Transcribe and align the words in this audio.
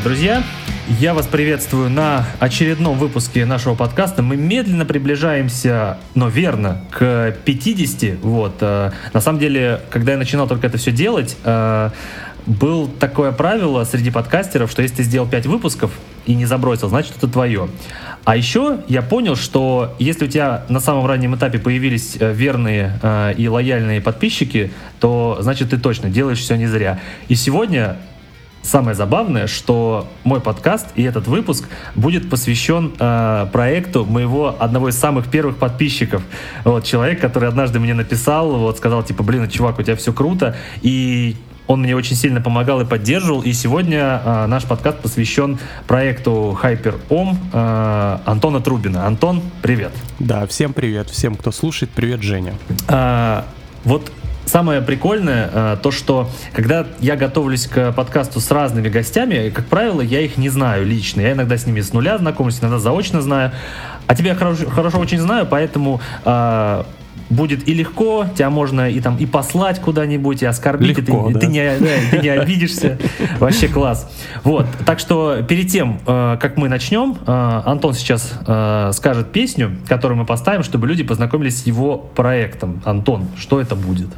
Привет, 0.00 0.16
друзья! 0.16 0.42
Я 0.98 1.12
вас 1.12 1.26
приветствую 1.26 1.90
на 1.90 2.26
очередном 2.38 2.96
выпуске 2.96 3.44
нашего 3.44 3.74
подкаста. 3.74 4.22
Мы 4.22 4.38
медленно 4.38 4.86
приближаемся, 4.86 5.98
но 6.14 6.28
верно, 6.28 6.80
к 6.90 7.36
50. 7.44 8.18
Вот. 8.22 8.54
э, 8.62 8.92
На 9.12 9.20
самом 9.20 9.38
деле, 9.38 9.82
когда 9.90 10.12
я 10.12 10.18
начинал 10.18 10.48
только 10.48 10.68
это 10.68 10.78
все 10.78 10.90
делать, 10.90 11.36
э, 11.44 11.90
был 12.46 12.88
такое 12.88 13.32
правило 13.32 13.84
среди 13.84 14.10
подкастеров, 14.10 14.70
что 14.70 14.80
если 14.80 14.96
ты 14.96 15.02
сделал 15.02 15.28
5 15.28 15.46
выпусков 15.46 15.90
и 16.24 16.34
не 16.34 16.46
забросил, 16.46 16.88
значит 16.88 17.18
это 17.18 17.28
твое. 17.28 17.68
А 18.24 18.36
еще 18.36 18.78
я 18.88 19.02
понял, 19.02 19.36
что 19.36 19.94
если 19.98 20.24
у 20.24 20.28
тебя 20.28 20.64
на 20.70 20.80
самом 20.80 21.04
раннем 21.04 21.36
этапе 21.36 21.58
появились 21.58 22.16
э, 22.18 22.32
верные 22.32 22.98
э, 23.02 23.34
и 23.36 23.48
лояльные 23.48 24.00
подписчики, 24.00 24.72
то 24.98 25.38
значит 25.40 25.70
ты 25.70 25.78
точно 25.78 26.08
делаешь 26.08 26.38
все 26.38 26.56
не 26.56 26.66
зря. 26.66 27.00
И 27.28 27.34
сегодня 27.34 27.98
Самое 28.62 28.94
забавное, 28.94 29.46
что 29.46 30.06
мой 30.22 30.40
подкаст 30.40 30.88
и 30.94 31.02
этот 31.02 31.26
выпуск 31.26 31.68
будет 31.94 32.28
посвящен 32.28 32.92
э, 32.98 33.46
проекту 33.52 34.04
моего 34.04 34.54
одного 34.58 34.90
из 34.90 34.98
самых 34.98 35.28
первых 35.28 35.56
подписчиков. 35.56 36.22
Вот 36.64 36.84
человек, 36.84 37.20
который 37.20 37.48
однажды 37.48 37.80
мне 37.80 37.94
написал, 37.94 38.52
вот 38.52 38.76
сказал 38.76 39.02
типа, 39.02 39.22
блин, 39.22 39.48
чувак, 39.48 39.78
у 39.78 39.82
тебя 39.82 39.96
все 39.96 40.12
круто, 40.12 40.56
и 40.82 41.36
он 41.70 41.82
мне 41.82 41.94
очень 41.94 42.16
сильно 42.16 42.40
помогал 42.40 42.80
и 42.80 42.84
поддерживал. 42.84 43.42
И 43.42 43.52
сегодня 43.52 44.20
э, 44.24 44.46
наш 44.46 44.64
подкаст 44.64 44.98
посвящен 44.98 45.58
проекту 45.86 46.58
HyperOM 46.60 47.36
э, 47.52 48.18
Антона 48.26 48.60
Трубина. 48.60 49.06
Антон, 49.06 49.40
привет. 49.62 49.92
Да, 50.18 50.46
всем 50.46 50.72
привет, 50.72 51.08
всем, 51.08 51.36
кто 51.36 51.52
слушает, 51.52 51.92
привет, 51.92 52.22
Женя. 52.22 52.54
А, 52.88 53.46
вот 53.84 54.12
самое 54.50 54.82
прикольное 54.82 55.50
а, 55.52 55.76
то, 55.76 55.90
что 55.90 56.28
когда 56.52 56.86
я 56.98 57.16
готовлюсь 57.16 57.66
к 57.66 57.92
подкасту 57.92 58.40
с 58.40 58.50
разными 58.50 58.88
гостями, 58.88 59.50
как 59.50 59.66
правило, 59.66 60.00
я 60.00 60.20
их 60.20 60.36
не 60.36 60.48
знаю 60.48 60.84
лично. 60.84 61.20
Я 61.20 61.32
иногда 61.32 61.56
с 61.56 61.66
ними 61.66 61.80
с 61.80 61.92
нуля 61.92 62.18
знакомлюсь, 62.18 62.60
иногда 62.60 62.78
заочно 62.78 63.22
знаю. 63.22 63.52
А 64.06 64.14
тебя 64.14 64.34
хорошо, 64.34 64.68
хорошо 64.68 64.98
очень 64.98 65.20
знаю, 65.20 65.46
поэтому 65.48 66.00
а, 66.24 66.84
будет 67.30 67.68
и 67.68 67.74
легко, 67.74 68.26
тебя 68.34 68.50
можно 68.50 68.90
и 68.90 69.00
там 69.00 69.16
и 69.16 69.24
послать 69.24 69.80
куда-нибудь, 69.80 70.42
и 70.42 70.46
оскорбить, 70.46 70.98
Легко, 70.98 71.30
и 71.30 71.32
ты, 71.32 71.34
да. 71.34 71.40
ты 71.40 71.46
не, 71.46 71.78
да, 71.78 71.86
ты 72.10 72.18
не 72.18 72.28
обидишься. 72.28 72.98
Вообще 73.38 73.68
класс. 73.68 74.10
Вот, 74.42 74.66
так 74.84 74.98
что 74.98 75.42
перед 75.48 75.68
тем, 75.68 76.00
э, 76.06 76.38
как 76.40 76.56
мы 76.56 76.68
начнем, 76.68 77.16
э, 77.24 77.62
Антон 77.64 77.94
сейчас 77.94 78.32
э, 78.46 78.90
скажет 78.94 79.30
песню, 79.30 79.76
которую 79.86 80.18
мы 80.18 80.26
поставим, 80.26 80.64
чтобы 80.64 80.88
люди 80.88 81.04
познакомились 81.04 81.62
с 81.62 81.66
его 81.66 81.96
проектом. 81.96 82.82
Антон, 82.84 83.28
что 83.38 83.60
это 83.60 83.76
будет? 83.76 84.08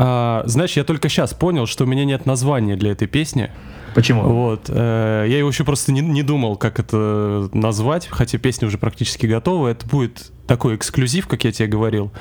А, 0.00 0.44
знаешь, 0.46 0.76
я 0.76 0.84
только 0.84 1.08
сейчас 1.08 1.34
понял, 1.34 1.66
что 1.66 1.82
у 1.82 1.86
меня 1.88 2.04
нет 2.04 2.24
названия 2.24 2.76
для 2.76 2.92
этой 2.92 3.08
песни. 3.08 3.50
Почему? 3.96 4.22
Вот, 4.22 4.66
э, 4.68 5.26
я 5.28 5.38
еще 5.40 5.64
просто 5.64 5.90
не, 5.90 6.00
не 6.02 6.22
думал, 6.22 6.54
как 6.54 6.78
это 6.78 7.48
назвать, 7.52 8.06
хотя 8.06 8.38
песня 8.38 8.68
уже 8.68 8.78
практически 8.78 9.26
готова. 9.26 9.66
Это 9.66 9.88
будет 9.88 10.30
такой 10.46 10.76
эксклюзив, 10.76 11.26
как 11.26 11.42
я 11.42 11.50
тебе 11.50 11.66
говорил. 11.66 12.12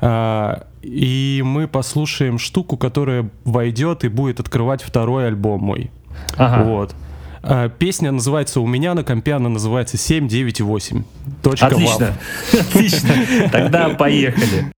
А, 0.00 0.68
и 0.80 1.42
мы 1.44 1.68
послушаем 1.68 2.38
штуку, 2.38 2.78
которая 2.78 3.28
войдет 3.44 4.04
и 4.04 4.08
будет 4.08 4.40
открывать 4.40 4.82
второй 4.82 5.26
альбом 5.26 5.60
мой. 5.60 5.90
Ага. 6.38 6.64
Вот. 6.64 6.94
А, 7.42 7.68
Песня 7.68 8.10
называется 8.10 8.62
«У 8.62 8.66
меня 8.66 8.94
на 8.94 9.04
компе», 9.04 9.34
она 9.34 9.50
называется 9.50 9.98
798. 9.98 11.04
Точка 11.42 11.66
Отлично. 11.66 12.16
Отлично. 12.54 13.10
Тогда 13.52 13.90
поехали. 13.90 14.72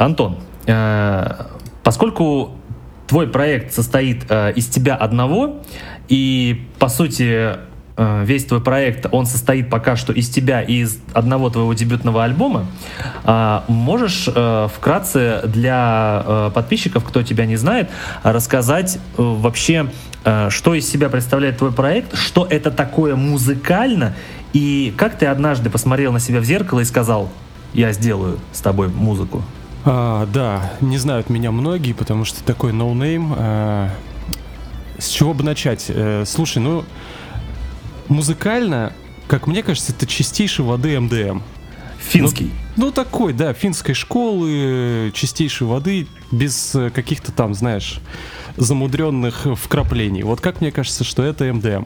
Антон, 0.00 0.36
э, 0.66 1.44
поскольку 1.82 2.52
твой 3.06 3.26
проект 3.26 3.72
состоит 3.72 4.26
э, 4.28 4.52
из 4.52 4.66
тебя 4.66 4.94
одного, 4.94 5.62
и 6.08 6.66
по 6.78 6.88
сути 6.88 7.56
э, 7.96 8.24
весь 8.24 8.44
твой 8.44 8.60
проект, 8.60 9.06
он 9.10 9.26
состоит 9.26 9.70
пока 9.70 9.96
что 9.96 10.12
из 10.12 10.28
тебя 10.28 10.62
и 10.62 10.82
из 10.82 10.98
одного 11.12 11.50
твоего 11.50 11.72
дебютного 11.74 12.24
альбома. 12.24 12.66
Можешь 13.66 14.28
вкратце 14.74 15.42
для 15.44 16.50
подписчиков, 16.54 17.04
кто 17.04 17.22
тебя 17.22 17.44
не 17.46 17.56
знает, 17.56 17.90
рассказать 18.22 18.98
вообще, 19.16 19.90
что 20.48 20.74
из 20.74 20.88
себя 20.88 21.08
представляет 21.08 21.58
твой 21.58 21.72
проект, 21.72 22.16
что 22.16 22.46
это 22.48 22.70
такое 22.70 23.16
музыкально, 23.16 24.14
и 24.52 24.94
как 24.96 25.18
ты 25.18 25.26
однажды 25.26 25.68
посмотрел 25.68 26.12
на 26.12 26.20
себя 26.20 26.40
в 26.40 26.44
зеркало 26.44 26.80
и 26.80 26.84
сказал, 26.84 27.28
я 27.74 27.92
сделаю 27.92 28.38
с 28.52 28.60
тобой 28.60 28.88
музыку? 28.88 29.42
А, 29.90 30.26
да, 30.26 30.72
не 30.82 30.98
знают 30.98 31.30
меня 31.30 31.50
многие, 31.50 31.94
потому 31.94 32.26
что 32.26 32.44
такой 32.44 32.72
no-name. 32.74 33.32
Но 33.32 33.36
а, 33.38 33.90
с 34.98 35.08
чего 35.08 35.32
бы 35.32 35.44
начать? 35.44 35.86
Э, 35.88 36.24
слушай, 36.26 36.58
ну, 36.58 36.84
музыкально, 38.08 38.92
как 39.28 39.46
мне 39.46 39.62
кажется, 39.62 39.92
это 39.92 40.06
чистейшей 40.06 40.64
воды 40.64 41.00
МДМ. 41.00 41.40
Финский. 42.00 42.50
Ну, 42.76 42.86
ну, 42.86 42.92
такой, 42.92 43.32
да, 43.32 43.54
финской 43.54 43.94
школы, 43.94 45.10
чистейшей 45.14 45.66
воды, 45.66 46.06
без 46.30 46.74
э, 46.74 46.90
каких-то 46.90 47.32
там, 47.32 47.54
знаешь, 47.54 48.00
замудренных 48.58 49.46
вкраплений. 49.56 50.22
Вот 50.22 50.42
как 50.42 50.60
мне 50.60 50.70
кажется, 50.70 51.02
что 51.02 51.22
это 51.22 51.50
МДМ 51.52 51.84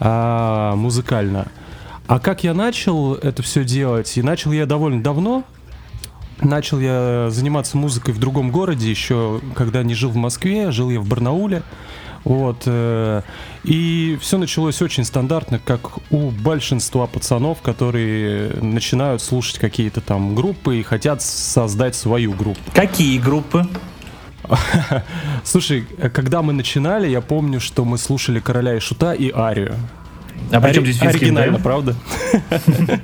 а, 0.00 0.74
музыкально. 0.74 1.46
А 2.08 2.18
как 2.18 2.42
я 2.42 2.54
начал 2.54 3.14
это 3.14 3.42
все 3.42 3.62
делать? 3.62 4.16
И 4.16 4.22
начал 4.22 4.50
я 4.50 4.66
довольно 4.66 5.02
давно. 5.02 5.44
Начал 6.40 6.78
я 6.78 7.28
заниматься 7.30 7.76
музыкой 7.76 8.14
в 8.14 8.18
другом 8.18 8.50
городе, 8.50 8.88
еще 8.88 9.40
когда 9.54 9.82
не 9.82 9.94
жил 9.94 10.10
в 10.10 10.16
Москве, 10.16 10.70
жил 10.70 10.90
я 10.90 11.00
в 11.00 11.06
Барнауле. 11.06 11.62
Вот. 12.24 12.62
Э, 12.66 13.22
и 13.64 14.18
все 14.20 14.38
началось 14.38 14.82
очень 14.82 15.04
стандартно, 15.04 15.58
как 15.58 15.98
у 16.10 16.30
большинства 16.30 17.06
пацанов, 17.06 17.62
которые 17.62 18.50
начинают 18.60 19.22
слушать 19.22 19.58
какие-то 19.58 20.00
там 20.00 20.34
группы 20.34 20.78
и 20.78 20.82
хотят 20.82 21.22
создать 21.22 21.94
свою 21.94 22.32
группу. 22.32 22.60
Какие 22.74 23.18
группы? 23.18 23.66
Слушай, 25.44 25.86
когда 26.12 26.42
мы 26.42 26.52
начинали, 26.52 27.08
я 27.08 27.20
помню, 27.20 27.60
что 27.60 27.84
мы 27.84 27.98
слушали 27.98 28.40
Короля 28.40 28.76
и 28.76 28.80
Шута 28.80 29.12
и 29.12 29.30
Арию. 29.30 29.76
А 30.50 30.60
при 30.60 30.72
чем 30.72 30.84
здесь 30.84 30.98
финский 30.98 31.18
Оригинально, 31.26 31.52
МДМ? 31.58 31.62
правда? 31.62 31.94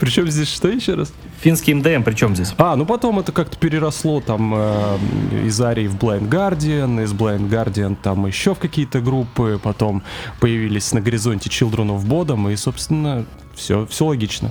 Причем 0.00 0.28
здесь 0.28 0.48
что 0.48 0.68
еще 0.68 0.94
раз? 0.94 1.12
Финский 1.40 1.74
МДМ 1.74 2.02
при 2.02 2.14
чем 2.14 2.34
здесь? 2.34 2.54
А, 2.58 2.74
ну 2.76 2.86
потом 2.86 3.18
это 3.18 3.32
как-то 3.32 3.56
переросло 3.58 4.20
там 4.20 4.54
э, 4.56 4.98
из 5.46 5.60
Арии 5.60 5.86
в 5.86 5.96
Blind 5.96 6.28
Guardian, 6.28 7.02
из 7.02 7.12
Blind 7.12 7.48
Guardian 7.48 7.96
там 8.02 8.26
еще 8.26 8.54
в 8.54 8.58
какие-то 8.58 9.00
группы, 9.00 9.60
потом 9.62 10.02
появились 10.40 10.92
на 10.92 11.00
горизонте 11.00 11.48
Children 11.50 11.98
of 11.98 12.06
Bodom, 12.06 12.52
и, 12.52 12.56
собственно, 12.56 13.26
все, 13.54 13.86
все 13.86 14.06
логично. 14.06 14.50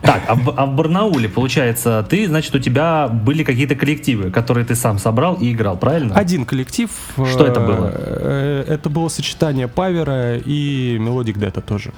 Так, 0.00 0.22
а 0.26 0.34
в, 0.34 0.54
а 0.56 0.66
в 0.66 0.74
Барнауле, 0.74 1.28
получается, 1.28 2.04
ты, 2.08 2.26
значит, 2.26 2.54
у 2.54 2.58
тебя 2.58 3.08
были 3.08 3.44
какие-то 3.44 3.74
коллективы, 3.74 4.30
которые 4.30 4.64
ты 4.64 4.74
сам 4.74 4.98
собрал 4.98 5.34
и 5.34 5.52
играл, 5.52 5.76
правильно? 5.76 6.14
Один 6.14 6.44
коллектив. 6.44 6.90
Что 7.14 7.46
это 7.46 7.60
было? 7.60 7.92
Э, 7.94 8.64
это 8.66 8.90
было 8.90 9.08
сочетание 9.08 9.68
Павера 9.68 10.38
и 10.38 10.98
Мелодик 10.98 11.38
Дета 11.38 11.60
тоже. 11.60 11.92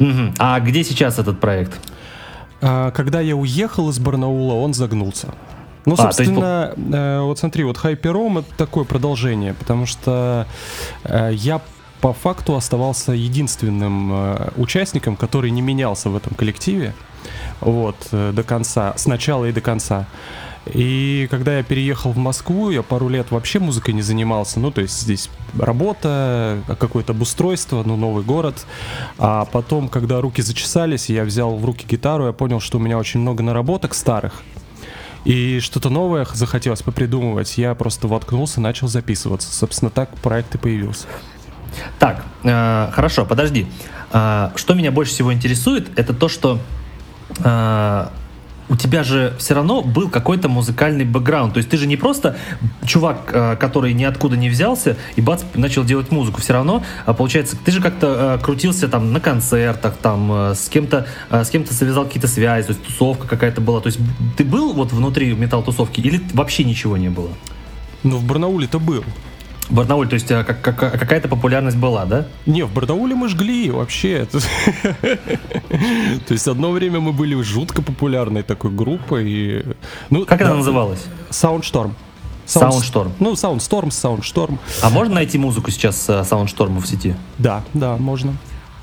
Угу. 0.00 0.34
А 0.38 0.60
где 0.60 0.82
сейчас 0.84 1.18
этот 1.18 1.40
проект? 1.40 1.78
А, 2.60 2.90
когда 2.90 3.20
я 3.20 3.36
уехал 3.36 3.90
из 3.90 3.98
Барнаула, 3.98 4.54
он 4.54 4.74
загнулся. 4.74 5.28
Ну, 5.84 5.94
а, 5.94 5.96
собственно, 5.96 6.72
есть... 6.76 6.88
э, 6.92 7.20
вот 7.20 7.38
смотри, 7.38 7.62
вот 7.62 7.78
Хайпером 7.78 8.38
это 8.38 8.48
такое 8.56 8.84
продолжение, 8.84 9.54
потому 9.54 9.86
что 9.86 10.46
э, 11.04 11.30
я 11.32 11.60
по 12.06 12.12
факту 12.12 12.54
оставался 12.54 13.10
единственным 13.10 14.12
э, 14.12 14.50
участником, 14.58 15.16
который 15.16 15.50
не 15.50 15.60
менялся 15.60 16.08
в 16.08 16.14
этом 16.14 16.34
коллективе 16.34 16.94
вот, 17.60 17.96
э, 18.12 18.30
до 18.32 18.44
конца, 18.44 18.94
с 18.96 19.06
начала 19.06 19.46
и 19.46 19.50
до 19.52 19.60
конца. 19.60 20.06
И 20.66 21.26
когда 21.32 21.56
я 21.56 21.64
переехал 21.64 22.12
в 22.12 22.16
Москву, 22.16 22.70
я 22.70 22.84
пару 22.84 23.08
лет 23.08 23.32
вообще 23.32 23.58
музыкой 23.58 23.92
не 23.92 24.02
занимался. 24.02 24.60
Ну, 24.60 24.70
то 24.70 24.82
есть 24.82 25.00
здесь 25.00 25.28
работа, 25.58 26.60
какое-то 26.78 27.12
обустройство, 27.12 27.82
ну, 27.84 27.96
новый 27.96 28.22
город. 28.22 28.66
А 29.18 29.44
потом, 29.46 29.88
когда 29.88 30.20
руки 30.20 30.42
зачесались, 30.42 31.08
я 31.08 31.24
взял 31.24 31.56
в 31.56 31.64
руки 31.64 31.84
гитару, 31.90 32.26
я 32.26 32.32
понял, 32.32 32.60
что 32.60 32.78
у 32.78 32.80
меня 32.80 32.98
очень 32.98 33.18
много 33.18 33.42
наработок 33.42 33.94
старых. 33.94 34.44
И 35.24 35.58
что-то 35.58 35.90
новое 35.90 36.24
захотелось 36.32 36.82
попридумывать. 36.82 37.58
Я 37.58 37.74
просто 37.74 38.06
воткнулся, 38.06 38.60
начал 38.60 38.86
записываться. 38.86 39.52
Собственно, 39.52 39.90
так 39.90 40.14
проект 40.18 40.54
и 40.54 40.58
появился. 40.58 41.08
Так, 41.98 42.24
э, 42.44 42.90
хорошо, 42.92 43.24
подожди. 43.24 43.66
Э, 44.12 44.50
что 44.56 44.74
меня 44.74 44.90
больше 44.90 45.12
всего 45.12 45.32
интересует, 45.32 45.98
это 45.98 46.14
то, 46.14 46.28
что 46.28 46.58
э, 47.44 48.06
у 48.68 48.76
тебя 48.76 49.04
же 49.04 49.34
все 49.38 49.54
равно 49.54 49.82
был 49.82 50.08
какой-то 50.08 50.48
музыкальный 50.48 51.04
бэкграунд. 51.04 51.54
То 51.54 51.58
есть 51.58 51.70
ты 51.70 51.76
же 51.76 51.86
не 51.86 51.96
просто 51.96 52.36
чувак, 52.84 53.30
э, 53.32 53.56
который 53.56 53.92
ниоткуда 53.92 54.36
не 54.36 54.48
взялся 54.48 54.96
и 55.14 55.20
бац, 55.20 55.42
начал 55.54 55.84
делать 55.84 56.10
музыку. 56.10 56.40
Все 56.40 56.52
равно, 56.52 56.82
э, 57.06 57.14
получается, 57.14 57.56
ты 57.56 57.70
же 57.70 57.80
как-то 57.80 58.38
э, 58.38 58.44
крутился 58.44 58.88
там 58.88 59.12
на 59.12 59.20
концертах, 59.20 59.96
там 59.96 60.30
с 60.54 60.68
кем-то 60.68 61.06
с 61.30 61.48
кем-то 61.50 61.72
завязал 61.72 62.04
какие-то 62.04 62.28
связи, 62.28 62.66
то 62.66 62.72
есть 62.72 62.84
тусовка 62.84 63.26
какая-то 63.26 63.60
была. 63.60 63.80
То 63.80 63.88
есть 63.88 63.98
ты 64.36 64.44
был 64.44 64.72
вот 64.72 64.92
внутри 64.92 65.32
металл-тусовки 65.34 66.00
или 66.00 66.20
вообще 66.32 66.64
ничего 66.64 66.96
не 66.96 67.08
было? 67.08 67.30
Ну, 68.02 68.18
в 68.18 68.24
Барнауле-то 68.24 68.78
был. 68.78 69.04
Барнауль, 69.70 70.08
то 70.08 70.14
есть 70.14 70.30
а, 70.30 70.44
как, 70.44 70.60
как, 70.60 70.78
какая-то 70.78 71.28
популярность 71.28 71.76
была, 71.76 72.04
да? 72.04 72.26
Не, 72.46 72.62
в 72.62 72.72
Барнауле 72.72 73.14
мы 73.14 73.28
жгли 73.28 73.70
вообще. 73.70 74.26
То 74.30 74.40
есть 76.30 76.46
одно 76.46 76.70
время 76.70 77.00
мы 77.00 77.12
были 77.12 77.40
жутко 77.42 77.82
популярной 77.82 78.42
такой 78.42 78.70
группой. 78.70 79.64
Ну, 80.10 80.24
как 80.24 80.40
она 80.40 80.54
называлась? 80.54 81.04
Soundstorm. 81.30 81.92
Soundstorm. 82.46 83.12
Ну, 83.18 83.32
Soundstorm, 83.32 83.88
Soundstorm. 83.88 84.58
А 84.82 84.90
можно 84.90 85.14
найти 85.14 85.36
музыку 85.36 85.70
сейчас 85.70 86.08
Soundstorm 86.08 86.78
в 86.80 86.86
сети? 86.86 87.16
Да, 87.38 87.64
да, 87.74 87.96
можно. 87.96 88.36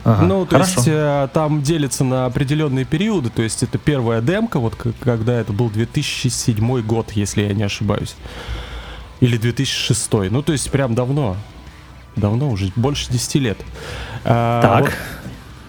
Ага, 0.03 0.25
ну, 0.25 0.45
то 0.45 0.55
хорошо. 0.55 0.73
есть 0.75 0.87
э, 0.91 1.29
там 1.33 1.61
делится 1.61 2.03
на 2.03 2.25
определенные 2.25 2.83
периоды, 2.83 3.29
то 3.29 3.41
есть 3.41 3.63
это 3.63 3.77
первая 3.77 4.21
демка, 4.21 4.59
вот 4.59 4.75
когда 5.01 5.33
это 5.39 5.53
был 5.53 5.69
2007 5.69 6.81
год, 6.81 7.11
если 7.13 7.43
я 7.43 7.53
не 7.53 7.63
ошибаюсь. 7.63 8.15
Или 9.23 9.37
2006. 9.37 10.29
Ну, 10.31 10.41
то 10.41 10.51
есть 10.51 10.69
прям 10.69 10.95
давно. 10.95 11.37
Давно 12.17 12.49
уже, 12.49 12.71
больше 12.75 13.09
10 13.09 13.35
лет. 13.35 13.57
А, 14.25 14.61
так. 14.61 14.81
Вот, 14.81 14.93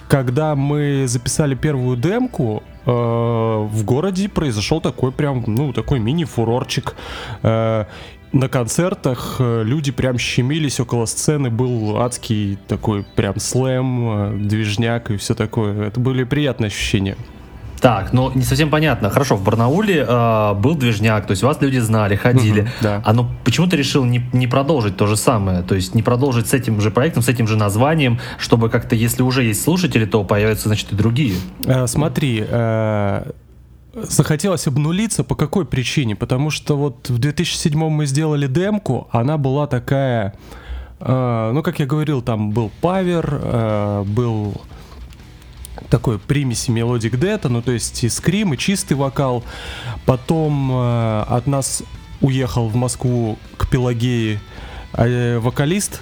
когда 0.09 0.57
мы 0.57 1.05
записали 1.07 1.55
первую 1.55 1.97
демку, 1.97 2.65
э, 2.85 2.91
в 2.91 3.85
городе 3.85 4.29
произошел 4.29 4.81
такой 4.81 5.13
прям, 5.13 5.45
ну, 5.47 5.73
такой 5.73 6.01
мини-фурорчик. 6.01 6.97
Э, 7.45 7.85
на 8.33 8.49
концертах 8.49 9.37
э, 9.39 9.63
люди 9.65 9.93
прям 9.93 10.19
щемились 10.19 10.81
около 10.81 11.07
сцены, 11.07 11.49
был 11.49 11.99
адский 12.03 12.59
такой 12.67 13.05
прям 13.15 13.39
слэм, 13.39 14.09
э, 14.11 14.37
движняк 14.39 15.13
и 15.13 15.17
все 15.17 15.37
такое. 15.37 15.87
Это 15.87 16.01
были 16.01 16.25
приятные 16.25 16.67
ощущения. 16.67 17.17
Так, 17.85 18.15
но 18.15 18.33
не 18.35 18.45
совсем 18.45 18.71
понятно. 18.71 19.11
Хорошо, 19.11 19.37
в 19.37 19.45
Барнауле 19.45 20.07
э, 20.09 20.55
был 20.55 20.75
движняк, 20.75 21.27
то 21.27 21.33
есть 21.33 21.43
вас 21.43 21.61
люди 21.61 21.77
знали, 21.81 22.17
ходили. 22.17 22.63
Угу, 22.63 22.69
да. 22.81 23.03
А 23.05 23.13
ну 23.13 23.29
почему 23.45 23.67
ты 23.67 23.77
решил 23.77 24.07
не, 24.07 24.23
не 24.33 24.47
продолжить 24.47 24.97
то 24.97 25.07
же 25.07 25.19
самое? 25.19 25.63
То 25.63 25.75
есть 25.75 25.95
не 25.95 26.03
продолжить 26.03 26.47
с 26.47 26.55
этим 26.55 26.81
же 26.81 26.91
проектом, 26.91 27.23
с 27.23 27.29
этим 27.29 27.47
же 27.47 27.59
названием, 27.59 28.21
чтобы 28.39 28.71
как-то, 28.71 28.95
если 28.95 29.23
уже 29.23 29.45
есть 29.45 29.63
слушатели, 29.63 30.07
то 30.07 30.25
появятся, 30.25 30.71
значит, 30.71 30.93
и 30.93 30.97
другие. 30.97 31.35
Э, 31.67 31.87
смотри, 31.87 32.43
э, 32.49 33.31
захотелось 33.93 34.67
обнулиться 34.67 35.23
по 35.23 35.35
какой 35.35 35.67
причине? 35.67 36.17
Потому 36.17 36.49
что 36.49 36.79
вот 36.79 37.11
в 37.11 37.19
2007 37.19 37.91
мы 37.91 38.07
сделали 38.07 38.47
демку, 38.47 39.09
она 39.11 39.37
была 39.37 39.67
такая... 39.67 40.33
Э, 41.01 41.51
ну, 41.53 41.63
как 41.63 41.81
я 41.81 41.85
говорил, 41.85 42.23
там 42.23 42.51
был 42.51 42.71
power, 42.81 43.41
э, 43.43 44.05
был 44.07 44.63
такой 45.89 46.19
примеси 46.19 46.71
melodic 46.71 47.17
death 47.17 47.39
а, 47.39 47.49
ну 47.49 47.63
то 47.63 47.73
есть 47.73 48.05
и 48.05 48.09
скрим, 48.09 48.55
и 48.55 48.59
чистый 48.59 48.95
вокал. 48.95 49.45
Потом 50.07 50.71
э, 50.73 51.25
от 51.29 51.47
нас 51.47 51.83
уехал 52.21 52.69
в 52.69 52.77
Москву 52.77 53.39
к 53.57 53.69
Пелагее 53.69 54.41
э, 54.93 55.39
вокалист. 55.39 56.01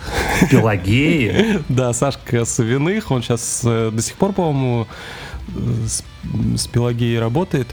Пелагеи? 0.51 1.61
да, 1.69 1.93
Сашка 1.93 2.45
Савиных, 2.45 3.11
он 3.11 3.23
сейчас 3.23 3.63
э, 3.65 3.91
до 3.93 4.03
сих 4.03 4.15
пор, 4.17 4.33
по-моему, 4.33 4.87
с, 5.87 6.05
с 6.57 6.67
Пелагеей 6.67 7.19
работает. 7.19 7.69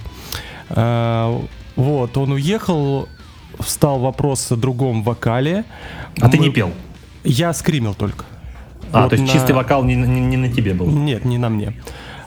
Э, 0.70 1.40
вот, 1.76 2.18
он 2.18 2.32
уехал, 2.32 3.08
встал 3.60 4.00
вопрос 4.00 4.52
о 4.52 4.56
другом 4.56 5.04
вокале. 5.04 5.66
А 6.20 6.26
Мы... 6.26 6.32
ты 6.32 6.38
не 6.38 6.50
пел? 6.50 6.74
Я 7.24 7.54
скримил 7.54 7.94
только. 7.94 8.26
А, 8.92 9.04
вот 9.04 9.10
то 9.10 9.16
есть 9.16 9.28
на... 9.28 9.34
чистый 9.34 9.54
вокал 9.54 9.84
не, 9.84 9.96
не, 9.96 10.22
не 10.22 10.38
на 10.38 10.50
тебе 10.52 10.74
был? 10.74 10.88
Нет, 10.88 11.26
не 11.26 11.38
на 11.38 11.50
мне. 11.50 11.74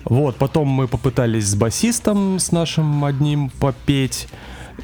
Вот, 0.04 0.37
потом 0.37 0.69
мы 0.69 0.88
попытались 0.88 1.47
с 1.47 1.54
басистом, 1.54 2.38
с 2.38 2.50
нашим 2.50 3.04
одним 3.04 3.50
попеть, 3.50 4.28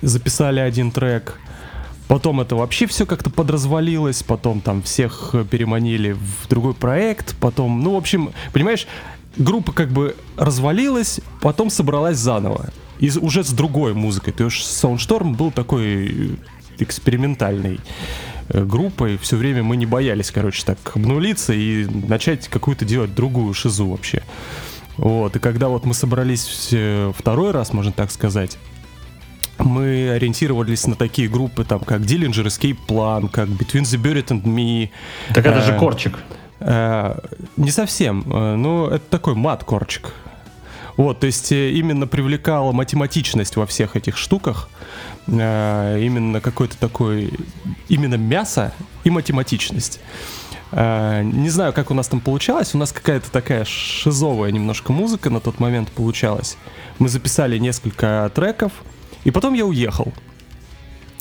записали 0.01 0.61
один 0.61 0.91
трек. 0.91 1.41
Потом 2.07 2.41
это 2.41 2.57
вообще 2.57 2.87
все 2.87 3.05
как-то 3.05 3.29
подразвалилось, 3.29 4.23
потом 4.23 4.61
там 4.61 4.83
всех 4.83 5.35
переманили 5.51 6.13
в 6.13 6.49
другой 6.49 6.73
проект, 6.75 7.37
потом, 7.37 7.83
ну, 7.83 7.95
в 7.95 7.97
общем, 7.97 8.31
понимаешь, 8.53 8.87
группа 9.37 9.73
как 9.73 9.91
бы 9.91 10.17
развалилась, 10.37 11.21
потом 11.41 11.69
собралась 11.69 12.17
заново. 12.17 12.71
И 12.99 13.11
уже 13.21 13.45
с 13.45 13.51
другой 13.51 13.95
музыкой. 13.95 14.33
То 14.33 14.45
есть 14.45 14.57
Soundstorm 14.57 15.37
был 15.37 15.53
такой 15.53 16.37
э, 16.79 16.85
группой. 18.49 19.19
Все 19.19 19.37
время 19.37 19.63
мы 19.63 19.77
не 19.77 19.87
боялись, 19.87 20.31
короче, 20.31 20.65
так 20.65 20.79
обнулиться 20.95 21.53
и 21.53 21.85
начать 21.85 22.49
какую-то 22.49 22.85
делать 22.85 23.15
другую 23.15 23.55
шизу 23.55 23.87
вообще. 23.87 24.23
Вот, 24.97 25.37
и 25.37 25.39
когда 25.39 25.69
вот 25.69 25.85
мы 25.85 25.95
собрались 25.95 26.75
второй 27.15 27.53
раз, 27.53 27.73
можно 27.73 27.93
так 27.93 28.11
сказать, 28.11 28.59
мы 29.59 30.11
ориентировались 30.11 30.87
на 30.87 30.95
такие 30.95 31.29
группы, 31.29 31.65
там, 31.65 31.81
как 31.81 32.01
Dillinger 32.03 32.47
Escape 32.47 32.79
Plan, 32.87 33.29
как 33.29 33.49
Between 33.49 33.83
the 33.83 34.01
Buried 34.01 34.29
and 34.29 34.43
Me. 34.45 34.91
Так 35.35 35.47
это 35.47 35.61
же 35.63 35.73
э, 35.73 35.79
корчик. 35.79 36.19
Э, 36.61 37.19
не 37.57 37.71
совсем, 37.71 38.25
э, 38.27 38.57
но 38.57 38.89
это 38.89 39.05
такой 39.11 39.35
мат-корчик. 39.35 40.13
Вот, 40.99 41.21
то 41.21 41.27
есть 41.27 41.53
именно 41.53 42.07
привлекала 42.07 42.73
математичность 42.73 43.57
во 43.57 43.67
всех 43.67 43.97
этих 43.97 44.19
штуках, 44.19 44.69
именно 45.27 46.41
какой-то 46.41 46.77
такой, 46.77 47.33
именно 47.89 48.17
мясо 48.17 48.75
и 49.05 49.11
математичность. 49.11 50.01
Не 50.73 51.49
знаю, 51.49 51.73
как 51.73 51.93
у 51.93 51.95
нас 51.95 52.09
там 52.09 52.21
получалось. 52.21 52.75
У 52.75 52.79
нас 52.79 52.93
какая-то 52.93 53.31
такая 53.31 53.65
шизовая 53.65 54.51
немножко 54.51 54.93
музыка 54.93 55.31
на 55.31 55.41
тот 55.41 55.61
момент 55.61 55.89
получалась. 55.93 56.57
Мы 56.99 57.09
записали 57.09 57.57
несколько 57.59 58.31
треков, 58.35 58.73
и 59.23 59.31
потом 59.31 59.55
я 59.55 59.65
уехал. 59.65 60.13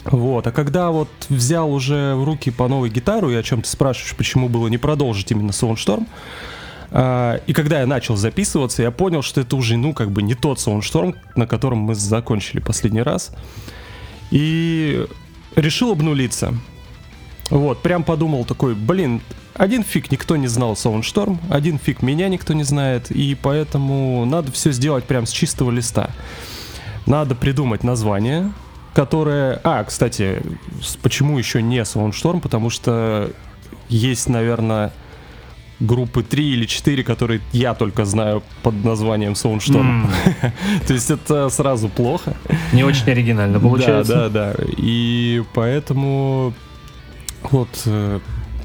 Вот, 0.06 0.48
а 0.48 0.52
когда 0.52 0.90
вот 0.90 1.10
взял 1.30 1.72
уже 1.72 2.16
в 2.16 2.24
руки 2.24 2.50
по 2.50 2.68
новой 2.68 2.90
гитару, 2.90 3.30
и 3.30 3.36
о 3.36 3.44
чем 3.44 3.62
ты 3.62 3.70
спрашиваешь, 3.70 4.16
почему 4.16 4.50
было 4.50 4.70
не 4.70 4.80
продолжить 4.80 5.32
именно 5.32 5.52
Soundstorm, 5.52 6.08
и 6.92 7.54
когда 7.54 7.82
я 7.82 7.86
начал 7.86 8.16
записываться, 8.16 8.82
я 8.82 8.92
понял, 8.92 9.22
что 9.22 9.42
это 9.42 9.56
уже, 9.56 9.78
ну, 9.78 9.94
как 9.94 10.12
бы 10.12 10.22
не 10.22 10.36
тот 10.36 10.58
Soundstorm, 10.58 11.16
на 11.36 11.46
котором 11.46 11.80
мы 11.80 11.96
закончили 11.96 12.60
последний 12.60 13.02
раз. 13.02 13.32
И 14.32 15.06
решил 15.56 15.92
обнулиться. 15.92 16.54
Вот, 17.50 17.82
прям 17.82 18.04
подумал 18.04 18.46
такой, 18.46 18.76
блин, 18.76 19.22
один 19.54 19.84
фиг 19.84 20.12
никто 20.12 20.36
не 20.36 20.48
знал 20.48 20.74
Soundstorm, 20.74 21.40
один 21.50 21.80
фиг 21.80 22.02
меня 22.02 22.28
никто 22.30 22.54
не 22.54 22.64
знает, 22.64 23.10
и 23.10 23.36
поэтому 23.36 24.26
надо 24.26 24.52
все 24.52 24.72
сделать 24.72 25.06
прям 25.06 25.26
с 25.26 25.32
чистого 25.32 25.72
листа. 25.72 26.12
Надо 27.06 27.36
придумать 27.36 27.84
название, 27.84 28.52
которое... 28.94 29.62
А, 29.64 29.84
кстати, 29.86 30.42
почему 31.02 31.38
еще 31.38 31.62
не 31.62 31.80
Soundstorm? 31.80 32.42
Потому 32.42 32.70
что 32.70 33.32
есть, 33.88 34.28
наверное, 34.28 34.92
группы 35.80 36.24
3 36.24 36.50
или 36.54 36.66
4, 36.66 37.04
которые 37.04 37.42
я 37.52 37.74
только 37.74 38.06
знаю 38.06 38.44
под 38.64 38.84
названием 38.84 39.34
Soundstorm. 39.34 40.08
Mm. 40.42 40.52
То 40.88 40.94
есть 40.94 41.12
это 41.12 41.50
сразу 41.50 41.90
плохо. 41.90 42.36
Не 42.74 42.84
очень 42.84 43.10
оригинально 43.10 43.60
получается. 43.60 44.30
Да, 44.30 44.30
да, 44.30 44.54
да. 44.54 44.66
И 44.78 45.44
поэтому 45.54 46.54
вот 47.52 47.70
э, 47.86 48.20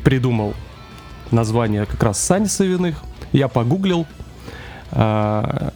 придумал 0.05 0.55
название 1.31 1.87
как 1.87 2.03
раз 2.03 2.21
Сани 2.21 2.47
Савиных. 2.47 3.03
Я 3.33 3.49
погуглил. 3.49 4.07
А, 4.91 5.73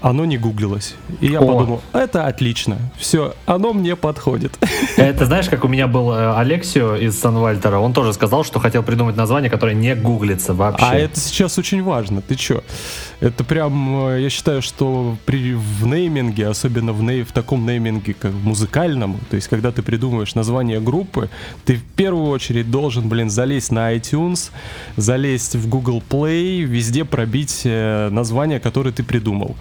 оно 0.00 0.24
не 0.24 0.38
гуглилось. 0.38 0.94
И 1.20 1.26
я 1.26 1.40
О. 1.40 1.46
подумал, 1.46 1.82
это 1.92 2.26
отлично, 2.26 2.78
все, 2.98 3.34
оно 3.46 3.72
мне 3.72 3.96
подходит. 3.96 4.58
Это 4.96 5.26
знаешь, 5.26 5.48
как 5.48 5.64
у 5.64 5.68
меня 5.68 5.86
был 5.86 6.12
э, 6.12 6.34
Алексио 6.36 6.96
из 6.96 7.18
Сан-Вальтера, 7.18 7.78
он 7.78 7.92
тоже 7.92 8.12
сказал, 8.12 8.44
что 8.44 8.60
хотел 8.60 8.82
придумать 8.82 9.16
название, 9.16 9.50
которое 9.50 9.74
не 9.74 9.94
гуглится 9.94 10.54
вообще. 10.54 10.86
А 10.86 10.94
это 10.94 11.18
сейчас 11.18 11.58
очень 11.58 11.82
важно, 11.82 12.22
ты 12.22 12.34
чё? 12.34 12.62
Это 13.20 13.44
прям, 13.44 14.08
э, 14.08 14.22
я 14.22 14.30
считаю, 14.30 14.62
что 14.62 15.16
при, 15.26 15.54
в 15.54 15.86
нейминге, 15.86 16.48
особенно 16.48 16.92
в, 16.92 17.02
ней, 17.02 17.22
в 17.22 17.32
таком 17.32 17.66
нейминге, 17.66 18.14
как 18.14 18.32
в 18.32 18.44
музыкальном, 18.44 19.18
то 19.28 19.36
есть 19.36 19.48
когда 19.48 19.72
ты 19.72 19.82
придумываешь 19.82 20.34
название 20.34 20.80
группы, 20.80 21.28
ты 21.64 21.76
в 21.76 21.84
первую 21.84 22.30
очередь 22.30 22.70
должен, 22.70 23.08
блин, 23.08 23.30
залезть 23.30 23.72
на 23.72 23.94
iTunes, 23.94 24.50
залезть 24.96 25.56
в 25.56 25.68
Google 25.68 26.02
Play, 26.08 26.62
везде 26.62 27.04
пробить 27.04 27.62
э, 27.64 28.08
название, 28.10 28.60
которое 28.60 28.92
ты 28.92 29.02
придумал. 29.02 29.56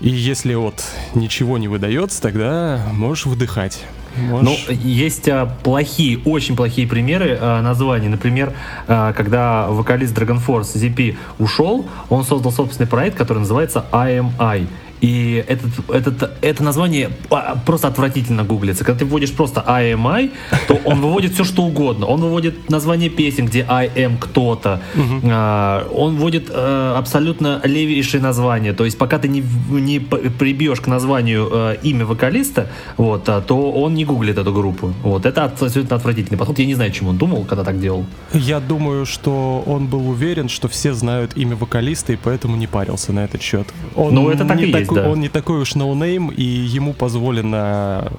И 0.00 0.10
если 0.10 0.54
вот 0.54 0.84
ничего 1.14 1.58
не 1.58 1.68
выдается, 1.68 2.20
тогда 2.20 2.86
можешь 2.92 3.26
выдыхать. 3.26 3.82
Можешь... 4.16 4.66
Ну, 4.68 4.74
есть 4.74 5.28
а, 5.28 5.46
плохие, 5.46 6.18
очень 6.24 6.56
плохие 6.56 6.86
примеры 6.86 7.38
а, 7.40 7.62
названий. 7.62 8.08
Например, 8.08 8.52
а, 8.88 9.12
когда 9.12 9.68
вокалист 9.68 10.16
Dragon 10.16 10.40
Force 10.44 10.74
ZP 10.74 11.16
ушел, 11.38 11.86
он 12.08 12.24
создал 12.24 12.52
собственный 12.52 12.88
проект, 12.88 13.16
который 13.16 13.38
называется 13.38 13.84
IMI. 13.92 14.66
И 15.00 15.44
этот, 15.46 15.70
этот, 15.90 16.30
это 16.40 16.62
название 16.62 17.10
а, 17.30 17.56
просто 17.64 17.88
отвратительно 17.88 18.44
гуглится. 18.44 18.84
Когда 18.84 19.00
ты 19.00 19.04
вводишь 19.04 19.32
просто 19.32 19.62
IMI, 19.66 20.30
то 20.68 20.80
он 20.84 21.00
выводит 21.00 21.32
все, 21.34 21.44
что 21.44 21.62
угодно. 21.62 22.06
Он 22.06 22.20
выводит 22.20 22.70
название 22.70 23.10
песен, 23.10 23.46
где 23.46 23.64
I 23.68 23.88
am 23.88 24.16
кто-то. 24.18 24.80
Uh-huh. 24.94 25.88
Он 25.94 26.16
вводит 26.16 26.50
э, 26.50 26.94
абсолютно 26.96 27.60
левейшие 27.64 28.22
названия. 28.22 28.72
То 28.72 28.84
есть 28.84 28.98
пока 28.98 29.18
ты 29.18 29.28
не, 29.28 29.44
не 29.70 30.00
прибьешь 30.00 30.80
к 30.80 30.86
названию 30.86 31.48
э, 31.52 31.76
имя 31.82 32.06
вокалиста, 32.06 32.68
вот, 32.96 33.28
а, 33.28 33.40
то 33.40 33.72
он 33.72 33.94
не 33.94 34.04
гуглит 34.04 34.38
эту 34.38 34.52
группу. 34.52 34.94
Вот. 35.02 35.26
Это 35.26 35.44
абсолютно 35.44 35.96
отвратительный 35.96 36.38
подход. 36.38 36.58
Я 36.58 36.66
не 36.66 36.74
знаю, 36.74 36.90
чем 36.92 37.08
он 37.08 37.18
думал, 37.18 37.44
когда 37.44 37.64
так 37.64 37.80
делал. 37.80 38.06
Я 38.32 38.60
думаю, 38.60 39.04
что 39.06 39.62
он 39.66 39.86
был 39.86 40.08
уверен, 40.08 40.48
что 40.48 40.68
все 40.68 40.94
знают 40.94 41.36
имя 41.36 41.56
вокалиста, 41.56 42.12
и 42.12 42.16
поэтому 42.16 42.56
не 42.56 42.66
парился 42.66 43.12
на 43.12 43.24
этот 43.24 43.42
счет. 43.42 43.66
Он 43.94 44.14
ну, 44.14 44.30
это 44.30 44.44
так 44.44 44.60
и 44.60 44.70
есть 44.70 44.85
такой, 44.86 45.02
да. 45.02 45.08
он 45.10 45.20
не 45.20 45.28
такой 45.28 45.60
уж 45.60 45.74
no-name, 45.74 46.28
и 46.28 46.42
ему 46.42 46.92
позволено, 46.92 48.12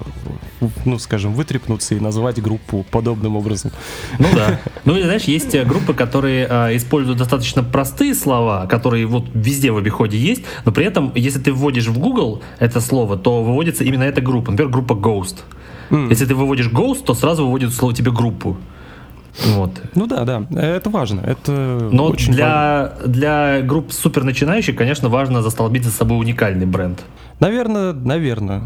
ну, 0.84 0.98
скажем, 0.98 1.32
вытрепнуться 1.32 1.94
и 1.94 2.00
назвать 2.00 2.40
группу 2.42 2.84
подобным 2.90 3.36
образом. 3.36 3.70
Ну 4.18 4.26
да. 4.34 4.60
Ну, 4.84 5.00
знаешь, 5.00 5.24
есть 5.24 5.54
э, 5.54 5.64
группы, 5.64 5.94
которые 5.94 6.46
а, 6.48 6.76
используют 6.76 7.18
достаточно 7.18 7.62
простые 7.62 8.14
слова, 8.14 8.66
которые 8.66 9.06
вот 9.06 9.26
везде 9.34 9.70
в 9.70 9.76
обиходе 9.76 10.18
есть, 10.18 10.42
но 10.64 10.72
при 10.72 10.84
этом, 10.84 11.12
если 11.14 11.40
ты 11.40 11.52
вводишь 11.52 11.86
в 11.86 11.98
Google 11.98 12.42
это 12.58 12.80
слово, 12.80 13.16
то 13.16 13.42
выводится 13.42 13.84
именно 13.84 14.04
эта 14.04 14.20
группа. 14.20 14.50
Например, 14.50 14.72
группа 14.72 14.92
Ghost. 14.92 15.36
Mm. 15.90 16.08
Если 16.10 16.26
ты 16.26 16.34
выводишь 16.34 16.68
Ghost, 16.68 17.04
то 17.04 17.14
сразу 17.14 17.44
выводит 17.44 17.72
слово 17.72 17.94
тебе 17.94 18.10
группу. 18.10 18.56
Вот. 19.46 19.70
Ну 19.94 20.06
да, 20.06 20.24
да, 20.24 20.44
это 20.50 20.90
важно. 20.90 21.20
Это 21.20 21.52
Но 21.92 22.06
очень 22.06 22.32
для, 22.32 22.92
важно. 22.96 23.08
для 23.08 23.60
групп 23.62 23.92
супер 23.92 24.24
начинающих, 24.24 24.76
конечно, 24.76 25.08
важно 25.08 25.42
застолбить 25.42 25.84
за 25.84 25.90
собой 25.90 26.18
уникальный 26.18 26.66
бренд. 26.66 27.00
Наверное, 27.40 27.92
наверное. 27.92 28.62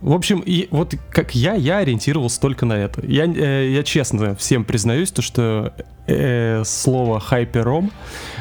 В 0.00 0.14
общем, 0.14 0.40
и 0.40 0.66
вот 0.70 0.94
как 1.10 1.34
я, 1.34 1.54
я 1.54 1.78
ориентировался 1.78 2.40
только 2.40 2.64
на 2.64 2.72
это. 2.72 3.04
Я, 3.06 3.26
э, 3.26 3.70
я 3.70 3.82
честно 3.82 4.34
всем 4.34 4.64
признаюсь, 4.64 5.10
то, 5.10 5.20
что 5.20 5.74
э, 6.06 6.62
слово 6.64 7.20
хайпером, 7.20 7.90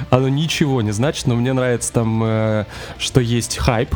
оно 0.09 0.29
ничего 0.29 0.81
не 0.81 0.91
значит, 0.91 1.27
но 1.27 1.36
мне 1.36 1.51
нравится 1.51 1.91
там, 1.91 2.24
э, 2.24 2.65
что 2.98 3.19
есть 3.19 3.57
хайп. 3.57 3.93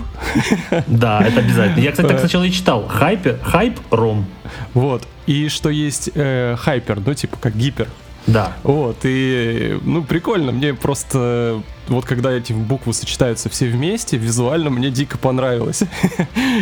Да, 0.88 1.22
это 1.22 1.40
обязательно. 1.40 1.82
Я, 1.82 1.92
кстати, 1.92 2.08
так 2.08 2.20
сначала 2.20 2.44
и 2.44 2.52
читал. 2.52 2.86
Хайпер, 2.88 3.40
хайп, 3.42 3.80
ром. 3.92 4.25
Вот. 4.74 5.08
И 5.25 5.48
что 5.48 5.70
есть 5.70 6.10
э, 6.13 6.56
хайпер, 6.58 7.00
ну, 7.06 7.13
типа 7.13 7.38
как 7.39 7.56
гипер. 7.56 7.88
Да. 8.27 8.56
Вот, 8.63 8.98
и, 9.03 9.77
ну, 9.84 10.03
прикольно, 10.03 10.53
мне 10.53 10.74
просто, 10.74 11.62
вот 11.88 12.06
когда 12.06 12.32
эти 12.32 12.53
буквы 12.53 12.94
сочетаются 12.94 13.50
все 13.50 13.68
вместе, 13.68 14.18
визуально 14.18 14.70
мне 14.70 14.89
дико 14.89 15.18
понравилось. 15.18 15.84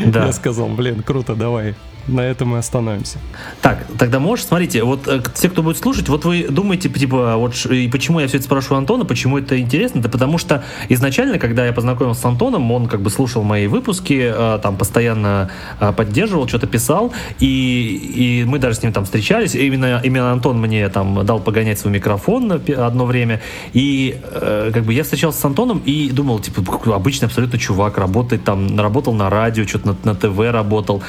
Да. 0.06 0.26
Я 0.28 0.34
сказал, 0.34 0.68
блин, 0.70 1.04
круто, 1.04 1.36
давай 1.36 1.76
на 2.08 2.22
этом 2.22 2.50
мы 2.50 2.58
остановимся. 2.58 3.20
Так, 3.62 3.86
тогда 3.98 4.20
можешь, 4.20 4.46
смотрите, 4.46 4.84
вот 4.84 5.08
э, 5.08 5.22
те, 5.36 5.50
кто 5.50 5.64
будет 5.64 5.78
слушать, 5.78 6.10
вот 6.10 6.26
вы 6.26 6.48
думаете, 6.50 6.90
типа, 6.90 7.36
вот 7.38 7.66
и 7.66 7.88
почему 7.88 8.20
я 8.20 8.28
все 8.28 8.38
это 8.38 8.46
спрашиваю 8.46 8.78
Антона, 8.80 9.06
почему 9.06 9.38
это 9.38 9.60
интересно? 9.60 10.02
Да 10.02 10.10
потому 10.10 10.38
что 10.38 10.64
изначально, 10.90 11.40
когда 11.40 11.66
я 11.66 11.74
познакомился 11.74 12.22
с 12.22 12.26
Антоном, 12.26 12.72
он 12.72 12.88
как 12.88 13.02
бы 13.02 13.10
слушал 13.10 13.44
мои 13.44 13.68
выпуски, 13.68 14.32
э, 14.34 14.60
там 14.62 14.78
постоянно 14.78 15.50
э, 15.80 15.94
поддерживал, 15.94 16.48
что-то 16.48 16.68
писал, 16.68 17.14
и, 17.40 18.42
и 18.42 18.46
мы 18.46 18.60
даже 18.60 18.78
с 18.78 18.84
ним 18.84 18.94
там 18.94 19.06
встречались. 19.06 19.56
Именно, 19.56 20.02
именно 20.04 20.32
Антон 20.32 20.60
мне 20.60 20.88
там 20.90 21.26
дал 21.26 21.40
погонять 21.40 21.80
свой 21.80 21.94
микрофон 21.94 22.48
на 22.48 22.56
одно 22.86 23.06
время, 23.06 23.42
и 23.74 24.20
как 24.32 24.84
бы 24.84 24.94
я 24.94 25.04
встречался 25.04 25.40
с 25.40 25.46
Антоном 25.46 25.82
и 25.86 26.10
думал, 26.10 26.40
типа, 26.40 26.64
обычный 26.96 27.26
абсолютно 27.26 27.60
чувак, 27.60 27.98
работает 27.98 28.44
там, 28.44 28.80
работал 28.80 29.14
на 29.14 29.30
радио, 29.30 29.66
что-то 29.66 29.90
на, 29.90 29.98
на 30.04 30.16
ТВ 30.16 30.40
работал, 30.52 31.02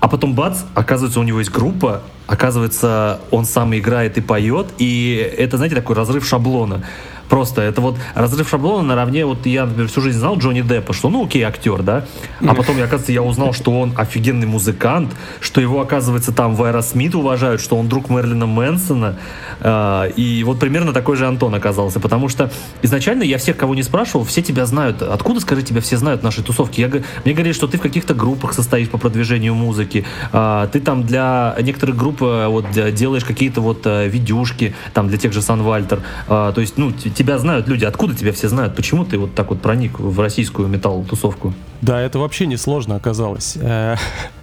а 0.00 0.08
потом 0.08 0.34
бац, 0.34 0.60
оказывается, 0.74 1.20
у 1.20 1.22
него 1.22 1.38
есть 1.38 1.50
группа, 1.50 2.02
оказывается, 2.26 3.20
он 3.30 3.44
сам 3.44 3.76
играет 3.76 4.18
и 4.18 4.20
поет, 4.20 4.66
и 4.78 5.34
это, 5.38 5.56
знаете, 5.56 5.76
такой 5.76 5.96
разрыв 5.96 6.26
шаблона. 6.26 6.84
Просто 7.28 7.62
это 7.62 7.80
вот 7.80 7.96
разрыв 8.14 8.48
шаблона 8.48 8.82
наравне, 8.82 9.24
вот 9.26 9.46
я, 9.46 9.66
например, 9.66 9.88
всю 9.88 10.00
жизнь 10.00 10.18
знал 10.18 10.38
Джонни 10.38 10.62
Деппа, 10.62 10.92
что 10.92 11.08
ну 11.08 11.24
окей, 11.24 11.42
актер, 11.42 11.82
да, 11.82 12.04
а 12.40 12.54
потом, 12.54 12.76
оказывается, 12.76 13.12
я 13.12 13.22
узнал, 13.22 13.52
что 13.52 13.78
он 13.78 13.92
офигенный 13.96 14.46
музыкант, 14.46 15.12
что 15.40 15.60
его, 15.60 15.80
оказывается, 15.80 16.32
там 16.32 16.54
в 16.54 16.62
Аэросмит 16.62 17.14
уважают, 17.14 17.60
что 17.60 17.76
он 17.76 17.88
друг 17.88 18.10
Мерлина 18.10 18.46
Мэнсона, 18.46 19.16
э, 19.60 20.10
и 20.16 20.44
вот 20.44 20.58
примерно 20.60 20.92
такой 20.92 21.16
же 21.16 21.26
Антон 21.26 21.54
оказался, 21.54 22.00
потому 22.00 22.28
что 22.28 22.50
изначально 22.82 23.22
я 23.22 23.38
всех, 23.38 23.56
кого 23.56 23.74
не 23.74 23.82
спрашивал, 23.82 24.24
все 24.24 24.42
тебя 24.42 24.66
знают. 24.66 25.02
Откуда, 25.02 25.40
скажи, 25.40 25.62
тебя 25.62 25.80
все 25.80 25.96
знают 25.96 26.22
нашей 26.22 26.44
тусовки? 26.44 26.80
Я, 26.80 26.88
мне 26.88 27.34
говорили, 27.34 27.52
что 27.52 27.66
ты 27.66 27.78
в 27.78 27.80
каких-то 27.80 28.14
группах 28.14 28.52
состоишь 28.52 28.88
по 28.88 28.98
продвижению 28.98 29.54
музыки, 29.54 30.04
э, 30.32 30.68
ты 30.72 30.80
там 30.80 31.04
для 31.04 31.56
некоторых 31.60 31.96
групп 31.96 32.22
э, 32.22 32.46
вот 32.46 32.66
делаешь 32.94 33.24
какие-то 33.24 33.60
вот 33.60 33.86
э, 33.86 34.08
видюшки, 34.08 34.74
там 34.94 35.08
для 35.08 35.18
тех 35.18 35.32
же 35.32 35.42
Сан 35.42 35.62
Вальтер, 35.62 36.02
э, 36.28 36.52
то 36.54 36.60
есть, 36.60 36.78
ну, 36.78 36.92
тебя 37.16 37.38
знают 37.38 37.66
люди, 37.66 37.84
откуда 37.84 38.14
тебя 38.14 38.32
все 38.32 38.48
знают, 38.48 38.76
почему 38.76 39.04
ты 39.04 39.18
вот 39.18 39.34
так 39.34 39.48
вот 39.50 39.60
проник 39.60 39.98
в 39.98 40.20
российскую 40.20 40.68
металл-тусовку? 40.68 41.54
Да, 41.80 42.00
это 42.00 42.18
вообще 42.18 42.46
не 42.46 42.56
сложно 42.56 42.94
оказалось. 42.94 43.56
Э, 43.60 43.96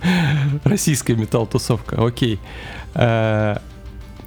российская 0.63 1.15
металл-тусовка, 1.15 2.03
окей. 2.05 2.39
Э, 2.95 3.57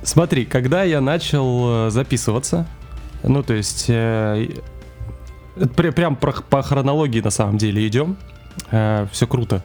смотри, 0.02 0.44
когда 0.44 0.84
я 0.84 1.00
начал 1.00 1.90
записываться, 1.90 2.66
ну, 3.22 3.42
то 3.42 3.54
есть, 3.54 3.86
прям 5.76 6.16
по 6.16 6.62
хронологии 6.62 7.20
на 7.20 7.30
самом 7.30 7.58
деле 7.58 7.86
идем, 7.86 8.16
все 8.68 9.26
круто. 9.26 9.62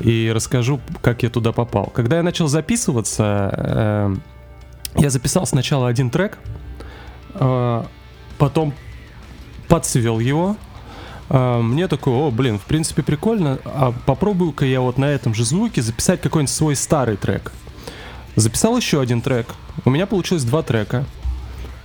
И 0.00 0.32
расскажу, 0.34 0.80
как 1.02 1.22
я 1.22 1.30
туда 1.30 1.52
попал. 1.52 1.86
Когда 1.94 2.16
я 2.16 2.22
начал 2.22 2.48
записываться, 2.48 4.18
я 4.96 5.10
записал 5.10 5.46
сначала 5.46 5.88
один 5.88 6.10
трек, 6.10 6.38
потом 8.40 8.72
подсвел 9.68 10.18
его. 10.18 10.56
А, 11.28 11.60
мне 11.60 11.86
такой, 11.86 12.14
о, 12.14 12.30
блин, 12.30 12.58
в 12.58 12.62
принципе 12.62 13.02
прикольно, 13.02 13.58
а 13.64 13.92
попробую-ка 14.06 14.64
я 14.64 14.80
вот 14.80 14.98
на 14.98 15.04
этом 15.04 15.34
же 15.34 15.44
звуке 15.44 15.82
записать 15.82 16.22
какой-нибудь 16.22 16.52
свой 16.52 16.74
старый 16.74 17.16
трек. 17.16 17.52
Записал 18.36 18.76
еще 18.76 19.00
один 19.00 19.20
трек. 19.20 19.46
У 19.84 19.90
меня 19.90 20.06
получилось 20.06 20.44
два 20.44 20.62
трека. 20.62 21.04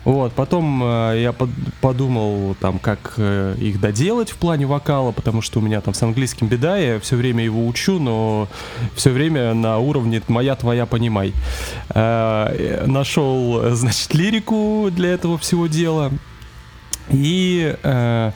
Вот, 0.06 0.34
потом 0.34 0.84
э, 0.84 1.22
я 1.24 1.34
под, 1.34 1.50
подумал, 1.82 2.56
там, 2.62 2.78
как 2.78 3.16
э, 3.18 3.56
их 3.60 3.82
доделать 3.82 4.30
в 4.30 4.38
плане 4.38 4.68
вокала, 4.68 5.12
потому 5.12 5.42
что 5.42 5.60
у 5.60 5.64
меня 5.64 5.82
там 5.82 5.96
с 5.96 6.04
английским 6.04 6.48
беда, 6.48 6.78
я 6.78 7.00
все 7.00 7.16
время 7.16 7.44
его 7.44 7.66
учу, 7.66 7.98
но 7.98 8.48
все 8.94 9.10
время 9.10 9.56
на 9.56 9.80
уровне 9.80 10.22
«моя, 10.28 10.56
твоя, 10.56 10.86
понимай». 10.86 11.34
Э, 11.90 12.86
нашел, 12.86 13.76
значит, 13.76 14.14
лирику 14.14 14.90
для 14.92 15.10
этого 15.10 15.40
всего 15.40 15.66
дела. 15.66 16.12
И 17.16 17.76
э, 17.82 18.32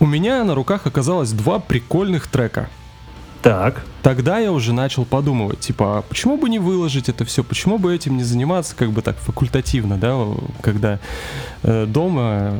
у 0.00 0.06
меня 0.06 0.42
на 0.44 0.54
руках 0.54 0.86
оказалось 0.86 1.30
два 1.30 1.58
прикольных 1.58 2.26
трека. 2.26 2.68
Так. 3.42 3.84
Тогда 4.02 4.38
я 4.38 4.50
уже 4.50 4.72
начал 4.72 5.04
подумывать, 5.04 5.60
типа, 5.60 5.98
а 5.98 6.02
почему 6.02 6.36
бы 6.36 6.48
не 6.48 6.58
выложить 6.58 7.08
это 7.08 7.24
все, 7.24 7.44
почему 7.44 7.78
бы 7.78 7.94
этим 7.94 8.16
не 8.16 8.24
заниматься, 8.24 8.74
как 8.74 8.90
бы 8.90 9.02
так 9.02 9.16
факультативно, 9.18 9.96
да, 9.98 10.16
когда 10.62 10.98
э, 11.62 11.86
дома 11.86 12.54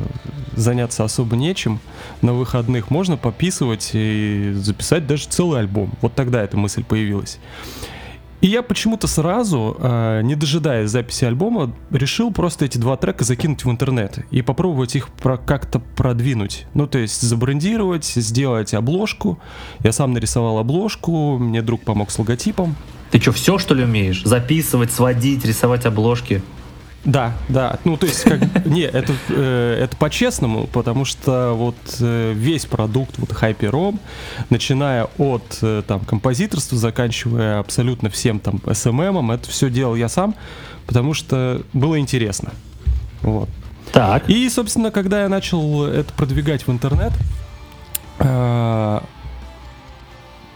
заняться 0.55 1.03
особо 1.03 1.35
нечем, 1.35 1.81
на 2.21 2.33
выходных 2.33 2.89
можно 2.89 3.17
пописывать 3.17 3.91
и 3.93 4.53
записать 4.55 5.07
даже 5.07 5.27
целый 5.27 5.59
альбом. 5.59 5.91
Вот 6.01 6.15
тогда 6.15 6.41
эта 6.41 6.55
мысль 6.55 6.85
появилась. 6.85 7.37
И 8.39 8.47
я 8.47 8.61
почему-то 8.61 9.07
сразу, 9.07 9.75
э, 9.79 10.21
не 10.23 10.35
дожидаясь 10.35 10.91
записи 10.91 11.25
альбома, 11.25 11.73
решил 11.89 12.31
просто 12.31 12.65
эти 12.65 12.77
два 12.77 12.95
трека 12.95 13.23
закинуть 13.23 13.65
в 13.65 13.71
интернет 13.71 14.19
и 14.29 14.43
попробовать 14.43 14.95
их 14.95 15.09
про 15.09 15.37
как-то 15.37 15.79
продвинуть. 15.79 16.67
Ну, 16.75 16.85
то 16.85 16.99
есть 16.99 17.19
забрендировать, 17.21 18.05
сделать 18.05 18.75
обложку. 18.75 19.39
Я 19.79 19.91
сам 19.91 20.13
нарисовал 20.13 20.59
обложку, 20.59 21.39
мне 21.39 21.63
друг 21.63 21.81
помог 21.81 22.11
с 22.11 22.19
логотипом. 22.19 22.75
Ты 23.09 23.19
что, 23.19 23.31
все 23.31 23.57
что 23.57 23.73
ли 23.73 23.83
умеешь? 23.83 24.21
Записывать, 24.23 24.91
сводить, 24.91 25.43
рисовать 25.43 25.85
обложки? 25.85 26.43
Да, 27.05 27.33
да. 27.47 27.79
Ну, 27.85 27.95
то 27.95 28.05
есть, 28.05 28.23
как, 28.23 28.65
не, 28.65 28.81
это, 28.81 29.13
э, 29.29 29.79
это 29.83 29.95
по-честному, 29.95 30.67
потому 30.67 31.05
что 31.05 31.53
вот 31.53 31.75
э, 31.99 32.33
весь 32.33 32.65
продукт, 32.65 33.17
вот 33.17 33.29
Hyper.rom, 33.29 33.99
начиная 34.49 35.07
от 35.17 35.59
э, 35.61 35.83
там 35.87 36.01
композиторства, 36.01 36.77
заканчивая 36.77 37.59
абсолютно 37.59 38.09
всем 38.09 38.39
там 38.39 38.55
SMM, 38.65 39.33
это 39.33 39.49
все 39.49 39.69
делал 39.69 39.95
я 39.95 40.09
сам, 40.09 40.35
потому 40.85 41.13
что 41.13 41.61
было 41.73 41.97
интересно. 41.97 42.51
Вот. 43.21 43.49
Так. 43.93 44.29
И, 44.29 44.49
собственно, 44.49 44.91
когда 44.91 45.23
я 45.23 45.29
начал 45.29 45.85
это 45.85 46.13
продвигать 46.13 46.67
в 46.67 46.71
интернет, 46.71 47.13
э, 48.19 48.99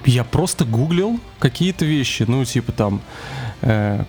я 0.06 0.23
просто 0.23 0.65
гуглил 0.65 1.19
какие-то 1.39 1.86
вещи, 1.86 2.25
ну, 2.27 2.43
типа 2.43 2.71
там... 2.71 3.01
Э, 3.62 4.04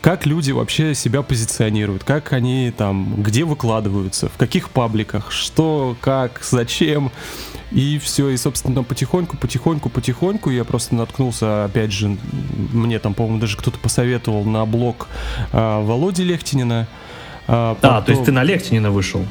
как 0.00 0.26
люди 0.26 0.50
вообще 0.52 0.94
себя 0.94 1.22
позиционируют, 1.22 2.04
как 2.04 2.32
они 2.32 2.72
там, 2.76 3.22
где 3.22 3.44
выкладываются, 3.44 4.28
в 4.28 4.36
каких 4.36 4.70
пабликах, 4.70 5.30
что, 5.30 5.96
как, 6.00 6.40
зачем. 6.42 7.10
И 7.70 7.98
все, 7.98 8.30
и, 8.30 8.36
собственно, 8.36 8.82
потихоньку, 8.82 9.36
потихоньку, 9.36 9.90
потихоньку 9.90 10.50
я 10.50 10.64
просто 10.64 10.94
наткнулся, 10.96 11.66
опять 11.66 11.92
же, 11.92 12.16
мне 12.72 12.98
там, 12.98 13.14
по-моему, 13.14 13.38
даже 13.38 13.56
кто-то 13.56 13.78
посоветовал 13.78 14.44
на 14.44 14.66
блог 14.66 15.06
э, 15.52 15.84
Володи 15.84 16.24
Лехтинина. 16.24 16.88
А, 17.46 17.76
потом... 17.76 17.96
а, 17.96 18.02
то 18.02 18.10
есть 18.10 18.24
ты 18.24 18.32
на 18.32 18.42
Лехтинина 18.42 18.90
вышел? 18.90 19.24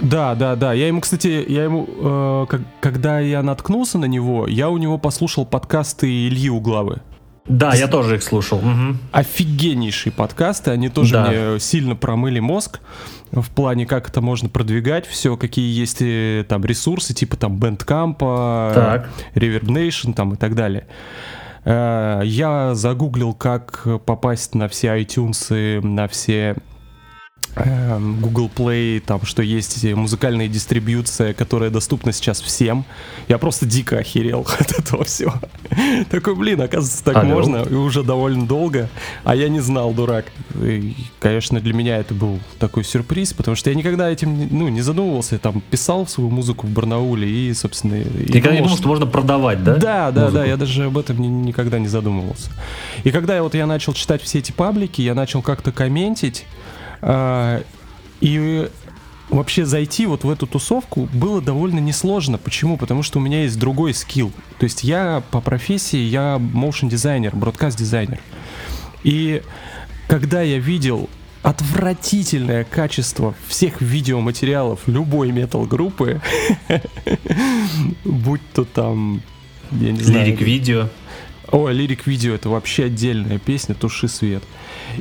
Да, 0.00 0.34
да, 0.34 0.56
да. 0.56 0.72
Я 0.72 0.88
ему, 0.88 1.00
кстати, 1.02 1.44
я 1.48 1.64
ему, 1.64 1.88
э, 1.88 2.46
как, 2.48 2.62
когда 2.80 3.20
я 3.20 3.42
наткнулся 3.42 3.98
на 3.98 4.06
него, 4.06 4.48
я 4.48 4.70
у 4.70 4.78
него 4.78 4.98
послушал 4.98 5.46
подкасты 5.46 6.08
Ильи 6.08 6.50
Углавы. 6.50 7.00
Да, 7.46 7.74
я 7.74 7.88
тоже 7.88 8.16
их 8.16 8.22
слушал. 8.22 8.58
Угу. 8.58 8.96
Офигеннейшие 9.12 10.12
подкасты, 10.12 10.70
они 10.70 10.88
тоже 10.88 11.12
да. 11.12 11.26
мне 11.26 11.60
сильно 11.60 11.94
промыли 11.94 12.40
мозг 12.40 12.80
в 13.32 13.50
плане, 13.50 13.86
как 13.86 14.08
это 14.08 14.20
можно 14.20 14.48
продвигать, 14.48 15.06
все, 15.06 15.36
какие 15.36 15.78
есть 15.78 15.98
э, 16.00 16.44
там 16.48 16.64
ресурсы, 16.64 17.12
типа 17.12 17.36
там 17.36 17.56
Bandcamp, 17.58 18.18
так. 18.18 19.10
Reverb 19.34 19.66
Nation 19.66 20.14
там 20.14 20.34
и 20.34 20.36
так 20.36 20.54
далее. 20.54 20.86
Э, 21.64 22.22
я 22.24 22.74
загуглил, 22.74 23.34
как 23.34 23.86
попасть 24.06 24.54
на 24.54 24.68
все 24.68 24.88
iTunes, 24.98 25.80
на 25.82 26.08
все 26.08 26.56
Google 27.56 28.50
Play, 28.54 29.00
там, 29.00 29.24
что 29.24 29.42
есть 29.42 29.84
музыкальная 29.84 30.48
дистрибьюция, 30.48 31.34
которая 31.34 31.70
доступна 31.70 32.12
сейчас 32.12 32.40
всем. 32.40 32.84
Я 33.28 33.38
просто 33.38 33.66
дико 33.66 33.98
охерел 33.98 34.46
от 34.58 34.72
этого 34.72 35.04
всего. 35.04 35.34
Такой, 36.10 36.34
блин, 36.34 36.60
оказывается, 36.60 37.04
так 37.04 37.16
Алло. 37.16 37.28
можно, 37.28 37.56
и 37.58 37.74
уже 37.74 38.02
довольно 38.02 38.46
долго, 38.46 38.88
а 39.22 39.36
я 39.36 39.48
не 39.48 39.60
знал, 39.60 39.92
дурак. 39.92 40.26
И, 40.60 40.94
конечно, 41.20 41.60
для 41.60 41.74
меня 41.74 41.98
это 41.98 42.14
был 42.14 42.40
такой 42.58 42.84
сюрприз, 42.84 43.32
потому 43.34 43.54
что 43.56 43.70
я 43.70 43.76
никогда 43.76 44.10
этим, 44.10 44.48
ну, 44.50 44.68
не 44.68 44.82
задумывался, 44.82 45.36
я 45.36 45.38
там 45.38 45.60
писал 45.70 46.06
свою 46.06 46.30
музыку 46.30 46.66
в 46.66 46.70
Барнауле 46.70 47.28
и, 47.28 47.54
собственно... 47.54 48.02
Ты 48.02 48.38
никогда 48.38 48.52
не 48.52 48.62
думал, 48.62 48.76
что 48.76 48.88
можно 48.88 49.06
продавать, 49.06 49.62
да? 49.62 49.76
Да, 49.76 50.10
да, 50.10 50.20
музыку? 50.22 50.38
да, 50.38 50.44
я 50.44 50.56
даже 50.56 50.84
об 50.84 50.98
этом 50.98 51.20
ни, 51.20 51.28
никогда 51.28 51.78
не 51.78 51.88
задумывался. 51.88 52.50
И 53.04 53.10
когда 53.10 53.36
я, 53.36 53.42
вот 53.42 53.54
я 53.54 53.66
начал 53.66 53.92
читать 53.92 54.22
все 54.22 54.40
эти 54.40 54.52
паблики, 54.52 55.00
я 55.02 55.14
начал 55.14 55.42
как-то 55.42 55.72
комментить, 55.72 56.46
и 58.20 58.70
вообще 59.30 59.64
зайти 59.64 60.06
вот 60.06 60.24
в 60.24 60.30
эту 60.30 60.46
тусовку 60.46 61.08
было 61.12 61.40
довольно 61.40 61.78
несложно. 61.78 62.38
Почему? 62.38 62.76
Потому 62.76 63.02
что 63.02 63.18
у 63.18 63.22
меня 63.22 63.42
есть 63.42 63.58
другой 63.58 63.94
скилл. 63.94 64.32
То 64.58 64.64
есть 64.64 64.84
я 64.84 65.22
по 65.30 65.40
профессии, 65.40 65.98
я 65.98 66.36
motion 66.38 66.88
дизайнер, 66.88 67.34
бродкаст 67.34 67.76
дизайнер. 67.76 68.20
И 69.02 69.42
когда 70.08 70.42
я 70.42 70.58
видел 70.58 71.08
отвратительное 71.42 72.64
качество 72.64 73.34
всех 73.46 73.82
видеоматериалов 73.82 74.80
любой 74.86 75.30
метал-группы, 75.30 76.22
будь 78.04 78.40
то 78.54 78.64
там, 78.64 79.20
я 79.72 79.92
не 79.92 80.00
знаю... 80.00 80.26
Лирик-видео. 80.26 80.88
Ой, 81.54 81.72
лирик-видео 81.72 82.34
это 82.34 82.48
вообще 82.48 82.86
отдельная 82.86 83.38
песня 83.38 83.76
«Туши 83.76 84.08
свет». 84.08 84.42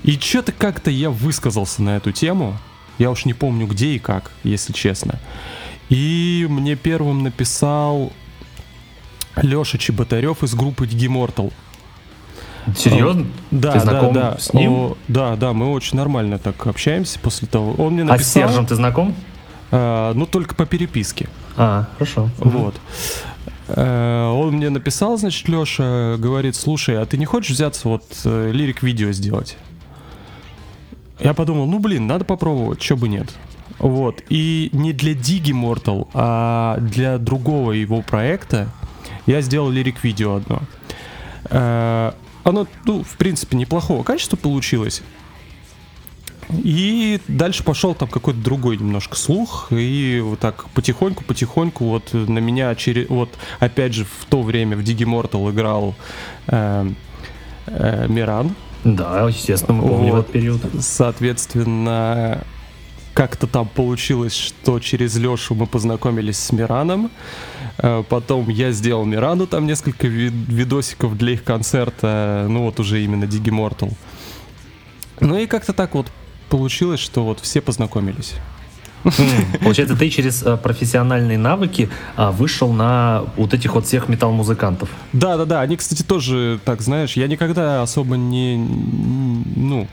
И 0.03 0.19
что-то 0.19 0.51
как-то 0.51 0.91
я 0.91 1.09
высказался 1.09 1.81
на 1.81 1.97
эту 1.97 2.11
тему. 2.11 2.59
Я 2.99 3.09
уж 3.09 3.25
не 3.25 3.33
помню 3.33 3.65
где 3.65 3.95
и 3.95 3.99
как, 3.99 4.29
если 4.43 4.71
честно. 4.71 5.19
И 5.89 6.45
мне 6.47 6.75
первым 6.75 7.23
написал 7.23 8.13
Леша 9.35 9.79
Чеботарев 9.79 10.43
из 10.43 10.53
группы 10.53 10.85
Gimortal. 10.85 11.51
Серьезно? 12.77 13.25
Да, 13.49 13.71
ты 13.71 13.79
знаком 13.79 14.13
да, 14.13 14.31
да. 14.33 14.37
с 14.37 14.53
ним? 14.53 14.71
О, 14.73 14.97
да, 15.07 15.35
да, 15.35 15.53
мы 15.53 15.71
очень 15.71 15.97
нормально 15.97 16.37
так 16.37 16.67
общаемся 16.67 17.17
после 17.19 17.47
того. 17.47 17.73
Он 17.83 17.93
мне 17.93 18.03
написал. 18.03 18.43
А 18.43 18.47
с 18.47 18.51
Сержем 18.51 18.67
ты 18.67 18.75
знаком? 18.75 19.15
А, 19.71 20.13
ну, 20.13 20.27
только 20.27 20.53
по 20.53 20.67
переписке. 20.67 21.29
А, 21.57 21.87
хорошо. 21.93 22.29
Вот. 22.37 22.75
Э, 22.75 23.32
он 23.81 24.55
мне 24.55 24.69
написал, 24.69 25.17
значит, 25.17 25.47
Леша 25.49 26.17
говорит, 26.17 26.55
слушай, 26.55 27.01
а 27.01 27.05
ты 27.05 27.17
не 27.17 27.25
хочешь 27.25 27.51
взяться 27.51 27.87
вот 27.89 28.03
э, 28.25 28.51
лирик-видео 28.51 29.11
сделать? 29.11 29.57
Я 31.19 31.33
подумал, 31.33 31.65
ну 31.65 31.79
блин, 31.79 32.05
надо 32.07 32.25
попробовать, 32.25 32.81
что 32.81 32.97
бы 32.97 33.07
нет. 33.07 33.33
Вот. 33.79 34.21
И 34.29 34.69
не 34.73 34.93
для 34.93 35.13
Digimortal, 35.13 36.07
а 36.13 36.77
для 36.79 37.17
другого 37.17 37.71
его 37.71 38.01
проекта 38.01 38.69
я 39.25 39.41
сделал 39.41 39.69
лирик-видео 39.69 40.35
одно. 40.35 40.61
Э, 41.45 42.11
оно, 42.43 42.67
ну, 42.85 43.03
в 43.03 43.17
принципе, 43.17 43.57
неплохого 43.57 44.03
качества 44.03 44.35
получилось. 44.35 45.01
И 46.51 47.19
дальше 47.27 47.63
пошел 47.63 47.95
там 47.95 48.09
какой-то 48.09 48.39
другой 48.39 48.77
немножко 48.77 49.15
слух, 49.15 49.67
и 49.71 50.21
вот 50.23 50.39
так 50.39 50.65
потихоньку-потихоньку 50.73 51.85
вот 51.85 52.13
на 52.13 52.39
меня 52.39 52.73
через... 52.75 53.09
Вот 53.09 53.29
опять 53.59 53.93
же 53.93 54.05
в 54.05 54.25
то 54.25 54.41
время 54.41 54.77
в 54.77 54.81
Digimortal 54.81 55.51
играл 55.51 55.95
э, 56.47 56.89
э, 57.67 58.07
Миран. 58.07 58.55
Да, 58.83 59.27
естественно, 59.27 59.81
мы 59.81 59.87
помним 59.87 60.11
вот, 60.11 60.19
этот 60.19 60.31
период. 60.31 60.61
Соответственно, 60.79 62.43
как-то 63.13 63.47
там 63.47 63.67
получилось, 63.67 64.35
что 64.35 64.79
через 64.79 65.15
Лешу 65.15 65.55
мы 65.55 65.67
познакомились 65.67 66.37
с 66.37 66.51
Мираном. 66.51 67.09
Э, 67.77 68.03
потом 68.07 68.49
я 68.49 68.71
сделал 68.71 69.05
Мирану 69.05 69.47
там 69.47 69.65
несколько 69.65 70.07
видосиков 70.07 71.17
для 71.17 71.33
их 71.33 71.43
концерта, 71.43 72.45
ну 72.49 72.63
вот 72.65 72.79
уже 72.79 73.03
именно 73.03 73.23
Digimortal. 73.23 73.93
Ну 75.19 75.37
и 75.37 75.45
как-то 75.45 75.73
так 75.73 75.93
вот 75.93 76.07
получилось, 76.53 76.99
что 76.99 77.23
вот 77.23 77.39
все 77.39 77.61
познакомились. 77.61 78.35
Получается, 79.63 79.95
ты 79.97 80.09
через 80.11 80.43
э, 80.43 80.55
профессиональные 80.55 81.39
навыки 81.39 81.89
а, 82.15 82.31
вышел 82.31 82.71
на 82.71 83.23
вот 83.37 83.55
этих 83.55 83.73
вот 83.73 83.87
всех 83.87 84.07
металл-музыкантов. 84.07 84.87
Да, 85.13 85.35
да, 85.35 85.45
да. 85.45 85.61
Они, 85.61 85.77
кстати, 85.77 86.03
тоже, 86.03 86.59
так 86.63 86.81
знаешь, 86.81 87.17
я 87.17 87.27
никогда 87.27 87.81
особо 87.81 88.17
не, 88.17 88.57
ну, 89.55 89.87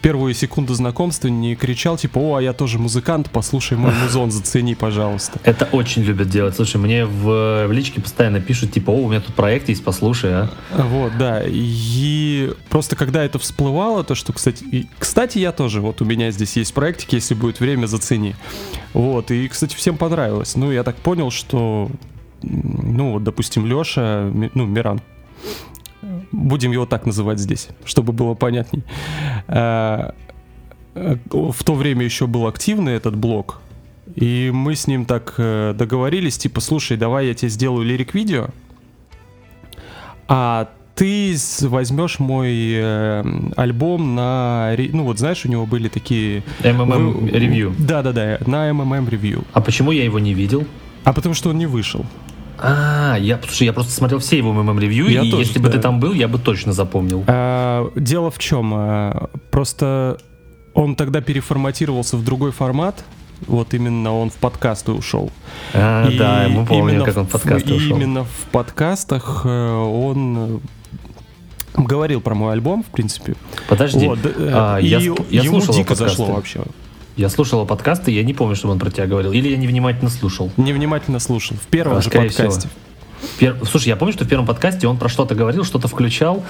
первую 0.00 0.34
секунду 0.34 0.74
знакомства 0.74 1.28
не 1.28 1.54
кричал, 1.54 1.96
типа, 1.96 2.18
о, 2.18 2.36
а 2.36 2.42
я 2.42 2.52
тоже 2.52 2.78
музыкант, 2.78 3.30
послушай 3.32 3.76
мой 3.76 3.92
музон, 4.02 4.30
зацени, 4.30 4.74
пожалуйста. 4.74 5.40
Это 5.44 5.68
очень 5.72 6.02
любят 6.02 6.28
делать. 6.28 6.56
Слушай, 6.56 6.78
мне 6.78 7.04
в, 7.04 7.66
в 7.66 7.72
личке 7.72 8.00
постоянно 8.00 8.40
пишут, 8.40 8.72
типа, 8.72 8.90
о, 8.90 9.02
у 9.04 9.08
меня 9.08 9.20
тут 9.20 9.34
проект 9.34 9.68
есть, 9.68 9.84
послушай, 9.84 10.30
а. 10.32 10.50
Вот, 10.70 11.16
да. 11.18 11.42
И 11.46 12.52
просто 12.68 12.96
когда 12.96 13.24
это 13.24 13.38
всплывало, 13.38 14.04
то, 14.04 14.14
что, 14.14 14.32
кстати, 14.32 14.64
и, 14.64 14.88
кстати, 14.98 15.38
я 15.38 15.52
тоже, 15.52 15.80
вот 15.80 16.00
у 16.00 16.04
меня 16.04 16.30
здесь 16.30 16.56
есть 16.56 16.74
проектик, 16.74 17.12
если 17.12 17.34
будет 17.34 17.60
время, 17.60 17.86
зацени. 17.86 18.34
Вот, 18.92 19.30
и, 19.30 19.48
кстати, 19.48 19.74
всем 19.76 19.96
понравилось. 19.96 20.56
Ну, 20.56 20.72
я 20.72 20.82
так 20.82 20.96
понял, 20.96 21.30
что, 21.30 21.90
ну, 22.42 23.12
вот, 23.12 23.24
допустим, 23.24 23.66
Леша, 23.66 24.30
ну, 24.54 24.66
Миран, 24.66 25.00
Будем 26.32 26.72
его 26.72 26.86
так 26.86 27.06
называть 27.06 27.38
здесь, 27.38 27.68
чтобы 27.84 28.12
было 28.12 28.34
понятней. 28.34 28.84
Э, 29.48 30.12
э, 30.94 31.16
в 31.26 31.64
то 31.64 31.74
время 31.74 32.04
еще 32.04 32.26
был 32.26 32.46
активный 32.46 32.94
этот 32.94 33.16
блог, 33.16 33.60
и 34.14 34.50
мы 34.52 34.74
с 34.74 34.86
ним 34.86 35.04
так 35.04 35.34
э, 35.38 35.74
договорились, 35.76 36.38
типа, 36.38 36.60
слушай, 36.60 36.96
давай 36.96 37.26
я 37.26 37.34
тебе 37.34 37.48
сделаю 37.48 37.84
лирик-видео, 37.84 38.48
а 40.28 40.68
ты 40.94 41.34
возьмешь 41.62 42.18
мой 42.18 42.72
э, 42.74 43.24
альбом 43.56 44.14
на... 44.14 44.74
Ну 44.76 45.04
вот 45.04 45.18
знаешь, 45.18 45.44
у 45.46 45.48
него 45.48 45.64
были 45.64 45.88
такие... 45.88 46.42
MMM 46.60 47.30
ревью. 47.30 47.74
Да-да-да, 47.78 48.38
на 48.46 48.68
MMM 48.70 49.08
ревью. 49.08 49.44
А 49.54 49.62
почему 49.62 49.92
я 49.92 50.04
его 50.04 50.18
не 50.18 50.34
видел? 50.34 50.66
А 51.04 51.12
потому 51.12 51.34
что 51.34 51.50
он 51.50 51.58
не 51.58 51.66
вышел. 51.66 52.04
А, 52.62 53.16
я, 53.18 53.38
слушай, 53.42 53.64
я 53.64 53.72
просто 53.72 53.92
смотрел 53.92 54.18
все 54.20 54.38
его 54.38 54.52
ММ-ревью, 54.52 55.08
и 55.08 55.30
тоже, 55.30 55.42
если 55.42 55.58
да. 55.58 55.66
бы 55.66 55.70
ты 55.70 55.78
там 55.78 56.00
был, 56.00 56.12
я 56.12 56.28
бы 56.28 56.38
точно 56.38 56.72
запомнил. 56.72 57.24
А, 57.26 57.90
дело 57.96 58.30
в 58.30 58.38
чем? 58.38 58.72
А, 58.74 59.30
просто 59.50 60.18
он 60.74 60.94
тогда 60.94 61.20
переформатировался 61.20 62.16
в 62.16 62.24
другой 62.24 62.52
формат, 62.52 63.04
вот 63.46 63.74
именно 63.74 64.14
он 64.14 64.30
в 64.30 64.34
подкасты 64.34 64.92
ушел. 64.92 65.30
А, 65.72 66.08
и 66.08 66.18
да, 66.18 66.46
мы 66.48 66.66
помним, 66.66 67.04
как 67.04 67.16
он 67.16 67.26
в 67.26 67.30
подкасты 67.30 67.72
в, 67.72 67.76
ушел. 67.76 67.96
Именно 67.96 68.24
в 68.24 68.46
подкастах 68.52 69.42
э, 69.44 69.72
он 69.74 70.60
говорил 71.74 72.20
про 72.20 72.34
мой 72.34 72.52
альбом, 72.52 72.82
в 72.82 72.88
принципе. 72.88 73.34
Подожди, 73.68 74.06
вот, 74.06 74.18
а, 74.38 74.78
и 74.78 74.86
я, 74.86 74.98
я 74.98 75.42
ему 75.42 75.60
дико 75.60 75.94
зашло 75.94 76.26
вообще. 76.26 76.60
Я 77.20 77.28
слушал 77.28 77.66
подкасты, 77.66 78.10
я 78.12 78.24
не 78.24 78.32
помню, 78.32 78.56
что 78.56 78.70
он 78.70 78.78
про 78.78 78.90
тебя 78.90 79.06
говорил. 79.06 79.30
Или 79.32 79.50
я 79.50 79.58
невнимательно 79.58 80.08
слушал. 80.08 80.50
Невнимательно 80.56 81.18
слушал. 81.18 81.54
В 81.58 81.66
первом 81.66 81.98
а, 81.98 82.00
же 82.00 82.08
подкасте. 82.08 82.60
Всего. 82.60 82.89
Пер... 83.38 83.56
Слушай, 83.64 83.88
я 83.88 83.96
помню, 83.96 84.12
что 84.12 84.24
в 84.24 84.28
первом 84.28 84.46
подкасте 84.46 84.86
он 84.86 84.98
про 84.98 85.08
что-то 85.08 85.34
говорил, 85.34 85.64
что-то 85.64 85.88
включал. 85.88 86.44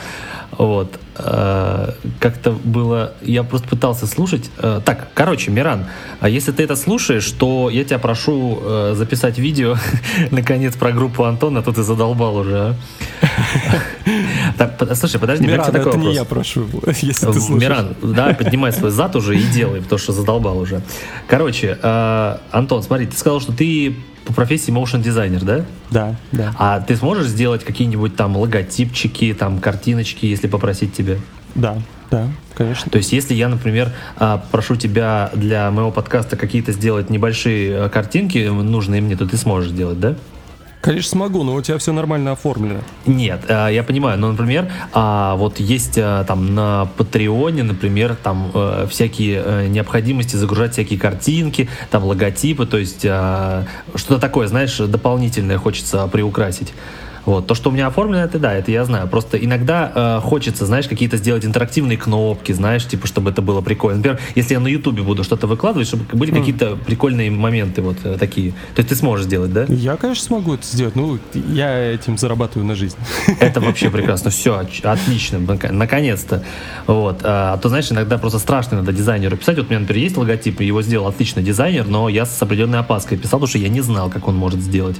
Вот. 0.52 0.98
Э, 1.16 1.92
как-то 2.18 2.52
было... 2.52 3.14
Я 3.22 3.42
просто 3.42 3.68
пытался 3.68 4.06
слушать. 4.06 4.50
Э, 4.58 4.80
так, 4.84 5.08
короче, 5.14 5.50
Миран, 5.50 5.86
а 6.20 6.28
если 6.28 6.52
ты 6.52 6.62
это 6.62 6.76
слушаешь, 6.76 7.30
то 7.30 7.70
я 7.70 7.84
тебя 7.84 7.98
прошу 7.98 8.60
э, 8.62 8.94
записать 8.96 9.38
видео, 9.38 9.76
наконец, 10.30 10.76
про 10.76 10.92
группу 10.92 11.24
Антона, 11.24 11.60
а 11.60 11.62
то 11.62 11.72
ты 11.72 11.82
задолбал 11.82 12.36
уже, 12.36 12.76
Так, 14.58 14.96
слушай, 14.96 15.20
подожди, 15.20 15.46
Миран, 15.46 15.74
это 15.74 15.96
не 15.96 16.14
я 16.14 16.24
прошу, 16.24 16.66
если 16.86 17.26
ты 17.26 17.32
слушаешь. 17.40 17.62
Миран, 17.62 17.96
да, 18.02 18.34
поднимай 18.34 18.72
свой 18.72 18.90
зад 18.90 19.16
уже 19.16 19.38
и 19.38 19.42
делай, 19.42 19.80
потому 19.80 19.98
что 19.98 20.12
задолбал 20.12 20.58
уже. 20.58 20.82
Короче, 21.26 21.78
Антон, 22.50 22.82
смотри, 22.82 23.06
ты 23.06 23.16
сказал, 23.16 23.40
что 23.40 23.52
ты 23.52 23.96
по 24.30 24.34
профессии 24.34 24.72
motion 24.72 25.02
дизайнер, 25.02 25.42
да? 25.42 25.64
Да, 25.90 26.14
да. 26.30 26.54
А 26.56 26.80
ты 26.80 26.94
сможешь 26.94 27.26
сделать 27.26 27.64
какие-нибудь 27.64 28.14
там 28.14 28.36
логотипчики, 28.36 29.34
там 29.36 29.58
картиночки, 29.58 30.24
если 30.24 30.46
попросить 30.46 30.94
тебя? 30.94 31.16
Да, 31.56 31.78
да, 32.12 32.28
конечно. 32.54 32.88
То 32.92 32.98
есть, 32.98 33.12
если 33.12 33.34
я, 33.34 33.48
например, 33.48 33.92
а, 34.16 34.40
прошу 34.52 34.76
тебя 34.76 35.32
для 35.34 35.68
моего 35.72 35.90
подкаста 35.90 36.36
какие-то 36.36 36.70
сделать 36.70 37.10
небольшие 37.10 37.86
э, 37.86 37.88
картинки, 37.88 38.38
нужные 38.38 39.00
мне, 39.00 39.16
то 39.16 39.26
ты 39.26 39.36
сможешь 39.36 39.72
сделать, 39.72 39.98
да? 39.98 40.14
Конечно, 40.80 41.10
смогу, 41.10 41.42
но 41.42 41.54
у 41.54 41.60
тебя 41.60 41.76
все 41.76 41.92
нормально 41.92 42.32
оформлено. 42.32 42.80
Нет, 43.04 43.44
э, 43.48 43.68
я 43.72 43.82
понимаю, 43.82 44.18
но, 44.18 44.30
например, 44.30 44.72
а, 44.92 45.36
вот 45.36 45.60
есть 45.60 45.98
э, 45.98 46.24
там 46.26 46.54
на 46.54 46.88
Патреоне, 46.96 47.62
например, 47.64 48.16
там 48.16 48.50
э, 48.54 48.86
всякие 48.88 49.68
необходимости 49.68 50.36
загружать 50.36 50.72
всякие 50.72 50.98
картинки, 50.98 51.68
там 51.90 52.04
логотипы, 52.04 52.64
то 52.64 52.78
есть 52.78 53.00
что-то 53.00 54.18
такое, 54.18 54.46
знаешь, 54.46 54.76
дополнительное 54.78 55.58
хочется 55.58 56.06
приукрасить. 56.06 56.72
Вот. 57.30 57.46
То, 57.46 57.54
что 57.54 57.70
у 57.70 57.72
меня 57.72 57.86
оформлено, 57.86 58.24
это 58.24 58.40
да, 58.40 58.52
это 58.54 58.72
я 58.72 58.84
знаю. 58.84 59.06
Просто 59.06 59.36
иногда 59.36 59.92
э, 59.94 60.20
хочется, 60.20 60.66
знаешь, 60.66 60.88
какие-то 60.88 61.16
сделать 61.16 61.44
интерактивные 61.44 61.96
кнопки, 61.96 62.50
знаешь, 62.50 62.84
типа, 62.84 63.06
чтобы 63.06 63.30
это 63.30 63.40
было 63.40 63.60
прикольно. 63.60 63.98
Например, 63.98 64.18
если 64.34 64.54
я 64.54 64.60
на 64.60 64.66
Ютубе 64.66 65.04
буду 65.04 65.22
что-то 65.22 65.46
выкладывать, 65.46 65.86
чтобы 65.86 66.04
были 66.12 66.32
mm. 66.32 66.38
какие-то 66.40 66.76
прикольные 66.76 67.30
моменты 67.30 67.82
вот 67.82 67.98
э, 68.02 68.16
такие. 68.18 68.50
То 68.74 68.80
есть 68.80 68.88
ты 68.88 68.96
сможешь 68.96 69.26
сделать, 69.26 69.52
да? 69.52 69.66
Я, 69.68 69.96
конечно, 69.96 70.24
смогу 70.24 70.54
это 70.54 70.66
сделать. 70.66 70.96
Ну, 70.96 71.20
я 71.32 71.92
этим 71.92 72.18
зарабатываю 72.18 72.66
на 72.66 72.74
жизнь. 72.74 72.96
Это 73.38 73.60
вообще 73.60 73.90
прекрасно. 73.90 74.30
Все, 74.30 74.66
отлично. 74.82 75.38
Наконец-то. 75.38 76.42
Вот. 76.88 77.20
А, 77.22 77.52
а 77.54 77.58
то, 77.58 77.68
знаешь, 77.68 77.92
иногда 77.92 78.18
просто 78.18 78.40
страшно 78.40 78.78
надо 78.78 78.92
дизайнеру 78.92 79.36
писать. 79.36 79.56
Вот 79.56 79.66
у 79.66 79.70
меня, 79.70 79.78
например, 79.78 80.02
есть 80.02 80.16
логотип, 80.16 80.62
его 80.62 80.82
сделал 80.82 81.06
отлично 81.06 81.42
дизайнер, 81.42 81.86
но 81.86 82.08
я 82.08 82.26
с 82.26 82.42
определенной 82.42 82.80
опаской 82.80 83.16
писал, 83.16 83.38
потому 83.38 83.46
что 83.46 83.58
я 83.58 83.68
не 83.68 83.82
знал, 83.82 84.10
как 84.10 84.26
он 84.26 84.34
может 84.34 84.58
сделать. 84.58 84.96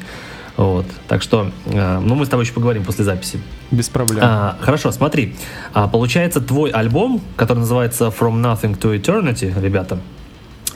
Вот. 0.56 0.86
Так 1.08 1.22
что, 1.22 1.50
э, 1.66 1.98
ну, 2.00 2.14
мы 2.14 2.26
с 2.26 2.28
тобой 2.28 2.44
еще 2.44 2.52
поговорим 2.52 2.84
после 2.84 3.04
записи. 3.04 3.40
Без 3.70 3.88
проблем. 3.88 4.20
А, 4.22 4.56
хорошо, 4.60 4.92
смотри. 4.92 5.34
А, 5.72 5.88
получается, 5.88 6.40
твой 6.40 6.70
альбом, 6.70 7.20
который 7.36 7.60
называется 7.60 8.06
From 8.06 8.42
Nothing 8.42 8.78
to 8.78 9.00
Eternity, 9.00 9.58
ребята, 9.60 9.98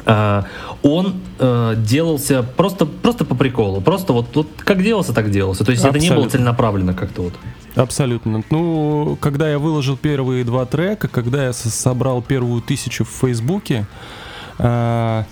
а, 0.07 0.45
он 0.83 1.15
а, 1.39 1.75
делался 1.75 2.43
просто, 2.43 2.87
просто 2.87 3.25
по 3.25 3.35
приколу. 3.35 3.81
Просто 3.81 4.13
вот, 4.13 4.35
вот 4.35 4.49
как 4.59 4.83
делался, 4.83 5.13
так 5.13 5.31
делался. 5.31 5.65
То 5.65 5.73
есть 5.73 5.85
Абсолютно. 5.85 6.07
это 6.07 6.15
не 6.15 6.21
было 6.21 6.31
целенаправленно 6.31 6.95
как-то 6.95 7.23
вот. 7.23 7.35
Абсолютно. 7.75 8.43
Ну, 8.51 9.19
когда 9.21 9.51
я 9.51 9.59
выложил 9.59 9.97
первые 9.97 10.45
два 10.45 10.65
трека, 10.67 11.09
когда 11.09 11.45
я 11.47 11.53
собрал 11.53 12.23
первую 12.23 12.63
тысячу 12.63 13.05
в 13.05 13.09
Фейсбуке, 13.09 13.87
а, 14.59 15.25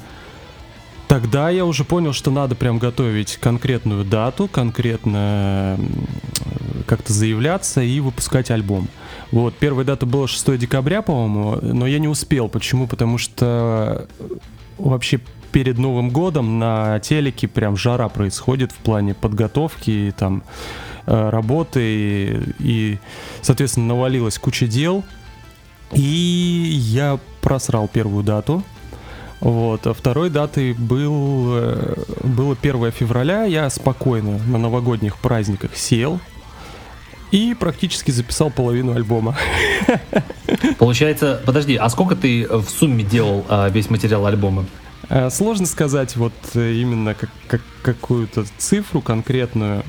Тогда 1.12 1.50
я 1.50 1.66
уже 1.66 1.84
понял, 1.84 2.14
что 2.14 2.30
надо 2.30 2.54
прям 2.54 2.78
готовить 2.78 3.36
конкретную 3.36 4.02
дату, 4.02 4.48
конкретно 4.48 5.78
как-то 6.86 7.12
заявляться 7.12 7.82
и 7.82 8.00
выпускать 8.00 8.50
альбом. 8.50 8.88
Вот, 9.30 9.52
первая 9.52 9.84
дата 9.84 10.06
была 10.06 10.26
6 10.26 10.56
декабря, 10.56 11.02
по-моему, 11.02 11.58
но 11.60 11.86
я 11.86 11.98
не 11.98 12.08
успел. 12.08 12.48
Почему? 12.48 12.86
Потому 12.86 13.18
что 13.18 14.08
вообще 14.78 15.20
перед 15.52 15.76
Новым 15.76 16.08
годом 16.08 16.58
на 16.58 16.98
телеке 17.00 17.46
прям 17.46 17.76
жара 17.76 18.08
происходит 18.08 18.72
в 18.72 18.76
плане 18.76 19.12
подготовки 19.12 19.90
и 19.90 20.10
там 20.12 20.42
э, 21.04 21.28
работы 21.28 21.80
и, 21.82 22.42
и 22.58 22.98
соответственно 23.42 23.88
навалилась 23.88 24.38
куча 24.38 24.66
дел 24.66 25.04
и 25.92 26.00
я 26.00 27.20
просрал 27.42 27.86
первую 27.86 28.24
дату 28.24 28.64
вот. 29.42 29.88
А 29.88 29.92
второй 29.92 30.30
датой 30.30 30.72
был, 30.72 31.56
э, 31.56 31.94
было 32.22 32.54
1 32.54 32.92
февраля. 32.92 33.42
Я 33.44 33.68
спокойно 33.70 34.38
на 34.46 34.56
новогодних 34.56 35.18
праздниках 35.18 35.76
сел 35.76 36.20
и 37.32 37.56
практически 37.58 38.12
записал 38.12 38.50
половину 38.52 38.94
альбома. 38.94 39.36
Получается, 40.78 41.42
подожди, 41.44 41.74
а 41.74 41.88
сколько 41.88 42.14
ты 42.14 42.46
в 42.46 42.68
сумме 42.68 43.02
делал 43.02 43.44
а, 43.48 43.68
весь 43.68 43.90
материал 43.90 44.26
альбома? 44.26 44.64
Э, 45.08 45.28
сложно 45.28 45.66
сказать 45.66 46.14
вот 46.14 46.34
э, 46.54 46.74
именно 46.74 47.14
как, 47.14 47.30
как, 47.48 47.62
какую-то 47.82 48.44
цифру 48.58 49.00
конкретную, 49.00 49.82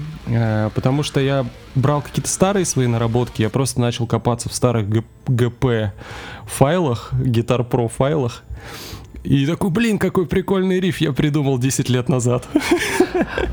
потому 0.74 1.04
что 1.04 1.20
я 1.20 1.46
брал 1.76 2.02
какие-то 2.02 2.30
старые 2.30 2.66
свои 2.66 2.88
наработки, 2.88 3.44
я 3.44 3.52
просто 3.52 3.82
начал 3.82 4.08
копаться 4.08 4.50
в 4.50 4.54
старых 4.56 4.88
ГП 5.28 5.94
файлах, 6.48 7.14
Guitar 7.14 7.70
Pro 7.70 7.88
файлах, 7.88 8.42
и 9.24 9.46
такой, 9.46 9.70
блин, 9.70 9.98
какой 10.00 10.26
прикольный 10.26 10.80
риф 10.80 11.00
я 11.00 11.14
придумал 11.14 11.58
10 11.58 11.90
лет 11.90 12.10
назад. 12.10 12.48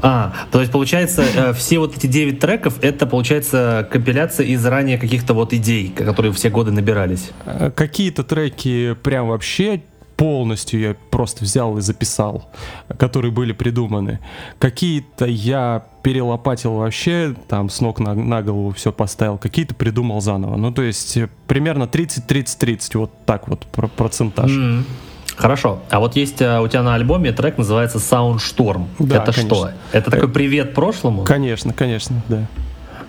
А, 0.03 0.33
то 0.51 0.61
есть 0.61 0.73
получается, 0.73 1.23
э, 1.23 1.53
все 1.53 1.79
вот 1.79 1.97
эти 1.97 2.07
9 2.07 2.41
треков, 2.41 2.83
это 2.83 3.07
получается 3.07 3.87
компиляция 3.93 4.47
из 4.47 4.65
ранее 4.65 4.97
каких-то 4.99 5.35
вот 5.35 5.53
идей, 5.53 5.91
которые 5.91 6.33
все 6.33 6.49
годы 6.49 6.71
набирались. 6.71 7.31
Э, 7.45 7.71
какие-то 7.71 8.25
треки 8.25 8.95
прям 9.03 9.29
вообще 9.29 9.83
полностью 10.17 10.81
я 10.81 10.97
просто 11.11 11.45
взял 11.45 11.79
и 11.79 11.81
записал, 11.83 12.51
которые 12.99 13.31
были 13.31 13.53
придуманы. 13.53 14.21
Какие-то 14.59 15.27
я 15.27 15.87
перелопатил 16.03 16.75
вообще, 16.75 17.35
там 17.49 17.69
с 17.69 17.81
ног 17.81 18.01
на, 18.01 18.15
на 18.15 18.43
голову 18.43 18.71
все 18.73 18.93
поставил, 18.93 19.39
какие-то 19.39 19.75
придумал 19.75 20.21
заново. 20.21 20.57
Ну, 20.57 20.73
то 20.73 20.83
есть 20.83 21.17
э, 21.17 21.29
примерно 21.47 21.85
30-30-30, 21.85 22.99
вот 22.99 23.13
так 23.27 23.49
вот 23.49 23.67
процентаж. 23.97 24.51
Mm-hmm. 24.51 24.85
Хорошо. 25.41 25.81
А 25.89 26.01
вот 26.01 26.17
есть 26.17 26.43
а, 26.43 26.61
у 26.61 26.69
тебя 26.69 26.83
на 26.83 26.95
альбоме 26.95 27.33
трек 27.33 27.57
называется 27.57 27.97
Soundstorm. 27.99 28.87
Да, 28.99 29.17
Это 29.23 29.33
конечно. 29.33 29.57
что? 29.57 29.71
Это 29.93 30.11
такой 30.11 30.29
привет 30.29 30.75
прошлому? 30.75 31.25
Конечно, 31.25 31.73
конечно, 31.73 32.23
да. 32.29 32.47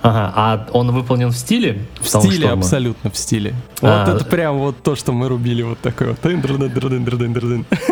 Ага, 0.01 0.33
а 0.35 0.67
он 0.73 0.91
выполнен 0.91 1.29
в 1.29 1.37
стиле? 1.37 1.85
В 1.99 2.07
стиле, 2.07 2.49
абсолютно 2.49 3.11
в 3.11 3.17
стиле. 3.17 3.53
А, 3.81 4.05
вот 4.05 4.15
это 4.15 4.25
прям 4.25 4.57
вот 4.57 4.81
то, 4.81 4.95
что 4.95 5.11
мы 5.11 5.27
рубили, 5.27 5.61
вот 5.61 5.79
такой 5.79 6.07
вот. 6.07 6.19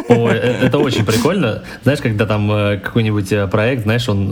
Ой, 0.10 0.34
э, 0.34 0.66
это 0.66 0.80
очень 0.80 1.06
прикольно. 1.06 1.64
Знаешь, 1.84 2.00
когда 2.00 2.26
там 2.26 2.52
э, 2.52 2.78
какой-нибудь 2.78 3.32
э, 3.32 3.48
проект, 3.48 3.84
знаешь, 3.84 4.10
он 4.10 4.30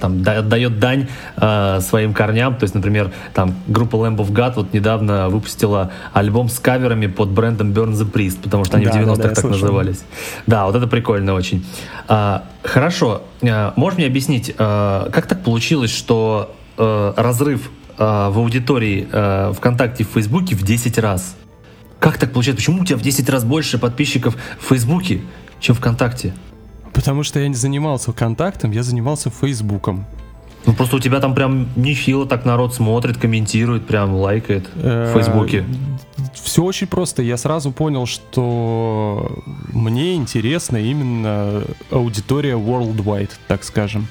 там 0.00 0.22
дает 0.22 0.78
дань 0.78 1.08
своим 1.80 2.14
корням, 2.14 2.54
то 2.56 2.64
есть, 2.64 2.74
например, 2.74 3.10
там 3.34 3.54
группа 3.66 3.96
Lamb 3.96 4.16
of 4.16 4.30
God 4.32 4.52
вот 4.56 4.72
недавно 4.72 5.28
выпустила 5.28 5.90
альбом 6.12 6.48
с 6.48 6.58
каверами 6.58 7.06
под 7.06 7.30
брендом 7.30 7.72
Burn 7.72 7.92
the 7.92 8.10
Priest, 8.10 8.38
потому 8.42 8.64
что 8.64 8.76
они 8.76 8.86
в 8.86 8.90
90-х 8.90 9.34
так 9.34 9.44
назывались. 9.44 10.04
Да, 10.46 10.66
вот 10.66 10.76
это 10.76 10.86
прикольно 10.86 11.34
очень. 11.34 11.64
А, 12.08 12.44
хорошо, 12.62 13.22
можешь 13.42 13.98
мне 13.98 14.06
объяснить, 14.06 14.54
как 14.56 15.26
так 15.26 15.42
получилось, 15.42 15.90
что 15.90 16.54
э, 16.76 17.14
разрыв 17.16 17.70
э, 17.98 18.02
в 18.02 18.38
аудитории 18.38 19.08
э, 19.10 19.52
ВКонтакте 19.56 20.02
и 20.02 20.06
в 20.06 20.10
Фейсбуке 20.10 20.54
в 20.54 20.62
10 20.62 20.98
раз. 20.98 21.36
Как 21.98 22.18
так 22.18 22.32
получается? 22.32 22.62
Почему 22.62 22.82
у 22.82 22.84
тебя 22.84 22.98
в 22.98 23.02
10 23.02 23.28
раз 23.28 23.44
больше 23.44 23.78
подписчиков 23.78 24.36
в 24.58 24.68
Фейсбуке, 24.68 25.20
чем 25.60 25.74
ВКонтакте? 25.74 26.34
Потому 26.92 27.22
что 27.22 27.40
я 27.40 27.48
не 27.48 27.54
занимался 27.54 28.12
ВКонтактом, 28.12 28.70
я 28.70 28.82
занимался 28.82 29.30
Фейсбуком. 29.30 30.06
Ну 30.66 30.72
просто 30.72 30.96
у 30.96 30.98
тебя 30.98 31.20
там 31.20 31.34
прям 31.34 31.68
нехило 31.76 32.26
так 32.26 32.44
народ 32.44 32.74
смотрит, 32.74 33.18
комментирует, 33.18 33.86
прям 33.86 34.14
лайкает 34.14 34.68
в 34.74 34.80
э, 34.82 35.12
Фейсбуке. 35.14 35.64
Все 36.34 36.64
очень 36.64 36.88
просто. 36.88 37.22
Я 37.22 37.36
сразу 37.36 37.70
понял, 37.70 38.06
что 38.06 39.42
мне 39.72 40.16
интересна 40.16 40.76
именно 40.76 41.62
аудитория 41.90 42.54
worldwide, 42.54 43.30
так 43.46 43.62
скажем 43.62 44.08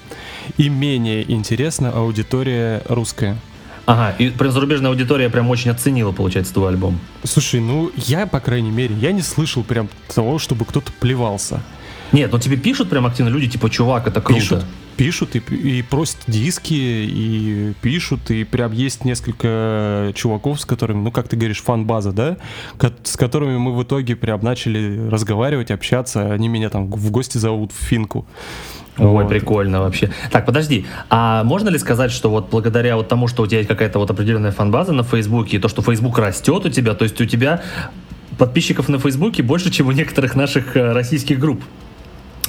и 0.58 0.70
менее 0.70 1.30
интересна 1.32 1.92
аудитория 1.92 2.82
русская. 2.88 3.38
Ага, 3.86 4.16
и 4.18 4.30
прям 4.30 4.52
зарубежная 4.52 4.90
аудитория 4.90 5.30
прям 5.30 5.50
очень 5.50 5.70
оценила, 5.70 6.12
получается, 6.12 6.54
твой 6.54 6.70
альбом. 6.70 7.00
Слушай, 7.24 7.60
ну 7.60 7.92
я, 7.96 8.26
по 8.26 8.40
крайней 8.40 8.72
мере, 8.72 8.96
я 8.96 9.12
не 9.12 9.22
слышал 9.22 9.64
прям 9.64 9.90
того, 10.14 10.40
чтобы 10.40 10.66
кто-то 10.66 10.92
плевался. 11.00 11.62
Нет, 12.12 12.32
ну 12.32 12.40
тебе 12.40 12.58
пишут 12.58 12.90
прям 12.90 13.06
активно 13.06 13.30
люди, 13.30 13.48
типа, 13.48 13.70
чувак, 13.70 14.08
это 14.08 14.22
круто. 14.22 14.40
Пишут, 14.40 14.66
пишут 14.96 15.36
и, 15.36 15.40
и 15.40 15.82
просят 15.82 16.18
диски, 16.28 16.74
и 16.74 17.74
пишут, 17.82 18.32
и 18.32 18.44
прям 18.44 18.72
есть 18.72 19.06
несколько 19.06 20.12
чуваков, 20.16 20.62
с 20.62 20.66
которыми, 20.66 21.04
ну, 21.04 21.12
как 21.12 21.28
ты 21.28 21.36
говоришь, 21.36 21.62
фан-база, 21.62 22.12
да, 22.12 22.38
с 23.04 23.18
которыми 23.18 23.58
мы 23.58 23.76
в 23.76 23.84
итоге 23.84 24.16
прям 24.16 24.42
начали 24.42 25.08
разговаривать, 25.10 25.72
общаться, 25.72 26.32
они 26.32 26.48
меня 26.48 26.70
там 26.70 26.90
в 26.90 27.12
гости 27.12 27.38
зовут 27.38 27.72
в 27.72 27.84
Финку. 27.84 28.26
Ой, 28.98 29.08
вот. 29.08 29.30
прикольно 29.30 29.82
вообще. 29.82 30.10
Так, 30.32 30.46
подожди, 30.46 30.86
а 31.10 31.44
можно 31.44 31.70
ли 31.70 31.78
сказать, 31.78 32.12
что 32.12 32.30
вот 32.30 32.50
благодаря 32.50 32.96
вот 32.96 33.08
тому, 33.08 33.28
что 33.28 33.44
у 33.44 33.48
тебя 33.48 33.58
есть 33.58 33.70
какая-то 33.70 34.00
вот 34.00 34.10
определенная 34.10 34.52
фан-база 34.52 34.94
на 34.94 35.04
Фейсбуке, 35.04 35.58
и 35.58 35.60
то, 35.60 35.68
что 35.68 35.82
Фейсбук 35.82 36.18
растет 36.18 36.66
у 36.66 36.70
тебя, 36.70 36.94
то 36.94 37.04
есть 37.04 37.20
у 37.20 37.26
тебя 37.26 37.62
подписчиков 38.38 38.90
на 38.90 39.00
Фейсбуке 39.00 39.44
больше, 39.44 39.72
чем 39.72 39.88
у 39.88 39.92
некоторых 39.92 40.36
наших 40.36 40.76
э, 40.78 40.92
российских 40.94 41.40
групп? 41.40 41.62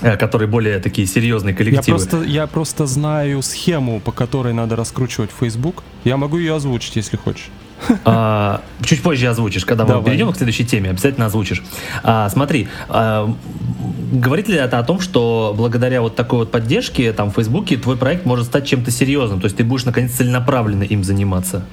Э, 0.03 0.17
которые 0.17 0.49
более 0.49 0.79
такие 0.79 1.07
серьезные 1.07 1.55
коллективы. 1.55 1.99
Я 1.99 2.07
просто, 2.07 2.23
я 2.23 2.47
просто 2.47 2.87
знаю 2.87 3.41
схему, 3.43 4.01
по 4.01 4.13
которой 4.13 4.53
надо 4.53 4.77
раскручивать 4.77 5.31
Facebook. 5.39 5.83
Я 6.05 6.17
могу 6.17 6.37
ее 6.37 6.55
озвучить, 6.55 6.97
если 6.97 7.17
хочешь. 7.17 7.49
А, 8.05 8.63
чуть 8.83 9.03
позже 9.03 9.29
озвучишь, 9.29 9.65
когда 9.65 9.85
Давай. 9.85 10.01
мы 10.01 10.07
перейдем 10.07 10.33
к 10.33 10.37
следующей 10.37 10.65
теме, 10.65 10.91
обязательно 10.91 11.27
озвучишь. 11.27 11.63
А, 12.03 12.29
смотри, 12.29 12.69
а, 12.89 13.33
говорит 14.13 14.49
ли 14.49 14.57
это 14.57 14.79
о 14.79 14.83
том, 14.83 15.01
что 15.01 15.55
благодаря 15.57 16.03
вот 16.03 16.17
такой 16.17 16.41
вот 16.41 16.51
поддержке 16.51 17.13
там 17.13 17.31
в 17.31 17.35
Фейсбуке 17.35 17.77
твой 17.77 17.97
проект 17.97 18.25
может 18.27 18.47
стать 18.47 18.67
чем-то 18.67 18.91
серьезным? 18.91 19.41
То 19.41 19.47
есть 19.47 19.57
ты 19.57 19.65
будешь 19.65 19.85
наконец 19.85 20.13
целенаправленно 20.13 20.85
им 20.85 21.05
заниматься? 21.05 21.65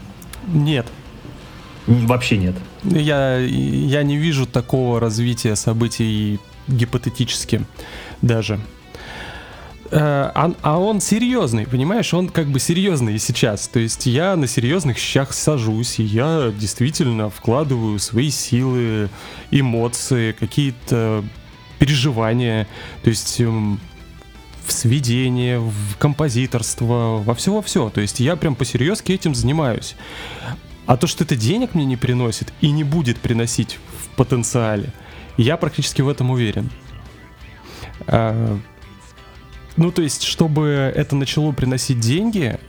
Нет. 0.47 0.85
Вообще 1.87 2.37
нет. 2.37 2.55
Я, 2.83 3.37
я 3.37 4.03
не 4.03 4.17
вижу 4.17 4.45
такого 4.45 4.99
развития 4.99 5.55
событий 5.55 6.39
гипотетически 6.67 7.65
даже. 8.21 8.59
Э, 9.93 10.31
а, 10.33 10.51
а 10.63 10.79
он 10.79 10.99
серьезный, 11.01 11.67
понимаешь, 11.67 12.15
он 12.15 12.27
как 12.29 12.47
бы 12.47 12.59
серьезный 12.59 13.19
сейчас. 13.19 13.67
То 13.67 13.77
есть 13.79 14.07
я 14.07 14.35
на 14.35 14.47
серьезных 14.47 14.97
щах 14.97 15.33
сажусь, 15.33 15.99
и 15.99 16.03
я 16.03 16.51
действительно 16.57 17.29
вкладываю 17.29 17.99
свои 17.99 18.31
силы, 18.31 19.09
эмоции, 19.51 20.31
какие-то 20.31 21.23
переживания, 21.77 22.67
то 23.03 23.11
есть 23.11 23.39
эм, 23.39 23.79
в 24.65 24.71
сведение, 24.71 25.59
в 25.59 25.97
композиторство, 25.99 27.21
во 27.23 27.35
все 27.35 27.53
во 27.53 27.61
все. 27.61 27.91
То 27.91 28.01
есть 28.01 28.19
я 28.19 28.35
прям 28.35 28.55
по-серьезки 28.55 29.11
этим 29.11 29.35
занимаюсь. 29.35 29.95
А 30.87 30.97
то, 30.97 31.05
что 31.05 31.23
это 31.23 31.35
денег 31.35 31.75
мне 31.75 31.85
не 31.85 31.97
приносит 31.97 32.51
и 32.61 32.71
не 32.71 32.83
будет 32.83 33.19
приносить 33.19 33.77
в 34.01 34.09
потенциале, 34.15 34.91
я 35.37 35.55
практически 35.55 36.01
в 36.01 36.09
этом 36.09 36.31
уверен. 36.31 36.71
Ну, 39.77 39.91
то 39.91 40.01
есть, 40.01 40.23
чтобы 40.23 40.91
это 40.95 41.15
начало 41.15 41.51
приносить 41.51 41.99
деньги, 41.99 42.59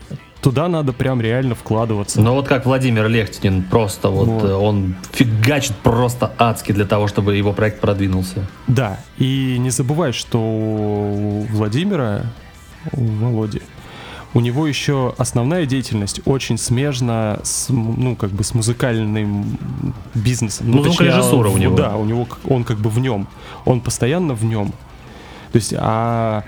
туда 0.44 0.68
надо 0.68 0.92
прям 0.92 1.20
реально 1.20 1.54
вкладываться. 1.54 2.20
Ну 2.20 2.34
вот 2.34 2.46
как 2.46 2.66
Владимир 2.66 3.08
Лехтинин, 3.08 3.62
просто 3.62 4.10
вот, 4.10 4.28
вот. 4.28 4.44
Э, 4.44 4.54
он 4.54 4.94
фигачит 5.12 5.74
просто 5.76 6.32
адски 6.38 6.72
для 6.72 6.84
того, 6.84 7.08
чтобы 7.08 7.34
его 7.34 7.52
проект 7.54 7.80
продвинулся. 7.80 8.46
Да, 8.66 9.00
и 9.16 9.56
не 9.58 9.70
забывай, 9.70 10.12
что 10.12 10.38
у 10.38 11.46
Владимира, 11.50 12.26
у 12.92 13.04
Володи, 13.04 13.62
у 14.34 14.40
него 14.40 14.66
еще 14.66 15.14
основная 15.16 15.64
деятельность 15.64 16.20
очень 16.26 16.58
смежна 16.58 17.40
с, 17.42 17.70
ну, 17.70 18.14
как 18.14 18.30
бы 18.30 18.44
с 18.44 18.52
музыкальным 18.52 19.56
бизнесом. 20.12 20.70
Ну, 20.70 20.78
ну 20.78 20.84
звукорежиссура 20.84 21.48
у 21.48 21.56
него. 21.56 21.76
Да, 21.76 21.96
у 21.96 22.04
него, 22.04 22.28
он 22.48 22.64
как 22.64 22.78
бы 22.78 22.90
в 22.90 22.98
нем. 22.98 23.28
Он 23.64 23.80
постоянно 23.80 24.34
в 24.34 24.44
нем. 24.44 24.72
То 25.52 25.56
есть, 25.56 25.72
а 25.78 26.42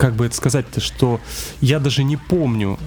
как 0.00 0.14
бы 0.14 0.24
это 0.24 0.34
сказать-то, 0.34 0.80
что 0.80 1.20
я 1.60 1.78
даже 1.78 2.04
не 2.04 2.16
помню 2.16 2.78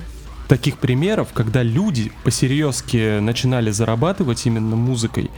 таких 0.48 0.80
примеров, 0.80 1.30
когда 1.32 1.62
люди 1.62 2.12
по-серьезки 2.24 3.20
начинали 3.20 3.70
зарабатывать 3.70 4.44
именно 4.48 4.76
музыкой, 4.76 5.30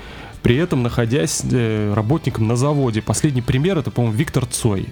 при 0.42 0.56
этом 0.56 0.84
находясь 0.84 1.42
э, 1.52 1.94
работником 1.94 2.48
на 2.48 2.56
заводе. 2.56 3.02
Последний 3.02 3.42
пример 3.42 3.78
это, 3.78 3.92
по-моему, 3.92 4.16
Виктор 4.16 4.46
Цой. 4.46 4.88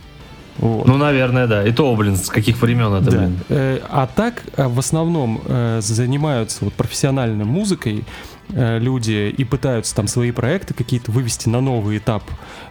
Вот. 0.57 0.85
Ну, 0.85 0.97
наверное, 0.97 1.47
да. 1.47 1.65
И 1.65 1.71
то, 1.71 1.95
блин, 1.95 2.17
с 2.17 2.27
каких 2.27 2.61
времен 2.61 2.93
это, 2.93 3.09
да. 3.09 3.17
блин. 3.17 3.39
Э, 3.47 3.79
а 3.89 4.05
так, 4.05 4.43
э, 4.57 4.67
в 4.67 4.77
основном, 4.77 5.41
э, 5.45 5.79
занимаются 5.81 6.65
вот 6.65 6.73
профессиональной 6.73 7.45
музыкой 7.45 8.03
э, 8.49 8.77
люди 8.77 9.33
и 9.35 9.43
пытаются 9.45 9.95
там 9.95 10.07
свои 10.07 10.31
проекты 10.31 10.73
какие-то 10.73 11.11
вывести 11.11 11.47
на 11.47 11.61
новый 11.61 11.97
этап, 11.97 12.23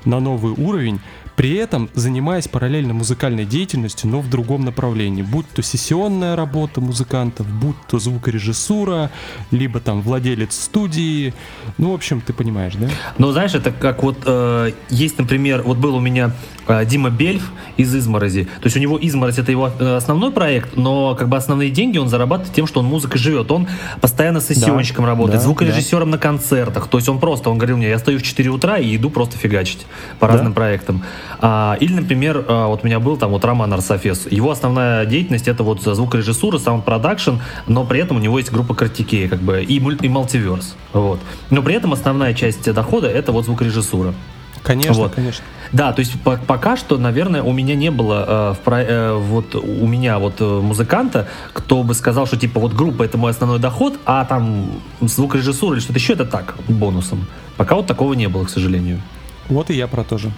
на 0.04 0.20
новый 0.20 0.52
уровень 0.52 1.00
при 1.36 1.54
этом 1.54 1.88
занимаясь 1.94 2.48
параллельно 2.48 2.94
музыкальной 2.94 3.44
деятельностью, 3.44 4.10
но 4.10 4.20
в 4.20 4.28
другом 4.28 4.64
направлении. 4.64 5.22
Будь 5.22 5.48
то 5.48 5.62
сессионная 5.62 6.36
работа 6.36 6.80
музыкантов, 6.80 7.46
будь 7.46 7.76
то 7.88 7.98
звукорежиссура, 7.98 9.10
либо 9.50 9.80
там 9.80 10.02
владелец 10.02 10.54
студии. 10.54 11.34
Ну, 11.78 11.92
в 11.92 11.94
общем, 11.94 12.20
ты 12.20 12.32
понимаешь, 12.32 12.74
да? 12.74 12.88
Ну, 13.18 13.32
знаешь, 13.32 13.54
это 13.54 13.72
как 13.72 14.02
вот 14.02 14.18
э, 14.26 14.72
есть, 14.90 15.18
например, 15.18 15.62
вот 15.62 15.78
был 15.78 15.94
у 15.96 16.00
меня 16.00 16.32
э, 16.68 16.84
Дима 16.84 17.10
Бельф 17.10 17.50
из 17.76 17.94
«Изморози». 17.94 18.44
То 18.44 18.64
есть 18.64 18.76
у 18.76 18.80
него 18.80 18.98
«Изморозь»— 19.00 19.38
это 19.38 19.50
его 19.50 19.70
э, 19.78 19.96
основной 19.96 20.32
проект, 20.32 20.76
но 20.76 21.14
как 21.14 21.28
бы 21.28 21.36
основные 21.36 21.70
деньги 21.70 21.98
он 21.98 22.08
зарабатывает 22.08 22.54
тем, 22.54 22.66
что 22.66 22.80
он 22.80 22.86
музыкой 22.86 23.18
живет. 23.18 23.50
Он 23.50 23.68
постоянно 24.00 24.40
сессионщиком 24.40 25.04
да, 25.04 25.10
работает, 25.10 25.40
да. 25.40 25.44
звукорежиссером 25.44 26.10
да. 26.10 26.16
на 26.16 26.18
концертах. 26.18 26.88
То 26.88 26.98
есть 26.98 27.08
он 27.08 27.18
просто, 27.18 27.50
он 27.50 27.58
говорил 27.58 27.76
мне, 27.76 27.88
я 27.88 27.98
стою 27.98 28.18
в 28.18 28.22
4 28.22 28.50
утра 28.50 28.78
и 28.78 28.96
иду 28.96 29.10
просто 29.10 29.36
фигачить 29.38 29.86
по 30.18 30.26
да. 30.26 30.34
разным 30.34 30.52
проектам. 30.52 31.02
А, 31.44 31.76
или, 31.80 31.92
например, 31.92 32.44
а, 32.48 32.68
вот 32.68 32.84
у 32.84 32.86
меня 32.86 33.00
был 33.00 33.16
там 33.16 33.32
вот 33.32 33.44
Роман 33.44 33.72
Арсофес. 33.72 34.28
Его 34.30 34.52
основная 34.52 35.04
деятельность 35.06 35.48
это 35.48 35.64
вот 35.64 35.82
звукорежиссура, 35.82 36.58
sound 36.58 36.81
production, 36.81 37.32
но 37.66 37.84
при 37.84 37.98
этом 38.00 38.18
у 38.18 38.20
него 38.20 38.38
есть 38.38 38.52
группа 38.52 38.74
Kartikeya, 38.74 39.28
как 39.28 39.40
бы, 39.40 39.60
и, 39.60 39.76
и 39.76 40.08
Multiverse. 40.08 40.76
Вот. 40.92 41.18
Но 41.50 41.62
при 41.62 41.74
этом 41.74 41.92
основная 41.92 42.32
часть 42.32 42.72
дохода 42.72 43.08
это 43.08 43.32
вот 43.32 43.44
звукорежиссура. 43.44 44.14
Конечно, 44.62 44.94
вот. 44.94 45.14
конечно. 45.14 45.44
Да, 45.72 45.92
то 45.92 46.00
есть 46.00 46.20
по 46.20 46.36
пока 46.36 46.76
что, 46.76 46.96
наверное, 46.96 47.42
у 47.42 47.52
меня 47.52 47.74
не 47.74 47.90
было 47.90 48.24
э, 48.28 48.54
в 48.54 48.58
про, 48.58 48.82
э, 48.82 49.12
вот 49.14 49.56
у 49.56 49.86
меня 49.86 50.20
вот 50.20 50.34
э, 50.40 50.44
музыканта, 50.44 51.26
кто 51.52 51.82
бы 51.82 51.94
сказал, 51.94 52.26
что 52.26 52.36
типа 52.36 52.60
вот 52.60 52.72
группа 52.72 53.02
это 53.02 53.18
мой 53.18 53.32
основной 53.32 53.58
доход, 53.58 53.98
а 54.04 54.24
там 54.24 54.70
звукорежиссура 55.00 55.74
или 55.74 55.80
что-то 55.80 55.98
еще 55.98 56.12
это 56.12 56.24
так 56.24 56.54
бонусом. 56.68 57.26
Пока 57.56 57.74
вот 57.74 57.88
такого 57.88 58.14
не 58.14 58.28
было, 58.28 58.44
к 58.44 58.50
сожалению. 58.50 59.00
Вот 59.48 59.70
и 59.70 59.74
я 59.74 59.88
про 59.88 60.04
то 60.04 60.18
же. 60.18 60.30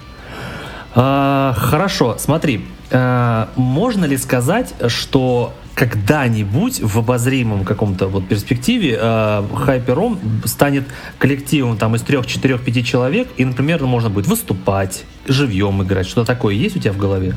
А, 0.95 1.53
хорошо, 1.57 2.15
смотри, 2.17 2.65
а, 2.89 3.49
можно 3.55 4.05
ли 4.05 4.17
сказать, 4.17 4.73
что 4.87 5.53
когда-нибудь 5.73 6.81
в 6.81 6.97
обозримом 6.97 7.65
каком-то 7.65 8.07
вот 8.07 8.29
перспективе 8.29 8.97
Хайпером 8.97 10.17
станет 10.45 10.85
коллективом 11.17 11.77
там 11.77 11.95
из 11.97 12.01
трех, 12.01 12.25
четырех, 12.25 12.63
пяти 12.63 12.81
человек, 12.81 13.27
и, 13.35 13.43
например, 13.43 13.83
можно 13.83 14.09
будет 14.09 14.27
выступать, 14.27 15.03
живьем 15.27 15.83
играть. 15.83 16.07
Что 16.07 16.23
такое 16.23 16.55
есть 16.55 16.77
у 16.77 16.79
тебя 16.79 16.93
в 16.93 16.97
голове? 16.97 17.35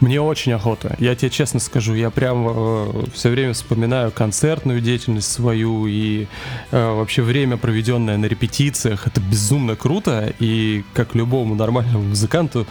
Мне 0.00 0.20
очень 0.20 0.52
охота. 0.52 0.94
Я 1.00 1.16
тебе 1.16 1.30
честно 1.30 1.58
скажу, 1.58 1.94
я 1.94 2.10
прям 2.10 2.46
э, 2.48 3.04
все 3.14 3.30
время 3.30 3.52
вспоминаю 3.52 4.12
концертную 4.12 4.80
деятельность 4.80 5.30
свою 5.30 5.86
и 5.88 6.26
э, 6.70 6.92
вообще 6.92 7.22
время, 7.22 7.56
проведенное 7.56 8.16
на 8.16 8.26
репетициях. 8.26 9.08
Это 9.08 9.20
безумно 9.20 9.74
круто. 9.74 10.32
И 10.38 10.84
как 10.94 11.16
любому 11.16 11.56
нормальному 11.56 12.04
музыканту, 12.04 12.66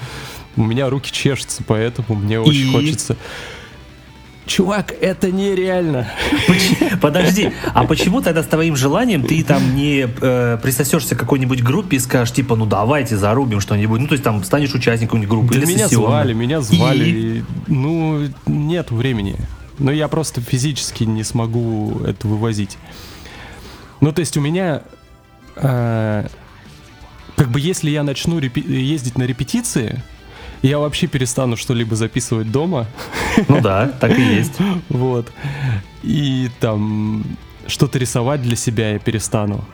у 0.55 0.63
меня 0.63 0.89
руки 0.89 1.11
чешутся, 1.11 1.63
поэтому 1.67 2.17
мне 2.17 2.39
очень 2.39 2.69
и... 2.69 2.71
хочется 2.71 3.17
Чувак, 4.47 4.93
это 5.01 5.29
нереально. 5.29 6.07
Подожди, 7.01 7.51
а 7.73 7.83
почему 7.83 8.21
тогда 8.21 8.41
с 8.41 8.47
твоим 8.47 8.75
желанием 8.77 9.23
ты 9.23 9.43
там 9.43 9.75
не 9.75 10.07
э, 10.07 10.57
присосешься 10.63 11.15
к 11.15 11.19
какой-нибудь 11.19 11.61
группе 11.61 11.97
и 11.97 11.99
скажешь, 11.99 12.33
типа, 12.33 12.55
ну 12.55 12.65
давайте 12.65 13.17
зарубим 13.17 13.59
что-нибудь, 13.59 13.99
ну 13.99 14.07
то 14.07 14.13
есть 14.13 14.23
там 14.23 14.41
станешь 14.45 14.73
участником 14.73 15.21
группы 15.23 15.53
да 15.53 15.59
или 15.59 15.65
меня 15.65 15.87
сессионной. 15.87 16.07
звали, 16.07 16.33
меня 16.33 16.61
звали, 16.61 17.05
и... 17.05 17.43
ну 17.67 18.27
нет 18.45 18.89
времени. 18.89 19.35
Но 19.79 19.91
я 19.91 20.07
просто 20.07 20.41
физически 20.41 21.03
не 21.03 21.23
смогу 21.23 22.01
это 22.05 22.27
вывозить. 22.27 22.77
Ну 23.99 24.11
то 24.11 24.21
есть 24.21 24.37
у 24.37 24.41
меня, 24.41 24.81
э, 25.57 26.27
как 27.35 27.49
бы 27.49 27.59
если 27.59 27.89
я 27.89 28.03
начну 28.03 28.39
ездить 28.39 29.17
на 29.17 29.23
репетиции, 29.23 30.01
я 30.61 30.79
вообще 30.79 31.07
перестану 31.07 31.57
что-либо 31.57 31.95
записывать 31.95 32.51
дома. 32.51 32.87
Ну 33.47 33.61
да, 33.61 33.87
так 33.87 34.17
и 34.17 34.21
есть. 34.21 34.53
Вот. 34.89 35.31
И 36.03 36.49
там 36.59 37.23
что-то 37.67 37.99
рисовать 37.99 38.41
для 38.41 38.55
себя 38.55 38.93
я 38.93 38.99
перестану. 38.99 39.65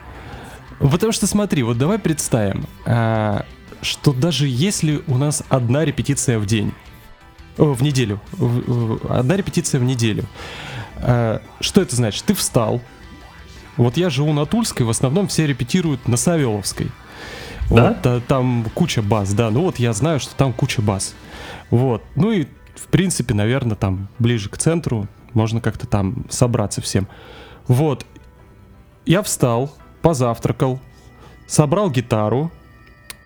Потому 0.79 1.11
что 1.11 1.27
смотри, 1.27 1.63
вот 1.63 1.77
давай 1.77 1.99
представим, 1.99 2.65
а, 2.85 3.45
что 3.81 4.13
даже 4.13 4.47
если 4.47 5.01
у 5.07 5.17
нас 5.17 5.43
одна 5.49 5.85
репетиция 5.85 6.39
в 6.39 6.45
день, 6.45 6.73
в 7.57 7.81
неделю, 7.83 8.19
одна 9.07 9.37
репетиция 9.37 9.79
в 9.79 9.83
неделю, 9.83 10.25
а, 10.95 11.41
что 11.61 11.81
это 11.81 11.95
значит? 11.95 12.25
Ты 12.25 12.33
встал, 12.33 12.81
вот 13.77 13.97
я 13.97 14.09
живу 14.09 14.33
на 14.33 14.45
Тульской, 14.45 14.85
в 14.85 14.89
основном 14.89 15.27
все 15.27 15.47
репетируют 15.47 16.07
на 16.07 16.17
Савеловской. 16.17 16.89
Да? 17.73 17.97
Вот, 18.03 18.25
там 18.27 18.65
куча 18.73 19.01
баз, 19.01 19.33
да. 19.33 19.49
Ну 19.49 19.61
вот 19.63 19.79
я 19.79 19.93
знаю, 19.93 20.19
что 20.19 20.35
там 20.35 20.53
куча 20.53 20.81
баз. 20.81 21.15
Вот. 21.69 22.03
Ну 22.15 22.31
и, 22.31 22.45
в 22.75 22.87
принципе, 22.87 23.33
наверное, 23.33 23.75
там 23.75 24.07
ближе 24.19 24.49
к 24.49 24.57
центру 24.57 25.07
можно 25.33 25.61
как-то 25.61 25.87
там 25.87 26.25
собраться 26.29 26.81
всем. 26.81 27.07
Вот. 27.67 28.05
Я 29.05 29.21
встал, 29.21 29.73
позавтракал, 30.01 30.79
собрал 31.47 31.89
гитару, 31.89 32.51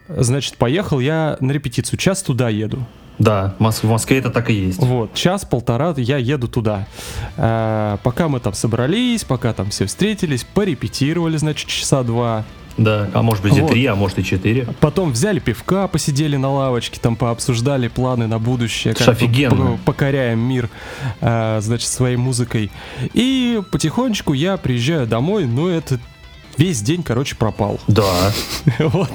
значит, 0.07 0.57
поехал 0.57 0.99
я 0.99 1.37
на 1.39 1.51
репетицию. 1.51 1.99
Час 1.99 2.23
туда 2.23 2.49
еду. 2.49 2.85
Да, 3.19 3.55
в 3.57 3.83
Москве 3.83 4.19
это 4.19 4.29
так 4.29 4.49
и 4.49 4.53
есть. 4.53 4.79
Вот, 4.79 5.13
час-полтора 5.15 5.93
я 5.97 6.17
еду 6.17 6.47
туда. 6.47 6.87
А, 7.35 7.97
пока 8.03 8.27
мы 8.27 8.39
там 8.39 8.53
собрались, 8.53 9.23
пока 9.23 9.53
там 9.53 9.71
все 9.71 9.87
встретились, 9.87 10.43
порепетировали, 10.43 11.37
значит, 11.37 11.67
часа 11.67 12.03
два. 12.03 12.45
Да, 12.77 13.09
а 13.13 13.21
может 13.23 13.43
быть 13.43 13.57
и 13.57 13.61
вот. 13.61 13.71
три, 13.71 13.85
а 13.85 13.95
может 13.95 14.19
и 14.19 14.23
четыре. 14.23 14.67
Потом 14.79 15.11
взяли 15.11 15.39
пивка, 15.39 15.87
посидели 15.87 16.37
на 16.37 16.51
лавочке, 16.51 16.99
там 16.99 17.15
пообсуждали 17.15 17.87
планы 17.87 18.27
на 18.27 18.39
будущее, 18.39 18.93
как 18.93 19.07
офигенно. 19.07 19.79
покоряем 19.85 20.39
мир, 20.39 20.69
а, 21.21 21.59
значит, 21.61 21.89
своей 21.89 22.17
музыкой. 22.17 22.71
И 23.13 23.61
потихонечку 23.71 24.33
я 24.33 24.57
приезжаю 24.57 25.07
домой, 25.07 25.45
но 25.45 25.69
это 25.69 25.99
весь 26.57 26.81
день, 26.81 27.03
короче, 27.03 27.35
пропал. 27.35 27.79
Да. 27.87 28.31
Вот. 28.79 29.11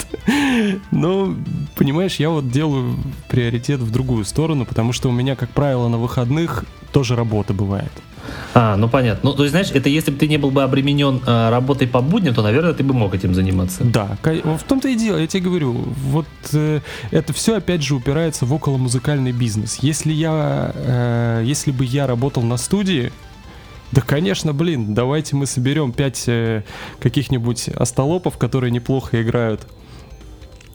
Ну, 0.91 1.37
понимаешь, 1.77 2.17
я 2.17 2.31
вот 2.31 2.51
делаю 2.51 2.97
приоритет 3.29 3.81
в 3.81 3.91
другую 3.91 4.25
сторону, 4.25 4.65
потому 4.65 4.93
что 4.93 5.09
у 5.09 5.13
меня, 5.13 5.37
как 5.37 5.51
правило, 5.51 5.89
на 5.89 5.99
выходных 5.99 6.65
тоже 6.93 7.17
работа 7.17 7.53
бывает. 7.55 7.93
А, 8.55 8.77
ну 8.77 8.89
понятно. 8.89 9.31
Ну, 9.31 9.37
то 9.37 9.43
есть, 9.45 9.53
знаешь, 9.53 9.71
это 9.73 9.89
если 9.89 10.11
бы 10.11 10.19
ты 10.19 10.29
не 10.29 10.37
был 10.37 10.51
бы 10.51 10.63
обременен 10.63 11.21
э, 11.27 11.51
работой 11.51 11.89
по 11.89 12.01
будням, 12.01 12.35
то, 12.35 12.43
наверное, 12.43 12.73
ты 12.73 12.83
бы 12.83 12.95
мог 12.95 13.15
этим 13.15 13.35
заниматься. 13.35 13.83
Да, 13.85 14.17
в 14.23 14.63
том-то 14.65 14.89
и 14.89 14.95
дело, 14.95 15.19
я 15.19 15.27
тебе 15.27 15.45
говорю, 15.45 15.73
вот 15.73 16.27
э, 16.53 16.81
это 17.11 17.33
все 17.33 17.57
опять 17.57 17.83
же 17.83 17.95
упирается 17.95 18.45
в 18.45 18.53
около 18.53 18.77
музыкальный 18.77 19.33
бизнес. 19.33 19.79
Если 19.81 20.13
я, 20.13 20.73
э, 20.75 21.43
если 21.45 21.71
бы 21.71 21.85
я 21.85 22.07
работал 22.07 22.43
на 22.43 22.57
студии, 22.57 23.13
да, 23.93 24.01
конечно, 24.01 24.53
блин, 24.53 24.95
давайте 24.95 25.37
мы 25.37 25.47
соберем 25.47 25.93
пять 25.93 26.25
э, 26.27 26.65
каких-нибудь 27.01 27.69
остолопов, 27.69 28.39
которые 28.39 28.71
неплохо 28.71 29.23
играют. 29.23 29.67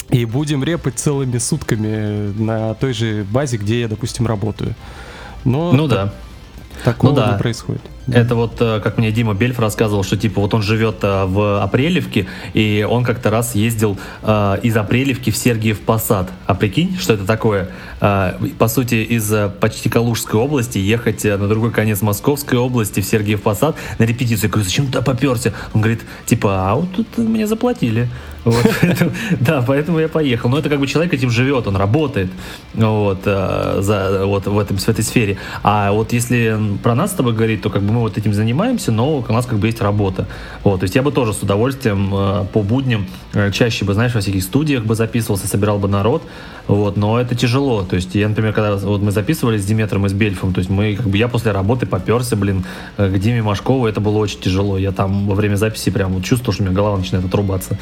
И 0.09 0.23
будем 0.25 0.63
репать 0.63 0.99
целыми 0.99 1.37
сутками 1.37 2.31
на 2.39 2.75
той 2.75 2.93
же 2.93 3.25
базе, 3.29 3.57
где 3.57 3.81
я, 3.81 3.87
допустим, 3.87 4.25
работаю. 4.25 4.75
Но 5.43 5.71
ну 5.73 5.87
да. 5.87 6.13
Такого 6.83 7.11
ну, 7.11 7.15
да. 7.15 7.31
не 7.33 7.39
происходит. 7.39 7.81
Это 8.09 8.35
вот, 8.35 8.55
э, 8.61 8.79
как 8.81 8.97
мне 8.97 9.11
Дима 9.11 9.33
Бельф 9.33 9.59
рассказывал, 9.59 10.03
что 10.03 10.15
типа 10.15 10.39
вот 10.39 10.53
он 10.53 10.61
живет 10.61 10.99
э, 11.01 11.25
в 11.25 11.61
Апрелевке, 11.61 12.27
и 12.53 12.87
он 12.89 13.03
как-то 13.03 13.29
раз 13.29 13.55
ездил 13.55 13.97
э, 14.23 14.57
из 14.63 14.77
Апрелевки 14.77 15.29
в 15.29 15.37
Сергиев 15.37 15.81
Посад. 15.81 16.31
А 16.45 16.55
прикинь, 16.55 16.97
что 16.97 17.13
это 17.13 17.25
такое? 17.25 17.69
По 17.99 18.67
сути, 18.67 18.95
из 18.95 19.33
почти 19.59 19.89
Калужской 19.89 20.39
области 20.39 20.77
ехать 20.77 21.23
на 21.23 21.47
другой 21.47 21.71
конец 21.71 22.01
Московской 22.01 22.57
области 22.59 22.99
в 22.99 23.05
Сергиев 23.05 23.41
Посад 23.41 23.75
на 23.97 24.03
репетицию. 24.03 24.43
Я 24.43 24.49
говорю, 24.49 24.65
зачем 24.65 24.87
ты 24.87 25.01
поперся? 25.01 25.51
Он 25.73 25.81
говорит, 25.81 26.01
типа, 26.27 26.69
а 26.71 26.75
вот 26.75 26.91
тут 26.95 27.17
мне 27.17 27.47
заплатили. 27.47 28.07
Вот, 28.47 28.65
поэтому, 28.81 29.11
да, 29.39 29.63
поэтому 29.67 29.99
я 29.99 30.07
поехал. 30.07 30.49
Но 30.49 30.59
это 30.59 30.69
как 30.69 30.79
бы 30.79 30.87
человек 30.87 31.13
этим 31.13 31.29
живет, 31.29 31.67
он 31.67 31.75
работает 31.75 32.29
вот, 32.73 33.23
за, 33.23 34.21
вот 34.25 34.47
в, 34.47 34.59
этом, 34.59 34.77
в 34.77 34.87
этой 34.87 35.03
сфере. 35.03 35.37
А 35.63 35.91
вот 35.91 36.13
если 36.13 36.57
про 36.81 36.95
нас 36.95 37.11
с 37.11 37.15
тобой 37.15 37.33
говорить, 37.33 37.61
то 37.61 37.69
как 37.69 37.81
бы 37.81 37.93
мы 37.93 37.99
вот 37.99 38.17
этим 38.17 38.33
занимаемся, 38.33 38.91
но 38.91 39.17
у 39.17 39.33
нас 39.33 39.45
как 39.45 39.59
бы 39.59 39.67
есть 39.67 39.81
работа. 39.81 40.27
Вот, 40.63 40.79
то 40.79 40.83
есть 40.85 40.95
я 40.95 41.01
бы 41.01 41.11
тоже 41.11 41.33
с 41.33 41.43
удовольствием 41.43 42.13
э, 42.13 42.45
по 42.53 42.61
будням 42.61 43.07
э, 43.33 43.51
чаще 43.51 43.85
бы, 43.85 43.93
знаешь, 43.93 44.13
во 44.13 44.21
всяких 44.21 44.43
студиях 44.43 44.85
бы 44.85 44.95
записывался, 44.95 45.47
собирал 45.47 45.79
бы 45.79 45.87
народ, 45.87 46.23
вот, 46.67 46.97
но 46.97 47.19
это 47.19 47.35
тяжело. 47.35 47.83
То 47.83 47.95
есть 47.95 48.15
я, 48.15 48.27
например, 48.27 48.53
когда 48.53 48.75
вот 48.75 49.01
мы 49.01 49.11
записывались 49.11 49.63
с 49.63 49.65
Диметром 49.65 50.05
и 50.05 50.09
с 50.09 50.13
Бельфом, 50.13 50.53
то 50.53 50.59
есть 50.59 50.69
мы, 50.69 50.95
как 50.95 51.07
бы 51.07 51.17
я 51.17 51.27
после 51.27 51.51
работы 51.51 51.85
поперся, 51.85 52.35
блин, 52.35 52.65
э, 52.97 53.09
к 53.09 53.19
Диме 53.19 53.41
Машкову, 53.41 53.87
это 53.87 53.99
было 53.99 54.17
очень 54.17 54.39
тяжело. 54.39 54.77
Я 54.77 54.91
там 54.91 55.27
во 55.27 55.35
время 55.35 55.55
записи 55.55 55.91
прям 55.91 56.13
вот 56.13 56.23
чувствовал, 56.23 56.53
что 56.53 56.63
у 56.63 56.65
меня 56.65 56.75
голова 56.75 56.97
начинает 56.97 57.25
отрубаться. 57.25 57.77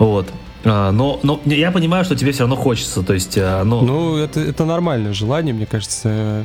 Вот. 0.00 0.26
А, 0.64 0.90
но, 0.90 1.20
но 1.22 1.40
я 1.44 1.70
понимаю, 1.70 2.04
что 2.04 2.16
тебе 2.16 2.32
все 2.32 2.40
равно 2.40 2.56
хочется, 2.56 3.02
то 3.02 3.14
есть, 3.14 3.36
ну... 3.36 3.82
Ну, 3.82 4.16
это, 4.16 4.40
это 4.40 4.64
нормальное 4.64 5.12
желание, 5.12 5.54
мне 5.54 5.66
кажется. 5.66 6.44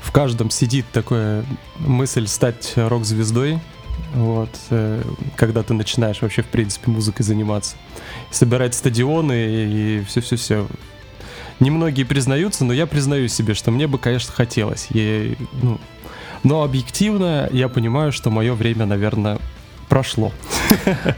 В 0.00 0.12
каждом 0.12 0.50
сидит 0.50 0.84
такая 0.92 1.44
мысль 1.78 2.26
стать 2.26 2.74
рок-звездой, 2.76 3.58
вот, 4.14 4.50
э, 4.70 5.02
когда 5.36 5.62
ты 5.62 5.74
начинаешь 5.74 6.22
вообще, 6.22 6.42
в 6.42 6.46
принципе, 6.46 6.90
музыкой 6.90 7.24
заниматься. 7.24 7.76
Собирать 8.30 8.74
стадионы 8.74 9.46
и 9.48 10.04
все-все-все. 10.06 10.66
Немногие 11.58 12.06
признаются, 12.06 12.64
но 12.64 12.72
я 12.72 12.86
признаю 12.86 13.28
себе, 13.28 13.54
что 13.54 13.70
мне 13.70 13.86
бы, 13.86 13.98
конечно, 13.98 14.32
хотелось. 14.32 14.88
Я, 14.90 15.34
ну, 15.62 15.80
но 16.42 16.62
объективно 16.62 17.48
я 17.52 17.68
понимаю, 17.68 18.12
что 18.12 18.30
мое 18.30 18.54
время, 18.54 18.86
наверное, 18.86 19.38
прошло. 19.88 20.32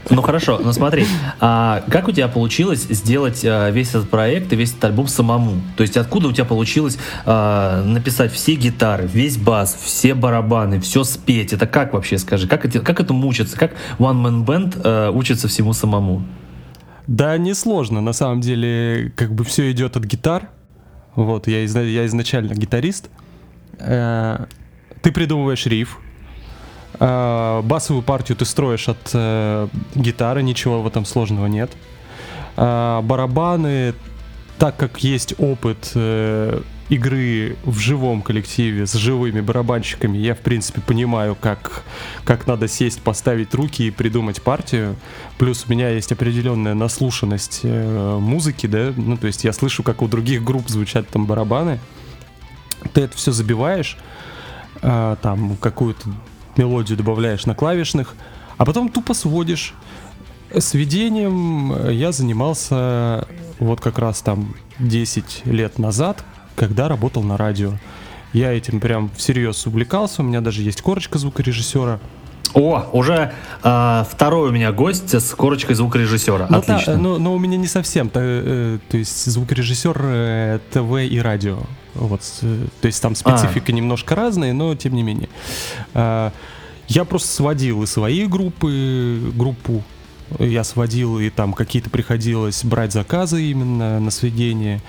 Ну 0.09 0.21
хорошо, 0.21 0.59
ну 0.63 0.73
смотри, 0.73 1.05
а 1.39 1.83
как 1.89 2.07
у 2.07 2.11
тебя 2.11 2.27
получилось 2.27 2.83
сделать 2.89 3.43
а, 3.45 3.69
весь 3.69 3.89
этот 3.89 4.09
проект 4.09 4.51
и 4.53 4.55
весь 4.55 4.71
этот 4.71 4.85
альбом 4.85 5.07
самому? 5.07 5.61
То 5.77 5.83
есть 5.83 5.97
откуда 5.97 6.27
у 6.27 6.31
тебя 6.31 6.45
получилось 6.45 6.97
а, 7.25 7.83
написать 7.83 8.31
все 8.31 8.55
гитары, 8.55 9.07
весь 9.07 9.37
бас, 9.37 9.77
все 9.81 10.13
барабаны, 10.13 10.79
все 10.79 11.03
спеть? 11.03 11.53
Это 11.53 11.67
как 11.67 11.93
вообще, 11.93 12.17
скажи? 12.17 12.47
Как 12.47 12.65
это, 12.65 12.79
как 12.79 12.99
это 12.99 13.13
мучиться? 13.13 13.57
Как 13.57 13.73
One 13.97 14.21
Man 14.21 14.45
Band 14.45 14.81
а, 14.83 15.11
учится 15.11 15.47
всему 15.47 15.73
самому? 15.73 16.23
Да, 17.07 17.37
несложно. 17.37 18.01
На 18.01 18.13
самом 18.13 18.41
деле, 18.41 19.11
как 19.15 19.33
бы 19.33 19.43
все 19.43 19.71
идет 19.71 19.97
от 19.97 20.03
гитар. 20.03 20.49
Вот, 21.15 21.47
я, 21.47 21.63
из, 21.63 21.75
я 21.75 22.05
изначально 22.05 22.53
гитарист. 22.53 23.09
Э, 23.79 24.45
ты 25.01 25.11
придумываешь 25.11 25.65
риф, 25.65 25.97
э, 26.99 27.61
басовую 27.63 28.03
партию 28.03 28.37
ты 28.37 28.45
строишь 28.45 28.89
от 28.89 29.11
э, 29.13 29.67
гитары, 29.95 30.43
ничего 30.43 30.81
в 30.81 30.87
этом 30.87 31.05
сложного 31.05 31.47
нет. 31.47 31.71
Э, 32.57 33.01
барабаны, 33.03 33.93
так 34.57 34.77
как 34.77 35.03
есть 35.03 35.33
опыт 35.37 35.91
э, 35.95 36.61
игры 36.89 37.55
в 37.63 37.77
живом 37.77 38.21
коллективе 38.21 38.85
с 38.87 38.93
живыми 38.93 39.41
барабанщиками, 39.41 40.17
я, 40.17 40.35
в 40.35 40.39
принципе, 40.39 40.81
понимаю, 40.81 41.37
как, 41.39 41.83
как 42.25 42.47
надо 42.47 42.67
сесть, 42.67 43.01
поставить 43.01 43.53
руки 43.53 43.83
и 43.83 43.91
придумать 43.91 44.41
партию. 44.41 44.95
Плюс 45.37 45.65
у 45.67 45.71
меня 45.71 45.89
есть 45.89 46.11
определенная 46.11 46.73
наслушанность 46.73 47.61
э, 47.63 48.17
музыки, 48.19 48.67
да, 48.67 48.91
ну, 48.95 49.17
то 49.17 49.27
есть 49.27 49.43
я 49.43 49.53
слышу, 49.53 49.83
как 49.83 50.01
у 50.01 50.07
других 50.07 50.43
групп 50.43 50.67
звучат 50.67 51.07
там 51.07 51.25
барабаны. 51.25 51.79
Ты 52.93 53.01
это 53.01 53.15
все 53.15 53.31
забиваешь, 53.31 53.97
э, 54.81 55.15
там 55.21 55.57
какую-то 55.57 56.09
мелодию 56.59 56.97
добавляешь 56.97 57.45
на 57.45 57.55
клавишных, 57.55 58.15
а 58.57 58.65
потом 58.65 58.89
тупо 58.89 59.13
сводишь. 59.13 59.73
Сведением 60.57 61.89
я 61.89 62.11
занимался 62.11 63.27
вот 63.59 63.81
как 63.81 63.99
раз 63.99 64.21
там 64.21 64.55
10 64.79 65.45
лет 65.45 65.79
назад, 65.79 66.23
когда 66.55 66.87
работал 66.87 67.23
на 67.23 67.37
радио. 67.37 67.73
Я 68.33 68.53
этим 68.53 68.79
прям 68.79 69.09
всерьез 69.15 69.65
увлекался, 69.65 70.21
у 70.21 70.25
меня 70.25 70.41
даже 70.41 70.61
есть 70.61 70.81
корочка 70.81 71.17
звукорежиссера. 71.17 71.99
О, 72.53 72.89
уже 72.93 73.33
э, 73.63 74.03
второй 74.09 74.49
у 74.49 74.51
меня 74.51 74.71
гость 74.71 75.13
с 75.13 75.35
корочкой 75.35 75.75
звукорежиссера. 75.75 76.47
Ну, 76.49 76.57
Отлично. 76.57 76.93
Да, 76.93 76.99
но, 76.99 77.17
но 77.17 77.33
у 77.33 77.39
меня 77.39 77.57
не 77.57 77.67
совсем. 77.67 78.09
То, 78.09 78.19
э, 78.21 78.79
то 78.89 78.97
есть 78.97 79.25
звукорежиссер 79.25 80.01
э, 80.03 80.59
ТВ 80.71 81.11
и 81.11 81.19
радио. 81.19 81.59
Вот, 81.93 82.21
э, 82.41 82.65
то 82.81 82.85
есть 82.85 83.01
там 83.01 83.15
специфика 83.15 83.71
а. 83.71 83.71
немножко 83.71 84.15
разная, 84.15 84.53
но 84.53 84.75
тем 84.75 84.93
не 84.93 85.03
менее. 85.03 85.29
Э, 85.93 86.31
я 86.87 87.05
просто 87.05 87.27
сводил 87.27 87.83
и 87.83 87.85
свои 87.85 88.25
группы, 88.25 89.19
группу 89.35 89.83
я 90.39 90.63
сводил, 90.63 91.19
и 91.19 91.29
там 91.29 91.53
какие-то 91.53 91.89
приходилось 91.89 92.63
брать 92.63 92.93
заказы 92.93 93.43
именно 93.43 93.99
на 93.99 94.11
сведение 94.11 94.81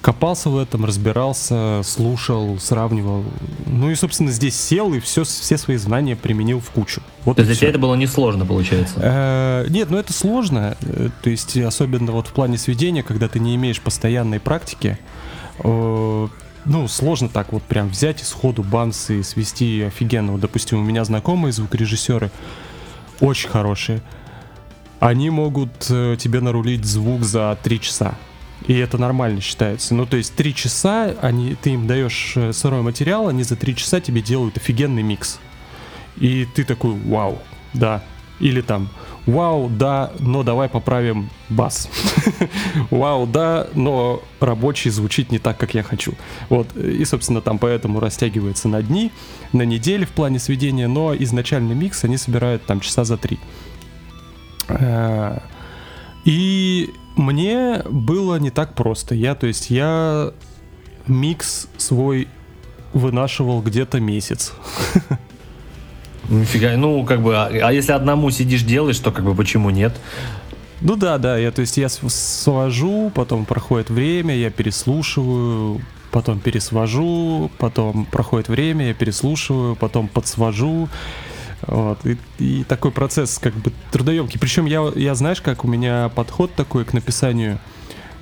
копался 0.00 0.48
в 0.50 0.56
этом, 0.56 0.84
разбирался, 0.84 1.82
слушал, 1.84 2.58
сравнивал. 2.58 3.24
Ну 3.66 3.90
и, 3.90 3.94
собственно, 3.94 4.30
здесь 4.30 4.58
сел 4.58 4.94
и 4.94 5.00
все, 5.00 5.24
все 5.24 5.58
свои 5.58 5.76
знания 5.76 6.16
применил 6.16 6.60
в 6.60 6.70
кучу. 6.70 7.02
Вот 7.24 7.36
То 7.36 7.42
есть 7.42 7.50
для 7.50 7.56
тебя 7.56 7.70
это 7.70 7.78
было 7.78 7.94
несложно, 7.94 8.46
получается? 8.46 8.94
Э, 8.98 9.66
нет, 9.68 9.90
ну 9.90 9.98
это 9.98 10.12
сложно. 10.12 10.76
Э, 10.82 11.08
то 11.22 11.30
есть 11.30 11.56
особенно 11.56 12.12
вот 12.12 12.28
в 12.28 12.32
плане 12.32 12.58
сведения, 12.58 13.02
когда 13.02 13.28
ты 13.28 13.40
не 13.40 13.54
имеешь 13.56 13.80
постоянной 13.80 14.40
практики, 14.40 14.98
э, 15.60 16.28
ну, 16.64 16.88
сложно 16.88 17.28
так 17.28 17.52
вот 17.52 17.62
прям 17.62 17.88
взять 17.88 18.22
и 18.22 18.24
сходу 18.24 18.62
банс 18.62 19.10
и 19.10 19.22
свести 19.22 19.82
офигенно. 19.82 20.32
Вот, 20.32 20.40
допустим, 20.40 20.78
у 20.78 20.82
меня 20.82 21.04
знакомые 21.04 21.52
звукорежиссеры 21.52 22.30
очень 23.20 23.48
хорошие. 23.48 24.02
Они 25.00 25.30
могут 25.30 25.78
тебе 25.78 26.40
нарулить 26.40 26.84
звук 26.84 27.22
за 27.22 27.56
три 27.62 27.80
часа. 27.80 28.16
И 28.66 28.76
это 28.76 28.98
нормально 28.98 29.40
считается. 29.40 29.94
Ну, 29.94 30.04
то 30.06 30.16
есть 30.16 30.34
три 30.34 30.54
часа 30.54 31.14
они, 31.22 31.54
ты 31.54 31.70
им 31.70 31.86
даешь 31.86 32.32
э, 32.36 32.52
сырой 32.52 32.82
материал, 32.82 33.28
они 33.28 33.42
за 33.42 33.56
три 33.56 33.76
часа 33.76 34.00
тебе 34.00 34.20
делают 34.20 34.56
офигенный 34.56 35.02
микс. 35.02 35.38
И 36.16 36.46
ты 36.54 36.64
такой, 36.64 36.92
вау, 36.92 37.38
да. 37.72 38.02
Или 38.40 38.60
там, 38.60 38.88
вау, 39.26 39.68
да, 39.68 40.12
но 40.18 40.42
давай 40.42 40.68
поправим 40.68 41.30
бас. 41.48 41.88
вау, 42.90 43.26
да, 43.26 43.68
но 43.74 44.22
рабочий 44.40 44.90
звучит 44.90 45.30
не 45.32 45.38
так, 45.38 45.56
как 45.58 45.74
я 45.74 45.82
хочу. 45.82 46.14
Вот, 46.48 46.76
и, 46.76 47.04
собственно, 47.04 47.40
там 47.40 47.58
поэтому 47.58 48.00
растягивается 48.00 48.68
на 48.68 48.82
дни, 48.82 49.12
на 49.52 49.62
недели 49.62 50.04
в 50.04 50.10
плане 50.10 50.38
сведения, 50.38 50.88
но 50.88 51.14
изначальный 51.14 51.74
микс 51.74 52.04
они 52.04 52.16
собирают 52.16 52.64
там 52.66 52.80
часа 52.80 53.04
за 53.04 53.16
три. 53.16 53.38
Э, 54.68 55.38
и 56.24 56.94
мне 57.18 57.82
было 57.90 58.36
не 58.36 58.50
так 58.50 58.74
просто. 58.74 59.14
Я, 59.14 59.34
то 59.34 59.46
есть, 59.46 59.70
я 59.70 60.32
микс 61.06 61.68
свой 61.76 62.28
вынашивал 62.92 63.60
где-то 63.60 64.00
месяц. 64.00 64.52
Нифига, 66.28 66.76
ну, 66.76 67.04
как 67.04 67.22
бы, 67.22 67.36
а, 67.36 67.46
а 67.46 67.72
если 67.72 67.92
одному 67.92 68.30
сидишь 68.30 68.62
делаешь, 68.62 68.98
то 68.98 69.10
как 69.10 69.24
бы 69.24 69.34
почему 69.34 69.70
нет? 69.70 69.98
Ну 70.80 70.94
да, 70.94 71.18
да, 71.18 71.36
я, 71.36 71.50
то 71.50 71.60
есть 71.60 71.76
я 71.76 71.88
свожу, 71.88 73.10
потом 73.14 73.44
проходит 73.44 73.90
время, 73.90 74.36
я 74.36 74.50
переслушиваю, 74.50 75.80
потом 76.12 76.38
пересвожу, 76.38 77.50
потом 77.58 78.04
проходит 78.04 78.48
время, 78.48 78.88
я 78.88 78.94
переслушиваю, 78.94 79.74
потом 79.74 80.06
подсвожу. 80.06 80.88
Вот. 81.66 81.98
И, 82.06 82.16
и 82.38 82.64
такой 82.64 82.90
процесс 82.90 83.38
как 83.38 83.54
бы 83.54 83.72
трудоемкий. 83.90 84.38
Причем 84.38 84.66
я, 84.66 84.90
я, 84.94 85.14
знаешь, 85.14 85.40
как 85.40 85.64
у 85.64 85.68
меня 85.68 86.08
подход 86.14 86.54
такой 86.54 86.84
к 86.84 86.92
написанию 86.92 87.58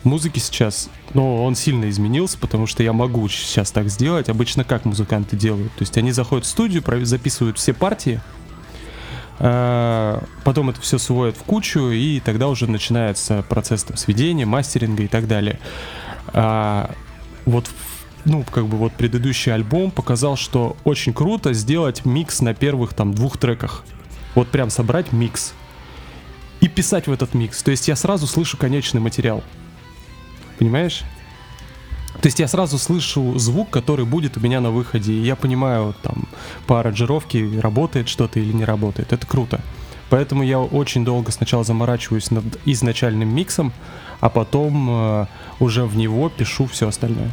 музыки 0.04 0.38
сейчас, 0.38 0.88
но 1.14 1.44
он 1.44 1.54
сильно 1.54 1.90
изменился, 1.90 2.38
потому 2.38 2.66
что 2.66 2.82
я 2.82 2.92
могу 2.92 3.28
сейчас 3.28 3.70
так 3.70 3.88
сделать. 3.88 4.28
Обычно 4.28 4.64
как 4.64 4.84
музыканты 4.84 5.36
делают? 5.36 5.72
То 5.72 5.82
есть 5.82 5.96
они 5.98 6.12
заходят 6.12 6.46
в 6.46 6.48
студию, 6.48 6.82
записывают 7.04 7.58
все 7.58 7.74
партии, 7.74 8.20
а, 9.38 10.22
потом 10.44 10.70
это 10.70 10.80
все 10.80 10.98
сводят 10.98 11.36
в 11.36 11.42
кучу, 11.42 11.90
и 11.90 12.20
тогда 12.20 12.48
уже 12.48 12.70
начинается 12.70 13.44
процесс 13.48 13.84
там, 13.84 13.96
сведения, 13.96 14.46
мастеринга 14.46 15.02
и 15.02 15.08
так 15.08 15.26
далее. 15.28 15.58
А, 16.28 16.92
вот 17.44 17.66
ну, 18.26 18.44
как 18.44 18.66
бы 18.66 18.76
вот 18.76 18.92
предыдущий 18.92 19.52
альбом 19.52 19.90
показал, 19.90 20.36
что 20.36 20.76
очень 20.84 21.14
круто 21.14 21.52
сделать 21.52 22.04
микс 22.04 22.40
на 22.42 22.54
первых 22.54 22.92
там 22.92 23.14
двух 23.14 23.38
треках. 23.38 23.84
Вот 24.34 24.48
прям 24.48 24.68
собрать 24.68 25.12
микс 25.12 25.54
и 26.60 26.68
писать 26.68 27.06
в 27.06 27.12
этот 27.12 27.34
микс. 27.34 27.62
То 27.62 27.70
есть 27.70 27.88
я 27.88 27.96
сразу 27.96 28.26
слышу 28.26 28.56
конечный 28.56 29.00
материал. 29.00 29.42
Понимаешь? 30.58 31.04
То 32.20 32.26
есть 32.26 32.40
я 32.40 32.48
сразу 32.48 32.78
слышу 32.78 33.38
звук, 33.38 33.70
который 33.70 34.04
будет 34.04 34.36
у 34.36 34.40
меня 34.40 34.60
на 34.60 34.70
выходе, 34.70 35.12
и 35.12 35.20
я 35.20 35.36
понимаю, 35.36 35.94
там, 36.02 36.28
по 36.66 36.80
аранжировке 36.80 37.60
работает 37.60 38.08
что-то 38.08 38.40
или 38.40 38.52
не 38.52 38.64
работает. 38.64 39.12
Это 39.12 39.26
круто. 39.26 39.60
Поэтому 40.08 40.42
я 40.42 40.60
очень 40.60 41.04
долго 41.04 41.32
сначала 41.32 41.64
заморачиваюсь 41.64 42.30
над 42.30 42.44
изначальным 42.64 43.28
миксом, 43.34 43.72
а 44.20 44.28
потом 44.28 44.88
э, 44.90 45.26
уже 45.60 45.84
в 45.84 45.96
него 45.96 46.28
пишу 46.28 46.66
все 46.66 46.88
остальное. 46.88 47.30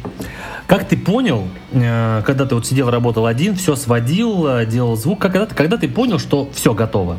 Как 0.66 0.88
ты 0.88 0.96
понял, 0.96 1.44
э, 1.72 2.22
когда 2.26 2.46
ты 2.46 2.54
вот 2.54 2.66
сидел, 2.66 2.90
работал 2.90 3.26
один, 3.26 3.54
все 3.54 3.76
сводил, 3.76 4.46
э, 4.46 4.66
делал 4.66 4.96
звук, 4.96 5.20
когда 5.20 5.46
ты, 5.46 5.54
когда 5.54 5.76
ты 5.76 5.88
понял, 5.88 6.18
что 6.18 6.48
все 6.52 6.74
готово? 6.74 7.18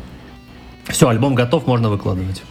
Все, 0.84 1.08
альбом 1.08 1.34
готов, 1.34 1.66
можно 1.66 1.88
выкладывать. 1.88 2.42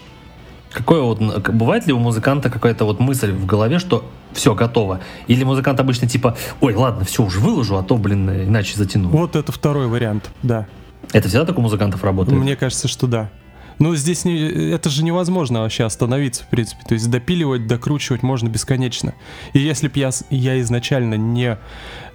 Какое 0.72 1.02
вот, 1.02 1.22
бывает 1.22 1.88
ли 1.88 1.94
у 1.94 2.00
музыканта 2.00 2.50
какая-то 2.50 2.84
вот 2.84 3.00
мысль 3.00 3.32
в 3.32 3.46
голове, 3.46 3.80
что 3.80 4.04
все 4.34 4.54
готово? 4.56 5.00
Или 5.28 5.46
музыкант 5.46 5.80
обычно 5.80 6.10
типа, 6.10 6.36
ой, 6.60 6.74
ладно, 6.74 7.06
все 7.06 7.24
уже 7.24 7.40
выложу, 7.40 7.78
а 7.78 7.84
то, 7.84 7.96
блин, 7.96 8.30
иначе 8.30 8.76
затяну. 8.76 9.08
Вот 9.08 9.38
это 9.38 9.54
второй 9.54 9.88
вариант, 9.88 10.32
да. 10.44 10.68
Это 11.16 11.30
всегда 11.30 11.46
так 11.46 11.58
у 11.58 11.62
музыкантов 11.62 12.04
работает? 12.04 12.38
Мне 12.38 12.58
кажется, 12.58 12.90
что 12.90 13.08
да. 13.08 13.32
Ну, 13.80 13.96
здесь 13.96 14.26
не, 14.26 14.38
это 14.72 14.90
же 14.90 15.02
невозможно 15.02 15.62
вообще 15.62 15.86
остановиться, 15.86 16.44
в 16.44 16.48
принципе. 16.48 16.84
То 16.86 16.94
есть 16.94 17.10
допиливать, 17.10 17.68
докручивать 17.68 18.22
можно 18.22 18.50
бесконечно. 18.50 19.14
И 19.54 19.60
если 19.60 19.88
бы 19.88 19.98
я, 19.98 20.10
я 20.30 20.60
изначально 20.60 21.14
не 21.14 21.58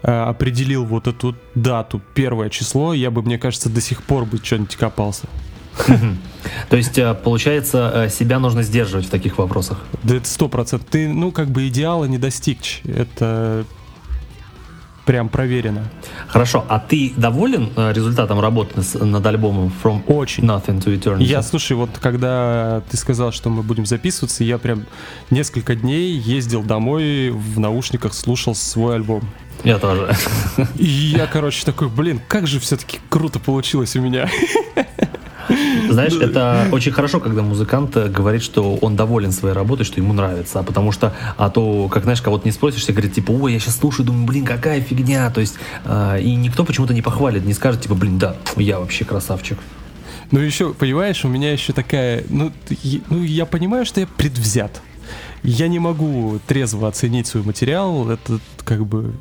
э, 0.02 0.12
определил 0.12 0.84
вот 0.84 1.06
эту 1.06 1.34
дату, 1.54 2.02
первое 2.14 2.50
число, 2.50 2.92
я 2.92 3.10
бы, 3.10 3.22
мне 3.22 3.38
кажется, 3.38 3.70
до 3.70 3.80
сих 3.80 4.02
пор 4.02 4.26
бы 4.26 4.36
что-нибудь 4.36 4.76
копался. 4.76 5.28
То 6.68 6.76
есть, 6.76 6.98
э, 6.98 7.14
получается, 7.14 7.90
э, 7.94 8.10
себя 8.10 8.38
нужно 8.38 8.62
сдерживать 8.62 9.06
в 9.06 9.10
таких 9.10 9.38
вопросах? 9.38 9.78
Да 10.02 10.16
это 10.16 10.28
сто 10.28 10.46
процентов. 10.50 10.86
Ты, 10.90 11.08
ну, 11.08 11.32
как 11.32 11.48
бы 11.48 11.66
идеала 11.68 12.04
не 12.04 12.18
достичь. 12.18 12.82
Это 12.84 13.64
прям 15.10 15.28
проверено. 15.28 15.90
Хорошо, 16.28 16.64
а 16.68 16.78
ты 16.78 17.12
доволен 17.16 17.70
э, 17.74 17.92
результатом 17.92 18.38
работы 18.38 18.80
над 19.04 19.26
альбомом 19.26 19.72
From 19.82 20.04
Очень. 20.06 20.44
Nothing 20.44 20.80
to 20.80 20.96
Eternity? 20.96 21.24
Я, 21.24 21.42
слушай, 21.42 21.72
вот 21.72 21.90
когда 22.00 22.80
ты 22.88 22.96
сказал, 22.96 23.32
что 23.32 23.50
мы 23.50 23.64
будем 23.64 23.86
записываться, 23.86 24.44
я 24.44 24.56
прям 24.56 24.86
несколько 25.30 25.74
дней 25.74 26.12
ездил 26.12 26.62
домой 26.62 27.30
в 27.30 27.58
наушниках, 27.58 28.14
слушал 28.14 28.54
свой 28.54 28.94
альбом. 28.94 29.22
Я 29.64 29.80
тоже. 29.80 30.14
И 30.76 30.84
я, 30.84 31.26
короче, 31.26 31.66
такой, 31.66 31.88
блин, 31.88 32.20
как 32.28 32.46
же 32.46 32.60
все-таки 32.60 33.00
круто 33.08 33.40
получилось 33.40 33.96
у 33.96 34.00
меня. 34.00 34.30
Знаешь, 35.88 36.14
это 36.14 36.68
очень 36.72 36.92
хорошо, 36.92 37.20
когда 37.20 37.42
музыкант 37.42 37.96
говорит, 37.96 38.42
что 38.42 38.76
он 38.76 38.96
доволен 38.96 39.32
своей 39.32 39.54
работой, 39.54 39.84
что 39.84 40.00
ему 40.00 40.12
нравится. 40.12 40.60
А 40.60 40.62
потому 40.62 40.92
что, 40.92 41.14
а 41.36 41.50
то, 41.50 41.88
как 41.88 42.04
знаешь, 42.04 42.22
кого-то 42.22 42.46
не 42.46 42.52
спросишь, 42.52 42.82
все 42.82 42.92
говорит, 42.92 43.14
типа, 43.14 43.32
ой, 43.32 43.52
я 43.52 43.58
сейчас 43.58 43.78
слушаю, 43.78 44.06
думаю, 44.06 44.26
блин, 44.26 44.44
какая 44.44 44.80
фигня. 44.80 45.30
То 45.30 45.40
есть, 45.40 45.56
э, 45.84 46.20
и 46.20 46.34
никто 46.34 46.64
почему-то 46.64 46.94
не 46.94 47.02
похвалит, 47.02 47.44
не 47.44 47.54
скажет, 47.54 47.82
типа, 47.82 47.94
блин, 47.94 48.18
да, 48.18 48.36
я 48.56 48.78
вообще 48.78 49.04
красавчик. 49.04 49.58
Ну 50.30 50.38
еще, 50.38 50.72
понимаешь, 50.74 51.24
у 51.24 51.28
меня 51.28 51.52
еще 51.52 51.72
такая, 51.72 52.24
ну, 52.28 52.52
ну 53.08 53.22
я 53.22 53.46
понимаю, 53.46 53.84
что 53.84 54.00
я 54.00 54.06
предвзят. 54.06 54.80
Я 55.42 55.68
не 55.68 55.78
могу 55.78 56.38
трезво 56.46 56.86
оценить 56.86 57.26
свой 57.26 57.42
материал, 57.42 58.08
это 58.08 58.38
как 58.64 58.86
бы 58.86 59.12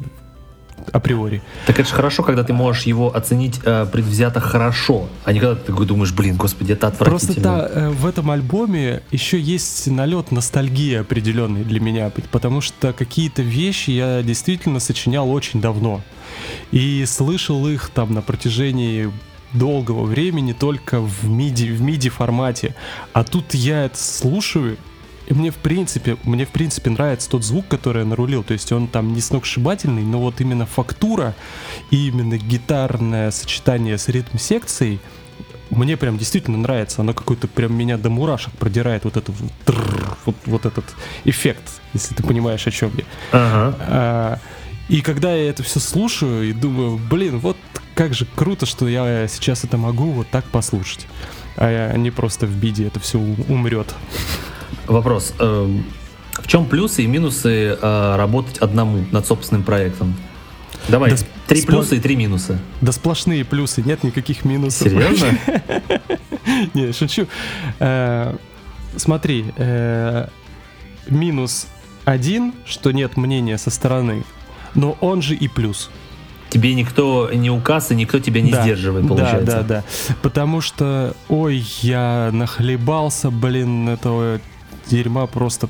априори. 0.90 1.42
Так 1.66 1.80
это 1.80 1.90
же 1.90 1.96
хорошо, 1.96 2.24
когда 2.24 2.44
ты 2.44 2.54
можешь 2.54 2.84
его 2.84 3.16
оценить 3.16 3.60
э, 3.64 3.86
предвзято 3.92 4.40
хорошо, 4.40 5.10
а 5.24 5.34
не 5.34 5.40
когда 5.40 5.56
ты 5.56 5.72
такой 5.72 5.86
думаешь, 5.86 6.14
блин, 6.14 6.36
господи, 6.36 6.74
это 6.74 6.88
отвратительно. 6.88 7.34
Просто 7.34 7.42
да, 7.42 7.70
э, 7.72 7.90
в 7.90 8.06
этом 8.06 8.32
альбоме 8.32 9.02
еще 9.12 9.40
есть 9.40 9.88
налет 9.88 10.32
ностальгии 10.32 10.96
определенный 10.96 11.64
для 11.64 11.80
меня, 11.80 12.12
потому 12.32 12.62
что 12.62 12.94
какие-то 12.94 13.42
вещи 13.42 13.92
я 13.92 14.22
действительно 14.24 14.80
сочинял 14.80 15.30
очень 15.32 15.62
давно. 15.62 16.02
И 16.72 17.06
слышал 17.06 17.68
их 17.68 17.90
там 17.90 18.14
на 18.14 18.22
протяжении 18.22 19.12
долгого 19.54 20.04
времени 20.06 20.54
только 20.54 21.00
в 21.00 21.26
MIDI, 21.26 21.76
в 21.76 21.82
MIDI 21.82 22.10
формате. 22.10 22.76
А 23.14 23.24
тут 23.24 23.54
я 23.54 23.86
это 23.86 23.98
слушаю, 23.98 24.78
и 25.30 25.34
мне 25.34 25.52
в 25.52 25.58
принципе, 25.58 26.18
мне 26.24 26.46
в 26.46 26.50
принципе 26.50 26.90
нравится 26.90 27.30
тот 27.30 27.46
звук, 27.46 27.68
который 27.68 28.00
я 28.00 28.06
нарулил. 28.06 28.44
То 28.44 28.54
есть 28.54 28.72
он 28.72 28.88
там 28.88 29.14
не 29.14 29.22
сногсшибательный, 29.22 30.02
но 30.02 30.20
вот 30.20 30.42
именно 30.42 30.66
фактура 30.66 31.36
и 31.92 32.08
именно 32.08 32.38
гитарное 32.38 33.30
сочетание 33.30 34.00
с 34.00 34.10
ритм-секцией 34.10 35.00
мне 35.70 35.98
прям 35.98 36.18
действительно 36.18 36.58
нравится. 36.58 37.02
Оно 37.02 37.14
какой-то 37.14 37.48
прям 37.48 37.76
меня 37.76 38.00
до 38.00 38.10
мурашек 38.10 38.52
продирает 38.54 39.04
вот 39.04 39.18
этот 39.18 39.36
вот, 40.26 40.36
вот 40.46 40.66
этот 40.66 40.86
эффект, 41.26 41.64
если 41.94 42.16
ты 42.16 42.24
понимаешь, 42.24 42.66
о 42.66 42.72
чем 42.72 42.92
я. 42.98 43.04
Ага. 43.32 43.78
А, 43.82 44.40
и 44.90 45.02
когда 45.02 45.32
я 45.32 45.48
это 45.48 45.62
все 45.62 45.80
слушаю 45.80 46.50
и 46.50 46.54
думаю, 46.54 46.98
блин, 46.98 47.38
вот 47.38 47.58
как 47.94 48.16
же 48.16 48.26
круто, 48.26 48.66
что 48.66 48.88
я 48.88 49.28
сейчас 49.28 49.64
это 49.64 49.78
могу 49.78 50.06
вот 50.06 50.28
так 50.32 50.46
послушать, 50.46 51.06
а 51.56 51.96
не 51.98 52.10
просто 52.10 52.48
в 52.48 52.56
биде 52.56 52.88
это 52.88 53.00
все 53.00 53.20
умрет. 53.20 53.94
Вопрос. 54.90 55.34
Эм, 55.40 55.86
в 56.34 56.48
чем 56.48 56.66
плюсы 56.66 57.04
и 57.04 57.08
минусы 57.08 57.78
э, 57.80 58.16
работать 58.18 58.58
одному 58.58 59.06
над 59.12 59.26
собственным 59.26 59.64
проектом? 59.64 60.16
Давай, 60.88 61.12
да 61.12 61.18
три 61.48 61.62
спла... 61.62 61.76
плюса 61.76 61.96
и 61.96 62.00
три 62.00 62.16
минуса. 62.16 62.60
Да 62.82 62.92
сплошные 62.92 63.46
плюсы, 63.46 63.84
нет 63.84 64.04
никаких 64.04 64.46
минусов. 64.46 64.88
Серьезно? 64.88 65.38
Не, 66.74 66.92
шучу. 66.92 67.28
Э, 67.80 68.36
смотри, 68.96 69.46
э, 69.58 70.28
минус 71.08 71.68
один, 72.06 72.54
что 72.66 72.92
нет 72.92 73.18
мнения 73.18 73.58
со 73.58 73.70
стороны, 73.70 74.24
но 74.74 74.98
он 75.02 75.22
же 75.22 75.36
и 75.36 75.48
плюс. 75.48 75.92
Тебе 76.50 76.74
никто 76.74 77.30
не 77.32 77.52
указ, 77.52 77.92
и 77.92 77.96
никто 77.96 78.20
тебя 78.20 78.42
не 78.42 78.52
да, 78.52 78.64
сдерживает, 78.64 79.08
получается. 79.08 79.46
Да, 79.46 79.62
да, 79.62 79.64
да. 79.68 79.84
Потому 80.24 80.62
что, 80.62 81.16
ой, 81.28 81.64
я 81.82 82.32
нахлебался, 82.34 83.30
блин, 83.30 83.88
этого 83.88 84.40
дерьма 84.90 85.28
просто 85.28 85.70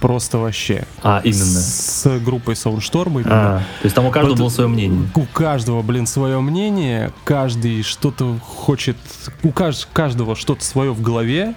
просто 0.00 0.38
вообще. 0.38 0.84
А, 1.02 1.20
именно. 1.24 1.44
С, 1.44 2.02
с 2.02 2.20
группой 2.20 2.54
Soundstorm 2.54 3.20
именно. 3.20 3.56
А, 3.56 3.58
то 3.58 3.84
есть 3.84 3.96
там 3.96 4.06
у 4.06 4.10
каждого 4.10 4.32
вот, 4.32 4.38
было 4.38 4.48
свое 4.48 4.68
мнение. 4.68 5.08
У 5.14 5.24
каждого, 5.24 5.82
блин, 5.82 6.06
свое 6.06 6.40
мнение. 6.40 7.12
Каждый 7.24 7.82
что-то 7.82 8.38
хочет... 8.38 8.96
У 9.42 9.50
каждого 9.50 10.36
что-то 10.36 10.64
свое 10.64 10.92
в 10.92 11.02
голове. 11.02 11.54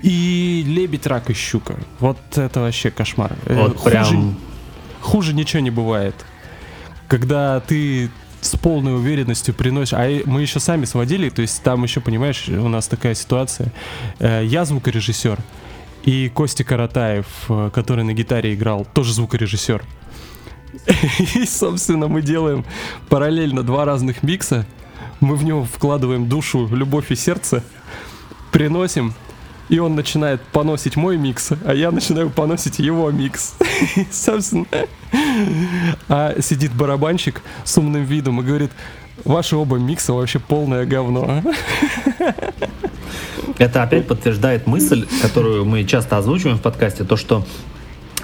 И 0.00 0.64
лебедь, 0.66 1.06
рак 1.06 1.28
и 1.28 1.34
щука. 1.34 1.76
Вот 1.98 2.18
это 2.36 2.60
вообще 2.60 2.90
кошмар. 2.90 3.36
Э, 3.44 3.54
вот 3.54 3.76
хуже, 3.76 3.90
прям... 3.90 4.38
Хуже 5.02 5.34
ничего 5.34 5.60
не 5.60 5.70
бывает. 5.70 6.14
Когда 7.08 7.60
ты 7.60 8.10
с 8.40 8.56
полной 8.56 8.94
уверенностью 8.94 9.54
приносишь. 9.54 9.92
А 9.92 10.22
мы 10.24 10.40
еще 10.40 10.60
сами 10.60 10.86
сводили, 10.86 11.28
то 11.28 11.42
есть 11.42 11.62
там 11.62 11.82
еще, 11.82 12.00
понимаешь, 12.00 12.48
у 12.48 12.68
нас 12.68 12.88
такая 12.88 13.14
ситуация. 13.14 13.72
Э, 14.18 14.42
я 14.44 14.64
звукорежиссер. 14.64 15.38
И 16.04 16.30
Костя 16.30 16.64
Каратаев, 16.64 17.26
э, 17.48 17.70
который 17.72 18.04
на 18.04 18.14
гитаре 18.14 18.54
играл, 18.54 18.86
тоже 18.94 19.12
звукорежиссер. 19.12 19.82
И, 21.34 21.46
собственно, 21.46 22.08
мы 22.08 22.22
делаем 22.22 22.64
параллельно 23.08 23.62
два 23.62 23.84
разных 23.84 24.22
микса. 24.22 24.66
Мы 25.20 25.36
в 25.36 25.44
него 25.44 25.64
вкладываем 25.64 26.28
душу, 26.28 26.66
любовь 26.72 27.10
и 27.10 27.14
сердце, 27.14 27.62
приносим, 28.52 29.12
и 29.68 29.78
он 29.78 29.94
начинает 29.94 30.40
поносить 30.40 30.96
мой 30.96 31.18
микс, 31.18 31.50
а 31.64 31.74
я 31.74 31.90
начинаю 31.90 32.30
поносить 32.30 32.78
его 32.78 33.10
микс. 33.10 33.54
Собственно, 34.10 34.66
а 36.08 36.34
сидит 36.40 36.72
барабанщик 36.72 37.42
с 37.64 37.76
умным 37.76 38.04
видом 38.04 38.40
и 38.40 38.44
говорит, 38.44 38.70
ваши 39.24 39.56
оба 39.56 39.76
микса 39.76 40.14
вообще 40.14 40.38
полное 40.38 40.86
говно. 40.86 41.42
Это 43.58 43.82
опять 43.82 44.06
подтверждает 44.06 44.66
мысль, 44.66 45.06
которую 45.22 45.64
мы 45.64 45.84
часто 45.84 46.18
озвучиваем 46.18 46.58
в 46.58 46.62
подкасте, 46.62 47.04
то, 47.04 47.16
что 47.16 47.44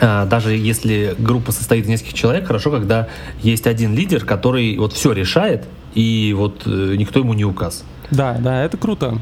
а, 0.00 0.26
даже 0.26 0.54
если 0.54 1.14
группа 1.18 1.52
состоит 1.52 1.84
из 1.84 1.88
нескольких 1.88 2.14
человек, 2.14 2.46
хорошо, 2.46 2.70
когда 2.70 3.08
есть 3.42 3.66
один 3.66 3.94
лидер, 3.94 4.24
который 4.24 4.76
вот 4.76 4.92
все 4.92 5.12
решает, 5.12 5.64
и 5.94 6.34
вот 6.36 6.62
э, 6.66 6.94
никто 6.96 7.20
ему 7.20 7.32
не 7.32 7.44
указ. 7.44 7.84
Да, 8.10 8.36
да, 8.38 8.62
это 8.62 8.76
круто. 8.76 9.18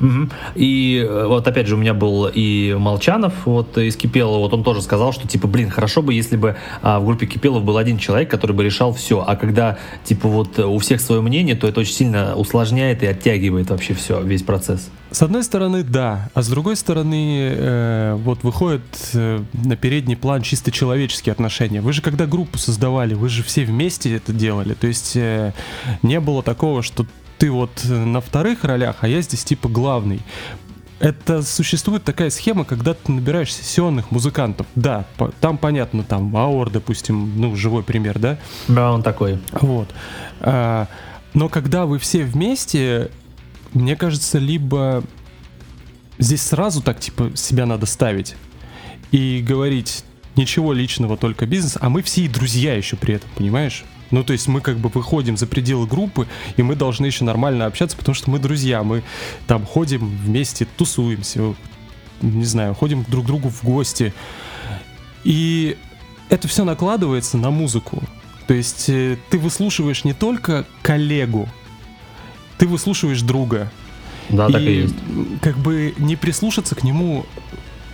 Угу. 0.00 0.28
И 0.54 1.04
э, 1.06 1.26
вот 1.26 1.46
опять 1.46 1.66
же 1.66 1.74
у 1.74 1.78
меня 1.78 1.94
был 1.94 2.28
и 2.32 2.74
Молчанов 2.74 3.32
вот 3.46 3.78
из 3.78 3.96
Кипелова, 3.96 4.38
вот 4.38 4.52
он 4.52 4.62
тоже 4.62 4.82
сказал, 4.82 5.12
что 5.12 5.26
типа, 5.26 5.48
блин, 5.48 5.70
хорошо 5.70 6.02
бы, 6.02 6.14
если 6.14 6.36
бы 6.36 6.56
а, 6.82 7.00
в 7.00 7.06
группе 7.06 7.26
Кипелов 7.26 7.64
был 7.64 7.76
один 7.76 7.98
человек, 7.98 8.30
который 8.30 8.52
бы 8.52 8.64
решал 8.64 8.92
все, 8.92 9.24
а 9.26 9.36
когда 9.36 9.78
типа 10.04 10.28
вот 10.28 10.58
у 10.58 10.78
всех 10.78 11.00
свое 11.00 11.20
мнение, 11.20 11.54
то 11.54 11.66
это 11.66 11.80
очень 11.80 11.94
сильно 11.94 12.34
усложняет 12.36 13.02
и 13.02 13.06
оттягивает 13.06 13.70
вообще 13.70 13.94
все, 13.94 14.20
весь 14.22 14.42
процесс. 14.42 14.90
С 15.10 15.22
одной 15.22 15.44
стороны, 15.44 15.82
да, 15.82 16.30
а 16.34 16.42
с 16.42 16.48
другой 16.48 16.76
стороны, 16.76 17.54
э, 17.56 18.14
вот 18.16 18.42
выходит 18.42 18.82
э, 19.14 19.40
на 19.54 19.76
передний 19.76 20.16
план 20.16 20.42
чисто 20.42 20.70
человеческие 20.72 21.32
отношения. 21.32 21.80
Вы 21.80 21.92
же 21.92 22.02
когда 22.02 22.26
группу 22.26 22.58
создавали, 22.58 23.14
вы 23.14 23.28
же 23.28 23.42
все 23.42 23.64
вместе 23.64 24.14
это 24.14 24.32
делали, 24.32 24.74
то 24.74 24.86
есть 24.86 25.16
э, 25.16 25.52
не 26.02 26.20
было 26.20 26.42
такого, 26.42 26.82
что 26.82 27.06
ты 27.38 27.50
вот 27.50 27.84
э, 27.84 27.92
на 27.92 28.20
вторых 28.20 28.64
ролях, 28.64 28.98
а 29.00 29.08
я 29.08 29.20
здесь 29.20 29.44
типа 29.44 29.68
главный. 29.68 30.20
Это 30.98 31.42
существует 31.42 32.04
такая 32.04 32.30
схема, 32.30 32.64
когда 32.64 32.94
ты 32.94 33.12
набираешь 33.12 33.54
сессионных 33.54 34.10
музыкантов. 34.10 34.66
Да, 34.74 35.04
по, 35.18 35.28
там 35.40 35.58
понятно, 35.58 36.04
там 36.04 36.34
Аур, 36.34 36.70
допустим, 36.70 37.38
ну, 37.38 37.54
живой 37.54 37.82
пример, 37.82 38.18
да? 38.18 38.38
Да, 38.66 38.92
он 38.92 39.02
такой. 39.02 39.38
Вот. 39.52 39.88
А, 40.40 40.88
но 41.34 41.50
когда 41.50 41.84
вы 41.84 41.98
все 41.98 42.24
вместе, 42.24 43.10
мне 43.74 43.94
кажется, 43.94 44.38
либо 44.38 45.04
здесь 46.18 46.40
сразу 46.40 46.82
так, 46.82 46.98
типа, 46.98 47.32
себя 47.34 47.66
надо 47.66 47.84
ставить 47.84 48.34
и 49.10 49.44
говорить 49.46 50.02
ничего 50.34 50.72
личного, 50.72 51.18
только 51.18 51.44
бизнес, 51.46 51.76
а 51.78 51.90
мы 51.90 52.02
все 52.02 52.22
и 52.22 52.28
друзья 52.28 52.74
еще 52.74 52.96
при 52.96 53.14
этом, 53.14 53.28
понимаешь? 53.34 53.84
Ну, 54.10 54.22
то 54.24 54.32
есть 54.32 54.48
мы 54.48 54.60
как 54.60 54.78
бы 54.78 54.88
выходим 54.88 55.36
за 55.36 55.46
пределы 55.46 55.86
группы, 55.86 56.26
и 56.56 56.62
мы 56.62 56.76
должны 56.76 57.06
еще 57.06 57.24
нормально 57.24 57.66
общаться, 57.66 57.96
потому 57.96 58.14
что 58.14 58.30
мы 58.30 58.38
друзья, 58.38 58.82
мы 58.82 59.02
там 59.46 59.66
ходим 59.66 60.06
вместе, 60.06 60.66
тусуемся, 60.76 61.54
не 62.22 62.44
знаю, 62.44 62.74
ходим 62.74 63.04
друг 63.08 63.24
к 63.24 63.26
другу 63.26 63.48
в 63.48 63.64
гости. 63.64 64.12
И 65.24 65.76
это 66.28 66.48
все 66.48 66.64
накладывается 66.64 67.36
на 67.36 67.50
музыку. 67.50 68.02
То 68.46 68.54
есть 68.54 68.88
э, 68.88 69.18
ты 69.30 69.38
выслушиваешь 69.38 70.04
не 70.04 70.12
только 70.12 70.66
коллегу, 70.82 71.48
ты 72.58 72.66
выслушиваешь 72.66 73.22
друга. 73.22 73.70
Да, 74.28 74.48
и 74.48 74.52
так 74.52 74.62
и 74.62 74.72
есть. 74.72 74.94
Как 75.42 75.56
бы 75.56 75.94
не 75.98 76.16
прислушаться 76.16 76.74
к 76.74 76.82
нему 76.82 77.26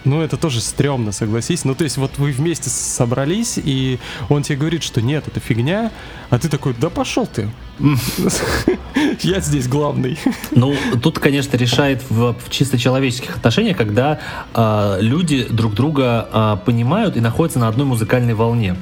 ну, 0.04 0.20
это 0.20 0.36
тоже 0.36 0.60
стрёмно, 0.60 1.12
согласись. 1.12 1.64
Ну, 1.64 1.74
то 1.74 1.84
есть, 1.84 1.96
вот 1.96 2.18
вы 2.18 2.32
вместе 2.32 2.70
собрались, 2.70 3.58
и 3.62 3.98
он 4.28 4.42
тебе 4.42 4.58
говорит, 4.58 4.82
что 4.82 5.00
нет, 5.00 5.28
это 5.28 5.40
фигня, 5.40 5.90
а 6.30 6.38
ты 6.38 6.48
такой, 6.48 6.74
да 6.78 6.90
пошел 6.90 7.26
ты. 7.26 7.50
Я 9.20 9.40
здесь 9.40 9.68
главный. 9.68 10.18
Ну, 10.50 10.74
тут, 11.02 11.18
конечно, 11.18 11.56
решает 11.56 12.02
в, 12.08 12.34
в 12.34 12.50
чисто 12.50 12.78
человеческих 12.78 13.36
отношениях, 13.36 13.76
когда 13.76 14.20
э, 14.54 14.98
люди 15.00 15.44
друг 15.44 15.74
друга 15.74 16.28
э, 16.32 16.56
понимают 16.64 17.16
и 17.16 17.20
находятся 17.20 17.58
на 17.58 17.68
одной 17.68 17.86
музыкальной 17.86 18.34
волне. 18.34 18.76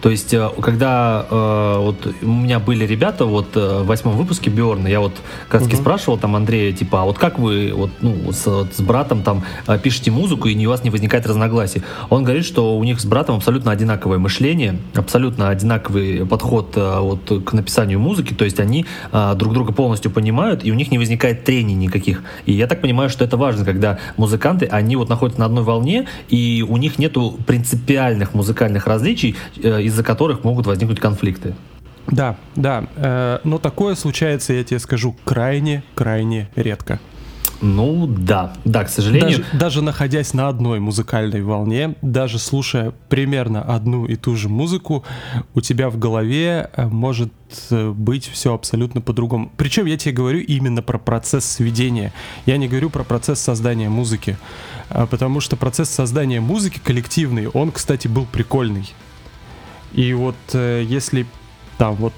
То 0.00 0.10
есть, 0.10 0.32
э, 0.32 0.48
когда 0.60 1.26
э, 1.30 1.76
вот 1.78 2.14
у 2.22 2.26
меня 2.26 2.58
были 2.58 2.86
ребята 2.86 3.24
вот 3.24 3.56
э, 3.56 3.82
в 3.82 3.86
восьмом 3.86 4.16
выпуске 4.16 4.50
Биорна, 4.50 4.88
я 4.88 5.00
вот 5.00 5.12
как 5.48 5.62
угу. 5.62 5.76
спрашивал 5.76 6.18
там 6.18 6.36
Андрея, 6.36 6.72
типа, 6.72 7.02
а 7.02 7.04
вот 7.04 7.18
как 7.18 7.38
вы 7.38 7.72
вот, 7.74 7.90
ну, 8.00 8.32
с, 8.32 8.46
вот, 8.46 8.74
с 8.74 8.80
братом 8.80 9.22
там 9.22 9.44
э, 9.66 9.78
пишете 9.78 10.10
музыку, 10.10 10.48
и 10.48 10.66
у 10.66 10.70
вас 10.70 10.84
не 10.84 10.90
возникает 10.90 11.26
разногласий? 11.26 11.82
Он 12.08 12.24
говорит, 12.24 12.44
что 12.44 12.76
у 12.76 12.84
них 12.84 13.00
с 13.00 13.04
братом 13.04 13.36
абсолютно 13.36 13.72
одинаковое 13.72 14.18
мышление, 14.18 14.78
абсолютно 14.94 15.48
одинаковый 15.48 16.26
подход 16.26 16.76
вот, 16.76 17.44
к 17.44 17.52
написанию 17.52 17.98
музыки, 18.00 18.34
то 18.34 18.44
есть 18.44 18.60
они 18.60 18.86
э, 19.12 19.34
друг 19.36 19.52
друга 19.52 19.72
полностью 19.72 20.10
понимают, 20.10 20.64
и 20.64 20.72
у 20.72 20.74
них 20.74 20.90
не 20.90 20.98
возникает 20.98 21.44
трений 21.44 21.74
никаких. 21.74 22.22
И 22.46 22.52
я 22.52 22.66
так 22.66 22.80
понимаю, 22.80 23.10
что 23.10 23.24
это 23.24 23.36
важно, 23.36 23.64
когда 23.64 23.98
музыканты, 24.16 24.66
они 24.66 24.96
вот 24.96 25.08
находятся 25.08 25.40
на 25.40 25.46
одной 25.46 25.64
волне, 25.64 26.06
и 26.28 26.64
у 26.66 26.76
них 26.76 26.98
нету 26.98 27.38
принципиальных 27.46 28.34
музыкальных 28.34 28.86
различий, 28.86 29.36
э, 29.62 29.89
из-за 29.90 30.02
которых 30.02 30.44
могут 30.44 30.66
возникнуть 30.66 31.00
конфликты. 31.00 31.54
Да, 32.06 32.36
да, 32.56 32.84
э, 32.96 33.38
но 33.44 33.58
такое 33.58 33.94
случается, 33.94 34.52
я 34.52 34.64
тебе 34.64 34.80
скажу, 34.80 35.16
крайне-крайне 35.24 36.48
редко. 36.56 36.98
Ну 37.62 38.06
да, 38.06 38.54
да, 38.64 38.84
к 38.84 38.88
сожалению. 38.88 39.38
Даже, 39.38 39.44
даже 39.52 39.82
находясь 39.82 40.32
на 40.32 40.48
одной 40.48 40.80
музыкальной 40.80 41.42
волне, 41.42 41.94
даже 42.00 42.38
слушая 42.38 42.94
примерно 43.10 43.62
одну 43.62 44.06
и 44.06 44.16
ту 44.16 44.34
же 44.34 44.48
музыку, 44.48 45.04
у 45.54 45.60
тебя 45.60 45.90
в 45.90 45.98
голове 45.98 46.70
э, 46.74 46.86
может 46.86 47.32
э, 47.70 47.90
быть 47.90 48.26
все 48.26 48.54
абсолютно 48.54 49.02
по-другому. 49.02 49.52
Причем 49.58 49.84
я 49.84 49.98
тебе 49.98 50.14
говорю 50.14 50.40
именно 50.40 50.82
про 50.82 50.98
процесс 50.98 51.44
сведения. 51.44 52.14
Я 52.46 52.56
не 52.56 52.66
говорю 52.66 52.88
про 52.88 53.04
процесс 53.04 53.40
создания 53.40 53.90
музыки. 53.90 54.38
А 54.88 55.06
потому 55.06 55.40
что 55.40 55.56
процесс 55.56 55.90
создания 55.90 56.40
музыки 56.40 56.80
коллективный, 56.82 57.46
он, 57.46 57.72
кстати, 57.72 58.08
был 58.08 58.24
прикольный. 58.24 58.92
И 59.92 60.12
вот 60.12 60.36
э, 60.52 60.84
если 60.86 61.26
там 61.78 61.94
вот 61.94 62.14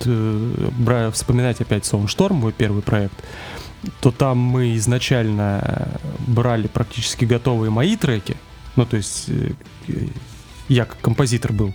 вспоминать 1.13 1.61
опять 1.61 1.91
Шторм, 2.09 2.37
мой 2.37 2.53
первый 2.53 2.83
проект, 2.83 3.15
то 4.01 4.11
там 4.11 4.39
мы 4.39 4.77
изначально 4.77 5.89
брали 6.27 6.67
практически 6.67 7.25
готовые 7.25 7.71
мои 7.71 7.97
треки, 7.97 8.37
ну 8.77 8.87
то 8.87 8.97
есть 8.97 9.29
э, 9.29 9.53
я 10.69 10.85
как 10.85 11.01
композитор 11.01 11.53
был, 11.53 11.73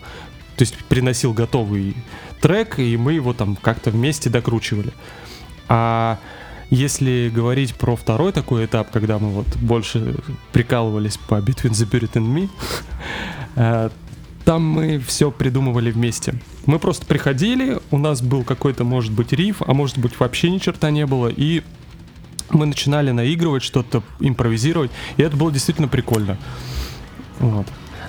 то 0.55 0.61
есть 0.61 0.75
приносил 0.85 1.33
готовый 1.33 1.95
трек, 2.41 2.79
и 2.79 2.97
мы 2.97 3.13
его 3.13 3.33
там 3.33 3.55
как-то 3.55 3.91
вместе 3.91 4.29
докручивали. 4.29 4.93
А 5.69 6.19
если 6.69 7.31
говорить 7.33 7.75
про 7.75 7.95
второй 7.95 8.31
такой 8.31 8.65
этап, 8.65 8.91
когда 8.91 9.19
мы 9.19 9.29
вот 9.29 9.47
больше 9.57 10.15
прикалывались 10.51 11.17
по 11.17 11.35
Between 11.35 11.71
the 11.71 11.89
Spirit 11.89 12.13
and 12.13 12.33
Me, 12.33 12.49
э, 13.55 13.89
там 14.47 14.63
мы 14.63 14.97
все 14.99 15.29
придумывали 15.29 15.91
вместе. 15.91 16.35
Мы 16.67 16.79
просто 16.79 17.05
приходили, 17.05 17.79
у 17.91 17.97
нас 17.97 18.21
был 18.21 18.45
какой-то, 18.45 18.85
может 18.85 19.11
быть, 19.11 19.33
риф, 19.33 19.61
а 19.67 19.73
может 19.73 19.97
быть, 19.97 20.17
вообще 20.17 20.49
ни 20.49 20.57
черта 20.57 20.89
не 20.89 21.05
было, 21.05 21.27
и 21.27 21.63
мы 22.51 22.65
начинали 22.65 23.11
наигрывать, 23.11 23.61
что-то 23.61 24.03
импровизировать, 24.21 24.89
и 25.17 25.21
это 25.21 25.35
было 25.35 25.51
действительно 25.51 25.89
прикольно. 25.89 26.37
Вот. 27.39 27.67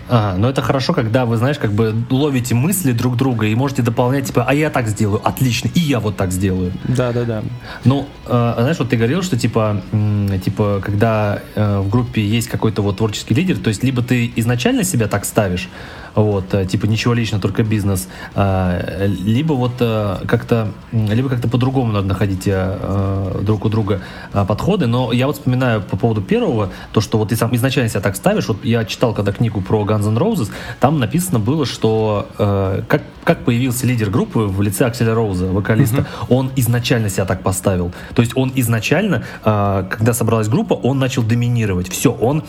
А, 0.09 0.37
но 0.37 0.49
это 0.49 0.63
хорошо, 0.63 0.95
когда 0.95 1.27
вы, 1.27 1.37
знаешь, 1.39 1.59
как 1.59 1.73
бы 1.73 1.95
ловите 2.09 2.55
мысли 2.55 2.93
друг 2.93 3.17
друга 3.17 3.47
и 3.47 3.55
можете 3.57 3.83
дополнять, 3.83 4.27
типа, 4.27 4.45
а 4.47 4.55
я 4.55 4.71
так 4.71 4.89
сделаю, 4.89 5.21
отлично, 5.27 5.71
и 5.75 5.81
я 5.81 6.01
вот 6.01 6.17
так 6.17 6.33
сделаю. 6.33 6.73
Да, 6.85 7.13
да, 7.13 7.25
да. 7.25 7.43
Ну, 7.85 8.09
э, 8.27 8.55
знаешь, 8.59 8.79
вот 8.79 8.89
ты 8.89 8.97
говорил, 8.97 9.23
что 9.23 9.37
типа, 9.37 9.83
м, 9.93 10.41
типа, 10.41 10.81
когда 10.83 11.43
э, 11.55 11.81
в 11.81 11.91
группе 11.91 12.25
есть 12.25 12.49
какой-то 12.49 12.81
вот 12.83 12.99
творческий 12.99 13.35
лидер, 13.35 13.59
то 13.59 13.69
есть 13.69 13.83
либо 13.83 14.03
ты 14.03 14.33
изначально 14.37 14.85
себя 14.85 15.09
так 15.09 15.25
ставишь, 15.25 15.69
вот, 16.15 16.55
э, 16.55 16.67
типа 16.67 16.87
ничего 16.87 17.15
лично, 17.15 17.41
только 17.41 17.63
бизнес, 17.63 18.09
э, 18.35 19.07
либо 19.07 19.53
вот 19.53 19.73
э, 19.81 20.17
как-то, 20.27 20.69
либо 20.93 21.29
как-то 21.29 21.49
по-другому 21.49 21.93
надо 21.93 22.07
находить 22.07 22.49
друг 23.43 23.65
у 23.65 23.69
друга 23.69 24.01
подходы, 24.33 24.87
но 24.87 25.13
я 25.13 25.27
вот 25.27 25.37
вспоминаю 25.37 25.83
по 25.83 25.97
поводу 25.97 26.23
первого, 26.23 26.71
то, 26.93 27.01
что 27.01 27.19
вот 27.19 27.29
ты 27.31 27.37
сам 27.37 27.55
изначально 27.55 27.89
себя 27.89 28.01
так 28.01 28.17
ставишь, 28.17 28.49
вот 28.49 28.65
я 28.65 28.85
читал 28.85 29.15
когда 29.15 29.33
книгу 29.33 29.61
про 29.61 29.85
Guns 29.85 30.07
N' 30.09 30.17
Roses, 30.17 30.51
там 30.81 30.99
написано 30.99 31.39
было, 31.39 31.67
что 31.67 32.27
как, 32.89 33.03
как 33.25 33.45
появился 33.45 33.87
лидер 33.87 34.11
группы 34.11 34.41
в 34.41 34.63
лице 34.63 34.87
Акселя 34.87 35.15
Роуза, 35.15 35.47
вокалиста, 35.47 35.99
uh-huh. 35.99 36.27
он 36.29 36.51
изначально 36.57 37.09
себя 37.09 37.25
так 37.25 37.43
поставил, 37.43 37.93
то 38.15 38.23
есть 38.23 38.33
он 38.37 38.53
изначально, 38.55 39.25
когда 39.43 40.13
собралась 40.13 40.49
группа, 40.49 40.75
он 40.75 40.99
начал 40.99 41.23
доминировать, 41.23 41.89
все, 41.89 42.13
он 42.13 42.45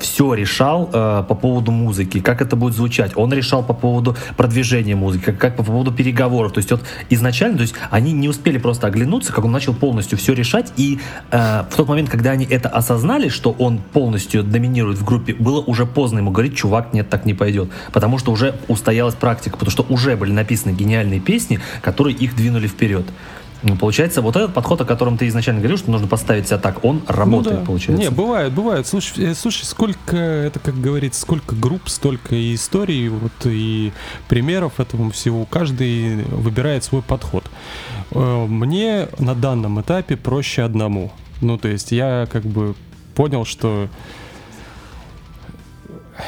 все 0.00 0.34
решал 0.34 0.86
по 0.86 1.34
поводу 1.40 1.72
музыки, 1.72 2.20
как 2.20 2.42
это 2.42 2.56
будет 2.56 2.74
звучать, 2.74 2.91
звучать. 2.92 3.12
Он 3.16 3.32
решал 3.32 3.62
по 3.62 3.72
поводу 3.72 4.16
продвижения 4.36 4.94
музыки, 4.94 5.24
как, 5.24 5.38
как 5.38 5.56
по 5.56 5.62
поводу 5.62 5.92
переговоров. 5.92 6.52
То 6.52 6.58
есть 6.58 6.70
вот 6.70 6.82
изначально, 7.10 7.56
то 7.56 7.62
есть 7.62 7.74
они 7.90 8.12
не 8.12 8.28
успели 8.28 8.58
просто 8.58 8.86
оглянуться, 8.86 9.32
как 9.32 9.44
он 9.44 9.52
начал 9.52 9.74
полностью 9.74 10.18
все 10.18 10.34
решать. 10.34 10.72
И 10.76 11.00
э, 11.30 11.64
в 11.70 11.76
тот 11.76 11.88
момент, 11.88 12.10
когда 12.10 12.32
они 12.32 12.44
это 12.44 12.68
осознали, 12.68 13.28
что 13.28 13.52
он 13.58 13.78
полностью 13.78 14.42
доминирует 14.42 14.98
в 14.98 15.04
группе, 15.04 15.34
было 15.34 15.60
уже 15.60 15.86
поздно 15.86 16.18
ему 16.18 16.30
говорить, 16.30 16.54
чувак, 16.56 16.92
нет, 16.92 17.08
так 17.08 17.24
не 17.24 17.34
пойдет. 17.34 17.70
Потому 17.92 18.18
что 18.18 18.32
уже 18.32 18.54
устоялась 18.68 19.14
практика, 19.14 19.56
потому 19.56 19.70
что 19.70 19.86
уже 19.88 20.16
были 20.16 20.32
написаны 20.32 20.72
гениальные 20.72 21.20
песни, 21.20 21.60
которые 21.80 22.16
их 22.16 22.36
двинули 22.36 22.66
вперед. 22.66 23.06
Ну, 23.62 23.76
получается, 23.76 24.22
вот 24.22 24.34
этот 24.34 24.54
подход, 24.54 24.80
о 24.80 24.84
котором 24.84 25.16
ты 25.16 25.28
изначально 25.28 25.60
говорил, 25.60 25.78
что 25.78 25.90
нужно 25.90 26.08
поставить 26.08 26.48
себя 26.48 26.58
так, 26.58 26.84
он 26.84 27.02
работает, 27.06 27.56
ну, 27.56 27.60
да. 27.60 27.66
получается. 27.66 28.02
Не, 28.02 28.10
бывает, 28.10 28.52
бывает. 28.52 28.86
Слушай, 28.86 29.30
э, 29.30 29.34
слушай, 29.34 29.64
сколько, 29.64 30.16
это 30.16 30.58
как 30.58 30.80
говорится, 30.80 31.20
сколько 31.20 31.54
групп, 31.54 31.88
столько 31.88 32.34
и 32.34 32.54
историй, 32.54 33.08
вот 33.08 33.32
и 33.44 33.92
примеров 34.28 34.80
этому 34.80 35.12
всего. 35.12 35.44
Каждый 35.44 36.24
выбирает 36.24 36.82
свой 36.82 37.02
подход. 37.02 37.44
Э, 38.10 38.46
мне 38.46 39.08
на 39.18 39.34
данном 39.36 39.80
этапе 39.80 40.16
проще 40.16 40.62
одному. 40.62 41.12
Ну, 41.40 41.56
то 41.56 41.68
есть 41.68 41.92
я 41.92 42.26
как 42.32 42.42
бы 42.42 42.74
понял, 43.14 43.44
что 43.44 43.88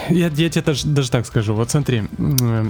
я, 0.08 0.28
я 0.28 0.50
тебе 0.50 0.62
даже, 0.62 0.86
даже 0.86 1.10
так 1.10 1.26
скажу. 1.26 1.54
Вот 1.54 1.70
смотри, 1.70 2.04
э, 2.18 2.66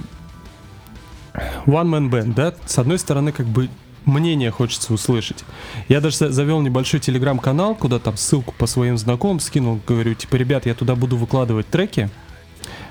One 1.65 1.89
Man 1.89 2.09
Band, 2.09 2.33
да, 2.33 2.53
с 2.65 2.79
одной 2.79 2.97
стороны, 2.97 3.31
как 3.31 3.45
бы 3.45 3.69
мнение 4.05 4.51
хочется 4.51 4.93
услышать. 4.93 5.43
Я 5.87 6.01
даже 6.01 6.31
завел 6.31 6.61
небольшой 6.61 6.99
телеграм-канал, 6.99 7.75
куда 7.75 7.99
там 7.99 8.17
ссылку 8.17 8.53
по 8.57 8.67
своим 8.67 8.97
знакомым 8.97 9.39
скинул, 9.39 9.79
говорю, 9.87 10.13
типа, 10.13 10.35
ребят, 10.35 10.65
я 10.65 10.73
туда 10.73 10.95
буду 10.95 11.17
выкладывать 11.17 11.67
треки, 11.67 12.09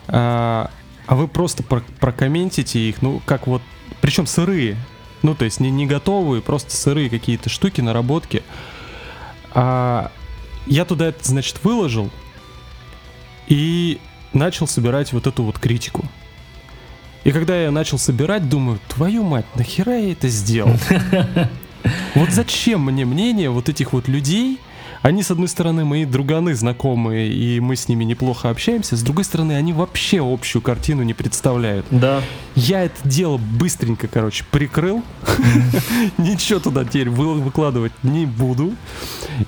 а, 0.08 0.70
а 1.06 1.14
вы 1.16 1.28
просто 1.28 1.62
про 1.62 1.82
прокомментите 2.00 2.78
их, 2.78 3.02
ну, 3.02 3.20
как 3.24 3.46
вот, 3.46 3.62
причем 4.00 4.26
сырые, 4.26 4.76
ну, 5.22 5.34
то 5.34 5.44
есть 5.44 5.60
не, 5.60 5.70
не 5.70 5.86
готовые, 5.86 6.42
просто 6.42 6.76
сырые 6.76 7.08
какие-то 7.08 7.48
штуки, 7.48 7.80
наработки. 7.80 8.42
А, 9.52 10.10
я 10.66 10.84
туда 10.84 11.06
это, 11.06 11.24
значит, 11.26 11.62
выложил 11.62 12.10
и 13.46 14.00
начал 14.32 14.66
собирать 14.66 15.12
вот 15.12 15.26
эту 15.26 15.42
вот 15.42 15.58
критику. 15.58 16.04
И 17.24 17.32
когда 17.32 17.60
я 17.60 17.70
начал 17.70 17.98
собирать, 17.98 18.48
думаю, 18.48 18.78
твою 18.88 19.24
мать, 19.24 19.46
нахера 19.56 19.98
я 19.98 20.12
это 20.12 20.28
сделал? 20.28 20.76
Вот 22.14 22.30
зачем 22.30 22.80
мне 22.86 23.04
мнение 23.04 23.50
вот 23.50 23.68
этих 23.68 23.92
вот 23.92 24.08
людей? 24.08 24.58
Они, 25.02 25.22
с 25.22 25.30
одной 25.30 25.48
стороны, 25.48 25.84
мои 25.84 26.06
друганы 26.06 26.54
знакомые, 26.54 27.30
и 27.30 27.60
мы 27.60 27.76
с 27.76 27.88
ними 27.88 28.04
неплохо 28.04 28.48
общаемся, 28.48 28.96
с 28.96 29.02
другой 29.02 29.24
стороны, 29.24 29.52
они 29.52 29.74
вообще 29.74 30.24
общую 30.24 30.62
картину 30.62 31.02
не 31.02 31.12
представляют. 31.12 31.84
Да. 31.90 32.22
Я 32.54 32.84
это 32.84 33.06
дело 33.06 33.36
быстренько, 33.36 34.08
короче, 34.08 34.44
прикрыл. 34.50 35.02
Ничего 36.16 36.58
туда 36.58 36.86
теперь 36.86 37.10
выкладывать 37.10 37.92
не 38.02 38.24
буду. 38.24 38.72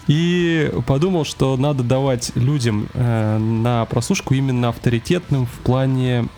И 0.08 0.70
подумал, 0.86 1.24
что 1.24 1.56
надо 1.56 1.82
давать 1.82 2.32
людям 2.34 2.88
э, 2.92 3.38
на 3.38 3.86
прослушку 3.86 4.34
именно 4.34 4.68
авторитетным 4.68 5.46
в 5.46 5.58
плане 5.64 6.28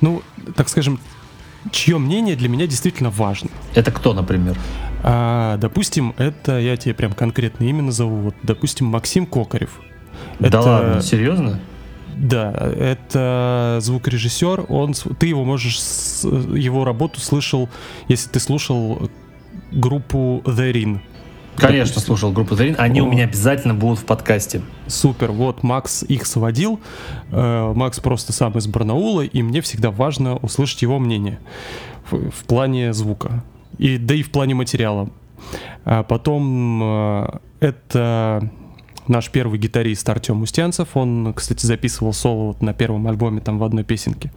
ну, 0.00 0.22
так 0.56 0.68
скажем, 0.68 0.98
чье 1.70 1.98
мнение 1.98 2.36
для 2.36 2.48
меня 2.48 2.66
действительно 2.66 3.10
важно. 3.10 3.50
Это 3.74 3.90
кто, 3.92 4.12
например? 4.14 4.58
А, 5.02 5.56
допустим, 5.58 6.14
это 6.16 6.58
я 6.58 6.76
тебе 6.76 6.94
прям 6.94 7.12
конкретно 7.12 7.64
имя 7.64 7.82
назову. 7.82 8.16
Вот, 8.16 8.34
допустим, 8.42 8.86
Максим 8.86 9.26
Кокарев. 9.26 9.80
Да 10.38 10.48
это, 10.48 10.60
ладно, 10.60 11.02
серьезно? 11.02 11.60
Да, 12.16 12.52
это 12.52 13.78
звукорежиссер. 13.80 14.66
Он, 14.68 14.94
ты 15.18 15.26
его 15.26 15.44
можешь, 15.44 15.78
его 16.22 16.84
работу 16.84 17.20
слышал, 17.20 17.68
если 18.08 18.28
ты 18.28 18.38
слушал 18.40 19.10
группу 19.70 20.42
The 20.44 20.72
Ring. 20.72 21.00
Конечно, 21.56 22.00
слушал 22.00 22.32
группу 22.32 22.54
Зарин. 22.54 22.76
Они 22.78 23.00
О. 23.00 23.04
у 23.04 23.10
меня 23.10 23.24
обязательно 23.24 23.74
будут 23.74 24.00
в 24.00 24.04
подкасте. 24.04 24.62
Супер. 24.86 25.32
Вот 25.32 25.62
Макс 25.62 26.02
их 26.02 26.26
сводил. 26.26 26.80
Э, 27.30 27.72
Макс 27.74 28.00
просто 28.00 28.32
сам 28.32 28.56
из 28.58 28.66
Барнаула, 28.66 29.22
и 29.22 29.42
мне 29.42 29.60
всегда 29.60 29.90
важно 29.90 30.36
услышать 30.36 30.82
его 30.82 30.98
мнение 30.98 31.38
в, 32.10 32.30
в 32.30 32.44
плане 32.44 32.92
звука. 32.92 33.44
И, 33.78 33.98
да 33.98 34.14
и 34.14 34.22
в 34.22 34.30
плане 34.30 34.54
материала. 34.54 35.10
А 35.84 36.02
потом 36.02 36.80
э, 36.82 37.28
это 37.60 38.50
наш 39.08 39.30
первый 39.30 39.58
гитарист 39.58 40.08
Артем 40.08 40.42
Устянцев. 40.42 40.88
Он, 40.94 41.32
кстати, 41.34 41.66
записывал 41.66 42.12
соло 42.12 42.48
вот 42.48 42.62
на 42.62 42.72
первом 42.72 43.06
альбоме 43.06 43.40
там 43.40 43.58
в 43.58 43.64
одной 43.64 43.84
песенке. 43.84 44.32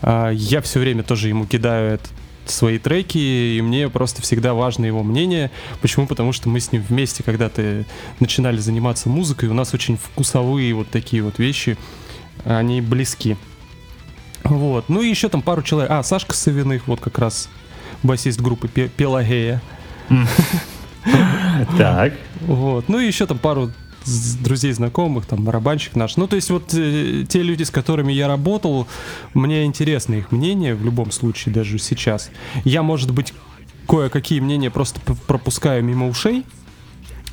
А, 0.00 0.30
я 0.30 0.60
все 0.60 0.80
время 0.80 1.02
тоже 1.02 1.28
ему 1.28 1.46
кидаю 1.46 1.94
этот 1.94 2.10
свои 2.46 2.78
треки, 2.78 3.18
и 3.18 3.60
мне 3.62 3.88
просто 3.88 4.22
всегда 4.22 4.54
важно 4.54 4.84
его 4.84 5.02
мнение. 5.02 5.50
Почему? 5.80 6.06
Потому 6.06 6.32
что 6.32 6.48
мы 6.48 6.60
с 6.60 6.72
ним 6.72 6.82
вместе 6.82 7.22
когда-то 7.22 7.84
начинали 8.20 8.58
заниматься 8.58 9.08
музыкой, 9.08 9.48
у 9.48 9.54
нас 9.54 9.74
очень 9.74 9.96
вкусовые 9.96 10.74
вот 10.74 10.88
такие 10.88 11.22
вот 11.22 11.38
вещи, 11.38 11.76
они 12.44 12.80
близки. 12.80 13.36
Вот. 14.44 14.88
Ну 14.88 15.02
и 15.02 15.08
еще 15.08 15.28
там 15.28 15.42
пару 15.42 15.62
человек. 15.62 15.90
А, 15.90 16.02
Сашка 16.02 16.34
Савиных, 16.34 16.86
вот 16.86 17.00
как 17.00 17.18
раз 17.18 17.48
басист 18.02 18.40
группы 18.40 18.68
Пелагея. 18.68 19.62
Так. 21.76 22.12
Вот. 22.42 22.88
Ну 22.88 23.00
и 23.00 23.06
еще 23.06 23.26
там 23.26 23.36
пару 23.38 23.72
друзей, 24.42 24.72
знакомых, 24.72 25.26
там, 25.26 25.44
барабанщик 25.44 25.96
наш. 25.96 26.16
Ну, 26.16 26.26
то 26.26 26.36
есть 26.36 26.50
вот 26.50 26.74
э, 26.74 27.24
те 27.28 27.42
люди, 27.42 27.62
с 27.62 27.70
которыми 27.70 28.12
я 28.12 28.28
работал, 28.28 28.86
мне 29.34 29.64
интересно 29.64 30.14
их 30.14 30.32
мнение 30.32 30.74
в 30.74 30.84
любом 30.84 31.10
случае, 31.10 31.54
даже 31.54 31.78
сейчас. 31.78 32.30
Я, 32.64 32.82
может 32.82 33.10
быть, 33.12 33.32
кое-какие 33.88 34.40
мнения 34.40 34.70
просто 34.70 35.00
пропускаю 35.26 35.84
мимо 35.84 36.08
ушей, 36.08 36.44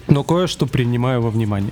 но 0.10 0.24
кое-что 0.24 0.66
принимаю 0.66 1.22
во 1.22 1.30
внимание. 1.30 1.72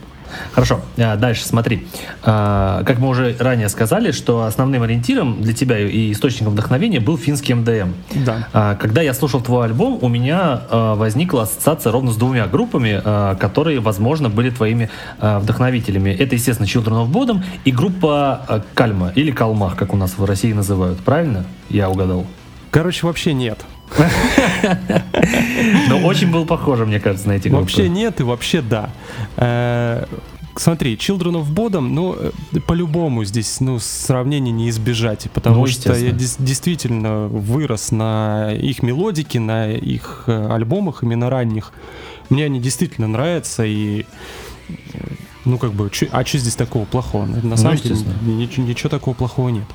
Хорошо, 0.51 0.81
а, 0.97 1.15
дальше 1.15 1.45
смотри. 1.45 1.87
А, 2.23 2.83
как 2.83 2.99
мы 2.99 3.09
уже 3.09 3.35
ранее 3.39 3.69
сказали, 3.69 4.11
что 4.11 4.43
основным 4.43 4.83
ориентиром 4.83 5.41
для 5.41 5.53
тебя 5.53 5.79
и 5.79 6.11
источником 6.11 6.53
вдохновения 6.53 6.99
был 6.99 7.17
финский 7.17 7.53
МДМ. 7.53 7.93
Да. 8.25 8.47
А, 8.51 8.75
когда 8.75 9.01
я 9.01 9.13
слушал 9.13 9.41
твой 9.41 9.65
альбом, 9.65 9.99
у 10.01 10.09
меня 10.09 10.61
возникла 10.69 11.43
ассоциация 11.43 11.91
ровно 11.91 12.11
с 12.11 12.17
двумя 12.17 12.47
группами, 12.47 13.01
которые, 13.37 13.79
возможно, 13.79 14.29
были 14.29 14.49
твоими 14.49 14.89
вдохновителями. 15.19 16.09
Это, 16.09 16.35
естественно, 16.35 16.67
Children 16.67 17.05
of 17.05 17.11
Bodom 17.11 17.43
и 17.65 17.71
группа 17.71 18.63
Кальма, 18.73 19.11
или 19.15 19.31
Калмах, 19.31 19.75
как 19.75 19.93
у 19.93 19.97
нас 19.97 20.17
в 20.17 20.25
России 20.25 20.53
называют. 20.53 20.99
Правильно? 20.99 21.45
Я 21.69 21.89
угадал. 21.89 22.25
Короче, 22.71 23.05
вообще 23.05 23.33
нет. 23.33 23.59
Но 25.89 25.99
очень 25.99 26.31
был 26.31 26.45
похоже, 26.45 26.85
мне 26.85 26.99
кажется, 26.99 27.27
на 27.27 27.33
эти 27.33 27.47
группы. 27.47 27.63
Вообще 27.63 27.89
нет 27.89 28.19
и 28.19 28.23
вообще 28.23 28.61
да. 28.61 28.89
Э, 29.37 30.05
смотри, 30.55 30.95
Children 30.95 31.43
of 31.43 31.53
Bodom, 31.53 31.87
ну, 31.89 32.15
э, 32.17 32.31
по-любому 32.65 33.23
здесь, 33.23 33.59
ну, 33.59 33.79
сравнений 33.79 34.51
не 34.51 34.69
избежать, 34.69 35.29
потому 35.33 35.61
ну, 35.61 35.67
что 35.67 35.95
я 35.95 36.11
действительно 36.11 37.27
вырос 37.27 37.91
на 37.91 38.51
их 38.53 38.83
мелодике, 38.83 39.39
на 39.39 39.71
их 39.71 40.25
э, 40.27 40.47
альбомах, 40.51 41.03
именно 41.03 41.29
ранних. 41.29 41.71
Мне 42.29 42.45
они 42.45 42.59
действительно 42.59 43.07
нравятся, 43.07 43.63
и 43.65 44.05
ну, 45.45 45.57
как 45.57 45.71
бы, 45.71 45.89
чё, 45.89 46.07
а 46.11 46.25
что 46.25 46.39
здесь 46.39 46.55
такого 46.55 46.83
плохого? 46.83 47.25
На 47.25 47.39
ну, 47.41 47.57
самом 47.57 47.77
деле 47.77 47.95
ничего, 48.25 48.65
ничего 48.65 48.89
такого 48.89 49.15
плохого 49.15 49.47
нет. 49.47 49.67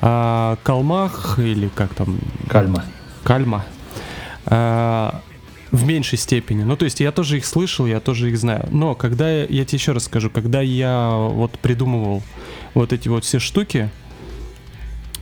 А, 0.00 0.56
Калмах 0.62 1.38
или 1.38 1.68
как 1.68 1.92
там? 1.92 2.18
Кальма. 2.48 2.84
Кальма. 3.22 3.64
А, 4.46 5.20
в 5.70 5.86
меньшей 5.86 6.18
степени. 6.18 6.62
Ну, 6.62 6.76
то 6.76 6.84
есть 6.84 7.00
я 7.00 7.12
тоже 7.12 7.36
их 7.36 7.46
слышал, 7.46 7.86
я 7.86 8.00
тоже 8.00 8.30
их 8.30 8.38
знаю. 8.38 8.68
Но 8.70 8.94
когда 8.94 9.30
я, 9.30 9.46
я 9.46 9.64
тебе 9.64 9.78
еще 9.78 9.92
раз 9.92 10.04
скажу, 10.04 10.30
когда 10.30 10.60
я 10.60 11.10
вот 11.10 11.52
придумывал 11.58 12.22
вот 12.74 12.92
эти 12.92 13.08
вот 13.08 13.24
все 13.24 13.38
штуки, 13.38 13.90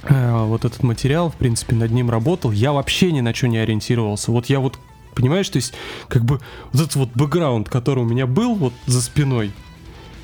э, 0.04 0.44
вот 0.44 0.64
этот 0.64 0.82
материал, 0.82 1.30
в 1.30 1.36
принципе, 1.36 1.76
над 1.76 1.90
ним 1.90 2.10
работал, 2.10 2.50
я 2.50 2.72
вообще 2.72 3.12
ни 3.12 3.20
на 3.20 3.34
что 3.34 3.48
не 3.48 3.58
ориентировался. 3.58 4.32
Вот 4.32 4.46
я 4.46 4.60
вот, 4.60 4.78
понимаешь, 5.14 5.48
то 5.48 5.56
есть 5.56 5.74
как 6.08 6.24
бы 6.24 6.40
вот 6.72 6.82
этот 6.82 6.96
вот 6.96 7.10
бэкграунд, 7.14 7.68
который 7.68 8.04
у 8.04 8.08
меня 8.08 8.26
был 8.26 8.54
вот 8.54 8.72
за 8.86 9.02
спиной, 9.02 9.52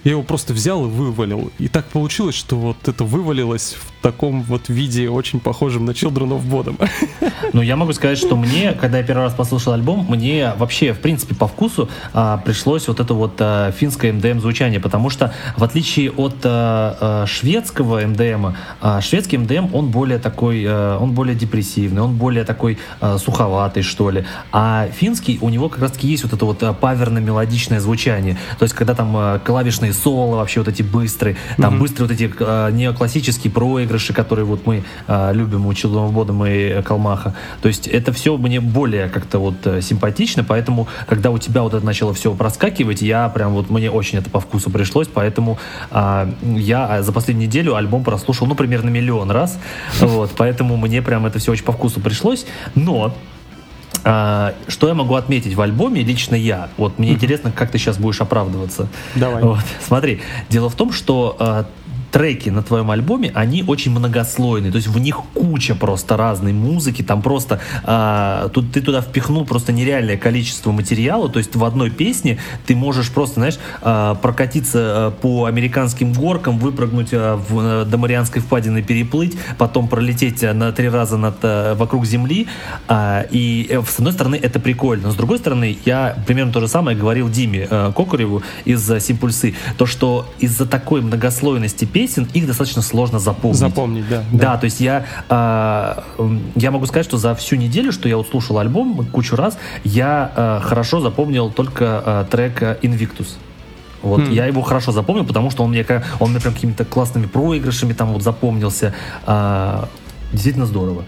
я 0.05 0.12
его 0.12 0.22
просто 0.22 0.53
взял 0.53 0.85
и 0.87 0.89
вывалил. 0.89 1.51
И 1.59 1.68
так 1.68 1.87
получилось, 1.87 2.35
что 2.35 2.57
вот 2.57 2.89
это 2.89 3.05
вывалилось 3.05 3.75
в 3.75 3.93
таком 4.05 4.43
вот 4.43 4.69
виде, 4.69 5.09
очень 5.09 5.41
похожем 5.41 5.87
на 5.87 5.93
Children 5.93 6.39
of 6.39 6.47
Bodom. 6.47 6.77
Ну, 7.55 7.63
я 7.63 7.77
могу 7.77 7.93
сказать, 7.93 8.19
что 8.19 8.37
мне, 8.37 8.73
когда 8.73 8.99
я 8.99 9.05
первый 9.05 9.23
раз 9.23 9.33
послушал 9.33 9.73
альбом, 9.73 10.07
мне 10.09 10.53
вообще, 10.59 10.93
в 10.93 10.99
принципе, 10.99 11.35
по 11.35 11.47
вкусу 11.47 11.89
а, 12.13 12.37
пришлось 12.39 12.87
вот 12.89 13.01
это 13.01 13.15
вот 13.15 13.37
а, 13.39 13.71
финское 13.71 14.13
МДМ 14.13 14.41
звучание, 14.41 14.79
потому 14.79 15.09
что, 15.09 15.33
в 15.57 15.65
отличие 15.65 16.11
от 16.11 16.35
а, 16.45 16.97
а, 17.01 17.27
шведского 17.27 18.07
МДМ, 18.07 18.49
а, 18.81 19.01
шведский 19.01 19.39
МДМ, 19.39 19.75
он 19.75 19.91
более 19.91 20.19
такой, 20.19 20.65
а, 20.67 20.99
он 20.99 21.13
более 21.13 21.35
депрессивный, 21.35 22.03
он 22.03 22.17
более 22.17 22.45
такой 22.45 22.79
а, 23.01 23.17
суховатый, 23.19 23.83
что 23.83 24.11
ли. 24.11 24.25
А 24.53 24.89
финский, 24.89 25.39
у 25.41 25.49
него 25.49 25.69
как 25.71 25.81
раз-таки 25.81 26.09
есть 26.09 26.25
вот 26.25 26.33
это 26.33 26.45
вот 26.45 26.63
а, 26.63 26.75
паверно-мелодичное 26.75 27.81
звучание. 27.81 28.37
То 28.59 28.65
есть, 28.65 28.75
когда 28.75 28.95
там 28.95 29.17
а, 29.17 29.39
клавишные 29.39 29.95
соло 29.95 30.37
вообще 30.37 30.61
вот 30.61 30.69
эти 30.69 30.83
быстрые, 30.83 31.37
там 31.57 31.75
mm-hmm. 31.75 31.79
быстрые 31.79 32.09
вот 32.09 32.15
эти 32.15 32.35
э, 32.39 32.71
неоклассические 32.73 33.53
проигрыши, 33.95 34.12
которые 34.12 34.45
вот 34.45 34.66
мы 34.66 34.82
э, 35.07 35.32
любим 35.32 35.66
у 35.66 35.72
of 35.72 36.51
и 36.51 36.82
Калмаха. 36.82 37.34
То 37.62 37.68
есть 37.68 37.86
это 37.86 38.12
все 38.12 38.36
мне 38.36 38.61
более 38.61 39.09
как-то 39.09 39.38
вот 39.38 39.66
э, 39.66 39.80
симпатично, 39.80 40.45
поэтому 40.45 40.88
когда 41.09 41.30
у 41.30 41.38
тебя 41.38 41.62
вот 41.62 41.74
это 41.74 41.84
начало 41.84 42.12
все 42.12 42.34
проскакивать, 42.34 43.03
я 43.03 43.28
прям 43.28 43.53
вот 43.53 43.70
мне 43.70 43.90
очень 43.90 44.18
это 44.18 44.30
по 44.30 44.40
вкусу 44.40 44.70
пришлось, 44.70 45.09
поэтому 45.09 45.59
э, 45.90 46.32
я 46.42 47.03
за 47.03 47.12
последнюю 47.12 47.49
неделю 47.49 47.74
альбом 47.74 48.05
прослушал, 48.05 48.47
ну, 48.47 48.55
примерно 48.55 48.90
миллион 48.90 49.30
раз, 49.30 49.59
вот, 50.01 50.32
поэтому 50.36 50.76
мне 50.76 51.03
прям 51.03 51.26
это 51.26 51.38
все 51.38 51.53
очень 51.53 51.64
по 51.64 51.72
вкусу 51.72 52.01
пришлось, 52.01 52.47
но 52.74 53.14
а, 54.07 54.55
что 54.68 54.88
я 54.88 54.95
могу 54.95 55.14
отметить 55.14 55.55
в 55.55 55.61
альбоме 55.61 56.03
лично 56.03 56.34
я? 56.34 56.68
Вот 56.76 56.99
мне 56.99 57.12
интересно, 57.12 57.53
как 57.53 57.70
ты 57.70 57.78
сейчас 57.78 57.97
будешь 57.97 58.20
оправдываться. 58.20 58.88
Давай. 59.14 59.42
Вот, 59.42 59.64
смотри, 59.86 60.20
дело 60.51 60.68
в 60.68 60.74
том, 60.74 60.92
что 60.92 61.36
а, 61.38 61.66
треки 62.15 62.49
на 62.49 62.62
твоем 62.62 62.93
альбоме, 62.93 63.33
они 63.35 63.65
очень 63.67 63.91
многослойные, 63.91 64.71
то 64.71 64.77
есть 64.77 64.87
в 64.87 64.97
них 65.01 65.17
куча 65.35 65.75
просто 65.75 66.17
разной 66.17 66.53
музыки, 66.53 67.03
там 67.03 67.23
просто 67.23 67.59
э, 67.83 68.49
тут 68.55 68.71
ты 68.71 68.81
туда 68.81 69.01
впихнул 69.01 69.45
просто 69.45 69.73
нереальное 69.73 70.17
количество 70.17 70.71
материала, 70.71 71.29
то 71.29 71.41
есть 71.41 71.57
в 71.57 71.65
одной 71.65 71.91
песне 71.91 72.39
ты 72.67 72.77
можешь 72.77 73.11
просто, 73.11 73.41
знаешь, 73.41 73.59
э, 73.83 74.15
прокатиться 74.23 74.79
э, 74.79 75.21
по 75.23 75.47
американским 75.47 76.12
горкам, 76.12 76.59
выпрыгнуть 76.59 77.09
э, 77.11 77.35
в, 77.35 77.59
э, 77.59 77.85
до 77.85 77.99
Марианской 77.99 78.41
впадины, 78.41 78.81
переплыть, 78.81 79.37
потом 79.59 79.89
пролететь 79.89 80.43
на 80.43 80.71
три 80.71 80.89
раза 80.89 81.17
над, 81.17 81.39
э, 81.43 81.75
вокруг 81.75 82.07
Земли, 82.07 82.47
э, 82.89 83.25
и 83.33 83.67
э, 83.69 83.83
с 83.85 83.99
одной 83.99 84.12
стороны 84.12 84.37
это 84.37 84.61
прикольно, 84.61 85.09
но 85.09 85.12
с 85.12 85.17
другой 85.17 85.39
стороны 85.39 85.77
я 85.85 86.17
примерно 86.29 86.53
то 86.53 86.61
же 86.61 86.69
самое 86.69 86.97
говорил 86.97 87.29
Диме 87.29 87.67
э, 87.69 87.93
Кокареву 87.97 88.45
из 88.65 88.87
Симпульсы, 89.03 89.57
то 89.77 89.87
что 89.87 90.29
из-за 90.39 90.67
такой 90.67 91.01
многослойности 91.01 91.85
песен 91.87 92.04
песен, 92.05 92.29
их 92.35 92.47
достаточно 92.47 92.83
сложно 92.83 93.19
запомнить. 93.19 93.59
Запомнить, 93.59 94.09
да. 94.09 94.23
Да, 94.31 94.39
да 94.39 94.57
то 94.59 94.65
есть 94.65 94.81
я, 94.81 95.07
э, 95.29 96.41
я 96.55 96.71
могу 96.71 96.87
сказать, 96.87 97.07
что 97.07 97.17
за 97.17 97.35
всю 97.35 97.57
неделю, 97.57 97.93
что 97.93 98.09
я 98.09 98.17
вот 98.19 98.29
слушал 98.29 98.59
альбом 98.59 99.07
кучу 99.07 99.37
раз, 99.37 99.59
я 99.85 100.31
э, 100.37 100.61
хорошо 100.63 101.01
запомнил 101.01 101.51
только 101.51 102.03
э, 102.05 102.25
трек 102.31 102.63
Invictus. 102.83 103.29
Вот, 104.03 104.21
mm. 104.21 104.35
я 104.35 104.45
его 104.45 104.61
хорошо 104.61 104.93
запомнил, 104.93 105.25
потому 105.25 105.51
что 105.51 105.65
он 105.65 105.71
мне, 105.71 105.87
он 106.21 106.33
мне 106.33 106.41
прям 106.41 106.53
какими-то 106.53 106.85
классными 106.85 107.25
проигрышами 107.25 107.95
там 107.95 108.13
вот 108.13 108.23
запомнился. 108.23 108.93
А, 109.25 109.89
действительно 110.31 110.67
здорово. 110.67 111.05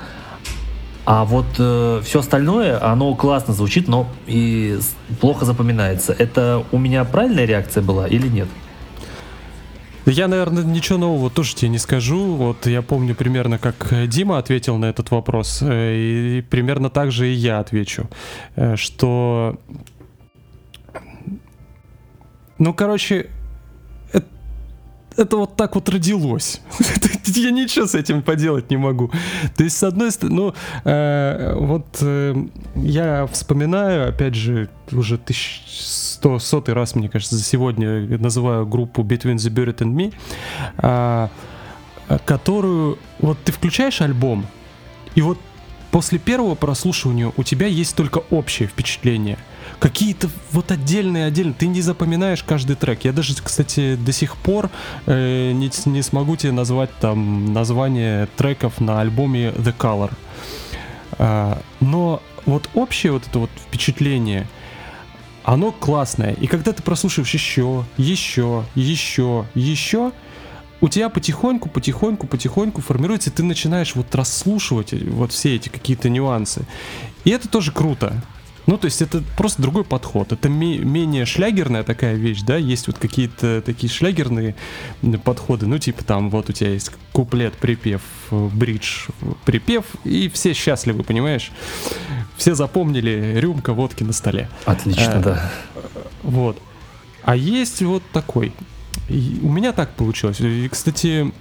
А 1.05 1.27
вот 1.27 1.47
э, 1.59 2.01
все 2.05 2.21
остальное, 2.21 2.83
оно 2.83 3.15
классно 3.15 3.53
звучит, 3.53 3.87
но 3.87 4.09
и 4.27 4.79
плохо 5.21 5.45
запоминается. 5.45 6.15
Это 6.19 6.65
у 6.73 6.79
меня 6.79 7.05
правильная 7.05 7.45
реакция 7.45 7.83
была 7.83 8.09
или 8.09 8.29
нет? 8.29 8.49
Я, 10.07 10.29
наверное, 10.29 10.63
ничего 10.63 10.99
нового 10.99 11.31
тоже 11.31 11.57
тебе 11.57 11.69
не 11.69 11.79
скажу. 11.79 12.37
Вот 12.37 12.67
я 12.67 12.81
помню 12.81 13.17
примерно, 13.17 13.59
как 13.59 13.93
Дима 14.07 14.39
ответил 14.39 14.77
на 14.79 14.87
этот 14.87 15.11
вопрос, 15.11 15.61
э, 15.63 16.39
и 16.39 16.43
примерно 16.43 16.91
так 16.91 17.11
же 17.11 17.29
и 17.29 17.33
я 17.33 17.59
отвечу, 17.59 18.09
э, 18.55 18.77
что... 18.77 19.59
Ну, 22.59 22.73
короче, 22.73 23.31
это 25.17 25.37
вот 25.37 25.57
так 25.57 25.75
вот 25.75 25.89
родилось. 25.89 26.61
я 27.27 27.51
ничего 27.51 27.87
с 27.87 27.95
этим 27.95 28.23
поделать 28.23 28.71
не 28.71 28.77
могу. 28.77 29.11
То 29.57 29.65
есть, 29.65 29.77
с 29.77 29.83
одной 29.83 30.11
стороны, 30.11 30.37
ну, 30.37 30.55
э, 30.85 31.55
вот 31.59 31.87
э, 32.01 32.35
я 32.77 33.27
вспоминаю, 33.27 34.09
опять 34.09 34.35
же, 34.35 34.69
уже 34.93 35.19
сто, 35.27 36.39
сотый 36.39 36.75
раз, 36.75 36.95
мне 36.95 37.09
кажется, 37.09 37.37
за 37.37 37.45
сегодня 37.45 38.19
называю 38.19 38.67
группу 38.67 39.03
Between 39.03 39.37
the 39.37 39.53
Buried 39.53 39.79
and 39.79 39.95
Me, 39.95 40.15
а, 40.79 41.31
которую 42.25 42.99
вот 43.19 43.39
ты 43.45 43.53
включаешь 43.53 44.01
альбом, 44.01 44.47
и 45.15 45.23
вот 45.23 45.39
после 45.91 46.19
первого 46.19 46.55
прослушивания 46.55 47.33
у 47.37 47.43
тебя 47.43 47.67
есть 47.67 47.97
только 47.97 48.19
общее 48.31 48.69
впечатление. 48.69 49.39
Какие-то 49.79 50.31
вот 50.53 50.71
отдельные, 50.71 51.27
отдельные. 51.27 51.55
Ты 51.55 51.67
не 51.67 51.83
запоминаешь 51.83 52.43
каждый 52.43 52.77
трек. 52.77 53.05
Я 53.05 53.13
даже, 53.13 53.35
кстати, 53.43 53.97
до 53.97 54.13
сих 54.13 54.37
пор 54.37 54.71
э, 55.07 55.53
не, 55.53 55.71
не 55.87 56.03
смогу 56.03 56.37
тебе 56.37 56.53
назвать 56.53 56.91
там 57.01 57.53
название 57.53 58.27
треков 58.37 58.81
на 58.81 59.01
альбоме 59.01 59.51
The 59.51 59.75
Color. 59.77 60.13
А, 61.19 61.61
но 61.81 62.23
вот 62.47 62.69
общее 62.75 63.13
вот 63.13 63.27
это 63.27 63.39
вот 63.41 63.51
впечатление, 63.69 64.47
оно 65.45 65.73
классное. 65.73 66.33
И 66.33 66.47
когда 66.47 66.73
ты 66.73 66.83
прослушиваешь 66.83 67.35
еще, 67.35 67.85
еще, 67.97 68.65
еще, 68.75 69.47
еще, 69.55 70.13
у 70.81 70.89
тебя 70.89 71.09
потихоньку, 71.09 71.69
потихоньку, 71.69 72.27
потихоньку 72.27 72.81
формируется, 72.83 73.31
и 73.31 73.33
ты 73.33 73.43
начинаешь 73.43 73.95
вот 73.95 74.15
расслушивать 74.15 74.93
вот 74.93 75.33
все 75.33 75.57
эти 75.57 75.69
какие-то 75.69 76.09
нюансы. 76.09 76.67
И 77.25 77.31
это 77.31 77.49
тоже 77.49 77.73
круто. 77.73 78.23
Ну, 78.67 78.77
то 78.79 78.87
есть 78.87 79.01
это 79.01 79.23
просто 79.37 79.63
другой 79.63 79.85
подход. 79.85 80.33
Это 80.33 80.49
менее 80.49 81.25
шлягерная 81.25 81.85
такая 81.85 82.15
вещь, 82.15 82.43
да, 82.43 82.57
есть 82.57 82.89
вот 82.89 82.99
какие-то 82.99 83.63
такие 83.65 83.93
шлягерные 83.93 84.57
подходы, 85.25 85.67
ну, 85.67 85.79
типа 85.79 86.05
там 86.05 86.31
вот 86.31 86.51
у 86.51 86.53
тебя 86.53 86.71
есть 86.71 86.91
куплет, 87.13 87.55
припев, 87.55 88.03
бридж, 88.31 89.07
припев, 89.45 89.85
и 90.05 90.29
все 90.29 90.53
счастливы, 90.53 91.05
понимаешь? 91.05 91.53
Все 92.37 92.55
запомнили 92.55 93.39
рюмка 93.39 93.73
водки 93.73 94.03
на 94.03 94.13
столе. 94.13 94.49
Отлично, 94.65 95.19
а, 95.19 95.21
да. 95.21 95.53
Вот. 96.23 96.61
А 97.23 97.37
есть 97.37 97.83
вот 97.83 98.03
такой. 98.13 98.53
И 99.09 99.39
у 99.43 99.51
меня 99.51 99.73
так 99.73 99.95
получилось. 99.95 100.41
И, 100.41 100.69
кстати, 100.69 101.33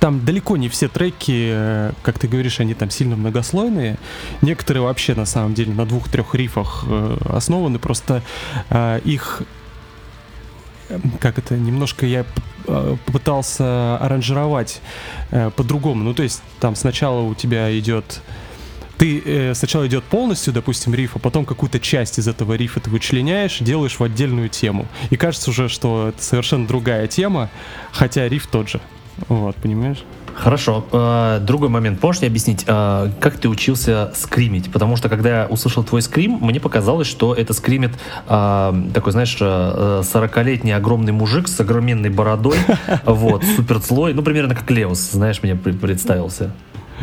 там 0.00 0.24
далеко 0.24 0.56
не 0.56 0.68
все 0.68 0.88
треки, 0.88 1.50
э, 1.52 1.92
как 2.02 2.18
ты 2.18 2.28
говоришь, 2.28 2.60
они 2.60 2.74
там 2.74 2.90
сильно 2.90 3.16
многослойные. 3.16 3.98
Некоторые 4.42 4.82
вообще 4.82 5.14
на 5.14 5.26
самом 5.26 5.54
деле 5.54 5.72
на 5.72 5.86
двух-трех 5.86 6.34
рифах 6.34 6.84
э, 6.86 7.16
основаны, 7.30 7.78
просто 7.78 8.22
э, 8.70 9.00
их 9.04 9.42
как 11.18 11.38
это, 11.38 11.56
немножко 11.56 12.04
я 12.04 12.26
попытался 12.66 13.96
аранжировать 13.96 14.82
по-другому. 15.56 16.04
Ну, 16.04 16.12
то 16.12 16.22
есть 16.22 16.42
там 16.60 16.76
сначала 16.76 17.22
у 17.22 17.34
тебя 17.34 17.76
идет 17.76 18.20
ты 18.98 19.54
сначала 19.54 19.86
идет 19.86 20.04
полностью, 20.04 20.52
допустим, 20.52 20.94
риф, 20.94 21.16
а 21.16 21.18
потом 21.18 21.46
какую-то 21.46 21.80
часть 21.80 22.18
из 22.18 22.28
этого 22.28 22.52
рифа 22.52 22.80
ты 22.80 22.90
вычленяешь, 22.90 23.58
делаешь 23.60 23.98
в 23.98 24.04
отдельную 24.04 24.50
тему. 24.50 24.86
И 25.08 25.16
кажется 25.16 25.50
уже, 25.50 25.70
что 25.70 26.10
это 26.10 26.22
совершенно 26.22 26.66
другая 26.66 27.06
тема, 27.06 27.48
хотя 27.90 28.28
риф 28.28 28.46
тот 28.46 28.68
же. 28.68 28.80
Вот, 29.28 29.56
понимаешь? 29.56 30.04
Хорошо. 30.34 30.84
Э, 30.92 31.38
другой 31.40 31.68
момент. 31.68 32.02
Можешь 32.02 32.20
мне 32.20 32.28
объяснить, 32.28 32.64
э, 32.66 33.10
как 33.20 33.38
ты 33.38 33.48
учился 33.48 34.12
скримить? 34.14 34.70
Потому 34.72 34.96
что, 34.96 35.08
когда 35.08 35.42
я 35.42 35.46
услышал 35.46 35.84
твой 35.84 36.02
скрим, 36.02 36.38
мне 36.40 36.60
показалось, 36.60 37.06
что 37.06 37.34
это 37.34 37.52
скримит 37.52 37.92
э, 38.28 38.82
такой, 38.92 39.12
знаешь, 39.12 39.36
40-летний 39.40 40.72
огромный 40.72 41.12
мужик 41.12 41.48
с 41.48 41.58
огроменной 41.60 42.10
бородой, 42.10 42.58
вот, 43.04 43.44
супер 43.44 43.78
злой, 43.78 44.12
ну, 44.12 44.22
примерно 44.22 44.54
как 44.54 44.70
Леус, 44.70 45.12
знаешь, 45.12 45.42
мне 45.42 45.54
представился. 45.54 46.52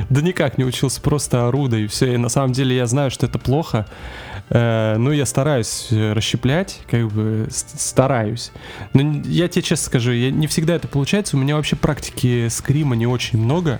Да 0.09 0.21
никак 0.21 0.57
не 0.57 0.63
учился, 0.63 1.01
просто 1.01 1.47
оруда 1.47 1.77
и 1.77 1.87
все. 1.87 2.13
И 2.13 2.17
на 2.17 2.29
самом 2.29 2.53
деле 2.53 2.75
я 2.75 2.85
знаю, 2.87 3.11
что 3.11 3.25
это 3.25 3.39
плохо. 3.39 3.85
Э, 4.53 4.97
ну, 4.97 5.11
я 5.11 5.25
стараюсь 5.25 5.87
э, 5.91 6.11
расщеплять, 6.11 6.81
как 6.89 7.07
бы 7.07 7.47
стараюсь. 7.49 8.51
Но 8.93 9.21
я 9.23 9.47
тебе 9.47 9.61
честно 9.61 9.85
скажу, 9.85 10.11
я, 10.11 10.29
не 10.29 10.47
всегда 10.47 10.75
это 10.75 10.87
получается. 10.89 11.37
У 11.37 11.39
меня 11.39 11.55
вообще 11.55 11.77
практики 11.77 12.49
скрима 12.49 12.95
не 12.95 13.07
очень 13.07 13.39
много. 13.39 13.79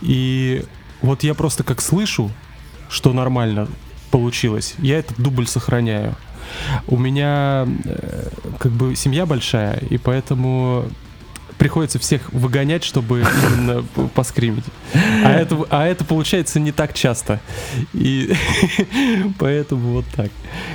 И 0.00 0.64
вот 1.02 1.22
я 1.22 1.34
просто 1.34 1.64
как 1.64 1.82
слышу, 1.82 2.30
что 2.88 3.12
нормально 3.12 3.68
получилось, 4.10 4.74
я 4.78 4.98
этот 4.98 5.20
дубль 5.20 5.46
сохраняю. 5.46 6.16
У 6.86 6.96
меня 6.96 7.68
э, 7.84 8.28
как 8.58 8.72
бы 8.72 8.96
семья 8.96 9.26
большая, 9.26 9.78
и 9.90 9.98
поэтому 9.98 10.86
приходится 11.60 11.98
всех 11.98 12.32
выгонять, 12.32 12.82
чтобы 12.84 13.20
именно 13.20 13.84
поскримить. 14.14 14.64
А 15.22 15.30
это, 15.30 15.58
а 15.68 15.86
это 15.86 16.06
получается 16.06 16.58
не 16.58 16.72
так 16.72 16.94
часто. 16.94 17.38
И 17.92 18.32
поэтому 19.38 19.92
вот 19.92 20.06
так. 20.16 20.30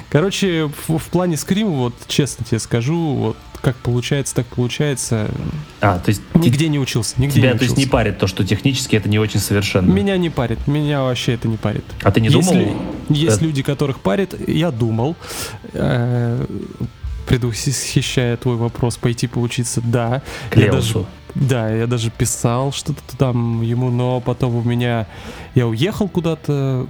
Короче, 0.09 0.69
в, 0.87 0.99
в 0.99 1.09
плане 1.09 1.37
скрима, 1.37 1.71
вот 1.71 1.95
честно 2.07 2.45
тебе 2.45 2.59
скажу, 2.59 3.15
вот 3.15 3.37
как 3.63 3.75
получается, 3.77 4.35
так 4.35 4.45
получается. 4.45 5.27
А, 5.81 5.97
то 5.97 6.09
есть 6.09 6.21
нигде 6.35 6.67
не 6.67 6.77
учился, 6.77 7.15
нигде 7.17 7.39
тебя, 7.39 7.49
не 7.49 7.55
учился. 7.55 7.73
то 7.73 7.79
есть 7.79 7.87
не 7.87 7.91
парит 7.91 8.19
то, 8.19 8.27
что 8.27 8.45
технически 8.45 8.95
это 8.95 9.09
не 9.09 9.17
очень 9.17 9.39
совершенно. 9.39 9.91
Меня 9.91 10.17
не 10.17 10.29
парит, 10.29 10.67
меня 10.67 11.01
вообще 11.01 11.33
это 11.33 11.47
не 11.47 11.57
парит. 11.57 11.83
А 12.03 12.11
ты 12.11 12.21
не 12.21 12.29
думал? 12.29 12.77
Есть 13.09 13.37
это... 13.37 13.45
люди, 13.45 13.63
которых 13.63 14.01
парит, 14.01 14.35
я 14.47 14.69
думал. 14.69 15.15
Э, 15.73 16.45
предвосхищая 17.27 18.37
твой 18.37 18.55
вопрос, 18.55 18.97
пойти 18.97 19.27
поучиться, 19.27 19.81
да. 19.81 20.21
К 20.49 20.57
я 20.57 20.71
даже, 20.71 21.05
да, 21.35 21.69
я 21.69 21.87
даже 21.87 22.11
писал 22.11 22.71
что-то 22.71 23.17
там 23.17 23.61
ему, 23.61 23.89
но 23.89 24.21
потом 24.21 24.55
у 24.55 24.61
меня... 24.61 25.07
Я 25.53 25.67
уехал 25.67 26.07
куда-то 26.07 26.87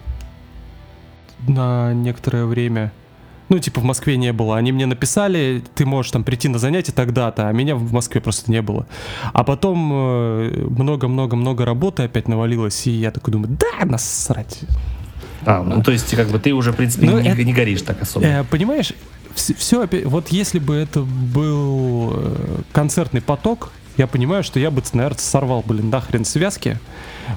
на 1.48 1.94
некоторое 1.94 2.46
время. 2.46 2.92
Ну, 3.48 3.60
типа, 3.60 3.80
в 3.80 3.84
Москве 3.84 4.18
не 4.18 4.34
было. 4.34 4.58
Они 4.58 4.72
мне 4.72 4.88
написали, 4.88 5.64
ты 5.76 5.86
можешь 5.86 6.12
там 6.12 6.24
прийти 6.24 6.48
на 6.48 6.58
занятия 6.58 6.92
тогда-то, 6.92 7.48
а 7.48 7.52
меня 7.52 7.76
в 7.76 7.94
Москве 7.94 8.20
просто 8.20 8.52
не 8.52 8.62
было. 8.62 8.88
А 9.34 9.44
потом 9.44 9.92
э, 9.94 10.66
много-много-много 10.68 11.64
работы 11.64 12.04
опять 12.04 12.28
навалилось, 12.28 12.88
и 12.88 12.92
я 12.92 13.12
такой 13.12 13.32
думаю, 13.34 13.56
да, 13.60 13.86
насрать. 13.86 14.62
А, 15.46 15.62
ну 15.62 15.84
то 15.84 15.92
есть, 15.92 16.16
как 16.16 16.30
бы 16.30 16.40
ты 16.40 16.54
уже, 16.54 16.72
в 16.72 16.76
принципе, 16.76 17.06
ну, 17.06 17.20
не, 17.20 17.30
это, 17.30 17.44
не 17.44 17.54
горишь 17.54 17.84
так 17.84 18.02
особо. 18.02 18.26
Э, 18.26 18.44
понимаешь, 18.44 18.94
все, 19.36 19.54
все 19.54 19.82
опять, 19.84 20.06
вот 20.06 20.30
если 20.30 20.60
бы 20.60 20.76
это 20.76 21.02
был 21.02 22.14
э, 22.16 22.62
концертный 22.72 23.22
поток, 23.22 23.72
я 23.98 24.08
понимаю, 24.08 24.44
что 24.44 24.60
я 24.60 24.72
бы, 24.72 24.82
наверное, 24.94 25.20
сорвал, 25.20 25.64
блин, 25.66 25.90
нахрен 25.90 26.26
связки, 26.26 26.80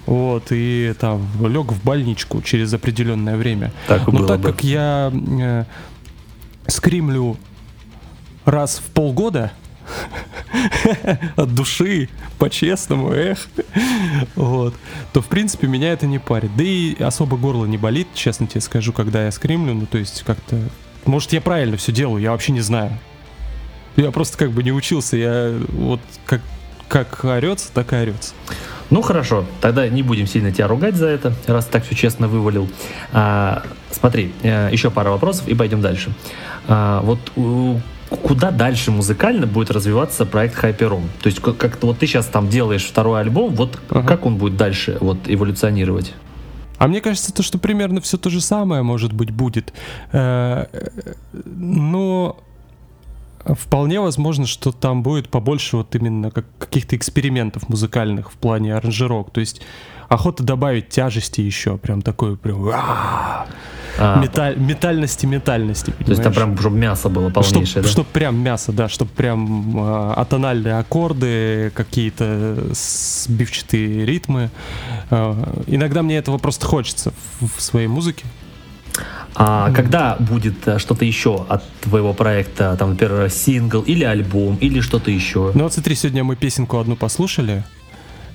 вот, 0.07 0.47
и 0.51 0.95
там 0.99 1.27
лег 1.47 1.73
в 1.73 1.85
больничку 1.85 2.43
через 2.43 2.73
определенное 2.73 3.37
время. 3.37 3.73
Так 3.87 4.07
Но 4.09 4.27
так 4.27 4.41
бы. 4.41 4.53
как 4.53 4.65
я 4.65 5.13
э, 5.13 5.65
скримлю 6.67 7.37
раз 8.45 8.79
в 8.79 8.91
полгода, 8.93 9.53
от 11.37 11.55
души, 11.55 12.09
по-честному, 12.39 13.13
эх, 13.13 13.49
вот, 14.37 14.75
то, 15.13 15.21
в 15.21 15.27
принципе, 15.27 15.67
меня 15.67 15.93
это 15.93 16.07
не 16.07 16.19
парит. 16.19 16.51
Да 16.57 16.65
и 16.65 17.01
особо 17.03 17.37
горло 17.37 17.67
не 17.67 17.79
болит, 17.79 18.09
честно 18.15 18.47
тебе 18.47 18.61
скажу, 18.61 18.93
когда 18.93 19.25
я 19.25 19.33
скримлю, 19.33 19.75
ну, 19.75 19.87
то 19.87 19.99
есть 19.99 20.23
как-то 20.25 20.61
может, 21.05 21.33
я 21.33 21.41
правильно 21.41 21.77
все 21.77 21.93
делаю, 21.93 22.23
я 22.23 22.33
вообще 22.33 22.53
не 22.53 22.61
знаю. 22.61 22.93
Я 23.97 24.11
просто 24.11 24.39
как 24.39 24.53
бы 24.53 24.63
не 24.63 24.73
учился, 24.73 25.17
я 25.17 25.55
вот 25.69 26.01
как, 26.25 26.41
как 26.89 27.25
орется, 27.25 27.73
так 27.73 27.93
и 27.93 27.97
орется. 27.97 28.35
Ну 28.91 29.03
хорошо, 29.03 29.45
тогда 29.61 29.87
не 29.89 30.03
будем 30.03 30.27
сильно 30.27 30.51
тебя 30.51 30.67
ругать 30.67 30.95
за 30.95 31.09
это, 31.09 31.35
раз 31.47 31.67
ты 31.67 31.73
так 31.73 31.85
все 31.85 31.95
честно 31.95 32.27
вывалил. 32.27 32.69
А, 33.13 33.63
смотри, 33.91 34.33
э, 34.43 34.71
еще 34.73 34.91
пара 34.91 35.11
вопросов 35.11 35.47
и 35.47 35.55
пойдем 35.55 35.83
дальше. 35.83 36.11
А, 36.67 37.03
вот 37.03 37.19
куда 38.09 38.51
дальше 38.51 38.91
музыкально 38.91 39.47
будет 39.47 39.71
развиваться 39.71 40.25
проект 40.25 40.63
Hyperon? 40.63 41.03
То 41.23 41.27
есть 41.27 41.41
как-то 41.41 41.89
вот 41.89 41.99
ты 41.99 42.07
сейчас 42.07 42.27
там 42.27 42.49
делаешь 42.49 42.85
второй 42.85 43.21
альбом, 43.21 43.55
вот 43.55 43.79
ага. 43.91 44.07
как 44.07 44.25
он 44.25 44.37
будет 44.37 44.57
дальше 44.57 44.97
вот 45.01 45.19
эволюционировать? 45.27 46.15
А 46.79 46.89
мне 46.89 47.01
кажется, 47.01 47.33
то, 47.35 47.43
что 47.43 47.59
примерно 47.59 48.01
все 48.01 48.17
то 48.17 48.31
же 48.31 48.41
самое, 48.41 48.83
может 48.83 49.13
быть, 49.13 49.31
будет. 49.31 49.73
Э, 50.13 50.67
но 51.33 52.39
вполне 53.45 54.01
возможно, 54.01 54.47
что 54.47 54.73
там 54.73 55.03
будет 55.03 55.29
побольше 55.29 55.77
вот 55.77 55.95
именно 55.95 56.31
как 56.31 56.47
каких-то 56.59 56.97
экспериментов 56.97 57.69
музыкальных 57.69 58.33
в 58.33 58.37
плане 58.37 58.75
аранжировок. 58.75 59.31
То 59.31 59.41
есть 59.41 59.63
охота 60.09 60.43
добавить 60.43 60.89
тяжести 60.89 61.41
еще, 61.41 61.79
прям 61.79 62.03
такой 62.03 62.37
прям 62.37 62.71
а, 63.99 64.21
металь, 64.21 64.57
метальности, 64.57 65.27
метальности. 65.27 65.91
То 65.91 66.11
есть 66.11 66.23
там 66.23 66.33
прям, 66.33 66.59
чтобы 66.59 66.77
мясо 66.77 67.09
было 67.09 67.31
полнейшее, 67.31 67.67
чтоб, 67.67 67.83
да? 67.83 67.89
Чтоб 67.89 68.07
прям 68.07 68.37
мясо, 68.39 68.73
да, 68.73 68.89
чтобы 68.89 69.11
прям 69.11 69.79
э, 69.79 70.13
атональные 70.15 70.79
аккорды, 70.79 71.73
какие-то 71.75 72.57
сбивчатые 72.73 74.07
ритмы. 74.07 74.51
Э, 75.11 75.35
иногда 75.67 76.03
мне 76.03 76.17
этого 76.17 76.39
просто 76.39 76.67
хочется 76.67 77.13
в, 77.41 77.59
в 77.59 77.61
своей 77.61 77.89
музыке. 77.89 78.25
А 79.35 79.69
mm 79.69 79.75
когда 79.75 80.17
будет 80.19 80.67
э, 80.67 80.79
что-то 80.79 81.05
еще 81.05 81.45
от 81.49 81.63
твоего 81.81 82.13
проекта, 82.13 82.77
там, 82.77 82.91
например, 82.91 83.31
сингл 83.31 83.83
или 83.83 84.05
альбом, 84.05 84.57
или 84.57 84.81
что-то 84.81 85.11
еще? 85.11 85.53
Ну 85.55 85.65
вот 85.65 85.73
смотри, 85.73 85.95
сегодня 85.95 86.25
мы 86.25 86.37
песенку 86.37 86.79
одну 86.79 86.97
послушали. 86.97 87.65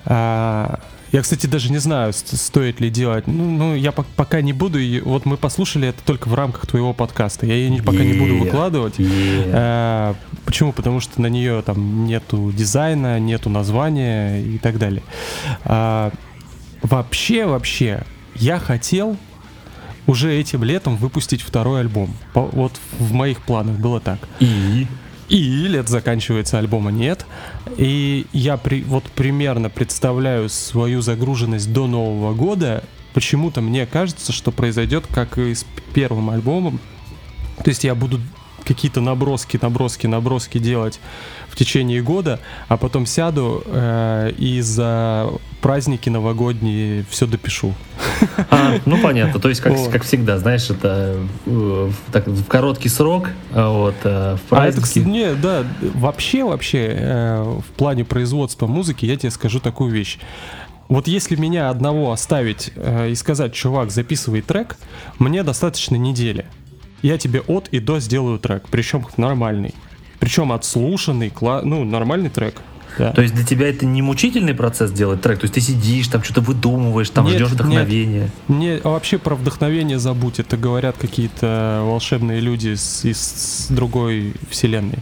А, 0.06 0.80
я, 1.14 1.22
кстати, 1.22 1.46
даже 1.46 1.70
не 1.70 1.78
знаю, 1.78 2.12
стоит 2.12 2.80
ли 2.80 2.90
делать. 2.90 3.28
Ну, 3.28 3.48
ну 3.48 3.76
я 3.76 3.92
пока 3.92 4.40
не 4.40 4.52
буду. 4.52 4.80
Вот 5.04 5.26
мы 5.26 5.36
послушали 5.36 5.86
это 5.86 6.02
только 6.04 6.28
в 6.28 6.34
рамках 6.34 6.66
твоего 6.66 6.92
подкаста. 6.92 7.46
Я 7.46 7.54
ее 7.54 7.80
пока 7.84 7.98
yeah. 7.98 8.12
не 8.12 8.18
буду 8.18 8.36
выкладывать. 8.36 8.98
Yeah. 8.98 9.50
А, 9.52 10.16
почему? 10.44 10.72
Потому 10.72 10.98
что 10.98 11.22
на 11.22 11.28
нее 11.28 11.62
там 11.62 12.04
нету 12.04 12.50
дизайна, 12.52 13.20
нету 13.20 13.48
названия 13.48 14.40
и 14.40 14.58
так 14.58 14.78
далее. 14.78 15.04
А, 15.62 16.10
вообще, 16.82 17.46
вообще, 17.46 18.02
я 18.34 18.58
хотел 18.58 19.16
уже 20.08 20.34
этим 20.34 20.64
летом 20.64 20.96
выпустить 20.96 21.42
второй 21.42 21.82
альбом. 21.82 22.10
Вот 22.34 22.72
в 22.98 23.12
моих 23.12 23.40
планах 23.42 23.76
было 23.76 24.00
так. 24.00 24.18
И 24.40 24.88
и 25.34 25.66
лет 25.66 25.88
заканчивается 25.88 26.60
альбома 26.60 26.92
нет. 26.92 27.26
И 27.76 28.26
я 28.32 28.56
при, 28.56 28.82
вот 28.82 29.02
примерно 29.04 29.68
представляю 29.68 30.48
свою 30.48 31.00
загруженность 31.00 31.72
до 31.72 31.88
Нового 31.88 32.34
года. 32.34 32.84
Почему-то 33.14 33.60
мне 33.60 33.84
кажется, 33.84 34.32
что 34.32 34.52
произойдет, 34.52 35.06
как 35.12 35.36
и 35.38 35.52
с 35.52 35.66
первым 35.92 36.30
альбомом. 36.30 36.78
То 37.64 37.70
есть 37.70 37.82
я 37.82 37.96
буду 37.96 38.20
какие-то 38.64 39.00
наброски, 39.00 39.58
наброски, 39.60 40.06
наброски 40.06 40.58
делать 40.58 41.00
в 41.48 41.56
течение 41.56 42.00
года, 42.00 42.38
а 42.68 42.76
потом 42.76 43.04
сяду 43.04 43.62
э, 43.66 44.32
и 44.38 44.60
за 44.60 45.30
праздники 45.64 46.10
новогодние 46.10 47.06
все 47.08 47.26
допишу. 47.26 47.72
А, 48.50 48.74
ну 48.84 48.98
понятно, 48.98 49.40
то 49.40 49.48
есть 49.48 49.62
как, 49.62 49.72
вот. 49.72 49.90
как 49.90 50.02
всегда, 50.02 50.36
знаешь, 50.38 50.68
это 50.68 51.16
э, 51.46 51.90
так, 52.12 52.26
в 52.26 52.44
короткий 52.44 52.90
срок, 52.90 53.30
а 53.50 53.70
вот 53.70 53.94
э, 54.04 54.36
в 54.36 54.42
праздники. 54.50 54.98
А 54.98 55.00
это, 55.00 55.08
не, 55.08 55.34
да, 55.34 55.64
вообще, 55.94 56.44
вообще 56.44 56.88
э, 56.90 57.42
в 57.66 57.72
плане 57.78 58.04
производства 58.04 58.66
музыки 58.66 59.06
я 59.06 59.16
тебе 59.16 59.30
скажу 59.30 59.58
такую 59.58 59.90
вещь. 59.90 60.18
Вот 60.88 61.08
если 61.08 61.34
меня 61.34 61.70
одного 61.70 62.12
оставить 62.12 62.70
э, 62.76 63.08
и 63.08 63.14
сказать, 63.14 63.54
чувак, 63.54 63.90
записывай 63.90 64.42
трек, 64.42 64.76
мне 65.18 65.42
достаточно 65.42 65.96
недели 65.96 66.44
я 67.00 67.16
тебе 67.16 67.40
от 67.40 67.68
и 67.68 67.80
до 67.80 68.00
сделаю 68.00 68.38
трек, 68.38 68.64
причем 68.70 69.06
нормальный. 69.16 69.74
Причем 70.18 70.52
отслушанный, 70.52 71.28
кла- 71.30 71.62
ну, 71.64 71.84
нормальный 71.84 72.28
трек. 72.28 72.56
Да. 72.98 73.12
То 73.12 73.22
есть 73.22 73.34
для 73.34 73.44
тебя 73.44 73.68
это 73.68 73.86
не 73.86 74.02
мучительный 74.02 74.54
процесс 74.54 74.90
делать 74.92 75.20
трек? 75.20 75.40
То 75.40 75.44
есть 75.44 75.54
ты 75.54 75.60
сидишь, 75.60 76.08
там 76.08 76.22
что-то 76.22 76.40
выдумываешь, 76.40 77.10
там 77.10 77.26
нет, 77.26 77.36
ждешь 77.36 77.50
вдохновения? 77.50 78.30
Нет, 78.48 78.84
не, 78.84 78.88
вообще 78.88 79.18
про 79.18 79.34
вдохновение 79.34 79.98
забудь. 79.98 80.38
Это 80.38 80.56
говорят 80.56 80.96
какие-то 80.98 81.82
волшебные 81.84 82.40
люди 82.40 82.68
из, 82.68 83.04
из 83.04 83.66
другой 83.70 84.34
вселенной. 84.50 84.98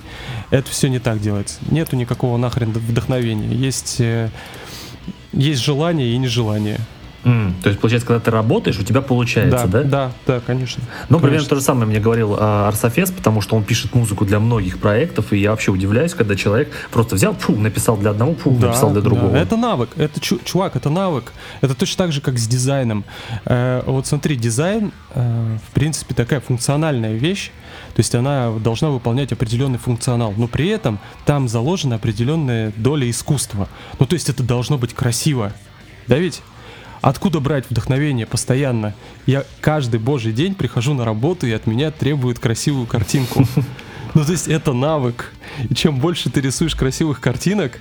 Это 0.50 0.70
все 0.70 0.88
не 0.88 0.98
так 0.98 1.20
делается. 1.20 1.58
Нету 1.70 1.96
никакого 1.96 2.36
нахрен 2.36 2.72
вдохновения. 2.72 3.54
Есть, 3.54 3.96
э, 4.00 4.30
есть 5.32 5.62
желание 5.62 6.14
и 6.14 6.18
нежелание. 6.18 6.80
Mm, 7.24 7.52
то 7.62 7.68
есть, 7.68 7.80
получается, 7.80 8.06
когда 8.06 8.20
ты 8.20 8.30
работаешь, 8.30 8.78
у 8.78 8.82
тебя 8.82 9.00
получается, 9.00 9.66
да? 9.66 9.82
Да, 9.82 9.88
да, 9.88 10.12
да 10.26 10.40
конечно. 10.40 10.82
Ну, 11.08 11.20
примерно 11.20 11.46
то 11.46 11.54
же 11.54 11.62
самое 11.62 11.86
мне 11.86 12.00
говорил 12.00 12.36
а, 12.38 12.68
Арсофес, 12.68 13.10
потому 13.10 13.40
что 13.40 13.56
он 13.56 13.62
пишет 13.64 13.94
музыку 13.94 14.24
для 14.24 14.40
многих 14.40 14.78
проектов, 14.78 15.32
и 15.32 15.38
я 15.38 15.50
вообще 15.50 15.70
удивляюсь, 15.70 16.14
когда 16.14 16.34
человек 16.34 16.72
просто 16.90 17.14
взял, 17.14 17.34
фу, 17.34 17.54
написал 17.54 17.96
для 17.96 18.10
одного, 18.10 18.34
фу, 18.34 18.50
да, 18.50 18.68
написал 18.68 18.90
для 18.90 19.02
другого. 19.02 19.32
Да. 19.32 19.38
Это 19.38 19.56
навык, 19.56 19.90
это 19.96 20.20
чувак, 20.20 20.76
это 20.76 20.90
навык. 20.90 21.32
Это 21.60 21.74
точно 21.74 22.04
так 22.04 22.12
же, 22.12 22.20
как 22.20 22.38
с 22.38 22.46
дизайном. 22.48 23.04
Э, 23.44 23.82
вот 23.86 24.06
смотри, 24.06 24.36
дизайн, 24.36 24.92
э, 25.14 25.58
в 25.68 25.74
принципе, 25.74 26.14
такая 26.14 26.40
функциональная 26.40 27.14
вещь, 27.14 27.52
то 27.94 28.00
есть 28.00 28.14
она 28.14 28.50
должна 28.58 28.90
выполнять 28.90 29.32
определенный 29.32 29.78
функционал, 29.78 30.34
но 30.36 30.48
при 30.48 30.68
этом 30.68 30.98
там 31.24 31.48
заложена 31.48 31.96
определенная 31.96 32.72
доля 32.76 33.08
искусства. 33.08 33.68
Ну, 33.98 34.06
то 34.06 34.14
есть 34.14 34.28
это 34.28 34.42
должно 34.42 34.78
быть 34.78 34.94
красиво. 34.94 35.52
Да 36.08 36.16
ведь? 36.16 36.42
Откуда 37.02 37.40
брать 37.40 37.68
вдохновение 37.68 38.26
постоянно? 38.26 38.94
Я 39.26 39.44
каждый 39.60 39.98
божий 39.98 40.32
день 40.32 40.54
прихожу 40.54 40.94
на 40.94 41.04
работу, 41.04 41.46
и 41.46 41.52
от 41.52 41.66
меня 41.66 41.90
требуют 41.90 42.38
красивую 42.38 42.86
картинку. 42.86 43.46
Ну, 44.14 44.26
то 44.26 44.32
есть 44.32 44.46
это 44.46 44.74
навык. 44.74 45.32
И 45.70 45.74
чем 45.74 45.98
больше 45.98 46.28
ты 46.28 46.42
рисуешь 46.42 46.74
красивых 46.74 47.18
картинок, 47.18 47.80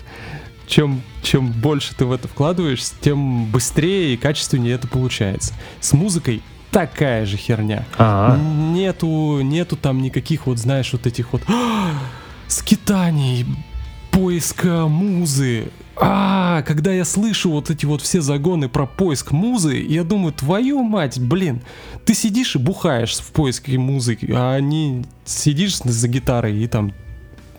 чем, 0.65 1.01
чем 1.21 1.51
больше 1.51 1.93
ты 1.93 2.05
в 2.05 2.11
это 2.13 2.29
вкладываешь, 2.29 2.81
тем 3.01 3.47
быстрее 3.47 4.13
и 4.13 4.17
качественнее 4.17 4.75
это 4.75 4.87
получается. 4.87 5.53
С 5.81 5.91
музыкой 5.91 6.41
такая 6.71 7.25
же 7.25 7.35
херня. 7.35 7.85
А-а. 7.97 8.37
Нету, 8.37 9.41
нету 9.41 9.75
там 9.75 10.01
никаких 10.01 10.47
вот, 10.47 10.57
знаешь, 10.57 10.93
вот 10.93 11.05
этих 11.05 11.33
вот 11.33 11.41
скитаний, 12.47 13.45
поиска 14.11 14.87
музы. 14.87 15.67
А, 15.97 16.61
когда 16.63 16.91
я 16.91 17.05
слышу 17.05 17.51
вот 17.51 17.69
эти 17.69 17.85
вот 17.85 18.01
все 18.01 18.21
загоны 18.21 18.69
про 18.69 18.85
поиск 18.85 19.31
музы, 19.31 19.75
я 19.75 20.03
думаю, 20.03 20.33
твою 20.33 20.83
мать, 20.83 21.19
блин, 21.19 21.61
ты 22.05 22.13
сидишь 22.13 22.55
и 22.55 22.59
бухаешь 22.59 23.15
в 23.17 23.31
поиске 23.31 23.77
музыки, 23.77 24.33
а 24.35 24.59
не 24.59 25.05
сидишь 25.25 25.77
за 25.77 26.07
гитарой 26.07 26.57
и 26.57 26.67
там 26.67 26.93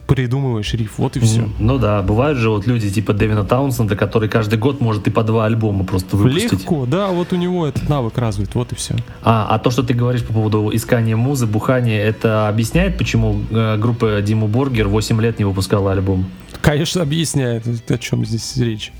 придумываешь 0.06 0.74
риф, 0.74 0.94
вот 0.98 1.16
и 1.16 1.20
все. 1.20 1.48
Ну 1.58 1.78
да, 1.78 2.02
бывают 2.02 2.38
же 2.38 2.50
вот 2.50 2.66
люди 2.66 2.90
типа 2.90 3.14
Дэвина 3.14 3.44
Таунсенда, 3.44 3.96
который 3.96 4.28
каждый 4.28 4.58
год 4.58 4.80
может 4.80 5.06
и 5.06 5.10
по 5.10 5.22
два 5.22 5.46
альбома 5.46 5.84
просто 5.84 6.16
выпустить. 6.16 6.52
Легко, 6.52 6.84
да, 6.84 7.08
вот 7.08 7.32
у 7.32 7.36
него 7.36 7.66
этот 7.66 7.88
навык 7.88 8.18
развит, 8.18 8.54
вот 8.54 8.72
и 8.72 8.74
все. 8.74 8.94
А, 9.22 9.46
а 9.48 9.58
то, 9.58 9.70
что 9.70 9.82
ты 9.82 9.94
говоришь 9.94 10.22
по 10.22 10.34
поводу 10.34 10.70
искания 10.74 11.16
музы, 11.16 11.46
бухания, 11.46 12.02
это 12.02 12.48
объясняет, 12.48 12.98
почему 12.98 13.40
э, 13.50 13.78
группа 13.78 14.20
Диму 14.20 14.48
Боргер 14.48 14.88
8 14.88 15.20
лет 15.22 15.38
не 15.38 15.46
выпускала 15.46 15.92
альбом? 15.92 16.26
Конечно, 16.62 17.02
объясняет, 17.02 17.66
о 17.90 17.98
чем 17.98 18.24
здесь 18.24 18.56
речь. 18.56 18.92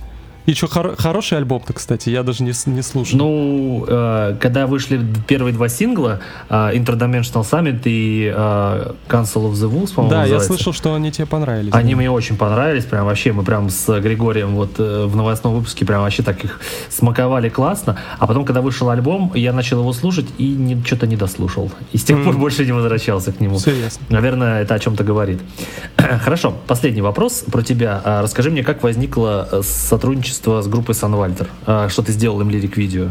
И 0.47 0.55
что, 0.55 0.67
хор- 0.67 0.97
хороший 0.97 1.39
альбом-то, 1.39 1.73
кстати, 1.73 2.11
я 2.11 2.23
даже 2.25 2.43
не, 2.43 2.53
не 2.67 2.83
слушал. 2.83 3.17
Ну, 3.17 3.85
э, 3.87 4.37
когда 4.41 4.67
вышли 4.67 5.01
первые 5.29 5.55
два 5.55 5.69
сингла, 5.69 6.21
э, 6.49 6.55
Interdimensional 6.75 7.49
Summit 7.49 7.83
и 7.85 8.33
э, 8.35 8.93
Council 9.09 9.49
of 9.49 9.53
the 9.53 9.71
Wolves, 9.71 9.95
по-моему, 9.95 10.11
Да, 10.11 10.21
называется. 10.23 10.35
я 10.35 10.41
слышал, 10.41 10.73
что 10.73 10.95
они 10.95 11.13
тебе 11.13 11.27
понравились. 11.27 11.73
Они 11.73 11.93
да. 11.93 11.99
мне 11.99 12.11
очень 12.11 12.37
понравились, 12.37 12.85
прям 12.85 13.07
вообще, 13.07 13.33
мы 13.33 13.45
прям 13.45 13.71
с 13.71 14.01
Григорием 14.01 14.57
вот 14.57 14.73
э, 14.79 15.07
в 15.07 15.15
новостном 15.15 15.55
выпуске 15.55 15.87
прям 15.87 16.03
вообще 16.03 16.25
так 16.25 16.45
их 16.45 16.61
смаковали 16.89 17.49
классно. 17.49 17.99
А 18.19 18.27
потом, 18.27 18.45
когда 18.45 18.63
вышел 18.63 18.91
альбом, 18.91 19.31
я 19.35 19.53
начал 19.53 19.81
его 19.81 19.93
слушать 19.93 20.27
и 20.39 20.49
не, 20.49 20.83
что-то 20.85 21.07
не 21.07 21.17
дослушал. 21.17 21.71
И 21.93 21.99
с 21.99 22.05
тех 22.05 22.19
mm. 22.19 22.25
пор 22.25 22.39
больше 22.39 22.67
не 22.67 22.73
возвращался 22.73 23.33
к 23.33 23.39
нему. 23.39 23.55
Ясно. 23.59 24.05
Наверное, 24.09 24.63
это 24.63 24.75
о 24.75 24.79
чем-то 24.81 25.05
говорит. 25.05 25.41
Хорошо, 25.97 26.53
последний 26.67 27.03
вопрос 27.03 27.45
про 27.51 27.63
тебя. 27.63 28.01
А, 28.05 28.23
расскажи 28.23 28.51
мне, 28.51 28.65
как 28.65 28.83
возникло 28.83 29.49
э, 29.53 29.63
сотрудничество 29.63 30.32
сотрудничество 30.33 30.63
с 30.63 30.69
группой 30.69 30.95
Санвальтер. 30.95 31.49
Что 31.89 32.03
ты 32.03 32.13
сделал 32.13 32.41
им 32.41 32.51
лирик-видео? 32.51 33.11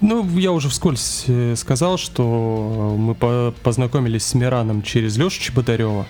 Ну, 0.00 0.26
я 0.38 0.50
уже 0.50 0.68
вскользь 0.68 1.24
э, 1.28 1.54
сказал, 1.56 1.96
что 1.96 2.96
мы 2.98 3.14
познакомились 3.62 4.24
с 4.24 4.34
Мираном 4.34 4.82
через 4.82 5.16
Лешу 5.16 5.40
Чеботарева, 5.40 6.06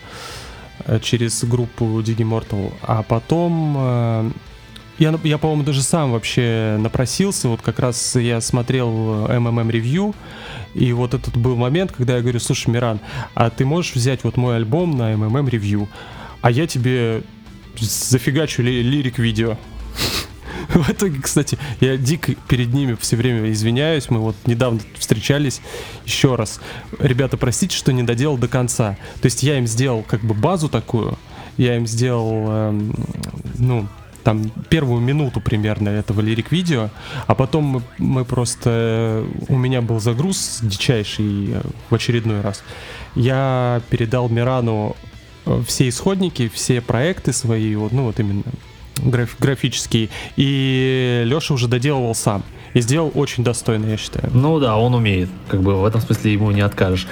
э, 0.86 0.98
через 1.02 1.44
группу 1.44 1.84
Digimortal, 2.00 2.72
а 2.80 3.02
потом 3.02 3.74
э, 3.76 4.30
я, 4.98 5.18
я 5.24 5.36
по-моему, 5.36 5.62
даже 5.62 5.82
сам 5.82 6.12
вообще 6.12 6.78
напросился, 6.80 7.48
вот 7.48 7.60
как 7.60 7.80
раз 7.80 8.16
я 8.16 8.40
смотрел 8.40 9.26
MMM 9.26 9.70
ревью, 9.70 10.14
и 10.74 10.90
вот 10.94 11.12
этот 11.12 11.36
был 11.36 11.56
момент, 11.56 11.92
когда 11.92 12.16
я 12.16 12.22
говорю, 12.22 12.40
слушай, 12.40 12.70
Миран, 12.70 12.98
а 13.34 13.50
ты 13.50 13.66
можешь 13.66 13.94
взять 13.94 14.24
вот 14.24 14.38
мой 14.38 14.56
альбом 14.56 14.96
на 14.96 15.12
MMM 15.12 15.50
ревью, 15.50 15.86
а 16.40 16.50
я 16.50 16.66
тебе 16.66 17.24
зафигачу 17.78 18.62
ли, 18.62 18.82
лирик 18.82 19.18
видео. 19.18 19.58
В 20.68 20.90
итоге, 20.90 21.20
кстати, 21.20 21.58
я 21.80 21.96
дико 21.96 22.34
перед 22.48 22.72
ними 22.72 22.96
все 23.00 23.16
время 23.16 23.50
извиняюсь. 23.50 24.10
Мы 24.10 24.20
вот 24.20 24.36
недавно 24.46 24.80
встречались 24.98 25.60
еще 26.04 26.34
раз. 26.36 26.60
Ребята, 26.98 27.36
простите, 27.36 27.76
что 27.76 27.92
не 27.92 28.02
доделал 28.02 28.38
до 28.38 28.48
конца. 28.48 28.96
То 29.20 29.26
есть 29.26 29.42
я 29.42 29.58
им 29.58 29.66
сделал 29.66 30.02
как 30.02 30.20
бы 30.20 30.34
базу 30.34 30.68
такую. 30.68 31.18
Я 31.56 31.76
им 31.76 31.86
сделал, 31.86 32.46
эм, 32.48 32.94
ну, 33.58 33.86
там 34.24 34.50
первую 34.68 35.00
минуту 35.00 35.40
примерно 35.40 35.88
этого 35.88 36.20
лирик-видео, 36.20 36.90
а 37.26 37.34
потом 37.34 37.64
мы, 37.64 37.82
мы 37.98 38.24
просто... 38.24 39.26
У 39.48 39.56
меня 39.56 39.82
был 39.82 40.00
загруз 40.00 40.60
дичайший 40.62 41.52
э, 41.52 41.62
в 41.90 41.94
очередной 41.94 42.40
раз. 42.40 42.62
Я 43.14 43.82
передал 43.90 44.28
Мирану 44.28 44.96
э, 45.44 45.62
все 45.66 45.88
исходники, 45.88 46.48
все 46.48 46.80
проекты 46.80 47.32
свои, 47.32 47.74
вот, 47.74 47.92
ну 47.92 48.04
вот 48.04 48.18
именно 48.20 48.44
граф, 49.03 49.36
графический, 49.38 50.11
и 50.36 51.22
Леша 51.26 51.55
уже 51.55 51.68
доделывал 51.68 52.14
сам. 52.14 52.42
И 52.74 52.80
сделал 52.80 53.12
очень 53.14 53.44
достойно, 53.44 53.86
я 53.86 53.96
считаю. 53.98 54.30
Ну 54.32 54.59
да, 54.59 54.78
он 54.78 54.94
умеет. 54.94 55.28
Как 55.48 55.61
бы 55.61 55.74
в 55.74 55.84
этом 55.84 56.00
смысле 56.00 56.32
ему 56.32 56.50
не 56.53 56.62
откажешь. 56.62 57.07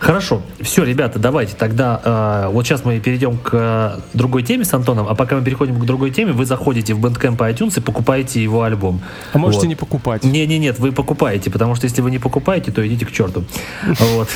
Хорошо, 0.00 0.42
все, 0.60 0.84
ребята, 0.84 1.18
давайте 1.18 1.56
тогда 1.56 2.00
э, 2.04 2.48
вот 2.52 2.64
сейчас 2.64 2.84
мы 2.84 3.00
перейдем 3.00 3.36
к 3.36 3.50
э, 3.52 4.00
другой 4.14 4.44
теме 4.44 4.64
с 4.64 4.72
Антоном, 4.72 5.08
а 5.08 5.14
пока 5.16 5.34
мы 5.36 5.44
переходим 5.44 5.78
к 5.80 5.84
другой 5.84 6.12
теме, 6.12 6.32
вы 6.32 6.44
заходите 6.46 6.94
в 6.94 7.04
Bandcamp 7.04 7.36
iTunes 7.36 7.78
и 7.78 7.80
покупаете 7.80 8.40
его 8.40 8.62
альбом. 8.62 9.00
А 9.32 9.38
можете 9.38 9.62
вот. 9.62 9.68
не 9.68 9.74
покупать. 9.74 10.22
Не, 10.22 10.46
не, 10.46 10.58
нет, 10.58 10.78
вы 10.78 10.92
покупаете, 10.92 11.50
потому 11.50 11.74
что 11.74 11.86
если 11.86 12.00
вы 12.00 12.12
не 12.12 12.20
покупаете, 12.20 12.70
то 12.70 12.86
идите 12.86 13.06
к 13.06 13.12
черту. 13.12 13.44
Вот, 13.98 14.28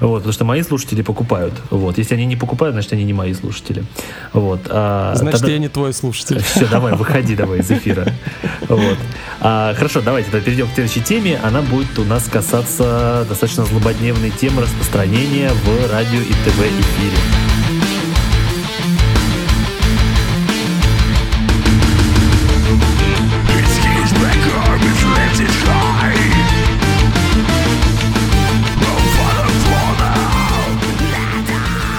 вот, 0.00 0.16
потому 0.18 0.32
что 0.32 0.44
мои 0.44 0.62
слушатели 0.62 1.02
покупают. 1.02 1.54
Вот, 1.70 1.98
если 1.98 2.14
они 2.14 2.26
не 2.26 2.36
покупают, 2.36 2.74
значит 2.74 2.92
они 2.92 3.04
не 3.04 3.12
мои 3.12 3.32
слушатели. 3.34 3.84
Вот. 4.32 4.60
А, 4.68 5.14
значит 5.14 5.46
я 5.48 5.58
не 5.58 5.68
твой 5.68 5.92
слушатель. 5.92 6.42
Все, 6.42 6.66
давай, 6.66 6.94
выходи, 6.94 7.36
давай 7.36 7.60
из 7.60 7.70
эфира. 7.70 8.06
Вот. 8.68 8.98
А, 9.40 9.74
хорошо, 9.74 10.00
давайте 10.00 10.30
тогда 10.30 10.44
перейдем 10.44 10.66
к 10.66 10.74
следующей 10.74 11.00
теме. 11.00 11.38
Она 11.42 11.62
будет 11.62 11.98
у 11.98 12.04
нас 12.04 12.24
касаться 12.24 13.24
достаточно 13.28 13.64
злободневной 13.64 14.30
темы 14.30 14.62
распространения 14.62 14.87
распространения 14.88 15.50
в 15.50 15.92
радио 15.92 16.20
и 16.20 16.32
ТВ 16.32 16.60
эфире. 16.60 17.16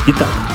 Итак, 0.08 0.49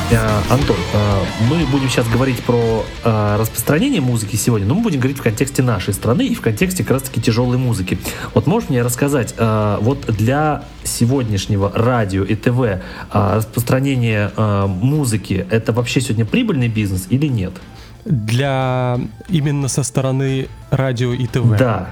Антон, 0.50 0.76
э, 0.92 1.22
мы 1.48 1.64
будем 1.66 1.88
сейчас 1.88 2.06
говорить 2.06 2.42
про 2.42 2.84
э, 3.02 3.36
распространение 3.38 4.02
музыки 4.02 4.36
сегодня, 4.36 4.66
но 4.66 4.74
мы 4.74 4.82
будем 4.82 5.00
говорить 5.00 5.18
в 5.18 5.22
контексте 5.22 5.62
нашей 5.62 5.94
страны 5.94 6.26
и 6.26 6.34
в 6.34 6.42
контексте 6.42 6.82
как 6.82 6.92
раз-таки 6.92 7.20
тяжелой 7.20 7.56
музыки. 7.56 7.98
Вот 8.34 8.46
можешь 8.46 8.68
мне 8.68 8.82
рассказать, 8.82 9.34
э, 9.38 9.78
вот 9.80 10.04
для 10.06 10.64
сегодняшнего 10.84 11.72
радио 11.74 12.24
и 12.24 12.34
ТВ 12.34 12.82
распространение 13.10 14.30
музыки 14.36 15.46
это 15.50 15.72
вообще 15.72 16.02
сегодня 16.02 16.26
прибыльный 16.26 16.68
бизнес 16.68 17.06
или 17.08 17.26
нет? 17.26 17.54
Для 18.04 19.00
именно 19.30 19.68
со 19.68 19.82
стороны 19.82 20.48
радио 20.70 21.14
и 21.14 21.26
ТВ? 21.26 21.56
Да. 21.58 21.88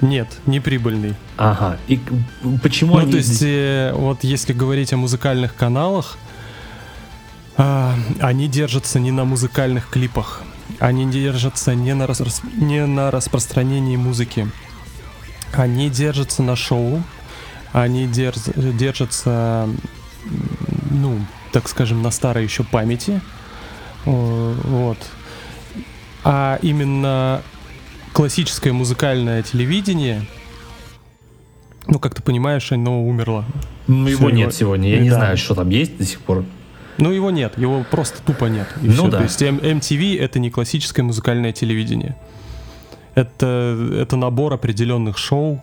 Нет, 0.00 0.28
не 0.46 0.60
прибыльный. 0.60 1.14
Ага. 1.36 1.78
И 1.88 2.00
почему 2.62 2.94
ну, 2.94 3.00
они... 3.00 3.12
то 3.12 3.16
есть, 3.18 3.42
э, 3.42 3.92
вот 3.94 4.22
если 4.22 4.52
говорить 4.52 4.92
о 4.92 4.96
музыкальных 4.96 5.54
каналах, 5.54 6.18
э, 7.56 7.94
они 8.20 8.48
держатся 8.48 9.00
не 9.00 9.10
на 9.10 9.24
музыкальных 9.24 9.88
клипах, 9.88 10.42
они 10.78 11.06
держатся 11.10 11.74
не 11.74 11.94
на, 11.94 12.06
рас... 12.06 12.42
не 12.56 12.84
на 12.86 13.10
распространении 13.10 13.96
музыки, 13.96 14.48
они 15.52 15.90
держатся 15.90 16.42
на 16.42 16.56
шоу, 16.56 17.02
они 17.72 18.06
держ... 18.06 18.36
держатся, 18.56 19.68
ну, 20.90 21.18
так 21.52 21.68
скажем, 21.68 22.02
на 22.02 22.10
старой 22.10 22.44
еще 22.44 22.64
памяти, 22.64 23.20
вот. 24.04 24.98
А 26.24 26.58
именно 26.62 27.42
классическое 28.14 28.72
музыкальное 28.72 29.42
телевидение, 29.42 30.26
ну, 31.86 31.98
как 31.98 32.14
ты 32.14 32.22
понимаешь, 32.22 32.72
оно 32.72 33.04
умерло. 33.04 33.44
Ну, 33.86 34.08
его 34.08 34.28
Все, 34.28 34.36
нет 34.36 34.38
его... 34.38 34.50
сегодня. 34.50 34.88
Я 34.88 34.96
да. 34.96 35.02
не 35.02 35.10
знаю, 35.10 35.36
что 35.36 35.54
там 35.54 35.68
есть 35.68 35.98
до 35.98 36.04
сих 36.04 36.20
пор. 36.20 36.44
Ну, 36.98 37.10
его 37.10 37.30
нет, 37.30 37.58
его 37.58 37.84
просто 37.90 38.22
тупо 38.22 38.46
нет. 38.46 38.68
И 38.82 38.86
ну 38.86 38.92
все. 38.92 39.08
да. 39.08 39.18
То 39.18 39.22
есть 39.24 39.42
MTV 39.42 40.20
это 40.20 40.38
не 40.38 40.50
классическое 40.50 41.04
музыкальное 41.04 41.52
телевидение. 41.52 42.16
Это, 43.14 43.76
это 43.94 44.16
набор 44.16 44.52
определенных 44.52 45.18
шоу, 45.18 45.62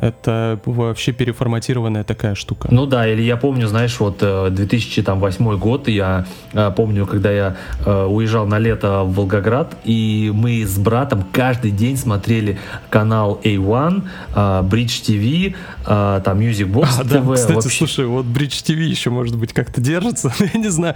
это 0.00 0.58
вообще 0.64 1.12
переформатированная 1.12 2.04
такая 2.04 2.34
штука. 2.34 2.68
Ну 2.70 2.86
да, 2.86 3.06
или 3.06 3.22
я 3.22 3.36
помню, 3.36 3.68
знаешь, 3.68 4.00
вот 4.00 4.18
2008 4.18 5.48
э, 5.48 5.56
год, 5.56 5.88
я 5.88 6.26
э, 6.52 6.72
помню, 6.74 7.06
когда 7.06 7.30
я 7.30 7.56
э, 7.84 8.04
уезжал 8.06 8.46
на 8.46 8.58
лето 8.58 9.02
в 9.04 9.14
Волгоград, 9.14 9.76
и 9.84 10.30
мы 10.34 10.64
с 10.64 10.78
братом 10.78 11.24
каждый 11.32 11.70
день 11.70 11.96
смотрели 11.96 12.58
канал 12.88 13.40
A1, 13.44 14.02
Bridge 14.34 15.02
TV, 15.04 15.54
там 15.84 16.38
Music 16.38 16.72
Box 16.72 16.88
а, 16.98 17.02
TV. 17.02 17.26
Да, 17.26 17.34
кстати, 17.34 17.52
вообще. 17.52 17.78
слушай, 17.78 18.06
вот 18.06 18.24
Bridge 18.24 18.64
TV 18.64 18.82
еще, 18.82 19.10
может 19.10 19.36
быть, 19.36 19.52
как-то 19.52 19.80
держится, 19.80 20.32
я 20.54 20.58
не 20.58 20.68
знаю, 20.68 20.94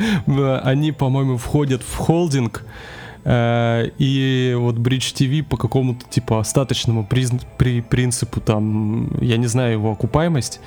они, 0.62 0.92
по-моему, 0.92 1.36
входят 1.36 1.82
в 1.82 1.96
холдинг, 1.96 2.64
и 3.26 4.54
вот 4.58 4.76
Bridge 4.76 5.14
TV 5.14 5.42
по 5.42 5.56
какому-то 5.56 6.06
типа 6.08 6.40
остаточному 6.40 7.06
при 7.06 7.80
принципу 7.80 8.40
там, 8.40 9.16
я 9.20 9.36
не 9.36 9.46
знаю 9.46 9.72
его 9.72 9.92
окупаемость, 9.92 10.60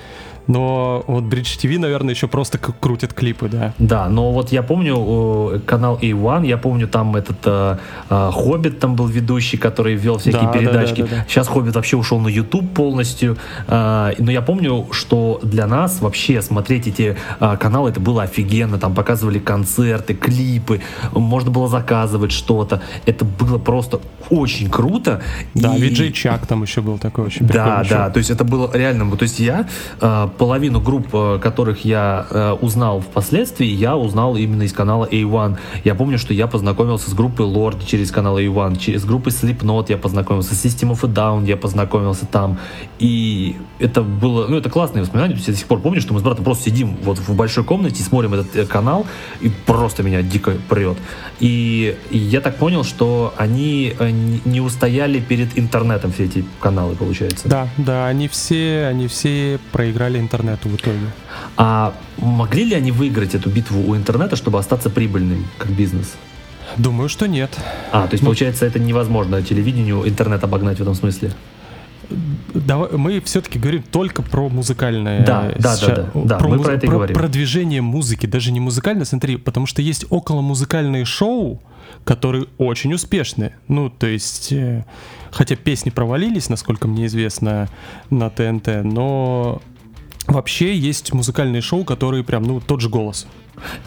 но 0.48 1.04
вот 1.06 1.24
Bridge 1.24 1.58
TV, 1.62 1.78
наверное, 1.78 2.14
еще 2.14 2.26
просто 2.26 2.58
крутят 2.58 3.12
клипы, 3.12 3.48
да. 3.48 3.74
Да, 3.78 4.08
но 4.08 4.32
вот 4.32 4.50
я 4.50 4.62
помню 4.62 5.62
канал 5.66 5.98
A1, 6.00 6.46
я 6.46 6.56
помню 6.58 6.88
там 6.88 7.16
этот 7.16 7.38
э, 7.44 7.76
э, 8.10 8.30
Хоббит 8.32 8.80
там 8.80 8.96
был 8.96 9.06
ведущий, 9.06 9.58
который 9.58 9.94
вел 9.94 10.18
всякие 10.18 10.42
да, 10.42 10.52
передачки. 10.52 11.02
Да, 11.02 11.06
да, 11.06 11.10
да, 11.10 11.16
да. 11.22 11.26
Сейчас 11.28 11.48
Хоббит 11.48 11.74
вообще 11.74 11.96
ушел 11.96 12.18
на 12.18 12.28
YouTube 12.28 12.72
полностью. 12.72 13.36
Э, 13.66 14.12
но 14.18 14.30
я 14.30 14.42
помню, 14.42 14.86
что 14.90 15.40
для 15.42 15.66
нас 15.66 16.00
вообще 16.00 16.40
смотреть 16.42 16.88
эти 16.88 17.16
э, 17.40 17.56
каналы 17.58 17.90
это 17.90 18.00
было 18.00 18.22
офигенно. 18.22 18.78
Там 18.78 18.94
показывали 18.94 19.38
концерты, 19.38 20.14
клипы, 20.14 20.80
можно 21.12 21.50
было 21.50 21.68
заказывать 21.68 22.32
что-то. 22.32 22.80
Это 23.06 23.24
было 23.24 23.58
просто 23.58 24.00
очень 24.30 24.70
круто. 24.70 25.20
Да, 25.54 25.76
и... 25.76 25.80
Виджей 25.80 26.12
Чак 26.12 26.46
там 26.46 26.62
еще 26.62 26.80
был 26.80 26.98
такой 26.98 27.26
очень 27.26 27.46
Да, 27.46 27.84
да, 27.88 28.10
то 28.10 28.18
есть 28.18 28.30
это 28.30 28.44
было 28.44 28.70
реально. 28.72 29.16
То 29.16 29.22
есть 29.22 29.40
я 29.40 29.66
э, 30.00 30.28
половину 30.38 30.80
групп, 30.80 31.08
э, 31.12 31.38
которых 31.42 31.84
я 31.84 32.26
э, 32.30 32.52
узнал 32.52 33.00
впоследствии, 33.00 33.66
я 33.66 33.96
узнал 33.96 34.36
именно 34.36 34.62
из 34.62 34.72
канала 34.72 35.06
A1. 35.10 35.58
Я 35.84 35.94
помню, 35.94 36.18
что 36.18 36.32
я 36.32 36.46
познакомился 36.46 37.10
с 37.10 37.14
группой 37.14 37.46
Lord 37.46 37.84
через 37.84 38.10
канал 38.10 38.38
A1, 38.38 38.78
через 38.78 39.04
группой 39.04 39.28
Slipknot 39.30 39.86
я 39.88 39.98
познакомился, 39.98 40.54
с 40.54 40.64
System 40.64 40.92
of 40.92 41.00
a 41.02 41.08
Down 41.12 41.46
я 41.46 41.56
познакомился 41.56 42.24
там. 42.24 42.58
И 42.98 43.56
это 43.78 44.02
было, 44.02 44.46
ну, 44.46 44.56
это 44.56 44.70
классные 44.70 45.02
воспоминания. 45.02 45.34
Я 45.34 45.52
до 45.52 45.58
сих 45.58 45.66
пор 45.66 45.80
помню, 45.80 46.00
что 46.00 46.14
мы 46.14 46.20
с 46.20 46.22
братом 46.22 46.44
просто 46.44 46.64
сидим 46.70 46.96
вот 47.02 47.18
в 47.18 47.34
большой 47.34 47.64
комнате, 47.64 48.02
смотрим 48.02 48.34
этот 48.34 48.54
э, 48.56 48.64
канал, 48.64 49.06
и 49.40 49.50
просто 49.66 50.02
меня 50.02 50.22
дико 50.22 50.52
прет. 50.68 50.96
И, 51.40 51.96
и 52.10 52.18
я 52.18 52.40
так 52.40 52.56
понял, 52.56 52.84
что 52.84 53.34
они 53.36 53.94
не 54.44 54.60
устояли 54.60 55.20
перед 55.20 55.58
интернетом, 55.58 56.12
все 56.12 56.24
эти 56.24 56.44
каналы, 56.60 56.94
получается. 56.94 57.48
Да, 57.48 57.68
да, 57.76 58.06
они 58.06 58.28
все, 58.28 58.86
они 58.86 59.08
все 59.08 59.58
проиграли 59.72 60.18
интернету 60.28 60.68
в 60.68 60.76
итоге. 60.76 61.10
А 61.56 61.92
могли 62.18 62.64
ли 62.64 62.74
они 62.74 62.92
выиграть 62.92 63.34
эту 63.34 63.50
битву 63.50 63.80
у 63.80 63.96
интернета, 63.96 64.36
чтобы 64.36 64.58
остаться 64.58 64.90
прибыльным 64.90 65.46
как 65.58 65.70
бизнес? 65.70 66.14
Думаю, 66.76 67.08
что 67.08 67.26
нет. 67.26 67.56
А, 67.92 68.06
то 68.06 68.14
есть, 68.14 68.22
ну, 68.22 68.28
получается, 68.28 68.66
это 68.66 68.78
невозможно 68.78 69.42
телевидению 69.42 70.06
интернет 70.06 70.44
обогнать 70.44 70.78
в 70.78 70.82
этом 70.82 70.94
смысле? 70.94 71.32
Давай, 72.54 72.90
мы 72.92 73.20
все-таки 73.20 73.58
говорим 73.58 73.82
только 73.82 74.22
про 74.22 74.48
музыкальное. 74.48 75.24
Да, 75.24 75.52
да, 75.58 75.76
да, 75.76 75.86
да, 75.86 76.10
да. 76.14 76.38
Про, 76.38 76.48
мы 76.48 76.56
муз... 76.56 76.66
про 76.66 76.74
это 76.74 76.86
и 76.86 76.88
про 76.88 76.96
говорим. 76.96 77.16
продвижение 77.16 77.82
музыки, 77.82 78.26
даже 78.26 78.52
не 78.52 78.60
музыкальное, 78.60 79.04
смотри, 79.04 79.36
потому 79.36 79.66
что 79.66 79.82
есть 79.82 80.06
около 80.10 80.40
музыкальные 80.40 81.04
шоу, 81.04 81.60
которые 82.04 82.46
очень 82.56 82.94
успешны. 82.94 83.52
Ну, 83.68 83.90
то 83.90 84.06
есть, 84.06 84.52
э, 84.52 84.84
хотя 85.30 85.56
песни 85.56 85.90
провалились, 85.90 86.48
насколько 86.48 86.88
мне 86.88 87.06
известно, 87.06 87.68
на 88.10 88.30
ТНТ, 88.30 88.84
но 88.84 89.60
вообще 90.26 90.76
есть 90.76 91.12
музыкальные 91.12 91.62
шоу, 91.62 91.84
которые 91.84 92.24
прям, 92.24 92.42
ну, 92.42 92.60
тот 92.60 92.80
же 92.80 92.88
голос. 92.88 93.26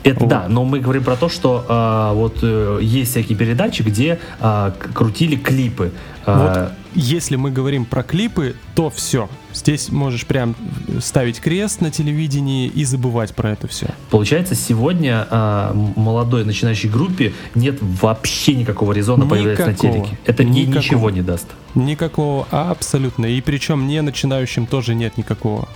Это 0.04 0.20
вот. 0.22 0.30
да, 0.30 0.46
но 0.48 0.64
мы 0.64 0.80
говорим 0.80 1.04
про 1.04 1.16
то, 1.16 1.30
что 1.30 1.66
э, 1.68 2.16
вот 2.16 2.40
э, 2.42 2.80
есть 2.82 3.12
всякие 3.12 3.38
передачи, 3.38 3.82
где 3.82 4.20
э, 4.40 4.72
крутили 4.94 5.36
клипы. 5.36 5.92
Э, 6.26 6.38
вот 6.38 6.72
если 6.94 7.36
мы 7.36 7.52
говорим 7.52 7.86
про 7.86 8.04
клипы, 8.04 8.56
то 8.76 8.90
все. 8.90 9.30
Здесь 9.54 9.90
можешь 9.90 10.26
прям 10.26 10.56
ставить 11.00 11.40
крест 11.40 11.82
на 11.82 11.92
телевидении 11.92 12.68
и 12.68 12.84
забывать 12.84 13.34
про 13.34 13.52
это 13.52 13.68
все. 13.68 13.88
Получается, 14.10 14.56
сегодня 14.56 15.28
э, 15.30 15.72
молодой 15.96 16.46
начинающей 16.46 16.90
группе 16.90 17.34
нет 17.56 17.78
вообще 17.82 18.56
никакого 18.56 18.92
резона 18.94 19.24
никакого, 19.24 19.40
появляться 19.40 19.68
на 19.68 19.74
телеке. 19.74 20.18
Это 20.26 20.44
никакого, 20.44 20.78
ничего 20.78 21.10
не 21.10 21.22
даст. 21.22 21.48
Никакого, 21.76 22.46
абсолютно. 22.52 23.26
И 23.26 23.40
причем 23.42 23.88
не 23.88 24.02
начинающим 24.02 24.68
тоже 24.68 24.96
нет 24.96 25.18
никакого. 25.18 25.68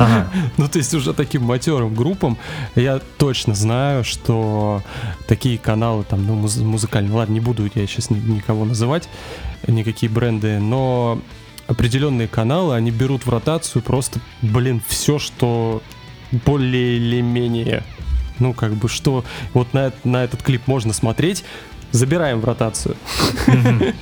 Ага. 0.00 0.28
Ну, 0.56 0.68
то 0.68 0.78
есть 0.78 0.92
уже 0.94 1.12
таким 1.14 1.44
матерым 1.44 1.94
группам 1.94 2.36
я 2.74 3.00
точно 3.18 3.54
знаю, 3.54 4.04
что 4.04 4.82
такие 5.28 5.58
каналы, 5.58 6.04
там, 6.04 6.26
ну, 6.26 6.34
муз- 6.34 6.56
музыкальные, 6.56 7.12
ладно, 7.14 7.32
не 7.34 7.40
буду 7.40 7.70
я 7.74 7.86
сейчас 7.86 8.10
никого 8.10 8.64
называть, 8.64 9.08
никакие 9.66 10.10
бренды, 10.10 10.58
но 10.58 11.20
определенные 11.66 12.28
каналы, 12.28 12.74
они 12.74 12.90
берут 12.90 13.26
в 13.26 13.30
ротацию 13.30 13.82
просто, 13.82 14.20
блин, 14.42 14.82
все, 14.88 15.18
что 15.18 15.82
более 16.32 16.96
или 16.96 17.20
менее, 17.20 17.84
ну, 18.38 18.54
как 18.54 18.74
бы, 18.74 18.88
что 18.88 19.24
вот 19.54 19.72
на, 19.74 19.92
на 20.04 20.24
этот 20.24 20.42
клип 20.42 20.66
можно 20.66 20.92
смотреть, 20.92 21.44
забираем 21.92 22.40
в 22.40 22.44
ротацию. 22.44 22.96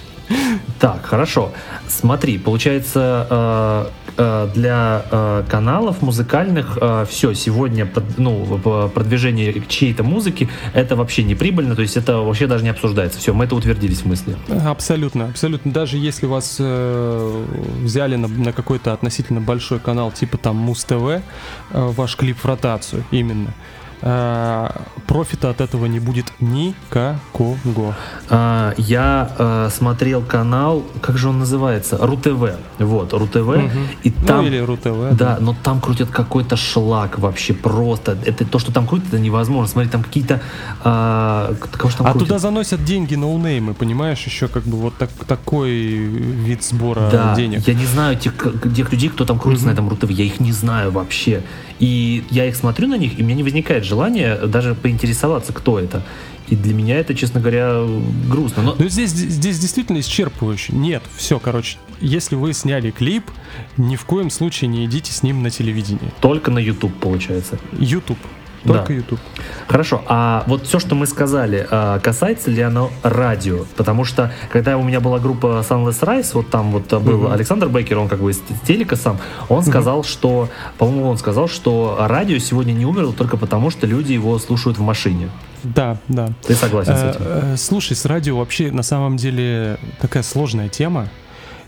Так, 0.78 1.06
хорошо. 1.06 1.52
Смотри, 1.88 2.36
получается, 2.36 3.26
э, 3.30 3.86
для 4.18 5.04
э, 5.10 5.44
каналов 5.48 6.02
музыкальных 6.02 6.78
все, 7.08 7.34
сегодня 7.34 7.88
ну, 8.16 8.58
продвижение 8.92 9.62
чьей-то 9.68 10.02
музыки 10.02 10.48
это 10.74 10.96
вообще 10.96 11.22
не 11.22 11.34
прибыльно, 11.34 11.76
то 11.76 11.82
есть 11.82 11.96
это 11.96 12.18
вообще 12.18 12.46
даже 12.46 12.64
не 12.64 12.70
обсуждается. 12.70 13.18
Все, 13.18 13.32
мы 13.32 13.44
это 13.44 13.54
утвердились 13.54 14.00
в 14.00 14.06
мысли. 14.06 14.36
Абсолютно, 14.66 15.26
абсолютно. 15.26 15.72
Даже 15.72 15.96
если 15.96 16.26
вас 16.26 16.58
взяли 16.58 18.16
на, 18.16 18.28
на 18.28 18.52
какой-то 18.52 18.92
относительно 18.92 19.40
большой 19.40 19.78
канал, 19.78 20.10
типа 20.12 20.36
там 20.36 20.56
Муз 20.56 20.84
ТВ, 20.84 21.22
ваш 21.70 22.16
клип 22.16 22.38
в 22.38 22.44
ротацию 22.44 23.04
именно, 23.10 23.54
э, 24.02 24.68
профита 25.06 25.50
от 25.50 25.60
этого 25.60 25.86
не 25.86 26.00
будет 26.00 26.32
никакого. 26.40 27.94
А, 28.28 28.74
я 28.76 29.30
э, 29.38 29.68
смотрел 29.70 30.22
канал, 30.22 30.84
как 31.00 31.16
же 31.18 31.28
он 31.28 31.38
называется? 31.38 31.98
РУ-ТВ. 31.98 32.58
Вот, 32.78 33.12
РУ-ТВ. 33.12 33.36
Угу. 33.36 33.58
И 34.04 34.10
ну, 34.10 34.26
там, 34.26 34.36
ну, 34.38 34.46
или 34.46 34.58
РУ-ТВ. 34.58 35.16
Да, 35.16 35.36
да, 35.36 35.38
но 35.40 35.56
там 35.62 35.80
крутят 35.80 36.10
какой-то 36.10 36.56
шлак 36.56 37.18
вообще 37.18 37.54
просто. 37.54 38.18
Это 38.24 38.44
то, 38.44 38.58
что 38.58 38.72
там 38.72 38.86
крутят, 38.86 39.08
это 39.08 39.18
невозможно. 39.18 39.68
Смотри, 39.68 39.90
там 39.90 40.02
какие-то... 40.02 40.40
Э, 40.84 41.54
кого 41.70 41.92
там 41.96 42.06
а 42.06 42.12
крутят? 42.12 42.28
туда 42.28 42.38
заносят 42.38 42.84
деньги 42.84 43.14
ноунеймы, 43.14 43.74
понимаешь? 43.74 44.22
Еще 44.24 44.48
как 44.48 44.64
бы 44.64 44.76
вот 44.76 44.96
так, 44.96 45.10
такой 45.26 45.70
вид 45.70 46.62
сбора 46.62 47.08
да, 47.10 47.34
денег. 47.34 47.66
я 47.66 47.74
не 47.74 47.86
знаю 47.86 48.16
тех, 48.16 48.34
тех 48.76 48.92
людей, 48.92 49.08
кто 49.08 49.24
там 49.24 49.38
крутится 49.38 49.66
угу. 49.66 49.70
на 49.70 49.74
этом 49.74 49.88
РУ-ТВ. 49.88 50.10
Я 50.10 50.24
их 50.24 50.40
не 50.40 50.52
знаю 50.52 50.90
вообще. 50.90 51.42
И 51.78 52.24
я 52.30 52.46
их 52.46 52.56
смотрю 52.56 52.88
на 52.88 52.96
них, 52.96 53.18
и 53.18 53.22
у 53.22 53.24
меня 53.24 53.36
не 53.36 53.42
возникает 53.42 53.84
желания 53.84 54.36
даже 54.36 54.74
поинтересоваться, 54.74 55.52
кто 55.52 55.78
это. 55.78 56.02
И 56.48 56.56
для 56.56 56.72
меня 56.72 56.98
это, 56.98 57.14
честно 57.14 57.40
говоря, 57.40 57.84
грустно. 58.28 58.62
Но... 58.62 58.76
Ну, 58.78 58.88
здесь, 58.88 59.10
здесь 59.10 59.58
действительно 59.58 59.98
исчерпывающе. 59.98 60.74
Нет, 60.74 61.02
все, 61.16 61.38
короче, 61.38 61.76
если 62.00 62.36
вы 62.36 62.54
сняли 62.54 62.90
клип, 62.90 63.30
ни 63.76 63.96
в 63.96 64.04
коем 64.04 64.30
случае 64.30 64.68
не 64.68 64.86
идите 64.86 65.12
с 65.12 65.22
ним 65.22 65.42
на 65.42 65.50
телевидение. 65.50 66.10
Только 66.20 66.50
на 66.50 66.58
YouTube, 66.58 66.94
получается. 66.98 67.58
YouTube. 67.78 68.18
Только 68.64 68.88
да. 68.88 68.94
YouTube. 68.94 69.20
Хорошо, 69.66 70.02
а 70.06 70.44
вот 70.46 70.66
все, 70.66 70.78
что 70.78 70.94
мы 70.94 71.06
сказали, 71.06 71.66
а, 71.70 71.98
касается 72.00 72.50
ли 72.50 72.62
оно 72.62 72.90
радио? 73.02 73.64
Потому 73.76 74.04
что, 74.04 74.32
когда 74.50 74.76
у 74.76 74.82
меня 74.82 75.00
была 75.00 75.18
группа 75.18 75.64
Sunless 75.68 76.00
Rise, 76.00 76.30
вот 76.34 76.50
там 76.50 76.72
вот 76.72 76.92
был 77.02 77.24
uh-huh. 77.24 77.32
Александр 77.32 77.68
Бейкер, 77.68 77.98
он 77.98 78.08
как 78.08 78.20
бы 78.20 78.30
из 78.30 78.42
телека 78.66 78.96
сам, 78.96 79.18
он 79.48 79.62
сказал, 79.62 80.04
что, 80.04 80.48
по-моему, 80.78 81.08
он 81.08 81.18
сказал, 81.18 81.48
что 81.48 81.96
радио 82.00 82.38
сегодня 82.38 82.72
не 82.72 82.86
умерло 82.86 83.12
только 83.12 83.36
потому, 83.36 83.70
что 83.70 83.86
люди 83.86 84.12
его 84.12 84.38
слушают 84.38 84.78
в 84.78 84.82
машине. 84.82 85.30
Да, 85.62 85.98
да. 86.08 86.30
Ты 86.46 86.54
согласен 86.54 86.96
с 86.96 87.02
этим? 87.02 87.20
Э, 87.20 87.52
э, 87.54 87.56
слушай, 87.56 87.96
с 87.96 88.04
радио 88.04 88.38
вообще 88.38 88.70
на 88.70 88.82
самом 88.82 89.16
деле 89.16 89.78
такая 90.00 90.22
сложная 90.22 90.68
тема. 90.68 91.08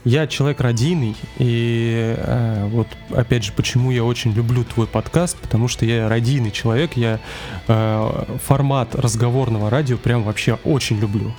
Я 0.05 0.27
человек 0.27 0.60
радийный, 0.62 1.14
и 1.39 2.14
э, 2.16 2.68
вот 2.70 2.86
опять 3.10 3.44
же, 3.44 3.52
почему 3.52 3.90
я 3.90 4.02
очень 4.02 4.32
люблю 4.32 4.64
твой 4.64 4.86
подкаст, 4.86 5.36
потому 5.36 5.68
что 5.68 5.85
я 5.85 6.09
радийный 6.09 6.51
человек, 6.51 6.97
я 6.97 7.20
э, 7.68 8.39
формат 8.43 8.94
разговорного 8.94 9.68
радио 9.68 9.98
прям 9.98 10.22
вообще 10.22 10.59
очень 10.64 10.98
люблю. 10.98 11.35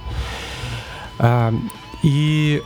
Э, 1.17 1.51
и 2.03 2.61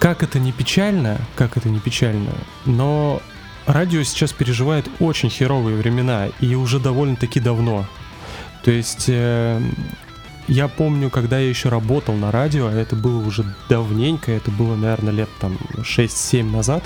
как 0.00 0.24
это 0.24 0.40
не 0.40 0.50
печально, 0.50 1.20
как 1.36 1.56
это 1.56 1.68
не 1.68 1.78
печально, 1.78 2.32
но 2.64 3.22
радио 3.66 4.02
сейчас 4.02 4.32
переживает 4.32 4.88
очень 4.98 5.30
херовые 5.30 5.76
времена, 5.76 6.26
и 6.40 6.56
уже 6.56 6.80
довольно-таки 6.80 7.38
давно. 7.38 7.86
То 8.64 8.72
есть 8.72 9.04
э, 9.06 9.60
я 10.48 10.68
помню, 10.68 11.10
когда 11.10 11.38
я 11.38 11.48
еще 11.48 11.68
работал 11.68 12.14
на 12.14 12.30
радио, 12.30 12.66
а 12.68 12.72
это 12.72 12.96
было 12.96 13.24
уже 13.24 13.44
давненько, 13.68 14.32
это 14.32 14.50
было, 14.50 14.76
наверное, 14.76 15.12
лет 15.12 15.28
там 15.40 15.58
6-7 15.78 16.50
назад, 16.50 16.84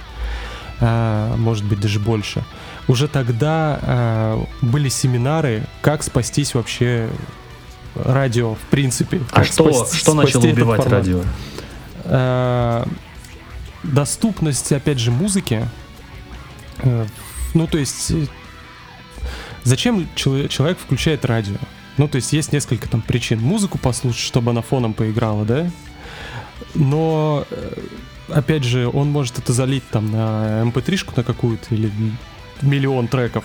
а, 0.81 1.37
может 1.37 1.65
быть, 1.65 1.81
даже 1.81 2.01
больше. 2.01 2.43
Уже 2.89 3.07
тогда 3.07 3.79
а, 3.83 4.45
были 4.63 4.89
семинары, 4.89 5.65
как 5.83 6.03
спастись 6.03 6.55
вообще 6.55 7.11
радио, 7.95 8.55
в 8.55 8.63
принципе. 8.71 9.21
А 9.33 9.45
что, 9.45 9.73
спасти, 9.73 9.99
что 9.99 10.15
начало 10.15 10.43
убивать 10.47 10.87
радио? 10.87 11.23
А, 12.05 12.87
доступность, 13.83 14.73
опять 14.73 14.99
же, 14.99 15.11
музыки. 15.11 15.69
А, 16.79 17.07
ну, 17.53 17.67
то 17.67 17.79
есть, 17.79 18.11
э, 18.11 18.27
зачем 19.65 20.09
человек 20.15 20.79
включает 20.79 21.25
радио? 21.25 21.57
Ну, 21.97 22.09
то 22.09 22.17
есть 22.17 22.33
есть 22.33 22.53
несколько 22.53 22.89
там 22.89 23.03
причин. 23.03 23.41
Музыку 23.41 23.79
послушать, 23.79 24.21
чтобы 24.21 24.51
она 24.51 24.63
фоном 24.63 24.95
поиграла, 24.95 25.45
да? 25.45 25.71
Но, 26.75 27.45
э, 27.51 27.73
опять 28.29 28.65
же, 28.65 28.89
он 28.89 29.11
может 29.11 29.39
это 29.39 29.53
залить 29.53 29.89
там 29.91 30.11
на 30.11 30.63
mp3-шку 30.63 31.11
эм 31.11 31.15
на 31.17 31.25
какую-то 31.25 31.75
или 31.75 31.91
миллион 32.63 33.09
треков, 33.09 33.45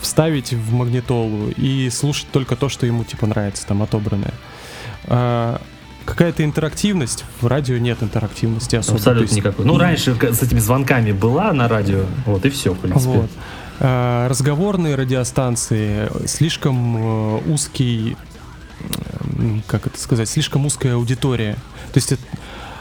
вставить 0.00 0.52
в 0.52 0.72
магнитолу 0.72 1.50
и 1.50 1.90
слушать 1.90 2.26
только 2.32 2.56
то, 2.56 2.68
что 2.68 2.86
ему 2.86 3.04
типа 3.04 3.26
нравится, 3.26 3.66
там 3.66 3.82
отобранное. 3.82 4.34
А, 5.04 5.60
какая-то 6.04 6.44
интерактивность. 6.44 7.24
В 7.40 7.46
радио 7.46 7.78
нет 7.78 8.02
интерактивности 8.02 8.76
особо. 8.76 8.98
Абсолютно 8.98 9.24
есть... 9.24 9.36
никакой. 9.36 9.64
Ну, 9.64 9.78
раньше 9.78 10.14
с 10.14 10.42
этими 10.42 10.58
звонками 10.58 11.12
была 11.12 11.52
на 11.52 11.68
радио, 11.68 12.04
вот 12.26 12.44
и 12.44 12.50
все, 12.50 12.72
в 12.72 12.78
принципе. 12.78 13.10
Вот. 13.10 13.30
Э, 13.84 14.28
разговорные 14.28 14.94
радиостанции, 14.94 16.08
слишком 16.28 16.96
э, 16.96 17.40
узкий, 17.52 18.16
как 19.66 19.88
это 19.88 19.98
сказать, 19.98 20.28
слишком 20.28 20.64
узкая 20.66 20.94
аудитория. 20.94 21.54
То 21.92 21.98
есть, 21.98 22.14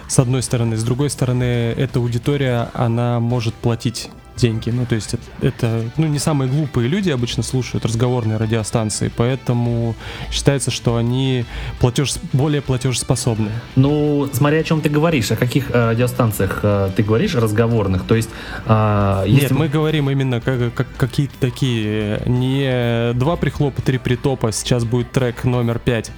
с 0.08 0.20
одной 0.20 0.44
стороны, 0.44 0.78
с 0.78 0.84
другой 0.84 1.10
стороны, 1.10 1.74
эта 1.76 1.98
аудитория, 1.98 2.70
она 2.76 3.20
может 3.20 3.56
платить 3.56 4.12
деньги. 4.38 4.70
Ну, 4.70 4.86
то 4.86 4.96
есть 4.96 5.14
это, 5.14 5.24
это 5.42 5.92
ну, 5.98 6.08
не 6.08 6.20
самые 6.20 6.50
глупые 6.50 6.88
люди 6.88 7.10
обычно 7.10 7.44
слушают 7.44 7.86
разговорные 7.86 8.38
радиостанции, 8.38 9.12
поэтому 9.16 9.96
считается, 10.32 10.72
что 10.72 10.96
они 10.96 11.46
платеж, 11.80 12.16
более 12.34 12.62
платежеспособны. 12.62 13.52
Ну, 13.76 14.30
смотря 14.34 14.60
о 14.60 14.64
чем 14.64 14.82
ты 14.82 14.90
говоришь, 14.90 15.32
о 15.32 15.36
каких 15.36 15.72
э, 15.72 15.90
радиостанциях 15.90 16.60
э, 16.64 16.90
ты 16.96 17.04
говоришь, 17.04 17.36
разговорных, 17.36 18.04
то 18.04 18.16
есть... 18.16 18.30
Э, 18.66 19.24
если... 19.28 19.42
Нет, 19.42 19.52
мы 19.52 19.68
говорим 19.68 20.10
именно 20.10 20.42
как, 20.42 20.74
как 20.74 20.88
какие-то 20.98 21.34
такие, 21.40 22.22
не 22.26 23.14
два 23.14 23.36
прихлопа, 23.36 23.82
три 23.82 23.98
притопа, 23.98 24.52
сейчас 24.52 24.84
будет 24.84 25.12
трек 25.12 25.44
номер 25.44 25.80
пять, 25.80 26.10
э, 26.10 26.12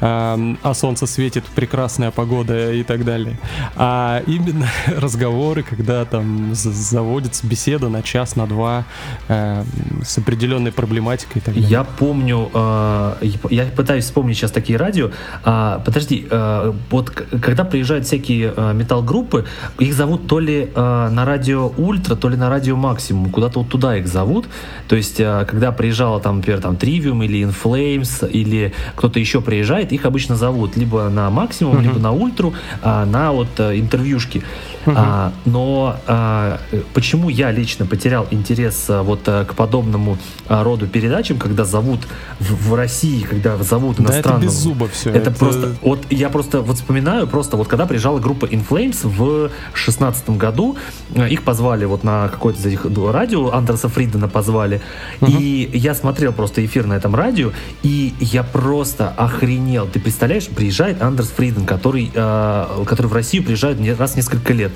а 0.00 0.74
солнце 0.74 1.06
светит, 1.06 1.44
прекрасная 1.54 2.10
погода 2.10 2.72
и 2.72 2.82
так 2.82 3.04
далее, 3.04 3.38
а 3.74 4.22
именно 4.26 4.68
разговоры, 4.86 5.62
когда 5.62 6.04
там 6.04 6.54
заводится 6.54 7.45
беседа 7.46 7.88
на 7.88 8.02
час, 8.02 8.36
на 8.36 8.46
два 8.46 8.84
э, 9.28 9.64
с 10.04 10.18
определенной 10.18 10.72
проблематикой. 10.72 11.42
Я 11.54 11.84
помню, 11.84 12.50
э, 12.52 13.14
я 13.50 13.64
пытаюсь 13.66 14.04
вспомнить 14.04 14.36
сейчас 14.36 14.50
такие 14.50 14.78
радио. 14.78 15.10
Э, 15.44 15.80
подожди, 15.84 16.26
э, 16.30 16.72
вот 16.90 17.10
когда 17.10 17.64
приезжают 17.64 18.06
всякие 18.06 18.52
э, 18.56 18.72
металл-группы, 18.74 19.44
их 19.78 19.94
зовут 19.94 20.26
то 20.26 20.38
ли 20.40 20.70
э, 20.74 21.08
на 21.10 21.24
радио 21.24 21.72
Ультра, 21.76 22.16
то 22.16 22.28
ли 22.28 22.36
на 22.36 22.48
радио 22.48 22.76
Максимум, 22.76 23.30
куда-то 23.30 23.60
вот 23.60 23.68
туда 23.68 23.96
их 23.96 24.06
зовут. 24.06 24.46
То 24.88 24.96
есть, 24.96 25.20
э, 25.20 25.44
когда 25.48 25.72
приезжала 25.72 26.20
там, 26.20 26.36
например, 26.36 26.60
там 26.60 26.74
Trivium 26.74 27.24
или 27.24 27.44
In 27.44 27.54
Flames 27.54 28.28
или 28.30 28.72
кто-то 28.94 29.18
еще 29.18 29.40
приезжает, 29.40 29.92
их 29.92 30.04
обычно 30.04 30.36
зовут 30.36 30.76
либо 30.76 31.08
на 31.08 31.30
Максимум, 31.30 31.76
uh-huh. 31.76 31.82
либо 31.82 31.98
на 31.98 32.12
Ультру, 32.12 32.54
э, 32.82 33.04
на 33.04 33.32
вот 33.32 33.48
э, 33.58 33.78
интервьюшки. 33.78 34.42
Uh-huh. 34.86 34.94
А, 34.96 35.32
но 35.44 35.96
а, 36.06 36.60
почему 36.94 37.28
я 37.36 37.50
лично 37.50 37.84
потерял 37.84 38.26
интерес 38.30 38.86
а, 38.88 39.02
вот 39.02 39.20
а, 39.26 39.44
к 39.44 39.54
подобному 39.54 40.16
а, 40.48 40.64
роду 40.64 40.86
передачам, 40.86 41.38
когда 41.38 41.64
зовут 41.64 42.00
в, 42.40 42.70
в 42.70 42.74
России, 42.74 43.22
когда 43.22 43.56
зовут 43.58 44.00
иностранного. 44.00 44.40
Да, 44.40 44.46
это 44.46 44.46
без 44.46 44.52
зуба 44.54 44.88
все. 44.88 45.10
Это, 45.10 45.30
это 45.30 45.38
просто, 45.38 45.76
вот 45.82 46.00
я 46.10 46.30
просто 46.30 46.62
вот 46.62 46.76
вспоминаю, 46.76 47.26
просто 47.26 47.58
вот 47.58 47.68
когда 47.68 47.84
приезжала 47.84 48.20
группа 48.20 48.46
In 48.46 48.64
Flames 48.66 48.98
в 49.02 49.50
шестнадцатом 49.74 50.38
году, 50.38 50.76
их 51.14 51.42
позвали 51.42 51.84
вот 51.84 52.04
на 52.04 52.28
какое-то 52.28 52.60
из 52.60 52.66
этих 52.66 52.86
радио, 53.12 53.52
Андерса 53.52 53.88
Фридена 53.88 54.28
позвали, 54.28 54.80
uh-huh. 55.20 55.38
и 55.38 55.70
я 55.76 55.94
смотрел 55.94 56.32
просто 56.32 56.64
эфир 56.64 56.86
на 56.86 56.94
этом 56.94 57.14
радио, 57.14 57.52
и 57.82 58.14
я 58.18 58.42
просто 58.42 59.08
охренел. 59.08 59.86
Ты 59.86 60.00
представляешь, 60.00 60.46
приезжает 60.46 61.02
Андерс 61.02 61.28
Фриден, 61.28 61.66
который, 61.66 62.10
э, 62.14 62.84
который 62.86 63.06
в 63.08 63.12
Россию 63.12 63.44
приезжает 63.44 63.78
раз 63.98 64.12
в 64.12 64.16
несколько 64.16 64.52
лет. 64.54 64.72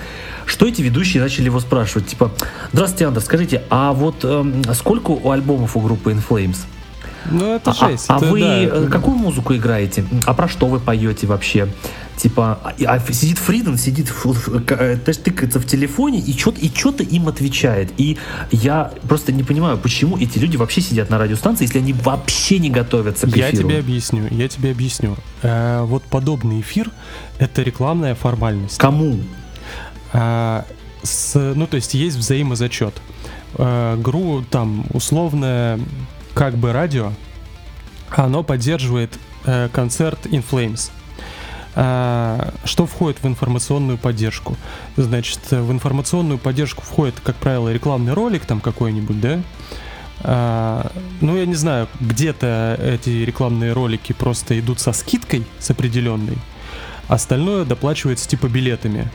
Что 0.46 0.66
эти 0.66 0.82
ведущие 0.82 1.22
начали 1.22 1.44
его 1.44 1.60
спрашивать? 1.60 2.08
Типа, 2.08 2.32
здравствуйте, 2.72 3.06
Андер, 3.06 3.22
скажите, 3.22 3.62
а 3.70 3.92
вот 3.92 4.24
эм, 4.24 4.62
сколько 4.74 5.10
у 5.10 5.30
альбомов 5.30 5.76
у 5.76 5.80
группы 5.80 6.12
In 6.12 6.22
Flames? 6.26 6.58
Ну, 7.30 7.54
это 7.54 7.70
а, 7.70 7.74
жесть. 7.74 8.06
А, 8.08 8.16
это, 8.16 8.28
а 8.28 8.30
вы 8.30 8.40
да, 8.40 8.56
это... 8.56 8.86
какую 8.86 9.16
музыку 9.16 9.54
играете? 9.54 10.04
А 10.26 10.34
про 10.34 10.48
что 10.48 10.66
вы 10.66 10.80
поете 10.80 11.26
вообще? 11.26 11.68
Типа, 12.16 12.58
а, 12.62 12.74
а 12.86 13.00
сидит 13.12 13.38
Фриден, 13.38 13.78
сидит, 13.78 14.12
э, 14.68 14.96
тыкается 14.96 15.58
в 15.58 15.66
телефоне 15.66 16.20
и 16.20 16.36
что-то 16.36 16.60
и 16.60 16.68
что-то 16.68 17.02
им 17.02 17.28
отвечает. 17.28 17.92
И 17.96 18.18
я 18.50 18.92
просто 19.08 19.32
не 19.32 19.42
понимаю, 19.42 19.78
почему 19.78 20.18
эти 20.18 20.38
люди 20.38 20.56
вообще 20.56 20.80
сидят 20.80 21.08
на 21.10 21.18
радиостанции, 21.18 21.64
если 21.64 21.78
они 21.78 21.92
вообще 21.92 22.58
не 22.58 22.70
готовятся 22.70 23.26
к 23.26 23.30
эфиру. 23.30 23.46
Я 23.46 23.52
тебе 23.52 23.78
объясню, 23.78 24.26
я 24.30 24.48
тебе 24.48 24.70
объясню. 24.70 25.16
Э, 25.42 25.82
вот 25.84 26.02
подобный 26.04 26.60
эфир— 26.60 26.90
это 27.38 27.62
рекламная 27.62 28.14
формальность. 28.14 28.78
Кому? 28.78 29.18
А, 30.12 30.66
с, 31.02 31.54
ну, 31.54 31.66
то 31.66 31.76
есть 31.76 31.94
есть 31.94 32.16
взаимозачет. 32.16 32.94
А, 33.54 33.96
ГРУ 33.96 34.44
там 34.50 34.84
условное 34.92 35.80
как 36.34 36.56
бы 36.56 36.72
радио, 36.72 37.12
оно 38.10 38.42
поддерживает 38.42 39.18
а, 39.44 39.68
концерт 39.68 40.26
In 40.26 40.44
Flames. 40.48 40.90
А, 41.74 42.52
что 42.64 42.86
входит 42.86 43.22
в 43.22 43.26
информационную 43.26 43.98
поддержку? 43.98 44.56
Значит, 44.96 45.40
в 45.50 45.70
информационную 45.70 46.38
поддержку 46.38 46.82
входит, 46.82 47.14
как 47.22 47.36
правило, 47.36 47.72
рекламный 47.72 48.12
ролик 48.12 48.44
там 48.44 48.60
какой-нибудь, 48.60 49.20
да? 49.20 49.40
А, 50.22 50.92
ну, 51.20 51.36
я 51.36 51.46
не 51.46 51.54
знаю, 51.54 51.88
где-то 52.00 52.78
эти 52.82 53.10
рекламные 53.10 53.72
ролики 53.72 54.12
просто 54.12 54.58
идут 54.58 54.80
со 54.80 54.92
скидкой, 54.92 55.46
с 55.58 55.70
определенной, 55.70 56.36
остальное 57.08 57.64
доплачивается 57.64 58.28
типа 58.28 58.46
билетами. 58.46 59.10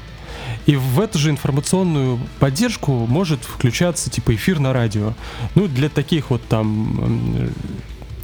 И 0.65 0.75
в 0.75 0.99
эту 0.99 1.19
же 1.19 1.29
информационную 1.29 2.19
поддержку 2.39 2.91
может 3.07 3.43
включаться 3.43 4.09
типа 4.09 4.35
эфир 4.35 4.59
на 4.59 4.73
радио. 4.73 5.13
Ну, 5.53 5.67
для 5.67 5.89
таких 5.89 6.31
вот 6.31 6.41
там 6.47 7.51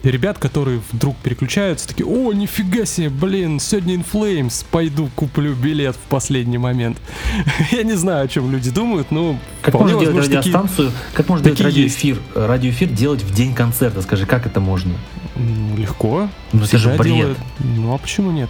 ребят, 0.03 0.37
которые 0.37 0.81
вдруг 0.91 1.15
переключаются, 1.17 1.87
такие, 1.87 2.07
о, 2.07 2.33
нифига 2.33 2.85
себе, 2.85 3.09
блин, 3.09 3.59
сегодня 3.59 3.95
In 3.95 4.05
Flames, 4.11 4.65
пойду 4.71 5.09
куплю 5.15 5.53
билет 5.53 5.95
в 5.95 6.09
последний 6.09 6.57
момент. 6.57 6.97
Я 7.71 7.83
не 7.83 7.93
знаю, 7.93 8.25
о 8.25 8.27
чем 8.27 8.51
люди 8.51 8.71
думают, 8.71 9.11
но 9.11 9.37
как 9.61 9.75
можно 9.75 9.99
делать 9.99 10.27
радиостанцию, 10.27 10.87
такие, 10.87 11.13
как 11.13 11.29
можно 11.29 11.45
делать 11.45 11.61
радиоэфир, 11.61 12.19
радиоэфир 12.35 12.89
делать 12.89 13.21
в 13.21 13.33
день 13.33 13.53
концерта, 13.53 14.01
скажи, 14.01 14.25
как 14.25 14.45
это 14.45 14.59
можно? 14.59 14.93
Ну, 15.35 15.77
легко. 15.77 16.29
Ну, 16.51 16.63
это 16.63 16.77
же 16.77 16.89
бред. 16.97 17.15
Делают... 17.15 17.37
Ну, 17.59 17.93
а 17.93 17.97
почему 17.97 18.31
нет? 18.31 18.49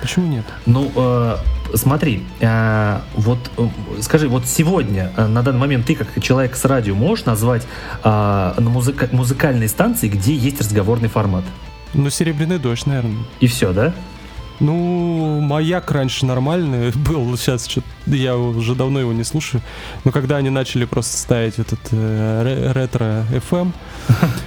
Почему 0.00 0.26
нет? 0.26 0.44
Ну, 0.66 0.90
э, 0.94 1.36
смотри, 1.74 2.24
э, 2.40 3.00
вот 3.14 3.38
э, 3.56 3.68
скажи, 4.00 4.28
вот 4.28 4.46
сегодня, 4.46 5.12
э, 5.16 5.26
на 5.26 5.42
данный 5.42 5.58
момент, 5.58 5.86
ты 5.86 5.94
как 5.94 6.08
человек 6.22 6.56
с 6.56 6.64
радио 6.64 6.94
можешь 6.94 7.24
назвать 7.24 7.66
э, 8.04 8.08
на 8.58 8.70
музыка- 8.70 9.08
музыкальной 9.12 9.68
станции, 9.68 10.08
где 10.08 10.34
есть 10.34 10.60
разговорный 10.60 11.08
формат? 11.08 11.44
Ну, 11.94 12.10
«Серебряный 12.10 12.58
дождь», 12.58 12.86
наверное. 12.86 13.24
И 13.40 13.46
все, 13.46 13.72
да? 13.72 13.92
Ну, 14.60 15.40
маяк 15.40 15.90
раньше 15.90 16.26
нормальный 16.26 16.90
был, 16.94 17.36
сейчас 17.36 17.66
что 17.66 17.82
я 18.06 18.36
уже 18.36 18.74
давно 18.74 19.00
его 19.00 19.12
не 19.12 19.24
слушаю. 19.24 19.62
Но 20.04 20.10
когда 20.10 20.36
они 20.36 20.50
начали 20.50 20.84
просто 20.84 21.16
ставить 21.16 21.58
этот 21.58 21.80
э, 21.92 22.72
ретро 22.74 23.24
FM, 23.30 23.72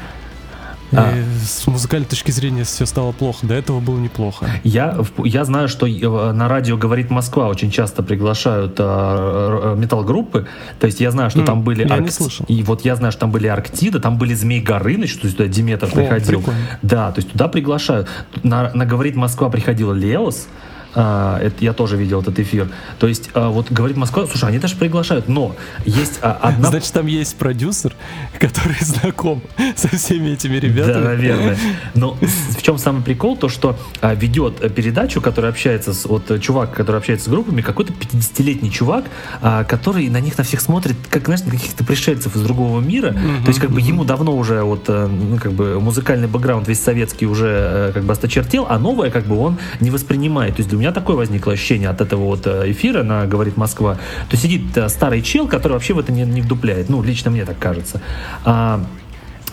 а. 0.92 1.14
С 1.44 1.68
музыкальной 1.68 2.08
точки 2.08 2.32
зрения 2.32 2.64
все 2.64 2.86
стало 2.86 3.12
плохо. 3.12 3.46
До 3.48 3.54
этого 3.54 3.80
было 3.80 3.98
неплохо. 3.98 4.50
Я, 4.64 4.98
я 5.24 5.46
знаю, 5.46 5.68
что 5.68 5.88
э, 5.88 6.32
на 6.32 6.48
радио 6.48 6.78
«Говорит 6.78 7.10
Москва» 7.10 7.48
очень 7.48 7.72
часто 7.72 8.04
приглашают 8.04 8.76
а, 8.80 9.76
металл-группы. 9.76 10.48
То 10.80 10.88
есть 10.88 11.00
я 11.00 11.12
знаю, 11.12 11.30
что 11.30 11.40
mm, 11.40 11.46
там 11.46 11.64
были... 11.64 11.88
Я 11.88 11.96
Арк... 11.96 12.04
не 12.04 12.10
слышал. 12.10 12.46
И 12.48 12.64
вот 12.64 12.84
я 12.84 12.96
знаю, 12.96 13.12
что 13.12 13.22
там 13.22 13.32
были 13.32 13.48
Арктида, 13.48 14.00
там 14.00 14.18
были 14.18 14.34
Змей 14.34 14.62
Горыныч, 14.62 15.16
то 15.16 15.26
есть 15.26 15.38
туда 15.38 15.48
Диметр 15.48 15.90
приходил. 15.90 16.40
Прикольно. 16.40 16.60
Да, 16.82 17.12
то 17.12 17.20
есть 17.20 17.32
туда 17.32 17.48
приглашают. 17.48 18.10
На, 18.44 18.72
на 18.74 18.86
«Говорит 18.86 19.16
Москва» 19.16 19.50
приходила 19.50 19.94
Леос, 19.94 20.48
а, 20.94 21.40
это, 21.40 21.64
я 21.64 21.74
тоже 21.74 21.98
видел 21.98 22.22
этот 22.22 22.40
эфир. 22.40 22.70
То 23.00 23.08
есть, 23.08 23.30
а, 23.34 23.50
вот 23.50 23.72
говорит 23.72 23.98
Москва, 23.98 24.26
слушай, 24.28 24.50
они 24.50 24.60
даже 24.60 24.76
приглашают, 24.76 25.28
но 25.28 25.56
есть 25.86 26.20
а, 26.22 26.38
одна... 26.42 26.70
Значит, 26.70 26.94
там 26.94 27.08
есть 27.08 27.36
продюсер, 27.38 27.94
который 28.40 28.78
знаком 28.82 29.42
со 29.76 29.88
всеми 29.90 30.30
этими 30.30 30.58
ребятами. 30.58 30.94
Да, 30.94 31.00
наверное. 31.00 31.58
Но 31.96 32.18
в 32.22 32.62
чем 32.62 32.78
самый 32.78 33.04
прикол, 33.04 33.38
то, 33.38 33.50
что 33.50 33.78
а, 34.02 34.14
ведет 34.14 34.74
передачу, 34.76 35.22
который 35.22 35.50
общается 35.50 35.94
с... 35.94 36.06
Вот 36.06 36.42
чувак, 36.42 36.74
который 36.74 36.98
общается 36.98 37.26
с 37.26 37.30
группами, 37.30 37.62
какой-то 37.62 37.94
50-летний 37.94 38.72
чувак, 38.72 39.06
а, 39.42 39.64
который 39.64 40.10
на 40.10 40.20
них 40.20 40.38
на 40.38 40.44
всех 40.44 40.62
смотрит, 40.62 40.96
как, 41.10 41.26
знаешь, 41.26 41.44
на 41.44 41.52
каких-то 41.52 41.84
пришельцев 41.84 42.36
из 42.36 42.42
другого 42.42 42.82
мира. 42.82 43.10
Mm-hmm, 43.10 43.42
то 43.44 43.48
есть, 43.48 43.60
как 43.60 43.72
бы 43.72 43.82
ему 43.82 44.04
давно 44.04 44.36
уже 44.36 44.64
вот, 44.64 44.86
э, 44.88 45.08
ну, 45.08 45.38
как 45.38 45.54
бы 45.54 45.80
музыкальный 45.80 46.28
бэкграунд 46.28 46.68
весь 46.68 46.82
советский 46.82 47.26
уже 47.26 47.48
э, 47.48 47.92
как 47.94 48.04
бы 48.04 48.14
осточертел, 48.14 48.68
а 48.70 48.80
новое 48.80 49.10
как 49.12 49.26
бы 49.26 49.38
он 49.38 49.58
не 49.80 49.90
воспринимает. 49.90 50.56
То 50.56 50.62
есть, 50.62 50.70
меня 50.82 50.92
такое 50.92 51.16
возникло 51.16 51.54
ощущение 51.54 51.90
от 51.90 52.02
этого 52.02 52.26
вот 52.26 52.48
э, 52.48 52.72
эфира 52.72 53.04
на 53.04 53.28
«Говорит 53.28 53.56
Москва», 53.56 54.00
то 54.30 54.36
сидит 54.36 54.76
э, 54.76 54.90
старый 54.90 55.22
чел, 55.22 55.48
который 55.48 55.74
вообще 55.74 55.94
в 55.94 56.00
это 56.00 56.12
не, 56.12 56.24
не 56.24 56.42
вдупляет. 56.42 56.90
Ну, 56.90 57.04
лично 57.04 57.30
мне 57.30 57.46
так 57.46 57.60
кажется. 57.60 58.02
А, 58.44 58.84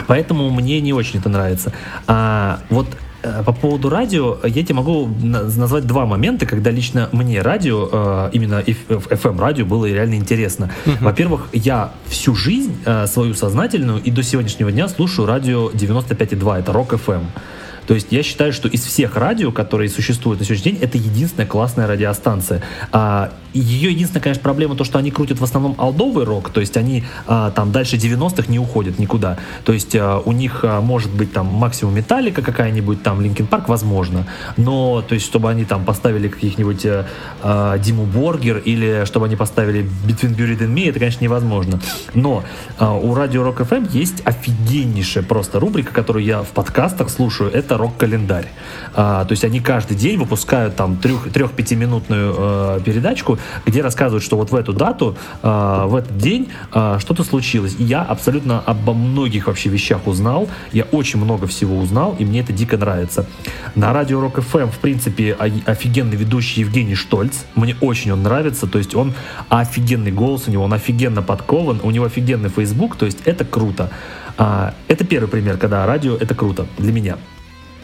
поэтому 0.07 0.49
мне 0.51 0.81
не 0.81 0.95
очень 0.95 1.21
это 1.21 1.29
нравится. 1.29 1.75
А, 2.07 2.61
вот 2.71 2.87
э, 3.23 3.43
по 3.45 3.53
поводу 3.53 3.91
радио, 3.91 4.39
я 4.43 4.65
тебе 4.65 4.77
могу 4.77 5.07
назвать 5.07 5.87
два 5.87 6.07
момента, 6.07 6.47
когда 6.47 6.71
лично 6.71 7.11
мне 7.13 7.43
радио, 7.43 8.31
именно 8.33 8.63
FM-радио, 8.63 9.67
было 9.67 9.85
реально 9.85 10.15
интересно. 10.15 10.71
Uh-huh. 10.87 10.97
Во-первых, 11.03 11.49
я 11.53 11.93
всю 12.07 12.35
жизнь 12.35 12.75
свою 13.07 13.35
сознательную 13.35 14.01
и 14.03 14.11
до 14.11 14.23
сегодняшнего 14.23 14.73
дня 14.73 14.89
слушаю 14.89 15.27
радио 15.27 15.69
95,2, 15.71 16.61
это 16.61 16.73
Rock 16.73 16.99
FM. 17.07 17.25
То 17.89 17.94
есть 17.94 18.09
я 18.10 18.23
считаю, 18.23 18.52
что 18.52 18.69
из 18.69 18.85
всех 18.85 19.16
радио, 19.16 19.51
которые 19.51 19.89
существуют 19.89 20.40
на 20.40 20.44
сегодняшний 20.44 20.73
день, 20.73 20.82
это 20.82 20.98
единственная 20.98 21.47
классная 21.47 21.86
радиостанция. 21.86 22.62
А, 22.93 23.32
ее 23.55 23.90
единственная, 23.90 24.23
конечно, 24.23 24.43
проблема 24.43 24.77
то, 24.77 24.85
что 24.85 24.98
они 24.98 25.10
крутят 25.10 25.39
в 25.39 25.44
основном 25.44 25.74
алдовый 25.78 26.27
рок, 26.27 26.51
то 26.51 26.60
есть 26.60 26.77
они 26.77 27.05
а, 27.27 27.51
там 27.51 27.73
дальше 27.73 27.97
90-х 27.97 28.52
не 28.52 28.59
уходят 28.59 28.98
никуда. 28.98 29.39
То 29.65 29.73
есть 29.73 29.97
а, 29.97 30.19
у 30.19 30.32
них 30.32 30.60
а, 30.65 30.82
может 30.82 31.10
быть 31.10 31.32
там 31.32 31.47
максимум 31.47 31.94
металлика 31.94 32.43
какая-нибудь, 32.43 33.02
там 33.02 33.23
Линкен 33.23 33.47
Парк, 33.47 33.70
возможно. 33.70 34.27
Но, 34.59 35.01
то 35.01 35.15
есть, 35.15 35.24
чтобы 35.24 35.48
они 35.48 35.65
там 35.65 35.86
поставили 35.86 36.28
каких-нибудь 36.28 36.85
а, 36.85 37.06
а, 37.43 37.78
Диму 37.78 38.05
Боргер 38.05 38.59
или 38.59 39.06
чтобы 39.06 39.24
они 39.24 39.36
поставили 39.36 39.89
Between 40.06 40.36
Buried 40.36 40.59
and 40.59 40.74
Me, 40.74 40.90
это, 40.90 40.98
конечно, 40.98 41.24
невозможно. 41.24 41.81
Но 42.12 42.44
а, 42.78 42.93
у 42.93 43.15
радио 43.15 43.48
Rock 43.48 43.66
FM 43.66 43.89
есть 43.93 44.20
офигеннейшая 44.27 45.24
просто 45.24 45.59
рубрика, 45.59 45.94
которую 45.94 46.23
я 46.23 46.43
в 46.43 46.48
подкастах 46.48 47.09
слушаю, 47.09 47.51
это 47.51 47.78
рок-календарь. 47.79 48.49
А, 48.95 49.25
то 49.25 49.33
есть 49.33 49.45
они 49.45 49.61
каждый 49.61 49.97
день 49.97 50.19
выпускают 50.19 50.77
там 50.77 50.97
трех-пятиминутную 50.97 52.35
э, 52.37 52.81
передачку, 52.85 53.39
где 53.65 53.81
рассказывают, 53.81 54.25
что 54.25 54.37
вот 54.37 54.51
в 54.51 54.55
эту 54.55 54.73
дату, 54.73 55.17
э, 55.43 55.85
в 55.87 55.95
этот 55.95 56.19
день 56.19 56.49
э, 56.73 56.99
что-то 57.01 57.25
случилось. 57.25 57.77
И 57.79 57.85
я 57.85 58.03
абсолютно 58.03 58.61
обо 58.61 58.93
многих 58.93 59.47
вообще 59.47 59.69
вещах 59.69 60.07
узнал. 60.07 60.49
Я 60.73 60.85
очень 60.85 61.21
много 61.21 61.47
всего 61.47 61.79
узнал, 61.79 62.17
и 62.19 62.25
мне 62.25 62.41
это 62.41 62.53
дико 62.53 62.77
нравится. 62.77 63.27
На 63.75 63.93
радио 63.93 64.21
Рок 64.21 64.39
FM, 64.39 64.71
в 64.71 64.79
принципе, 64.79 65.33
офигенный 65.33 66.17
ведущий 66.17 66.61
Евгений 66.61 66.95
Штольц. 66.95 67.45
Мне 67.55 67.77
очень 67.81 68.13
он 68.13 68.23
нравится. 68.23 68.67
То 68.67 68.79
есть 68.79 68.95
он 68.95 69.15
офигенный 69.49 70.13
голос 70.13 70.45
у 70.49 70.51
него, 70.51 70.65
он 70.65 70.73
офигенно 70.73 71.23
подкован, 71.23 71.81
у 71.83 71.91
него 71.91 72.05
офигенный 72.07 72.51
Facebook, 72.51 72.97
то 72.97 73.07
есть 73.07 73.19
это 73.25 73.45
круто. 73.45 73.91
А, 74.37 74.75
это 74.89 75.05
первый 75.05 75.29
пример, 75.29 75.59
когда 75.59 75.87
радио 75.87 76.17
это 76.17 76.35
круто 76.35 76.67
для 76.79 76.93
меня. 76.93 77.17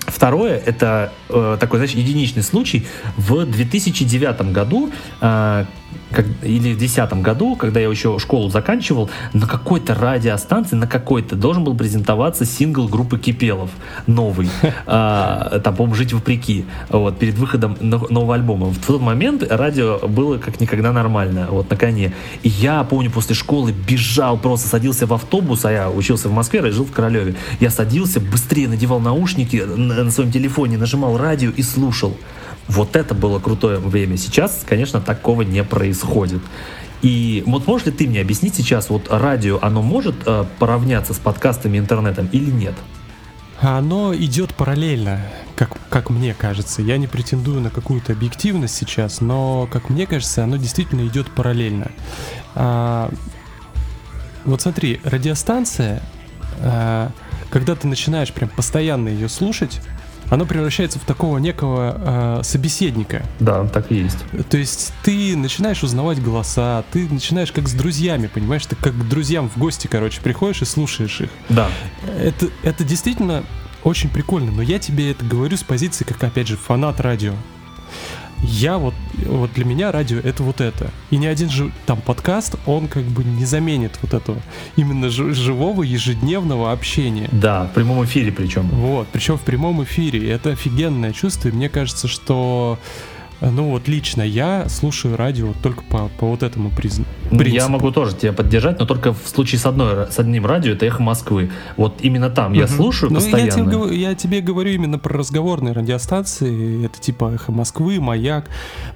Второе, 0.07 0.59
это 0.59 1.13
э, 1.29 1.57
такой, 1.59 1.79
знаешь, 1.79 1.95
единичный 1.95 2.43
случай. 2.43 2.87
В 3.17 3.45
2009 3.47 4.53
году 4.53 4.91
э, 5.21 5.65
как, 6.11 6.27
или 6.43 6.75
в 6.75 6.79
2010 6.79 7.15
году, 7.23 7.57
когда 7.57 7.81
я 7.81 7.89
еще 7.89 8.19
школу 8.19 8.49
заканчивал, 8.49 9.11
на 9.33 9.47
какой-то 9.47 9.95
радиостанции, 9.95 10.77
на 10.77 10.87
какой-то 10.87 11.37
должен 11.37 11.65
был 11.65 11.75
презентоваться 11.75 12.45
сингл 12.45 12.89
группы 12.89 13.19
Кипелов, 13.19 13.71
новый, 14.07 14.49
а, 14.87 15.61
там, 15.61 15.75
по-моему, 15.75 15.95
«Жить 15.95 16.13
вопреки», 16.13 16.65
вот, 16.89 17.19
перед 17.19 17.35
выходом 17.35 17.77
нового 17.81 18.35
альбома. 18.35 18.67
В 18.67 18.79
тот 18.87 19.01
момент 19.01 19.45
радио 19.49 19.99
было 20.07 20.39
как 20.39 20.61
никогда 20.61 20.93
нормально, 20.93 21.49
вот, 21.51 21.71
на 21.71 21.77
коне. 21.77 22.13
И 22.43 22.49
я, 22.49 22.83
помню, 22.85 23.11
после 23.11 23.35
школы 23.35 23.73
бежал, 23.73 24.39
просто 24.39 24.69
садился 24.69 25.07
в 25.07 25.13
автобус, 25.13 25.65
а 25.65 25.73
я 25.73 25.91
учился 25.91 26.29
в 26.29 26.33
Москве, 26.33 26.61
я 26.65 26.71
жил 26.71 26.85
в 26.85 26.93
Королеве. 26.93 27.35
Я 27.61 27.71
садился, 27.71 28.21
быстрее 28.21 28.69
надевал 28.69 29.01
наушники 29.01 29.57
на, 29.57 30.05
на 30.05 30.11
своем 30.11 30.31
телефоне, 30.31 30.79
нажимал 30.79 31.17
радио 31.19 31.51
и 31.51 31.63
слушал. 31.63 32.17
Вот 32.69 32.97
это 32.97 33.15
было 33.15 33.39
крутое 33.39 33.79
время. 33.79 34.17
Сейчас, 34.17 34.65
конечно, 34.67 35.01
такого 35.01 35.43
не 35.43 35.63
происходит. 35.65 36.41
И 37.03 37.43
вот 37.47 37.67
можешь 37.67 37.87
ли 37.87 37.93
ты 37.93 38.07
мне 38.07 38.21
объяснить 38.21 38.55
сейчас, 38.55 38.89
вот 38.89 39.09
радио, 39.11 39.59
оно 39.61 39.83
может 39.83 40.15
э, 40.25 40.45
поравняться 40.59 41.13
с 41.13 41.19
подкастами 41.19 41.77
интернетом 41.77 42.29
или 42.33 42.51
нет? 42.51 42.75
Оно 43.61 44.15
идет 44.15 44.55
параллельно, 44.55 45.21
как, 45.55 45.71
как 45.91 46.11
мне 46.11 46.35
кажется. 46.35 46.83
Я 46.83 46.97
не 46.97 47.07
претендую 47.07 47.61
на 47.61 47.71
какую-то 47.71 48.13
объективность 48.13 48.75
сейчас, 48.75 49.21
но, 49.21 49.69
как 49.71 49.91
мне 49.91 50.07
кажется, 50.07 50.45
оно 50.45 50.57
действительно 50.57 51.07
идет 51.07 51.31
параллельно. 51.31 51.91
А, 52.55 53.11
вот 54.45 54.63
смотри, 54.63 55.01
радиостанция, 55.05 56.03
а, 56.61 57.11
когда 57.51 57.75
ты 57.75 57.87
начинаешь 57.87 58.33
прям 58.33 58.49
постоянно 58.49 59.09
ее 59.09 59.29
слушать, 59.29 59.81
оно 60.35 60.47
превращается 60.47 60.99
в 60.99 61.05
такого 61.05 61.39
некого 61.39 62.41
э, 62.41 62.43
собеседника. 62.43 63.25
Да, 63.39 63.67
так 63.69 63.93
и 63.93 63.97
есть. 63.97 64.19
То 64.51 64.59
есть 64.59 64.93
ты 65.05 65.37
начинаешь 65.37 65.83
узнавать 65.85 66.21
голоса, 66.21 66.85
ты 66.93 67.09
начинаешь 67.09 67.53
как 67.53 67.69
с 67.69 67.73
друзьями, 67.73 68.27
понимаешь, 68.27 68.67
ты 68.67 68.75
как 68.75 68.95
к 68.95 69.09
друзьям 69.09 69.49
в 69.49 69.57
гости, 69.57 69.87
короче, 69.87 70.21
приходишь 70.21 70.63
и 70.63 70.65
слушаешь 70.65 71.21
их. 71.21 71.31
Да. 71.49 71.69
Это, 72.19 72.49
это 72.65 72.83
действительно 72.83 73.45
очень 73.85 74.09
прикольно, 74.09 74.51
но 74.51 74.63
я 74.63 74.81
тебе 74.81 75.13
это 75.13 75.25
говорю 75.25 75.57
с 75.57 75.63
позиции, 75.63 76.05
как, 76.05 76.23
опять 76.25 76.49
же, 76.49 76.57
фанат 76.57 77.01
радио 77.01 77.35
я 78.47 78.79
вот, 78.79 78.95
вот 79.27 79.53
для 79.53 79.65
меня 79.65 79.91
радио 79.93 80.19
это 80.19 80.43
вот 80.43 80.61
это. 80.61 80.91
И 81.11 81.17
ни 81.17 81.27
один 81.27 81.51
же 81.51 81.71
там 81.87 82.01
подкаст, 82.01 82.57
он 82.67 82.89
как 82.89 83.05
бы 83.05 83.25
не 83.25 83.45
заменит 83.45 83.93
вот 84.03 84.15
этого 84.15 84.39
именно 84.77 85.09
живого 85.09 85.83
ежедневного 85.83 86.73
общения. 86.73 87.29
Да, 87.33 87.65
в 87.65 87.73
прямом 87.73 88.05
эфире 88.05 88.33
причем. 88.33 88.69
Вот, 88.69 89.09
причем 89.13 89.39
в 89.39 89.43
прямом 89.43 89.83
эфире. 89.85 90.31
Это 90.31 90.51
офигенное 90.51 91.13
чувство, 91.13 91.49
и 91.49 91.53
мне 91.53 91.69
кажется, 91.69 92.09
что 92.09 92.79
ну 93.41 93.71
вот 93.71 93.89
лично 93.89 94.23
я 94.23 94.69
слушаю 94.69 95.17
радио 95.17 95.53
только 95.63 95.83
по, 95.83 96.09
по 96.19 96.27
вот 96.27 96.43
этому 96.43 96.71
признаку. 96.71 97.11
Я 97.31 97.69
могу 97.69 97.91
тоже 97.91 98.15
тебя 98.15 98.33
поддержать, 98.33 98.79
но 98.79 98.87
только 98.87 99.13
в 99.13 99.27
случае 99.27 99.59
с, 99.59 99.67
одной, 99.67 100.11
с 100.11 100.19
одним 100.19 100.47
радио, 100.47 100.73
это 100.73 100.87
«Эхо 100.87 101.03
Москвы». 101.03 101.51
Вот 101.77 101.97
именно 102.01 102.31
там 102.31 102.53
угу. 102.53 102.61
я 102.61 102.69
слушаю 102.69 103.11
ну, 103.11 103.17
постоянно. 103.17 103.45
Я 103.45 103.51
тебе, 103.51 103.97
я 103.97 104.15
тебе 104.15 104.41
говорю 104.41 104.71
именно 104.71 104.99
про 104.99 105.19
разговорные 105.19 105.75
радиостанции. 105.75 106.87
Это 106.87 106.99
типа 107.01 107.33
«Эхо 107.35 107.53
Москвы», 107.53 108.01
«Маяк», 108.01 108.47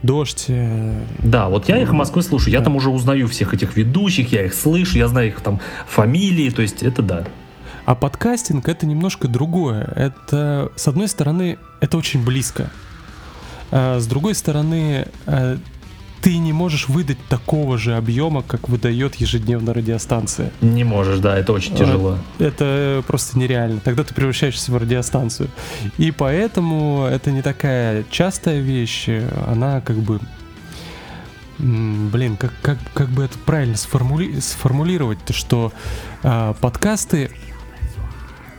«Дождь». 0.03 0.47
Э, 0.49 1.01
да, 1.19 1.49
вот 1.49 1.69
я 1.69 1.79
«Эхо 1.79 1.95
Москвы» 1.95 2.23
слушаю. 2.23 2.53
Я 2.53 2.61
там 2.61 2.77
уже 2.77 2.91
узнаю 2.91 3.29
всех 3.29 3.55
этих 3.55 3.77
ведущих, 3.77 4.33
я 4.33 4.45
их 4.45 4.55
слышу, 4.55 4.99
я 4.99 5.09
знаю 5.09 5.29
их 5.29 5.41
там 5.41 5.61
фамилии, 5.87 6.51
то 6.51 6.63
есть 6.63 6.83
это 6.83 7.03
да. 7.03 7.25
А 7.85 7.95
подкастинг 7.95 8.69
это 8.69 8.85
немножко 8.85 9.29
другое. 9.29 9.91
Это, 9.97 10.71
с 10.77 10.89
одной 10.89 11.09
стороны, 11.09 11.57
это 11.81 11.97
очень 11.97 12.23
близко. 12.23 12.71
А 13.71 14.01
с 14.01 14.07
другой 14.07 14.35
стороны, 14.35 15.07
э, 15.27 15.59
ты 16.21 16.37
не 16.39 16.53
можешь 16.53 16.89
выдать 16.89 17.19
такого 17.29 17.79
же 17.79 17.97
объема, 17.97 18.43
как 18.43 18.69
выдает 18.69 19.17
ежедневно 19.17 19.73
радиостанция. 19.73 20.53
Не 20.61 20.85
можешь, 20.85 21.21
да, 21.21 21.39
это 21.39 21.53
очень 21.53 21.77
тяжело. 21.77 22.19
Это 22.39 23.03
просто 23.07 23.39
нереально. 23.39 23.81
Тогда 23.81 24.05
ты 24.05 24.15
превращаешься 24.15 24.73
в 24.73 24.77
радиостанцию. 24.77 25.49
И 25.97 26.11
поэтому 26.11 27.07
это 27.11 27.31
не 27.31 27.43
такая 27.43 28.05
частая 28.11 28.61
вещь, 28.61 29.09
она 29.47 29.81
как 29.81 29.97
бы 29.99 30.21
блин, 31.59 32.37
как, 32.37 32.53
как, 32.63 32.79
как 32.95 33.09
бы 33.09 33.25
это 33.25 33.37
правильно 33.39 33.77
сформули, 33.77 34.39
сформулировать-то, 34.39 35.33
что 35.33 35.73
э, 36.23 36.55
подкасты 36.61 37.31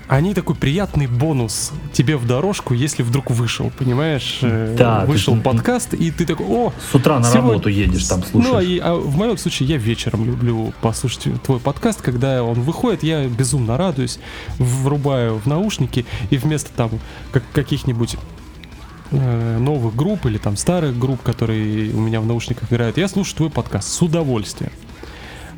они 0.09 0.33
такой 0.33 0.55
приятный 0.55 1.05
бонус 1.05 1.71
тебе 1.93 2.17
в 2.17 2.25
дорожку, 2.25 2.73
если 2.73 3.03
вдруг 3.03 3.29
вышел, 3.29 3.71
понимаешь? 3.77 4.39
Э, 4.41 4.75
да. 4.75 5.05
Вышел 5.05 5.35
ты, 5.35 5.41
подкаст, 5.41 5.93
и 5.93 6.09
ты 6.09 6.25
такой, 6.25 6.47
о! 6.47 6.73
С 6.91 6.95
утра 6.95 7.19
на 7.19 7.25
сегодня... 7.25 7.49
работу 7.49 7.69
едешь, 7.69 8.07
там 8.07 8.23
слушаешь. 8.23 8.51
Ну, 8.51 8.59
и, 8.59 8.79
а 8.79 8.95
в 8.95 9.15
моем 9.15 9.37
случае 9.37 9.69
я 9.69 9.77
вечером 9.77 10.25
люблю 10.25 10.73
послушать 10.81 11.41
твой 11.43 11.59
подкаст, 11.59 12.01
когда 12.01 12.43
он 12.43 12.61
выходит, 12.61 13.03
я 13.03 13.27
безумно 13.27 13.77
радуюсь, 13.77 14.19
врубаю 14.57 15.37
в 15.37 15.45
наушники, 15.45 16.07
и 16.31 16.37
вместо 16.37 16.71
там 16.73 16.89
как, 17.31 17.43
каких-нибудь 17.53 18.15
э, 19.11 19.57
новых 19.59 19.95
групп 19.95 20.25
или 20.25 20.39
там 20.39 20.57
старых 20.57 20.97
групп, 20.97 21.21
которые 21.21 21.93
у 21.93 21.99
меня 21.99 22.19
в 22.19 22.25
наушниках 22.25 22.73
играют, 22.73 22.97
я 22.97 23.07
слушаю 23.07 23.37
твой 23.37 23.49
подкаст 23.51 23.89
с 23.89 24.01
удовольствием. 24.01 24.71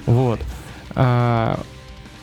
Вот. 0.05 0.41
А, 0.93 1.57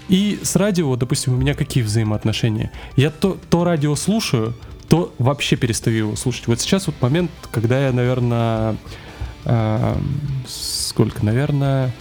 и 0.08 0.38
с 0.42 0.56
радио, 0.56 0.96
допустим, 0.96 1.34
у 1.34 1.36
меня 1.36 1.54
какие 1.54 1.82
взаимоотношения? 1.82 2.72
Я 2.96 3.10
то, 3.10 3.38
то 3.50 3.64
радио 3.64 3.94
слушаю, 3.94 4.54
то 4.88 5.12
вообще 5.18 5.56
перестаю 5.56 5.96
его 5.98 6.16
слушать. 6.16 6.46
Вот 6.46 6.60
сейчас 6.60 6.86
вот 6.86 6.96
момент, 7.00 7.30
когда 7.50 7.86
я, 7.86 7.92
наверное, 7.92 8.76
э, 9.44 9.96
сколько, 10.46 11.24
наверное, 11.24 11.92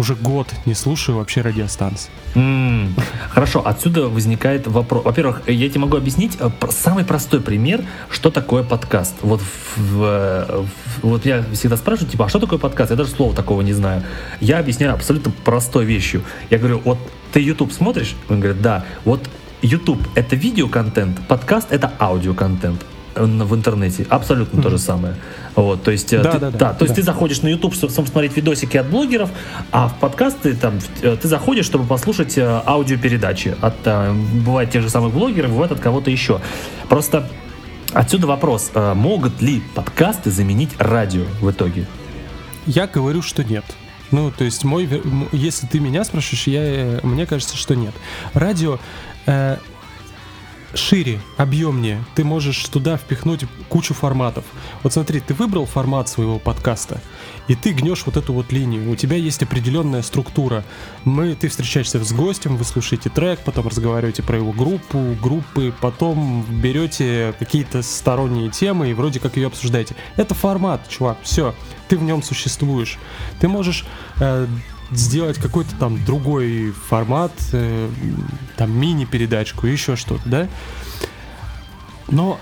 уже 0.00 0.14
год 0.14 0.48
не 0.64 0.74
слушаю 0.74 1.18
вообще 1.18 1.42
радиостанции. 1.42 2.10
Mm, 2.34 2.98
хорошо, 3.28 3.66
отсюда 3.66 4.08
возникает 4.08 4.66
вопрос. 4.66 5.04
Во-первых, 5.04 5.42
я 5.46 5.68
тебе 5.68 5.80
могу 5.80 5.98
объяснить 5.98 6.38
э, 6.40 6.50
самый 6.70 7.04
простой 7.04 7.40
пример, 7.42 7.84
что 8.08 8.30
такое 8.30 8.62
подкаст. 8.62 9.14
Вот, 9.20 9.42
в, 9.76 9.76
в, 9.76 10.66
вот 11.02 11.26
я 11.26 11.44
всегда 11.52 11.76
спрашиваю, 11.76 12.10
типа, 12.10 12.24
а 12.24 12.28
что 12.30 12.38
такое 12.38 12.58
подкаст? 12.58 12.90
Я 12.90 12.96
даже 12.96 13.10
слова 13.10 13.34
такого 13.34 13.60
не 13.60 13.74
знаю. 13.74 14.02
Я 14.40 14.58
объясняю 14.58 14.94
абсолютно 14.94 15.32
простой 15.44 15.84
вещью. 15.84 16.22
Я 16.48 16.56
говорю, 16.56 16.80
вот 16.82 16.98
ты 17.32 17.40
YouTube 17.40 17.70
смотришь? 17.70 18.14
Он 18.30 18.40
говорит, 18.40 18.62
да. 18.62 18.86
Вот 19.04 19.20
YouTube— 19.60 20.00
это 20.14 20.34
видеоконтент, 20.34 21.20
подкаст— 21.28 21.68
это 21.70 21.92
аудиоконтент 22.00 22.86
в 23.20 23.54
интернете. 23.54 24.06
Абсолютно 24.08 24.58
mm-hmm. 24.58 24.62
то 24.62 24.70
же 24.70 24.78
самое. 24.78 25.16
Вот, 25.54 25.82
то 25.82 25.90
есть, 25.90 26.12
э, 26.12 26.22
да, 26.22 26.32
ты, 26.32 26.38
да, 26.38 26.50
да, 26.50 26.58
да, 26.58 26.72
то 26.74 26.84
есть 26.84 26.94
да. 26.94 27.00
ты 27.00 27.02
заходишь 27.02 27.42
на 27.42 27.48
YouTube, 27.48 27.74
чтобы 27.74 27.92
смотреть 27.92 28.36
видосики 28.36 28.76
от 28.76 28.88
блогеров, 28.88 29.30
а 29.72 29.88
в 29.88 29.98
подкасты 29.98 30.54
там 30.54 30.78
э, 31.02 31.16
ты 31.20 31.28
заходишь, 31.28 31.66
чтобы 31.66 31.84
послушать 31.84 32.38
э, 32.38 32.62
аудиопередачи 32.66 33.56
от 33.60 33.76
бывает 34.44 34.70
тех 34.70 34.82
же 34.82 34.90
самых 34.90 35.12
блогеров, 35.12 35.50
бывает 35.50 35.72
от 35.72 35.80
кого-то 35.80 36.10
еще. 36.10 36.40
Просто 36.88 37.28
отсюда 37.92 38.26
вопрос: 38.26 38.70
могут 38.74 39.40
ли 39.42 39.62
подкасты 39.74 40.30
заменить 40.30 40.70
радио 40.78 41.24
в 41.40 41.50
итоге? 41.50 41.86
Я 42.66 42.86
говорю, 42.86 43.22
что 43.22 43.42
нет. 43.42 43.64
Ну, 44.10 44.30
то 44.30 44.44
есть 44.44 44.64
мой, 44.64 44.88
если 45.32 45.66
ты 45.66 45.78
меня 45.78 46.04
спрашиваешь, 46.04 46.46
я, 46.46 47.00
мне 47.02 47.26
кажется, 47.26 47.56
что 47.56 47.74
нет. 47.74 47.94
Радио 48.34 48.78
э, 49.26 49.56
шире, 50.74 51.20
объемнее. 51.36 52.04
Ты 52.14 52.24
можешь 52.24 52.62
туда 52.68 52.96
впихнуть 52.96 53.44
кучу 53.68 53.94
форматов. 53.94 54.44
Вот 54.82 54.92
смотри, 54.92 55.20
ты 55.20 55.34
выбрал 55.34 55.66
формат 55.66 56.08
своего 56.08 56.38
подкаста, 56.38 57.00
и 57.48 57.54
ты 57.54 57.72
гнешь 57.72 58.04
вот 58.06 58.16
эту 58.16 58.32
вот 58.32 58.52
линию. 58.52 58.90
У 58.90 58.96
тебя 58.96 59.16
есть 59.16 59.42
определенная 59.42 60.02
структура. 60.02 60.64
Мы, 61.04 61.34
ты 61.34 61.48
встречаешься 61.48 62.02
с 62.02 62.12
гостем, 62.12 62.56
вы 62.56 62.64
слушаете 62.64 63.10
трек, 63.10 63.40
потом 63.40 63.68
разговариваете 63.68 64.22
про 64.22 64.36
его 64.36 64.52
группу, 64.52 65.16
группы, 65.20 65.72
потом 65.80 66.44
берете 66.48 67.34
какие-то 67.38 67.82
сторонние 67.82 68.50
темы 68.50 68.90
и 68.90 68.94
вроде 68.94 69.20
как 69.20 69.36
ее 69.36 69.48
обсуждаете. 69.48 69.96
Это 70.16 70.34
формат, 70.34 70.88
чувак, 70.88 71.18
все, 71.22 71.54
ты 71.88 71.96
в 71.96 72.02
нем 72.02 72.22
существуешь. 72.22 72.98
Ты 73.40 73.48
можешь 73.48 73.84
э, 74.20 74.46
сделать 74.92 75.38
какой-то 75.38 75.74
там 75.76 76.04
другой 76.04 76.72
формат, 76.72 77.32
э, 77.52 77.88
там 78.56 78.78
мини-передачку, 78.78 79.66
еще 79.66 79.96
что-то, 79.96 80.28
да? 80.28 80.48
Но 82.08 82.38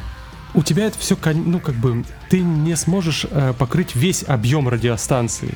у 0.54 0.62
тебя 0.62 0.86
это 0.86 0.98
все, 0.98 1.16
ну, 1.34 1.60
как 1.60 1.74
бы, 1.74 2.04
ты 2.30 2.40
не 2.40 2.74
сможешь 2.76 3.26
э, 3.30 3.52
покрыть 3.58 3.94
весь 3.94 4.24
объем 4.26 4.68
радиостанции. 4.68 5.54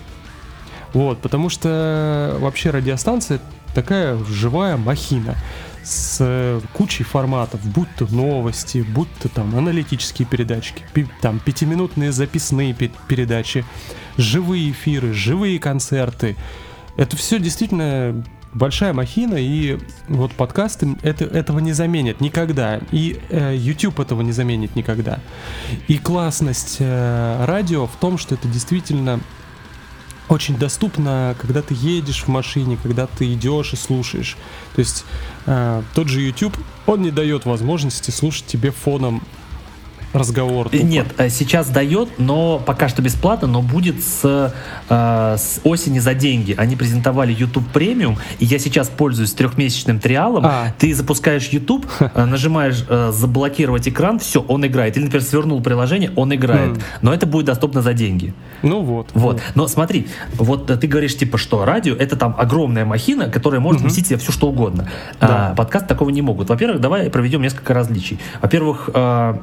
Вот, 0.93 1.21
потому 1.23 1.49
что 1.49 2.37
вообще 2.41 2.71
радиостанция 2.71 3.41
такая 3.75 4.23
живая 4.25 4.77
махина 4.77 5.37
с 5.83 6.61
кучей 6.75 7.05
форматов, 7.05 7.65
будь 7.65 7.89
то 7.97 8.07
новости, 8.07 8.85
будь 8.87 9.09
то 9.21 9.29
там 9.29 9.57
аналитические 9.57 10.29
передачки, 10.29 10.85
пи, 10.93 11.09
там 11.21 11.41
пятиминутные 11.41 12.13
записные 12.13 12.75
передачи, 12.75 13.65
живые 14.17 14.71
эфиры, 14.71 15.13
живые 15.13 15.59
концерты, 15.59 16.37
это 16.97 17.17
все 17.17 17.39
действительно 17.39 18.25
большая 18.55 18.93
махина, 18.93 19.37
и 19.37 19.79
вот 20.09 20.33
подкасты 20.33 20.97
это, 21.03 21.25
этого 21.25 21.59
не 21.59 21.73
заменят 21.73 22.21
никогда. 22.21 22.81
И 22.91 23.19
э, 23.31 23.55
YouTube 23.57 24.01
этого 24.01 24.23
не 24.23 24.33
заменит 24.33 24.77
никогда. 24.77 25.21
И 25.89 25.99
классность 25.99 26.77
э, 26.81 27.45
радио 27.47 27.87
в 27.87 27.97
том, 27.97 28.19
что 28.19 28.35
это 28.35 28.49
действительно 28.49 29.21
очень 30.29 30.57
доступно, 30.57 31.35
когда 31.41 31.63
ты 31.63 31.75
едешь 31.75 32.23
в 32.23 32.29
машине, 32.29 32.79
когда 32.83 33.07
ты 33.07 33.33
идешь 33.33 33.73
и 33.73 33.77
слушаешь. 33.77 34.37
То 34.75 34.81
есть 34.81 35.05
э, 35.47 35.83
тот 35.95 36.09
же 36.09 36.21
YouTube, 36.21 36.57
он 36.87 37.03
не 37.03 37.11
дает 37.11 37.45
возможности 37.45 38.11
слушать 38.11 38.47
тебе 38.47 38.71
фоном 38.71 39.23
разговор. 40.13 40.69
Тупо. 40.69 40.83
Нет, 40.83 41.07
э, 41.19 41.29
сейчас 41.29 41.69
дает, 41.69 42.19
но 42.19 42.59
пока 42.59 42.89
что 42.89 43.03
бесплатно, 43.03 43.49
но 43.49 43.63
будет 43.63 44.03
с, 44.03 44.53
э, 44.89 45.37
с 45.39 45.61
осени 45.65 45.99
за 45.99 46.15
деньги. 46.15 46.55
Они 46.57 46.77
презентовали 46.77 47.33
YouTube 47.33 47.69
премиум, 47.73 48.19
и 48.39 48.45
я 48.45 48.59
сейчас 48.59 48.89
пользуюсь 48.89 49.33
трехмесячным 49.33 49.99
триалом. 49.99 50.45
А. 50.47 50.75
Ты 50.79 50.95
запускаешь 50.95 51.49
YouTube, 51.49 51.87
э, 52.01 52.25
нажимаешь 52.25 52.85
э, 52.89 53.11
заблокировать 53.13 53.89
экран, 53.89 54.19
все, 54.19 54.43
он 54.43 54.67
играет. 54.67 54.97
Или, 54.97 55.05
например, 55.05 55.27
свернул 55.27 55.63
приложение, 55.63 56.13
он 56.17 56.35
играет. 56.35 56.77
Mm. 56.77 56.83
Но 57.03 57.15
это 57.15 57.27
будет 57.27 57.47
доступно 57.47 57.83
за 57.83 57.93
деньги. 57.93 58.35
Ну 58.63 58.83
вот. 58.83 59.11
Вот. 59.15 59.41
Но 59.55 59.67
смотри, 59.69 60.09
вот 60.35 60.67
ты 60.67 60.87
говоришь 60.87 61.17
типа, 61.17 61.39
что 61.39 61.65
радио 61.65 61.95
это 61.95 62.17
там 62.17 62.35
огромная 62.39 62.85
махина, 62.85 63.29
которая 63.29 63.61
может 63.61 63.81
mm-hmm. 63.81 63.85
вместить 63.85 64.07
себе 64.07 64.19
все 64.19 64.33
что 64.33 64.49
угодно. 64.49 64.89
Да. 65.21 65.51
А, 65.51 65.55
подкаст 65.55 65.87
такого 65.87 66.11
не 66.11 66.23
могут. 66.23 66.49
Во-первых, 66.49 66.81
давай 66.81 67.11
проведем 67.11 67.43
несколько 67.43 67.75
различий. 67.75 68.19
Во-первых, 68.41 68.91
э, 68.93 69.35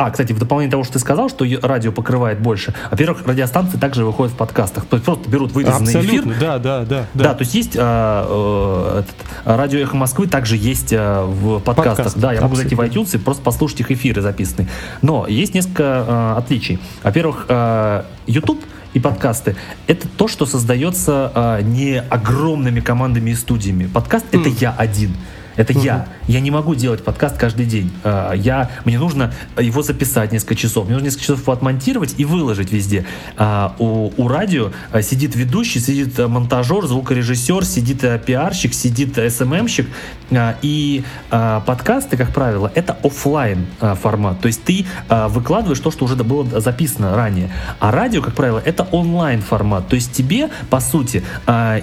а, 0.00 0.10
кстати, 0.10 0.32
в 0.32 0.38
дополнение 0.38 0.70
того, 0.70 0.82
что 0.82 0.94
ты 0.94 0.98
сказал, 0.98 1.28
что 1.28 1.44
радио 1.60 1.92
покрывает 1.92 2.40
больше. 2.40 2.72
Во-первых, 2.90 3.26
радиостанции 3.26 3.76
также 3.76 4.06
выходят 4.06 4.32
в 4.32 4.36
подкастах. 4.36 4.86
То 4.86 4.96
есть 4.96 5.04
просто 5.04 5.28
берут 5.28 5.52
вырезанный 5.52 5.94
Абсолютно, 5.94 6.30
эфир. 6.32 6.40
Да, 6.40 6.58
да, 6.58 6.84
да, 6.84 7.06
да. 7.12 7.24
Да, 7.24 7.34
то 7.34 7.42
есть 7.42 7.54
есть 7.54 7.76
а, 7.76 9.00
этот, 9.00 9.14
радио 9.44 9.80
Эхо 9.80 9.96
Москвы 9.96 10.26
также 10.26 10.56
есть 10.56 10.94
а, 10.94 11.26
в 11.26 11.60
подкастах. 11.60 11.96
Подкаст, 11.96 12.18
да, 12.18 12.32
я 12.32 12.40
могу 12.40 12.56
зайти 12.56 12.74
в 12.74 12.80
iTunes 12.80 13.14
и 13.14 13.18
просто 13.18 13.42
послушать 13.42 13.80
их 13.80 13.90
эфиры 13.90 14.22
записанные. 14.22 14.68
Но 15.02 15.26
есть 15.26 15.52
несколько 15.52 15.84
а, 15.84 16.36
отличий. 16.38 16.78
Во-первых, 17.02 17.44
а, 17.48 18.06
YouTube 18.26 18.64
и 18.94 19.00
подкасты 19.00 19.54
это 19.86 20.08
то, 20.08 20.28
что 20.28 20.46
создается 20.46 21.30
а, 21.34 21.60
не 21.60 22.00
огромными 22.00 22.80
командами 22.80 23.32
и 23.32 23.34
студиями. 23.34 23.86
Подкаст 23.86 24.24
mm. 24.32 24.40
это 24.40 24.48
я 24.48 24.74
один. 24.76 25.14
Это 25.60 25.74
угу. 25.74 25.82
я. 25.82 26.08
Я 26.26 26.40
не 26.40 26.50
могу 26.50 26.74
делать 26.74 27.04
подкаст 27.04 27.36
каждый 27.36 27.66
день. 27.66 27.92
А, 28.02 28.32
я, 28.32 28.70
мне 28.86 28.98
нужно 28.98 29.34
его 29.58 29.82
записать 29.82 30.32
несколько 30.32 30.54
часов. 30.54 30.86
Мне 30.86 30.94
нужно 30.94 31.08
несколько 31.08 31.24
часов 31.24 31.42
его 31.42 31.52
отмонтировать 31.52 32.14
и 32.16 32.24
выложить 32.24 32.72
везде. 32.72 33.04
А, 33.36 33.76
у, 33.78 34.10
у 34.16 34.26
радио 34.26 34.72
а, 34.90 35.02
сидит 35.02 35.36
ведущий, 35.36 35.80
сидит 35.80 36.18
монтажер, 36.18 36.86
звукорежиссер, 36.86 37.66
сидит 37.66 38.00
пиарщик, 38.24 38.72
сидит 38.72 39.18
СММщик. 39.30 39.86
И 40.62 41.04
подкасты, 41.30 42.16
как 42.16 42.32
правило, 42.32 42.70
это 42.76 42.96
офлайн 43.02 43.66
формат. 44.00 44.40
То 44.40 44.46
есть 44.46 44.62
ты 44.62 44.86
выкладываешь 45.08 45.80
то, 45.80 45.90
что 45.90 46.04
уже 46.04 46.14
было 46.14 46.60
записано 46.60 47.16
ранее. 47.16 47.50
А 47.80 47.90
радио, 47.90 48.22
как 48.22 48.34
правило, 48.34 48.62
это 48.64 48.84
онлайн 48.92 49.42
формат. 49.42 49.88
То 49.88 49.96
есть 49.96 50.12
тебе, 50.12 50.48
по 50.70 50.78
сути, 50.78 51.24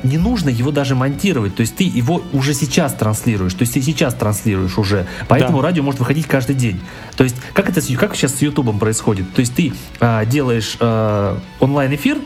не 0.04 0.18
нужно 0.18 0.48
его 0.48 0.72
даже 0.72 0.96
монтировать. 0.96 1.58
То 1.58 1.62
есть 1.62 1.76
ты 1.76 1.84
его 1.84 2.22
уже 2.32 2.54
сейчас 2.54 2.94
транслируешь. 2.94 3.54
То 3.54 3.64
есть 3.68 3.74
ты 3.74 3.82
сейчас 3.82 4.14
транслируешь 4.14 4.78
уже. 4.78 5.06
Поэтому 5.28 5.60
да. 5.62 5.68
радио 5.68 5.84
может 5.84 6.00
выходить 6.00 6.28
каждый 6.28 6.56
день. 6.56 6.80
То 7.16 7.24
есть 7.24 7.36
как 7.54 7.70
это 7.70 7.82
как 7.96 8.16
сейчас 8.16 8.36
с 8.36 8.42
Ютубом 8.42 8.80
происходит? 8.80 9.34
То 9.34 9.42
есть 9.42 9.56
ты 9.56 9.74
а, 10.00 10.26
делаешь 10.26 10.78
а, 10.80 11.40
онлайн-эфир, 11.60 12.18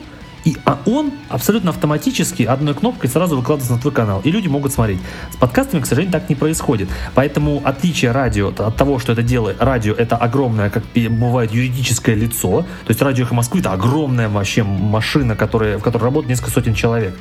и 0.44 0.56
а 0.64 0.78
он 0.86 1.12
абсолютно 1.28 1.70
автоматически 1.70 2.42
одной 2.42 2.74
кнопкой 2.74 3.08
сразу 3.08 3.36
выкладывается 3.36 3.72
на 3.74 3.78
твой 3.78 3.92
канал, 3.92 4.20
и 4.24 4.30
люди 4.30 4.48
могут 4.48 4.72
смотреть. 4.72 4.98
С 5.32 5.36
подкастами, 5.36 5.80
к 5.80 5.86
сожалению, 5.86 6.12
так 6.12 6.28
не 6.28 6.34
происходит. 6.34 6.88
Поэтому 7.14 7.62
отличие 7.64 8.10
радио 8.10 8.48
от 8.48 8.76
того, 8.76 8.98
что 8.98 9.12
это 9.12 9.22
делает, 9.22 9.62
радио 9.62 9.94
это 9.94 10.16
огромное, 10.16 10.70
как 10.70 10.82
бывает, 10.94 11.52
юридическое 11.52 12.16
лицо, 12.16 12.62
то 12.62 12.88
есть 12.88 13.00
радио 13.00 13.24
«Эхо 13.24 13.34
Москвы» 13.34 13.60
это 13.60 13.72
огромная 13.72 14.28
вообще 14.28 14.64
машина, 14.64 15.36
которая, 15.36 15.78
в 15.78 15.82
которой 15.82 16.04
работает 16.04 16.30
несколько 16.30 16.50
сотен 16.50 16.74
человек. 16.74 17.16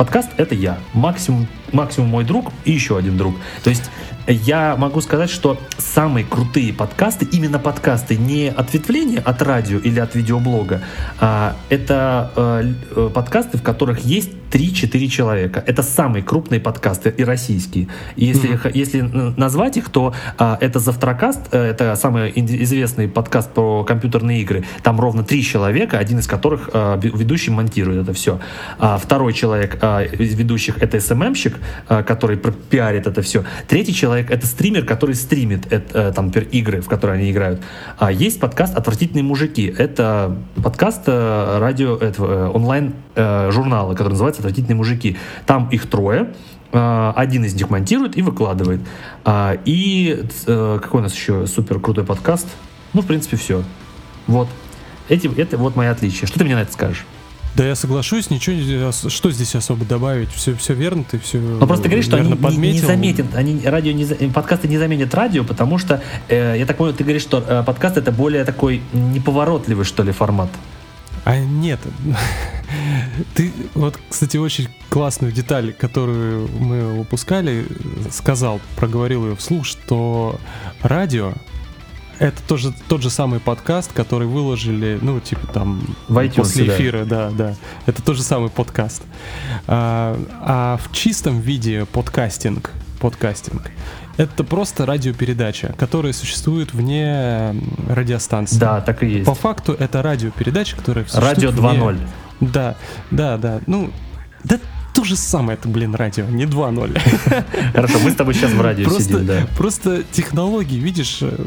Подкаст 0.00 0.30
это 0.38 0.54
я, 0.54 0.78
максимум, 0.94 1.46
максимум 1.72 2.08
мой 2.08 2.24
друг 2.24 2.54
и 2.64 2.72
еще 2.72 2.96
один 2.96 3.18
друг. 3.18 3.34
То 3.62 3.68
есть 3.68 3.90
я 4.26 4.76
могу 4.76 5.00
сказать, 5.00 5.30
что 5.30 5.58
самые 5.78 6.24
крутые 6.24 6.72
подкасты, 6.72 7.26
именно 7.30 7.58
подкасты, 7.58 8.16
не 8.16 8.48
ответвления 8.48 9.20
от 9.20 9.42
радио 9.42 9.78
или 9.78 10.00
от 10.00 10.14
видеоблога, 10.14 10.82
а 11.18 11.56
это 11.68 12.30
э, 12.36 12.72
э 12.96 13.10
подкасты, 13.12 13.58
в 13.58 13.62
которых 13.62 14.00
есть 14.00 14.30
3-4 14.50 15.08
человека. 15.08 15.64
Это 15.66 15.82
самые 15.82 16.22
крупные 16.22 16.60
подкасты 16.60 17.14
и 17.16 17.24
российские. 17.24 17.88
Если, 18.16 18.50
mm-hmm. 18.50 18.70
если 18.74 19.00
назвать 19.00 19.76
их, 19.76 19.88
то 19.90 20.12
а, 20.38 20.58
это 20.60 20.80
Завтракаст, 20.80 21.40
э, 21.52 21.70
это 21.70 21.94
самый 21.96 22.32
известный 22.34 23.08
подкаст 23.08 23.50
про 23.50 23.84
компьютерные 23.84 24.40
игры. 24.40 24.64
Там 24.82 25.00
ровно 25.00 25.22
три 25.22 25.42
человека, 25.42 25.98
один 25.98 26.18
из 26.18 26.26
которых 26.26 26.70
а, 26.72 26.98
ведущий 26.98 27.50
монтирует 27.50 28.02
это 28.02 28.12
все. 28.12 28.40
А, 28.78 28.98
второй 28.98 29.32
человек 29.32 29.78
а, 29.82 30.02
из 30.02 30.34
ведущих 30.34 30.78
это 30.78 31.00
СММщик, 31.00 31.56
а, 31.88 32.02
который 32.02 32.36
пиарит 32.36 33.06
это 33.06 33.22
все. 33.22 33.44
Третий 33.68 33.94
человек 33.94 34.09
это 34.14 34.46
стример, 34.46 34.84
который 34.84 35.14
стримит 35.14 35.72
это, 35.72 36.08
э, 36.08 36.12
там, 36.12 36.26
например, 36.26 36.48
игры, 36.50 36.80
в 36.80 36.88
которые 36.88 37.18
они 37.18 37.30
играют. 37.30 37.60
А 37.98 38.10
есть 38.12 38.40
подкаст 38.40 38.76
«Отвратительные 38.76 39.22
мужики». 39.22 39.72
Это 39.76 40.36
подкаст 40.62 41.02
э, 41.06 41.58
радио, 41.58 41.96
этого, 41.96 42.50
онлайн 42.50 42.94
журнала, 43.16 43.92
который 43.92 44.10
называется 44.10 44.40
отвратительные 44.40 44.76
мужики. 44.76 45.18
Там 45.44 45.68
их 45.68 45.90
трое, 45.90 46.32
один 46.72 47.44
из 47.44 47.54
них 47.54 47.68
монтирует 47.68 48.16
и 48.16 48.22
выкладывает. 48.22 48.80
А, 49.24 49.58
и 49.64 50.24
э, 50.46 50.78
какой 50.80 51.00
у 51.00 51.02
нас 51.02 51.14
еще 51.14 51.46
супер 51.46 51.80
крутой 51.80 52.04
подкаст? 52.04 52.46
Ну, 52.92 53.02
в 53.02 53.06
принципе, 53.06 53.36
все. 53.36 53.62
Вот. 54.26 54.48
Эти, 55.08 55.28
это 55.38 55.58
вот 55.58 55.76
мои 55.76 55.88
отличия. 55.88 56.28
Что 56.28 56.38
ты 56.38 56.44
мне 56.44 56.54
на 56.54 56.60
это 56.60 56.72
скажешь? 56.72 57.04
Да 57.56 57.66
я 57.66 57.74
соглашусь, 57.74 58.30
ничего, 58.30 58.92
что 58.92 59.30
здесь 59.30 59.54
особо 59.54 59.84
добавить, 59.84 60.30
все, 60.30 60.54
все 60.54 60.74
верно, 60.74 61.04
ты 61.04 61.18
все. 61.18 61.38
Но 61.38 61.66
просто 61.66 61.88
говоришь, 61.88 62.04
что 62.04 62.16
они 62.16 62.34
подметил. 62.34 62.60
не, 62.60 62.72
не 62.72 62.80
заметят, 62.80 63.26
они 63.34 63.60
радио 63.64 63.92
не 63.92 64.04
подкасты 64.28 64.68
не 64.68 64.78
заменят 64.78 65.14
радио, 65.14 65.42
потому 65.44 65.78
что 65.78 66.02
э, 66.28 66.54
я 66.58 66.66
так 66.66 66.76
понял, 66.76 66.94
ты 66.94 67.02
говоришь, 67.02 67.22
что 67.22 67.44
э, 67.46 67.62
подкаст 67.64 67.96
это 67.96 68.12
более 68.12 68.44
такой 68.44 68.82
неповоротливый 68.92 69.84
что 69.84 70.02
ли 70.02 70.12
формат. 70.12 70.50
А 71.24 71.38
нет, 71.38 71.80
ты 73.34 73.52
вот, 73.74 73.98
кстати, 74.08 74.36
очень 74.36 74.68
классную 74.88 75.32
деталь, 75.32 75.72
которую 75.72 76.48
мы 76.58 76.98
выпускали, 76.98 77.66
сказал, 78.10 78.60
проговорил 78.76 79.26
ее 79.26 79.36
вслух, 79.36 79.66
что 79.66 80.40
радио 80.82 81.34
это 82.20 82.42
тоже 82.46 82.72
тот 82.88 83.02
же 83.02 83.10
самый 83.10 83.40
подкаст, 83.40 83.92
который 83.92 84.28
выложили, 84.28 84.98
ну, 85.00 85.18
типа 85.20 85.46
там 85.48 85.96
в 86.06 86.16
iTunes, 86.18 86.36
после 86.36 86.68
эфира, 86.68 87.04
да. 87.04 87.30
да, 87.30 87.36
да. 87.36 87.54
Это 87.86 88.02
тот 88.02 88.16
же 88.16 88.22
самый 88.22 88.50
подкаст. 88.50 89.02
А, 89.66 90.16
а 90.42 90.78
в 90.82 90.92
чистом 90.92 91.40
виде 91.40 91.86
подкастинг, 91.86 92.72
подкастинг 93.00 93.70
это 94.18 94.44
просто 94.44 94.84
радиопередача, 94.84 95.74
которая 95.78 96.12
существует 96.12 96.74
вне 96.74 97.54
радиостанции. 97.88 98.58
Да, 98.58 98.82
так 98.82 99.02
и 99.02 99.06
есть. 99.06 99.26
По 99.26 99.34
факту 99.34 99.72
это 99.72 100.02
радиопередача, 100.02 100.76
которая 100.76 101.04
существует 101.06 101.36
Радио 101.36 101.50
2.0. 101.50 101.92
Вне... 101.94 102.08
Да, 102.40 102.76
да, 103.10 103.38
да. 103.38 103.60
Ну, 103.66 103.90
да 104.44 104.58
то 105.00 105.04
же 105.04 105.16
самое 105.16 105.56
это, 105.56 105.66
блин, 105.66 105.94
радио, 105.94 106.26
не 106.26 106.44
2.0. 106.44 107.72
Хорошо, 107.72 107.98
мы 108.00 108.10
с 108.10 108.14
тобой 108.14 108.34
сейчас 108.34 108.50
в 108.50 108.60
радио 108.60 108.84
просто, 108.84 109.02
сидим, 109.02 109.26
да. 109.26 109.46
Просто 109.56 110.02
технологии, 110.02 110.76
видишь, 110.76 111.20
э, 111.22 111.42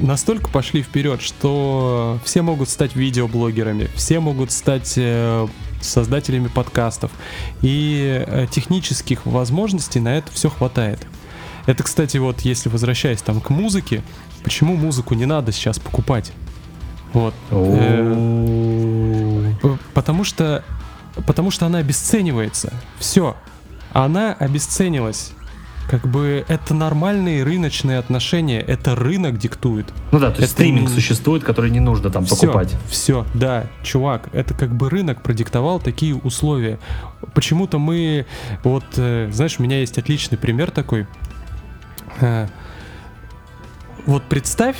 настолько 0.00 0.50
пошли 0.50 0.82
вперед, 0.82 1.22
что 1.22 2.18
все 2.26 2.42
могут 2.42 2.68
стать 2.68 2.94
видеоблогерами, 2.94 3.88
все 3.94 4.20
могут 4.20 4.52
стать 4.52 4.92
э, 4.98 5.46
создателями 5.80 6.48
подкастов. 6.48 7.10
И 7.62 8.22
э, 8.26 8.46
технических 8.50 9.24
возможностей 9.24 10.00
на 10.00 10.18
это 10.18 10.30
все 10.32 10.50
хватает. 10.50 10.98
Это, 11.64 11.82
кстати, 11.82 12.18
вот 12.18 12.42
если 12.42 12.68
возвращаясь 12.68 13.22
там 13.22 13.40
к 13.40 13.48
музыке, 13.48 14.02
почему 14.44 14.76
музыку 14.76 15.14
не 15.14 15.24
надо 15.24 15.52
сейчас 15.52 15.78
покупать? 15.78 16.32
Вот. 17.14 17.32
Потому 19.94 20.24
что 20.24 20.62
потому 21.26 21.50
что 21.50 21.66
она 21.66 21.78
обесценивается. 21.78 22.72
Все. 22.98 23.36
Она 23.92 24.32
обесценилась. 24.34 25.32
Как 25.88 26.06
бы 26.06 26.44
это 26.46 26.72
нормальные 26.72 27.42
рыночные 27.42 27.98
отношения, 27.98 28.60
это 28.60 28.94
рынок 28.94 29.38
диктует. 29.38 29.92
Ну 30.12 30.20
да, 30.20 30.30
то 30.30 30.40
есть 30.40 30.52
это 30.52 30.62
стриминг 30.62 30.88
существует, 30.88 31.42
который 31.42 31.72
не 31.72 31.80
нужно 31.80 32.10
там 32.10 32.26
все, 32.26 32.36
покупать. 32.36 32.76
Все, 32.88 33.26
да, 33.34 33.66
чувак, 33.82 34.28
это 34.32 34.54
как 34.54 34.72
бы 34.72 34.88
рынок 34.88 35.20
продиктовал 35.20 35.80
такие 35.80 36.14
условия. 36.14 36.78
Почему-то 37.34 37.80
мы, 37.80 38.26
вот, 38.62 38.84
э, 38.98 39.30
знаешь, 39.32 39.58
у 39.58 39.64
меня 39.64 39.80
есть 39.80 39.98
отличный 39.98 40.38
пример 40.38 40.70
такой. 40.70 41.08
Э, 42.20 42.46
вот 44.06 44.22
представь, 44.22 44.76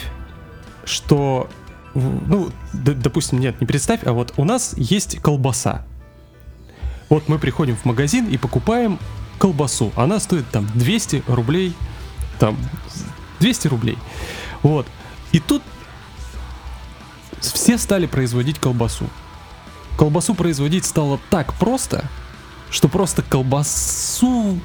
что, 0.85 1.49
ну, 1.95 2.51
допустим, 2.73 3.41
нет, 3.41 3.61
не 3.61 3.67
представь, 3.67 4.01
а 4.05 4.13
вот 4.13 4.35
у 4.37 4.45
нас 4.45 4.75
есть 4.77 5.21
колбаса. 5.21 5.87
Вот 7.11 7.29
мы 7.29 7.39
приходим 7.39 7.77
в 7.77 7.85
магазин 7.85 8.29
и 8.29 8.39
покупаем 8.39 8.99
колбасу. 9.39 9.93
Она 9.97 10.21
стоит 10.21 10.49
там 10.51 10.67
200 10.75 11.25
рублей, 11.27 11.75
там 12.39 12.57
200 13.41 13.67
рублей. 13.69 13.99
Вот. 14.63 14.87
И 15.33 15.41
тут 15.41 15.63
все 17.41 17.79
стали 17.79 18.07
производить 18.07 18.59
колбасу. 18.59 19.07
Колбасу 19.99 20.35
производить 20.35 20.85
стало 20.85 21.19
так 21.31 21.53
просто, 21.55 22.05
что 22.71 22.89
просто 22.89 23.23
колбасу 23.23 24.61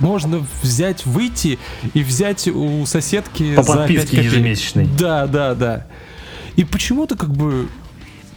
можно 0.00 0.44
взять, 0.62 1.06
выйти 1.06 1.58
и 1.92 2.02
взять 2.02 2.48
у 2.48 2.84
соседки 2.86 3.54
По 3.54 3.62
за 3.62 3.86
5 3.86 4.04
копеек. 4.06 4.24
ежемесячной. 4.24 4.86
Да, 4.98 5.26
да, 5.26 5.54
да. 5.54 5.86
И 6.56 6.64
почему-то 6.64 7.16
как 7.16 7.30
бы 7.30 7.68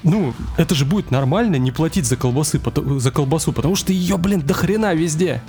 ну, 0.08 0.34
это 0.58 0.74
же 0.74 0.86
будет 0.86 1.12
нормально 1.12 1.58
не 1.58 1.72
платить 1.72 2.06
за, 2.06 2.16
колбасы, 2.16 2.62
за 2.98 3.12
колбасу, 3.12 3.52
потому 3.52 3.76
что 3.76 3.92
ее, 3.92 4.18
блин, 4.18 4.42
до 4.42 4.54
хрена 4.54 4.94
везде. 4.94 5.42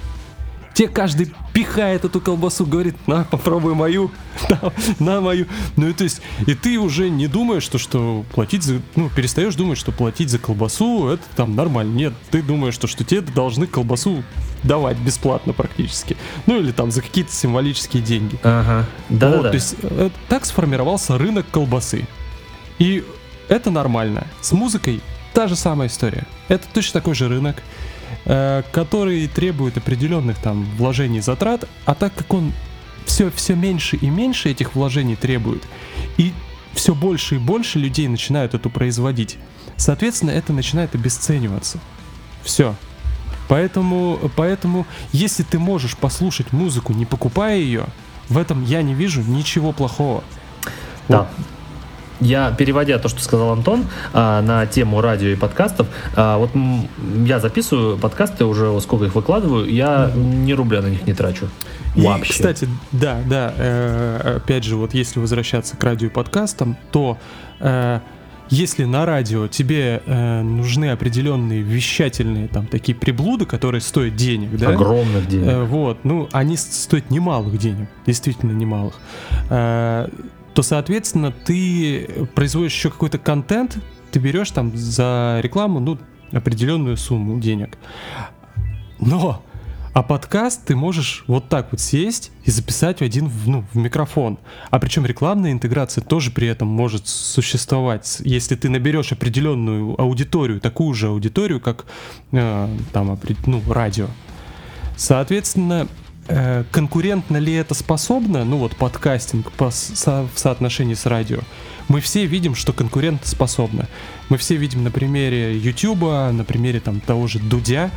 Те 0.74 0.86
каждый 0.86 1.32
пихает 1.52 2.04
эту 2.04 2.20
колбасу, 2.20 2.66
говорит, 2.66 2.94
на, 3.08 3.24
попробуй 3.24 3.74
мою, 3.74 4.10
на, 4.50 4.72
на 4.98 5.20
мою. 5.20 5.46
Ну 5.76 5.88
и 5.88 5.92
то 5.92 6.04
есть, 6.04 6.20
и 6.46 6.54
ты 6.54 6.78
уже 6.78 7.08
не 7.08 7.26
думаешь, 7.26 7.62
что, 7.62 7.78
что 7.78 8.24
платить 8.32 8.62
за, 8.62 8.80
ну, 8.94 9.08
перестаешь 9.10 9.54
думать, 9.54 9.78
что 9.78 9.92
платить 9.92 10.30
за 10.30 10.38
колбасу, 10.38 11.08
это 11.08 11.22
там 11.34 11.56
нормально. 11.56 11.94
Нет, 11.94 12.14
ты 12.30 12.42
думаешь, 12.42 12.74
что, 12.74 12.86
что 12.86 13.04
тебе 13.04 13.22
должны 13.22 13.66
колбасу 13.66 14.22
давать 14.62 14.98
бесплатно 14.98 15.52
практически. 15.52 16.16
Ну 16.46 16.58
или 16.58 16.72
там 16.72 16.90
за 16.90 17.02
какие-то 17.02 17.32
символические 17.32 18.02
деньги. 18.02 18.38
Ага, 18.42 18.86
да, 19.08 19.30
вот, 19.30 19.42
да, 19.42 19.48
То 19.50 19.54
есть, 19.54 19.76
э, 19.82 20.10
так 20.28 20.44
сформировался 20.44 21.16
рынок 21.16 21.46
колбасы. 21.50 22.06
И 22.78 23.04
это 23.48 23.70
нормально. 23.70 24.26
С 24.40 24.52
музыкой 24.52 25.00
та 25.32 25.48
же 25.48 25.56
самая 25.56 25.88
история. 25.88 26.24
Это 26.48 26.64
точно 26.72 27.00
такой 27.00 27.14
же 27.14 27.28
рынок. 27.28 27.62
Э, 28.24 28.62
который 28.72 29.26
требует 29.26 29.78
определенных 29.78 30.38
там 30.38 30.64
вложений 30.76 31.20
затрат, 31.20 31.66
а 31.86 31.94
так 31.94 32.14
как 32.14 32.34
он 32.34 32.52
все, 33.06 33.30
все 33.30 33.54
меньше 33.54 33.96
и 33.96 34.10
меньше 34.10 34.50
этих 34.50 34.74
вложений 34.74 35.16
требует, 35.16 35.62
и 36.18 36.34
все 36.74 36.94
больше 36.94 37.36
и 37.36 37.38
больше 37.38 37.78
людей 37.78 38.06
начинают 38.06 38.52
это 38.52 38.68
производить, 38.68 39.38
соответственно, 39.76 40.30
это 40.32 40.52
начинает 40.52 40.94
обесцениваться. 40.94 41.78
Все. 42.42 42.74
Поэтому, 43.48 44.18
поэтому, 44.36 44.86
если 45.12 45.42
ты 45.42 45.58
можешь 45.58 45.96
послушать 45.96 46.52
музыку, 46.52 46.92
не 46.92 47.06
покупая 47.06 47.56
ее, 47.56 47.86
в 48.28 48.36
этом 48.36 48.62
я 48.62 48.82
не 48.82 48.92
вижу 48.92 49.22
ничего 49.22 49.72
плохого. 49.72 50.22
Да. 51.08 51.20
Вот 51.20 51.28
я, 52.20 52.50
переводя 52.52 52.98
то, 52.98 53.08
что 53.08 53.20
сказал 53.22 53.52
Антон 53.52 53.86
а, 54.12 54.42
на 54.42 54.66
тему 54.66 55.00
радио 55.00 55.28
и 55.28 55.36
подкастов, 55.36 55.86
а, 56.16 56.38
вот 56.38 56.50
я 57.24 57.40
записываю 57.40 57.98
подкасты, 57.98 58.44
уже 58.44 58.78
сколько 58.80 59.06
их 59.06 59.14
выкладываю, 59.14 59.72
я 59.72 60.10
mm-hmm. 60.12 60.34
ни 60.44 60.52
рубля 60.52 60.82
на 60.82 60.88
них 60.88 61.06
не 61.06 61.14
трачу. 61.14 61.48
И, 61.94 62.02
Вообще. 62.02 62.32
кстати, 62.32 62.68
да, 62.92 63.18
да, 63.26 63.52
э, 63.56 64.36
опять 64.36 64.64
же, 64.64 64.76
вот 64.76 64.94
если 64.94 65.18
возвращаться 65.20 65.76
к 65.76 65.82
радио 65.82 66.08
и 66.08 66.10
подкастам, 66.10 66.76
то 66.92 67.18
э, 67.60 68.00
если 68.50 68.84
на 68.84 69.04
радио 69.04 69.46
тебе 69.46 70.02
э, 70.04 70.42
нужны 70.42 70.90
определенные 70.90 71.60
вещательные 71.60 72.48
там 72.48 72.66
такие 72.66 72.96
приблуды, 72.96 73.44
которые 73.44 73.80
стоят 73.80 74.16
денег, 74.16 74.56
да? 74.56 74.70
Огромных 74.70 75.28
денег. 75.28 75.48
Э, 75.48 75.64
вот, 75.64 76.04
ну, 76.04 76.28
они 76.32 76.56
стоят 76.56 77.10
немалых 77.10 77.58
денег, 77.58 77.88
действительно 78.06 78.52
немалых. 78.52 78.94
Э, 79.50 80.08
то, 80.58 80.62
соответственно, 80.64 81.30
ты 81.30 82.26
производишь 82.34 82.72
еще 82.72 82.90
какой-то 82.90 83.16
контент, 83.16 83.78
ты 84.10 84.18
берешь 84.18 84.50
там 84.50 84.76
за 84.76 85.38
рекламу, 85.40 85.78
ну, 85.78 85.98
определенную 86.32 86.96
сумму 86.96 87.38
денег. 87.38 87.78
Но 88.98 89.44
а 89.92 90.02
подкаст 90.02 90.64
ты 90.64 90.74
можешь 90.74 91.22
вот 91.28 91.48
так 91.48 91.68
вот 91.70 91.80
сесть 91.80 92.32
и 92.42 92.50
записать 92.50 92.98
в 92.98 93.02
один 93.02 93.30
ну, 93.46 93.64
в 93.72 93.76
микрофон. 93.78 94.40
А 94.70 94.80
причем 94.80 95.06
рекламная 95.06 95.52
интеграция 95.52 96.02
тоже 96.02 96.32
при 96.32 96.48
этом 96.48 96.66
может 96.66 97.06
существовать. 97.06 98.16
Если 98.24 98.56
ты 98.56 98.68
наберешь 98.68 99.12
определенную 99.12 99.94
аудиторию, 100.00 100.60
такую 100.60 100.92
же 100.92 101.06
аудиторию, 101.06 101.60
как 101.60 101.86
э, 102.32 102.68
там, 102.92 103.16
ну, 103.46 103.62
радио. 103.68 104.08
Соответственно, 104.96 105.86
э, 106.28 106.64
конкурентно 106.70 107.36
ли 107.38 107.52
это 107.54 107.74
способно, 107.74 108.44
ну 108.44 108.58
вот 108.58 108.76
подкастинг 108.76 109.50
по, 109.52 109.70
со, 109.70 110.28
в 110.34 110.38
соотношении 110.38 110.94
с 110.94 111.06
радио, 111.06 111.40
мы 111.88 112.00
все 112.00 112.26
видим, 112.26 112.54
что 112.54 112.72
конкурентоспособно. 112.72 113.88
Мы 114.28 114.36
все 114.36 114.56
видим 114.56 114.84
на 114.84 114.90
примере 114.90 115.58
YouTube, 115.58 116.02
на 116.02 116.44
примере 116.46 116.80
там 116.80 117.00
того 117.00 117.26
же 117.26 117.38
Дудя, 117.38 117.90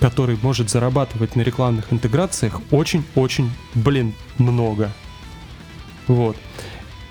который 0.00 0.38
может 0.42 0.70
зарабатывать 0.70 1.36
на 1.36 1.42
рекламных 1.42 1.92
интеграциях 1.92 2.60
очень-очень, 2.70 3.50
блин, 3.74 4.14
много. 4.38 4.92
Вот. 6.06 6.36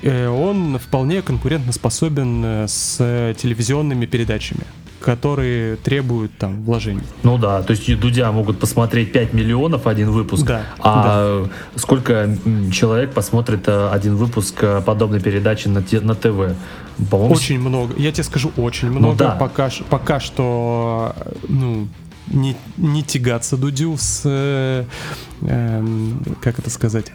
Э, 0.02 0.28
он 0.28 0.78
вполне 0.80 1.22
конкурентно 1.22 1.72
способен 1.72 2.44
э, 2.46 2.68
с 2.68 2.98
телевизионными 3.38 4.06
передачами 4.06 4.66
которые 5.02 5.76
требуют 5.78 6.38
там 6.38 6.64
вложений. 6.64 7.04
Ну 7.24 7.38
да, 7.38 7.62
то 7.62 7.72
есть 7.72 8.00
Дудя 8.00 8.32
могут 8.32 8.60
посмотреть 8.60 9.12
5 9.12 9.34
миллионов 9.34 9.88
один 9.88 10.12
выпуск, 10.12 10.46
да, 10.46 10.64
а 10.80 11.44
да. 11.44 11.50
сколько 11.76 12.30
человек 12.72 13.14
посмотрит 13.14 13.68
э, 13.68 13.90
один 13.90 14.16
выпуск 14.16 14.64
подобной 14.86 15.20
передачи 15.20 15.68
на, 15.68 15.84
на 16.02 16.16
ТВ? 16.16 16.56
По-моему, 17.10 17.34
очень 17.34 17.60
много. 17.60 17.94
Я 17.98 18.12
тебе 18.12 18.24
скажу, 18.24 18.52
очень 18.58 18.90
ну 18.90 19.00
много. 19.00 19.14
Ну, 19.14 19.18
да. 19.18 19.32
пока, 19.32 19.70
пока 19.90 20.20
что, 20.20 21.16
ну, 21.48 21.88
не, 22.28 22.56
не 22.78 23.04
тягаться 23.04 23.58
Дудю 23.58 23.96
с, 23.98 24.22
э, 24.26 24.86
э, 25.42 25.84
как 26.42 26.60
это 26.60 26.70
сказать, 26.70 27.12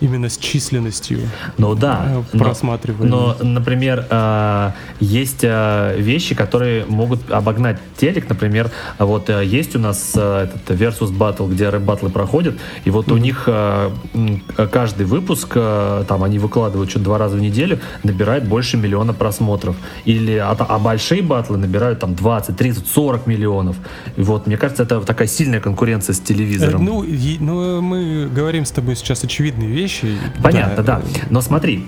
именно 0.00 0.28
с 0.28 0.36
численностью 0.38 1.20
ну 1.58 1.74
да 1.74 2.22
э, 2.32 2.38
просматривания. 2.38 3.10
Но, 3.10 3.36
но 3.40 3.44
например, 3.44 4.06
э, 4.08 4.70
есть 5.00 5.40
э, 5.42 5.96
вещи, 5.98 6.34
которые 6.34 6.84
могут 6.86 7.30
обогнать 7.30 7.78
телек. 7.96 8.28
Например, 8.28 8.70
вот 8.98 9.28
есть 9.28 9.76
у 9.76 9.78
нас 9.78 10.10
этот 10.10 10.68
Versus 10.68 11.12
Battle, 11.12 11.50
где 11.50 11.68
рэп 11.68 11.82
батлы 11.82 12.10
проходят, 12.10 12.56
и 12.84 12.90
вот 12.90 13.08
mm-hmm. 13.08 13.12
у 13.12 13.16
них 13.16 13.48
каждый 14.70 15.06
выпуск, 15.06 15.54
там 15.54 16.24
они 16.24 16.38
выкладывают 16.38 16.90
что-то 16.90 17.04
два 17.04 17.18
раза 17.18 17.36
в 17.36 17.40
неделю, 17.40 17.78
набирает 18.02 18.48
больше 18.48 18.76
миллиона 18.76 19.12
просмотров. 19.12 19.76
Или, 20.04 20.36
а, 20.36 20.52
а 20.52 20.78
большие 20.78 21.22
батлы 21.22 21.56
набирают 21.56 22.00
там 22.00 22.14
20, 22.14 22.56
30, 22.56 22.86
40 22.86 23.26
миллионов. 23.26 23.76
И 24.16 24.22
вот, 24.22 24.46
мне 24.46 24.56
кажется, 24.56 24.82
это 24.82 25.00
такая 25.00 25.28
сильная 25.28 25.60
конкуренция 25.60 26.14
с 26.14 26.20
телевизором. 26.20 26.84
Ну, 26.84 27.02
и, 27.02 27.36
ну 27.38 27.80
мы 27.80 28.28
говорим 28.32 28.64
с 28.64 28.70
тобой 28.70 28.96
сейчас 28.96 29.24
очевидные 29.24 29.68
вещи, 29.68 29.85
вещи. 29.86 30.18
Понятно, 30.42 30.82
да. 30.82 30.96
да. 30.96 31.02
Но 31.30 31.40
смотри, 31.40 31.86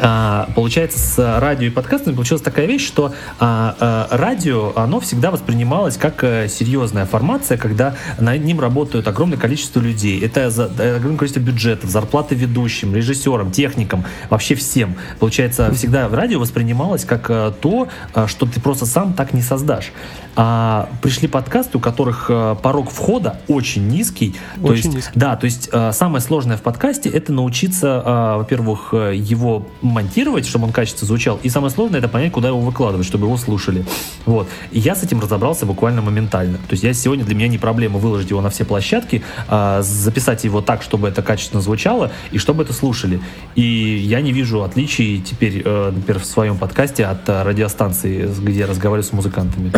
а, 0.00 0.48
получается, 0.54 0.98
с 0.98 1.40
радио 1.40 1.66
и 1.66 1.70
подкастами 1.70 2.14
получилась 2.14 2.42
такая 2.42 2.66
вещь, 2.66 2.86
что 2.86 3.14
а, 3.38 3.76
а, 3.78 4.16
радио, 4.16 4.72
оно 4.76 5.00
всегда 5.00 5.30
воспринималось 5.30 5.96
как 5.96 6.22
а, 6.24 6.48
серьезная 6.48 7.06
формация, 7.06 7.56
когда 7.56 7.94
над 8.18 8.44
ним 8.44 8.60
работают 8.60 9.06
огромное 9.08 9.38
количество 9.38 9.80
людей. 9.80 10.20
Это 10.20 10.50
за, 10.50 10.64
огромное 10.64 11.16
количество 11.18 11.40
бюджетов, 11.40 11.90
зарплаты 11.90 12.34
ведущим, 12.34 12.94
режиссерам, 12.94 13.50
техникам, 13.52 14.04
вообще 14.30 14.54
всем. 14.54 14.96
Получается, 15.18 15.72
всегда 15.74 16.08
радио 16.08 16.40
воспринималось 16.40 17.04
как 17.04 17.26
а, 17.28 17.52
то, 17.52 17.88
а, 18.14 18.26
что 18.26 18.46
ты 18.46 18.60
просто 18.60 18.86
сам 18.86 19.14
так 19.14 19.32
не 19.32 19.42
создашь. 19.42 19.92
А 20.36 20.88
пришли 21.00 21.28
подкасты, 21.28 21.78
у 21.78 21.80
которых 21.80 22.28
порог 22.60 22.90
входа 22.90 23.40
очень 23.46 23.86
низкий. 23.86 24.34
Очень 24.60 24.66
то 24.66 24.72
есть, 24.72 24.94
низкий. 24.94 25.18
Да, 25.18 25.36
то 25.36 25.44
есть 25.44 25.70
самое 25.92 26.20
сложное 26.20 26.56
в 26.56 26.62
подкасте 26.62 27.08
это 27.08 27.32
научиться, 27.32 28.02
во-первых, 28.38 28.92
его 28.92 29.64
монтировать, 29.84 30.46
чтобы 30.46 30.66
он 30.66 30.72
качественно 30.72 31.06
звучал, 31.06 31.38
и 31.42 31.48
самое 31.48 31.70
сложное 31.70 32.00
это 32.00 32.08
понять, 32.08 32.32
куда 32.32 32.48
его 32.48 32.60
выкладывать, 32.60 33.06
чтобы 33.06 33.26
его 33.26 33.36
слушали. 33.36 33.84
Вот. 34.26 34.48
И 34.72 34.78
я 34.78 34.96
с 34.96 35.02
этим 35.02 35.20
разобрался 35.20 35.66
буквально 35.66 36.02
моментально. 36.02 36.58
То 36.58 36.72
есть 36.72 36.82
я 36.82 36.92
сегодня 36.94 37.24
для 37.24 37.34
меня 37.34 37.48
не 37.48 37.58
проблема 37.58 37.98
выложить 37.98 38.30
его 38.30 38.40
на 38.40 38.50
все 38.50 38.64
площадки, 38.64 39.22
а, 39.48 39.82
записать 39.82 40.44
его 40.44 40.60
так, 40.60 40.82
чтобы 40.82 41.08
это 41.08 41.22
качественно 41.22 41.60
звучало, 41.60 42.10
и 42.32 42.38
чтобы 42.38 42.62
это 42.62 42.72
слушали. 42.72 43.20
И 43.54 43.62
я 43.62 44.20
не 44.20 44.32
вижу 44.32 44.62
отличий 44.62 45.20
теперь, 45.20 45.62
э, 45.64 45.92
например, 45.94 46.20
в 46.20 46.24
своем 46.24 46.56
подкасте 46.56 47.04
от 47.04 47.28
э, 47.28 47.42
радиостанции, 47.42 48.28
где 48.40 48.60
я 48.60 48.66
разговариваю 48.66 49.04
с 49.04 49.12
музыкантами. 49.12 49.72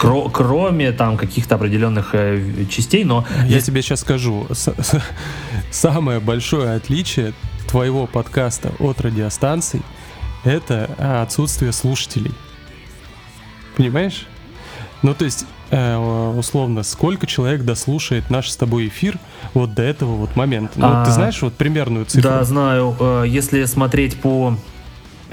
Кро 0.00 0.28
кроме 0.28 0.92
там 0.92 1.16
каких-то 1.16 1.54
определенных 1.54 2.10
э, 2.14 2.66
частей, 2.68 3.04
но... 3.04 3.24
Я 3.46 3.60
тебе 3.60 3.82
сейчас 3.82 4.00
скажу. 4.00 4.46
Самое 5.70 6.20
большое 6.20 6.74
отличие 6.74 7.32
твоего 7.66 8.06
подкаста 8.06 8.72
от 8.78 9.00
радиостанций— 9.00 9.82
это 10.44 10.90
а, 10.98 11.22
отсутствие 11.22 11.72
слушателей. 11.72 12.32
Понимаешь? 13.76 14.26
Ну, 15.02 15.14
то 15.14 15.24
есть, 15.24 15.46
э, 15.70 15.96
условно, 16.36 16.82
сколько 16.84 17.26
человек 17.26 17.62
дослушает 17.62 18.30
наш 18.30 18.50
с 18.50 18.56
тобой 18.56 18.88
эфир 18.88 19.18
вот 19.52 19.74
до 19.74 19.82
этого 19.82 20.14
вот 20.14 20.36
момента? 20.36 20.78
Ну, 20.78 20.86
а, 20.88 21.04
ты 21.04 21.10
знаешь 21.10 21.40
вот 21.42 21.54
примерную 21.54 22.04
цифру? 22.06 22.22
Да, 22.22 22.44
знаю. 22.44 22.96
Э, 23.00 23.24
если 23.26 23.64
смотреть 23.64 24.20
по 24.20 24.56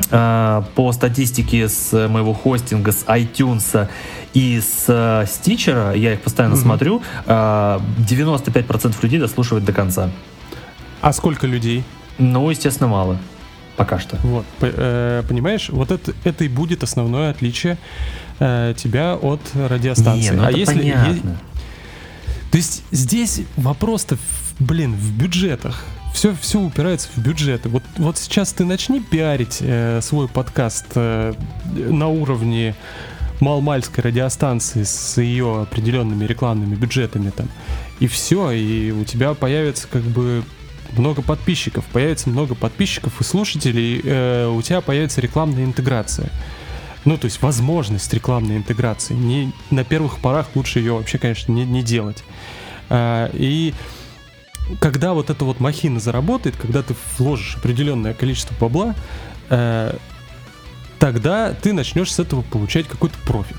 э, 0.09 0.63
по 0.75 0.91
статистике 0.91 1.69
с 1.69 2.07
моего 2.07 2.33
хостинга, 2.33 2.91
с 2.91 3.03
iTunes 3.05 3.87
и 4.33 4.59
с 4.59 5.27
Стичера, 5.29 5.93
я 5.93 6.13
их 6.13 6.21
постоянно 6.21 6.55
угу. 6.55 6.61
смотрю, 6.61 7.01
95% 7.27 8.95
людей 9.01 9.19
дослушивают 9.19 9.65
до 9.65 9.73
конца. 9.73 10.09
А 11.01 11.13
сколько 11.13 11.45
людей? 11.47 11.83
Ну, 12.19 12.49
естественно, 12.49 12.89
мало. 12.89 13.17
Пока 13.77 13.97
что. 13.97 14.17
Вот, 14.23 14.45
э, 14.61 15.23
понимаешь, 15.27 15.69
вот 15.69 15.91
это, 15.91 16.13
это 16.25 16.43
и 16.43 16.49
будет 16.49 16.83
основное 16.83 17.31
отличие 17.31 17.77
э, 18.39 18.73
тебя 18.75 19.15
от 19.15 19.39
радиостанции. 19.55 20.31
Не, 20.31 20.31
ну 20.31 20.43
а 20.45 20.51
если 20.51 20.79
понятно. 20.79 21.39
То 22.51 22.57
есть 22.57 22.83
здесь 22.91 23.41
вопрос-то, 23.55 24.17
блин, 24.59 24.93
в 24.93 25.17
бюджетах. 25.17 25.85
Все, 26.13 26.35
все 26.41 26.59
упирается 26.59 27.07
в 27.15 27.19
бюджеты. 27.19 27.69
Вот, 27.69 27.83
вот 27.97 28.17
сейчас 28.17 28.51
ты 28.51 28.65
начни 28.65 28.99
пиарить 28.99 29.59
э, 29.61 30.01
свой 30.01 30.27
подкаст 30.27 30.87
э, 30.95 31.33
на 31.73 32.07
уровне 32.07 32.75
малмальской 33.39 34.03
радиостанции 34.03 34.83
с 34.83 35.21
ее 35.21 35.61
определенными 35.61 36.25
рекламными 36.25 36.75
бюджетами 36.75 37.29
там. 37.29 37.47
И 37.99 38.07
все, 38.07 38.51
и 38.51 38.91
у 38.91 39.05
тебя 39.05 39.33
появится 39.35 39.87
как 39.87 40.01
бы 40.01 40.43
много 40.97 41.21
подписчиков, 41.21 41.85
появится 41.85 42.29
много 42.29 42.55
подписчиков 42.55 43.19
и 43.21 43.23
слушателей, 43.23 44.01
э, 44.03 44.47
у 44.47 44.61
тебя 44.61 44.81
появится 44.81 45.21
рекламная 45.21 45.63
интеграция. 45.63 46.29
Ну, 47.05 47.17
то 47.17 47.25
есть 47.25 47.41
возможность 47.41 48.13
рекламной 48.13 48.57
интеграции. 48.57 49.13
Не, 49.13 49.51
на 49.71 49.83
первых 49.83 50.19
порах 50.19 50.47
лучше 50.55 50.79
ее 50.79 50.93
вообще, 50.93 51.17
конечно, 51.17 51.51
не, 51.51 51.65
не 51.65 51.81
делать. 51.81 52.23
А, 52.89 53.29
и 53.33 53.73
когда 54.79 55.13
вот 55.13 55.29
эта 55.29 55.45
вот 55.45 55.59
махина 55.59 55.99
заработает, 55.99 56.55
когда 56.55 56.83
ты 56.83 56.95
вложишь 57.17 57.55
определенное 57.55 58.13
количество 58.13 58.53
бабла, 58.59 58.95
э, 59.49 59.95
тогда 60.99 61.53
ты 61.53 61.73
начнешь 61.73 62.13
с 62.13 62.19
этого 62.19 62.41
получать 62.41 62.87
какой-то 62.87 63.17
профит. 63.25 63.57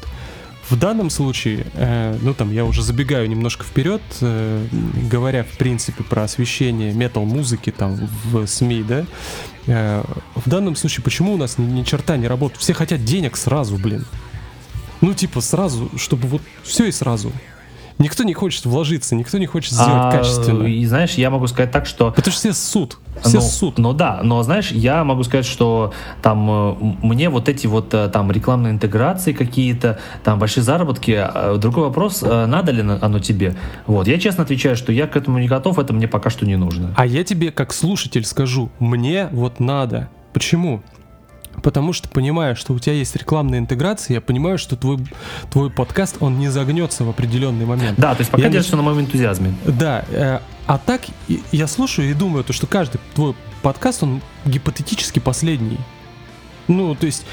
В 0.71 0.77
данном 0.77 1.11
случае, 1.11 1.67
э, 1.75 2.17
ну 2.23 2.33
там 2.33 2.53
я 2.53 2.65
уже 2.65 2.85
забегаю 2.85 3.29
немножко 3.29 3.65
вперед, 3.65 4.01
э, 4.21 4.65
говоря 5.11 5.43
в 5.43 5.59
принципе 5.59 6.05
про 6.05 6.23
освещение 6.23 6.93
метал-музыки 6.93 7.71
там 7.73 8.09
в 8.25 8.47
СМИ, 8.47 8.85
да, 8.85 9.05
э, 9.67 10.05
в 10.37 10.49
данном 10.49 10.77
случае 10.77 11.03
почему 11.03 11.35
у 11.35 11.37
нас 11.37 11.59
ни, 11.59 11.65
ни 11.65 11.83
черта 11.83 12.17
не 12.17 12.29
работает? 12.29 12.61
Все 12.61 12.73
хотят 12.73 13.05
денег 13.05 13.37
сразу, 13.37 13.79
блин. 13.79 14.05
Ну 15.01 15.13
типа 15.13 15.41
сразу, 15.41 15.91
чтобы 15.97 16.29
вот 16.29 16.43
все 16.63 16.85
и 16.85 16.93
сразу. 16.93 17.33
Никто 18.01 18.25
не 18.25 18.33
хочет 18.33 18.65
вложиться, 18.65 19.15
никто 19.15 19.37
не 19.37 19.45
хочет 19.45 19.75
сделать 19.75 19.93
а, 19.93 20.11
качественно. 20.11 20.67
И 20.67 20.85
знаешь, 20.87 21.15
я 21.15 21.29
могу 21.29 21.47
сказать 21.47 21.71
так, 21.71 21.85
что... 21.85 22.15
Это 22.17 22.31
же 22.31 22.37
все 22.37 22.55
суд. 22.55 22.99
Все 23.23 23.37
ну, 23.37 23.43
суд. 23.43 23.79
Ну 23.79 23.93
да, 23.93 24.21
но 24.23 24.43
знаешь, 24.43 24.71
я 24.71 25.05
могу 25.05 25.23
сказать, 25.23 25.45
что 25.45 25.93
там 26.23 26.51
э, 26.51 26.75
мне 27.03 27.29
вот 27.29 27.51
эти 27.51 27.67
вот 27.67 27.93
э, 27.93 28.09
там 28.09 28.33
рекламные 28.33 28.73
интеграции 28.73 29.35
какие-то, 29.35 29.99
там 30.25 30.39
большие 30.39 30.65
заработки, 30.65 31.11
э, 31.11 31.59
другой 31.59 31.85
вопрос, 31.85 32.23
надо 32.23 32.73
ли 32.73 32.81
оно 32.81 33.19
тебе? 33.19 33.55
Вот, 33.87 34.09
я 34.09 34.19
честно 34.19 34.45
отвечаю, 34.45 34.77
что 34.77 34.93
я 34.93 35.07
к 35.07 35.15
этому 35.17 35.39
не 35.39 35.47
готов, 35.47 35.79
это 35.79 35.93
мне 35.93 36.09
пока 36.09 36.31
что 36.31 36.47
не 36.47 36.57
нужно. 36.57 36.95
А 36.97 37.05
я 37.05 37.23
тебе 37.23 37.51
как 37.51 37.75
слушатель 37.75 38.25
скажу, 38.25 38.71
мне 38.79 39.29
вот 39.31 39.61
надо. 39.61 40.09
Почему? 40.33 40.83
Потому 41.63 41.93
что 41.93 42.09
понимаю, 42.09 42.57
что 42.57 42.73
у 42.73 42.79
тебя 42.79 42.95
есть 42.95 43.15
рекламная 43.17 43.59
интеграция, 43.59 44.15
я 44.15 44.21
понимаю, 44.21 44.59
что 44.59 44.77
твой, 44.77 44.99
твой 45.51 45.71
подкаст, 45.71 46.17
он 46.21 46.39
не 46.39 46.49
загнется 46.49 47.05
в 47.05 47.11
определенный 47.11 47.67
момент. 47.67 47.99
Да, 47.99 48.15
то 48.15 48.21
есть 48.21 48.31
пока 48.31 48.45
я 48.45 48.51
держишься 48.51 48.77
не... 48.77 48.83
на 48.83 48.91
моем 48.91 49.01
энтузиазме. 49.01 49.55
Да, 49.67 50.05
э, 50.11 50.41
А 50.67 50.79
так 50.79 51.03
я 51.53 51.67
слушаю 51.67 52.11
и 52.11 52.15
думаю, 52.15 52.45
то, 52.45 52.53
что 52.53 52.67
каждый 52.67 53.01
твой 53.15 53.35
подкаст, 53.63 54.03
он 54.03 54.21
гипотетически 54.45 55.19
последний. 55.19 55.79
Ну, 56.71 56.95
то 56.95 57.07
есть, 57.07 57.27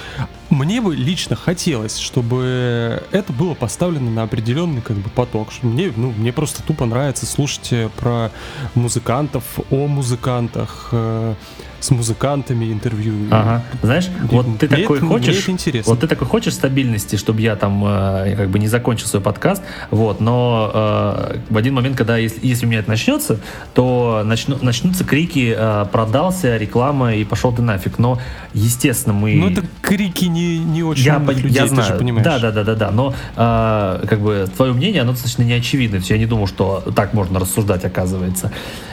мне 0.49 0.81
бы 0.81 0.95
лично 0.95 1.35
хотелось, 1.35 1.97
чтобы 1.97 3.03
это 3.11 3.31
было 3.33 3.53
поставлено 3.53 4.09
на 4.09 4.23
определенный 4.23 4.81
как 4.81 4.97
бы 4.97 5.09
поток. 5.11 5.51
Что 5.51 5.67
мне, 5.67 5.93
ну, 5.95 6.11
мне 6.11 6.33
просто 6.33 6.63
тупо 6.63 6.85
нравится 6.85 7.27
слушать 7.27 7.71
э, 7.71 7.89
про 7.95 8.31
музыкантов, 8.73 9.43
о 9.69 9.87
музыкантах, 9.87 10.89
э, 10.91 11.35
с 11.79 11.91
музыкантами 11.91 12.71
интервью. 12.71 13.13
Ага. 13.31 13.63
Знаешь, 13.81 14.07
и, 14.07 14.35
вот 14.35 14.45
ты 14.59 14.67
такой 14.67 14.97
это, 14.97 15.07
хочешь, 15.07 15.49
интересно. 15.49 15.91
вот 15.91 15.99
ты 15.99 16.07
такой 16.07 16.27
хочешь 16.27 16.53
стабильности, 16.53 17.15
чтобы 17.15 17.41
я 17.41 17.55
там 17.55 17.83
э, 17.85 18.35
как 18.35 18.49
бы 18.49 18.59
не 18.59 18.67
закончил 18.67 19.07
свой 19.07 19.21
подкаст, 19.21 19.61
вот, 19.91 20.19
но 20.19 20.71
э, 20.73 21.37
в 21.49 21.57
один 21.57 21.73
момент, 21.73 21.97
когда 21.97 22.17
если, 22.17 22.45
если 22.45 22.65
у 22.65 22.69
меня 22.69 22.79
это 22.79 22.89
начнется, 22.89 23.39
то 23.73 24.23
начну, 24.25 24.57
начнутся 24.61 25.03
крики 25.03 25.55
э, 25.57 25.85
продался, 25.91 26.57
реклама 26.57 27.13
и 27.13 27.23
пошел 27.23 27.53
ты 27.53 27.61
нафиг. 27.61 27.99
Но 27.99 28.19
естественно 28.53 29.13
мы. 29.13 29.35
Ну 29.35 29.49
это 29.49 29.63
крики 29.81 30.25
не 30.25 30.57
не 30.59 30.83
очень 30.83 31.05
я, 31.05 31.17
людей, 31.17 31.51
я 31.51 31.67
знаю. 31.67 31.87
ты 31.87 31.93
же 31.93 31.99
понимаешь. 31.99 32.25
Да, 32.25 32.39
да, 32.39 32.51
да, 32.51 32.63
да, 32.63 32.75
да. 32.75 32.91
Но 32.91 33.13
э, 33.35 34.05
как 34.07 34.19
бы 34.19 34.49
твое 34.55 34.73
мнение, 34.73 35.01
оно 35.01 35.11
достаточно 35.11 35.43
неочевидно. 35.43 35.99
Я 36.03 36.17
не 36.17 36.25
думал, 36.25 36.47
что 36.47 36.83
так 36.95 37.13
можно 37.13 37.39
рассуждать, 37.39 37.85
оказывается. 37.85 38.51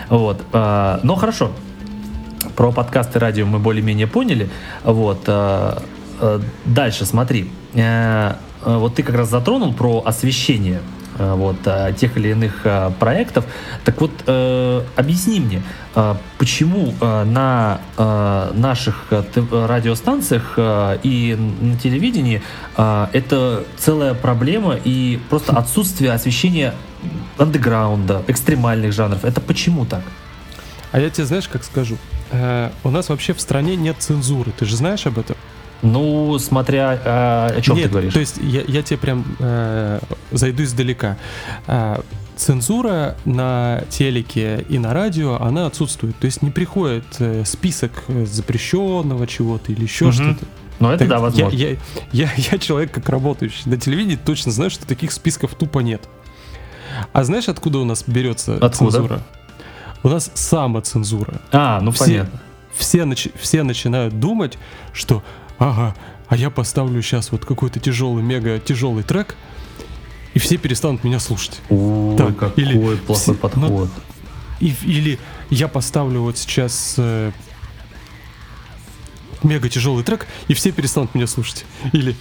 Вот. 0.08 0.42
Э, 0.52 1.00
но 1.02 1.16
хорошо. 1.16 1.52
Про 2.56 2.72
подкасты 2.72 3.18
радио 3.18 3.46
мы 3.46 3.58
более-менее 3.58 4.06
поняли. 4.06 4.48
Вот. 4.84 5.22
Э, 5.26 5.78
э, 6.20 6.40
дальше, 6.64 7.04
смотри. 7.06 7.50
Э, 7.74 8.34
вот 8.64 8.94
ты 8.94 9.02
как 9.02 9.16
раз 9.16 9.30
затронул 9.30 9.72
про 9.74 10.02
освещение 10.04 10.80
вот, 11.16 11.58
тех 11.96 12.16
или 12.16 12.30
иных 12.30 12.66
проектов. 12.98 13.44
Так 13.84 14.00
вот, 14.00 14.10
объясни 14.96 15.38
мне, 15.38 15.62
почему 16.38 16.92
на 17.00 17.78
наших 18.52 19.04
радиостанциях 19.12 20.58
и 21.04 21.36
на 21.60 21.76
телевидении 21.76 22.42
это 22.76 23.64
целая 23.76 24.14
проблема 24.14 24.76
и 24.82 25.20
просто 25.28 25.52
отсутствие 25.52 26.10
освещения 26.10 26.74
андеграунда, 27.38 28.22
экстремальных 28.26 28.92
жанров. 28.92 29.24
Это 29.24 29.40
почему 29.40 29.84
так? 29.84 30.02
А 30.90 31.00
я 31.00 31.10
тебе 31.10 31.26
знаешь, 31.26 31.48
как 31.48 31.64
скажу? 31.64 31.96
Э, 32.34 32.70
у 32.82 32.90
нас 32.90 33.08
вообще 33.08 33.32
в 33.32 33.40
стране 33.40 33.76
нет 33.76 33.96
цензуры. 33.98 34.52
Ты 34.52 34.64
же 34.64 34.76
знаешь 34.76 35.06
об 35.06 35.18
этом? 35.18 35.36
Ну, 35.82 36.38
смотря 36.38 36.94
э, 36.94 37.58
о 37.58 37.60
чем 37.60 37.76
нет, 37.76 37.84
ты 37.84 37.90
говоришь. 37.90 38.14
То 38.14 38.20
есть 38.20 38.38
я, 38.42 38.62
я 38.62 38.82
тебе 38.82 38.98
прям 38.98 39.24
э, 39.38 40.00
зайду 40.32 40.64
издалека. 40.64 41.16
Э, 41.66 42.00
цензура 42.36 43.16
на 43.24 43.82
телеке 43.90 44.64
и 44.68 44.78
на 44.78 44.92
радио, 44.92 45.40
она 45.40 45.66
отсутствует. 45.66 46.16
То 46.18 46.24
есть 46.24 46.42
не 46.42 46.50
приходит 46.50 47.04
э, 47.18 47.44
список 47.44 47.92
запрещенного 48.08 49.26
чего-то 49.26 49.72
или 49.72 49.82
еще 49.82 50.06
угу. 50.06 50.12
что-то. 50.12 50.46
Ну, 50.80 50.88
это 50.88 51.00
так, 51.00 51.08
да, 51.08 51.18
возможно. 51.20 51.56
Я, 51.56 51.70
я, 51.70 51.76
я, 52.12 52.30
я 52.36 52.58
человек, 52.58 52.90
как 52.90 53.08
работающий 53.08 53.70
на 53.70 53.76
телевидении, 53.76 54.16
точно 54.16 54.50
знаю, 54.50 54.70
что 54.70 54.86
таких 54.86 55.12
списков 55.12 55.54
тупо 55.54 55.80
нет. 55.80 56.02
А 57.12 57.24
знаешь, 57.24 57.48
откуда 57.48 57.78
у 57.78 57.84
нас 57.84 58.04
берется 58.06 58.54
откуда? 58.54 58.74
цензура? 58.74 59.22
У 60.04 60.08
нас 60.08 60.30
самоцензура. 60.34 61.40
А, 61.50 61.80
ну 61.80 61.90
все, 61.90 62.04
понятно. 62.04 62.40
Все, 62.76 63.02
начи- 63.04 63.32
все 63.40 63.62
начинают 63.62 64.20
думать, 64.20 64.58
что 64.92 65.24
ага, 65.58 65.96
а 66.28 66.36
я 66.36 66.50
поставлю 66.50 67.00
сейчас 67.02 67.32
вот 67.32 67.44
какой-то 67.44 67.80
тяжелый, 67.80 68.22
мега 68.22 68.58
тяжелый 68.58 69.02
трек, 69.02 69.34
и 70.34 70.38
все 70.38 70.58
перестанут 70.58 71.04
меня 71.04 71.18
слушать. 71.20 71.60
Ой, 71.70 72.16
так, 72.16 72.36
какой 72.36 72.64
или 72.64 72.96
плохой 72.96 73.22
все, 73.22 73.34
подход. 73.34 73.62
Ну, 73.70 73.88
и, 74.60 74.74
или 74.82 75.18
я 75.50 75.68
поставлю 75.68 76.20
вот 76.20 76.36
сейчас 76.36 76.96
э, 76.98 77.32
мега 79.42 79.68
тяжелый 79.68 80.04
трек, 80.04 80.26
и 80.48 80.54
все 80.54 80.70
перестанут 80.70 81.14
меня 81.14 81.26
слушать. 81.26 81.64
Или 81.92 82.14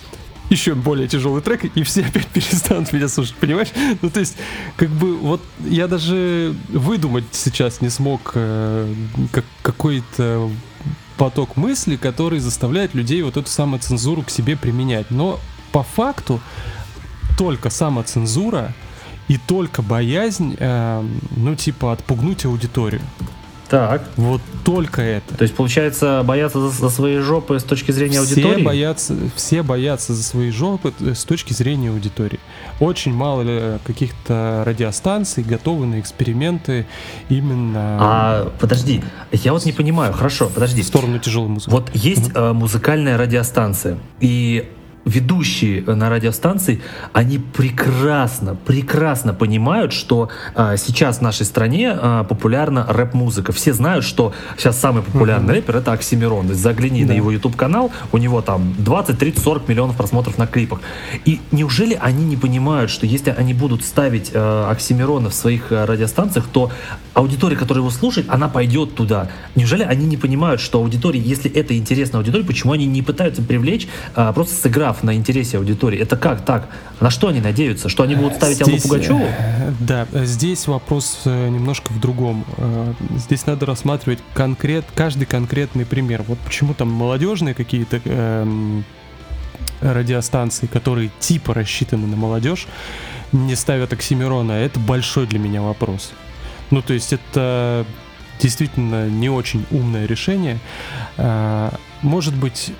еще 0.54 0.76
более 0.76 1.08
тяжелый 1.08 1.42
трек, 1.42 1.66
и 1.66 1.84
все 1.84 2.02
опять 2.06 2.28
перестанут 2.28 2.94
меня 2.94 3.08
слушать, 3.08 3.36
понимаешь? 3.36 3.70
Ну, 4.02 4.10
то 4.10 4.20
есть, 4.20 4.38
как 4.76 4.90
бы, 4.90 5.18
вот 5.18 5.42
я 5.60 5.88
даже 5.88 6.56
выдумать 6.70 7.26
сейчас 7.32 7.82
не 7.82 7.90
смог 7.90 8.32
э, 8.36 8.94
как, 9.32 9.46
какой-то 9.62 10.50
поток 11.18 11.58
мысли, 11.58 11.96
который 11.96 12.40
заставляет 12.40 12.94
людей 12.94 13.22
вот 13.22 13.38
эту 13.38 13.50
самоцензуру 13.50 14.24
к 14.24 14.30
себе 14.30 14.56
применять. 14.56 15.12
Но 15.12 15.40
по 15.72 15.84
факту 15.84 16.40
только 17.38 17.70
самоцензура 17.70 18.74
и 19.28 19.38
только 19.38 19.82
боязнь, 19.82 20.56
э, 20.60 21.08
ну, 21.36 21.56
типа, 21.56 21.94
отпугнуть 21.94 22.46
аудиторию. 22.46 23.02
Так. 23.74 24.04
Вот 24.18 24.40
только 24.64 25.02
это. 25.02 25.36
То 25.36 25.42
есть, 25.42 25.56
получается, 25.56 26.22
боятся 26.24 26.60
за, 26.60 26.70
за 26.70 26.90
свои 26.92 27.18
жопы 27.18 27.60
с 27.60 27.64
точки 27.64 27.92
зрения 27.92 28.22
все 28.22 28.36
аудитории? 28.36 28.64
Боятся, 28.64 29.16
все 29.36 29.64
боятся 29.64 30.14
за 30.14 30.22
свои 30.22 30.52
жопы 30.52 30.94
с 31.00 31.24
точки 31.24 31.54
зрения 31.54 31.90
аудитории. 31.90 32.40
Очень 32.80 33.16
мало 33.16 33.80
каких-то 33.84 34.62
радиостанций 34.64 35.44
готовы 35.44 35.88
на 35.88 36.00
эксперименты 36.00 36.86
именно... 37.30 37.98
А, 38.00 38.52
подожди, 38.60 39.02
я 39.32 39.54
вот 39.54 39.66
не 39.66 39.72
понимаю, 39.72 40.14
хорошо, 40.14 40.52
подожди. 40.54 40.84
В 40.84 40.86
сторону 40.86 41.18
тяжелой 41.18 41.50
музыки. 41.50 41.72
Вот 41.72 41.90
есть 41.96 42.30
mm-hmm. 42.30 42.54
музыкальная 42.54 43.18
радиостанция, 43.18 43.98
и 44.20 44.70
ведущие 45.06 45.82
на 45.84 46.10
радиостанции, 46.10 46.82
они 47.12 47.38
прекрасно, 47.38 48.56
прекрасно 48.56 49.34
понимают, 49.34 49.94
что 49.94 50.30
а, 50.56 50.78
сейчас 50.78 51.18
в 51.18 51.22
нашей 51.22 51.46
стране 51.46 51.92
а, 51.94 52.24
популярна 52.24 52.86
рэп-музыка. 52.88 53.52
Все 53.52 53.74
знают, 53.74 54.06
что 54.06 54.34
сейчас 54.58 54.80
самый 54.80 55.04
популярный 55.04 55.54
mm-hmm. 55.54 55.58
рэпер 55.58 55.78
это 55.78 55.92
Оксимирон. 55.92 56.54
Загляни 56.54 57.04
да. 57.04 57.14
на 57.14 57.18
его 57.18 57.32
YouTube 57.32 57.56
канал, 57.56 57.92
у 58.12 58.18
него 58.18 58.42
там 58.42 58.74
20, 58.78 59.18
30, 59.18 59.44
40 59.44 59.68
миллионов 59.68 59.98
просмотров 59.98 60.38
на 60.38 60.48
клипах. 60.48 60.80
И 61.26 61.40
неужели 61.52 61.98
они 62.00 62.24
не 62.26 62.38
понимают, 62.38 62.90
что 62.90 63.06
если 63.06 63.32
они 63.32 63.54
будут 63.54 63.84
ставить 63.84 64.32
а, 64.34 64.70
Оксимирона 64.72 65.30
в 65.30 65.34
своих 65.34 65.72
а, 65.72 65.86
радиостанциях, 65.86 66.48
то 66.48 66.72
аудитория, 67.14 67.56
которая 67.56 67.82
его 67.82 67.92
слушает, 67.92 68.28
она 68.30 68.48
пойдет 68.48 68.96
туда. 68.96 69.30
Неужели 69.56 69.84
они 69.84 70.06
не 70.06 70.18
понимают, 70.18 70.62
что 70.62 70.80
аудитории, 70.80 71.22
если 71.24 71.52
это 71.52 71.78
интересно 71.78 72.20
аудитории, 72.20 72.44
почему 72.44 72.72
они 72.74 72.86
не 72.86 73.02
пытаются 73.02 73.42
привлечь, 73.42 73.88
а, 74.16 74.32
просто 74.34 74.56
сыграв 74.56 74.93
сыграв 74.94 75.04
на 75.04 75.16
интересе 75.16 75.58
аудитории. 75.58 76.00
Это 76.00 76.18
как 76.18 76.46
так? 76.46 76.68
На 77.00 77.10
что 77.10 77.28
они 77.28 77.42
надеются? 77.42 77.90
Что 77.90 78.04
они 78.04 78.16
будут 78.16 78.36
ставить 78.36 78.62
Аллу 78.62 78.78
Пугачеву? 78.78 79.24
Э, 79.24 79.72
да, 79.80 80.08
здесь 80.26 80.68
вопрос 80.68 81.22
э, 81.26 81.50
немножко 81.50 81.92
в 81.92 82.00
другом. 82.00 82.46
Э, 82.58 82.94
здесь 83.18 83.46
надо 83.46 83.66
рассматривать 83.66 84.20
конкрет, 84.34 84.86
каждый 84.96 85.26
конкретный 85.26 85.86
пример. 85.86 86.24
Вот 86.28 86.40
почему 86.40 86.74
там 86.74 86.90
молодежные 86.90 87.54
какие-то 87.54 88.00
эм, 88.06 88.84
радиостанции, 89.82 90.68
которые 90.68 91.10
типа 91.20 91.54
рассчитаны 91.54 92.08
на 92.08 92.16
молодежь, 92.16 92.68
не 93.32 93.56
ставят 93.56 93.94
Оксимирона, 93.94 94.54
это 94.54 94.80
большой 94.80 95.26
для 95.26 95.40
меня 95.40 95.62
вопрос. 95.62 96.12
Ну, 96.72 96.82
то 96.82 96.94
есть 96.94 97.14
это 97.14 97.86
действительно 98.40 99.10
не 99.10 99.30
очень 99.30 99.66
умное 99.72 100.06
решение. 100.06 100.60
Может 102.02 102.36
быть, 102.36 102.74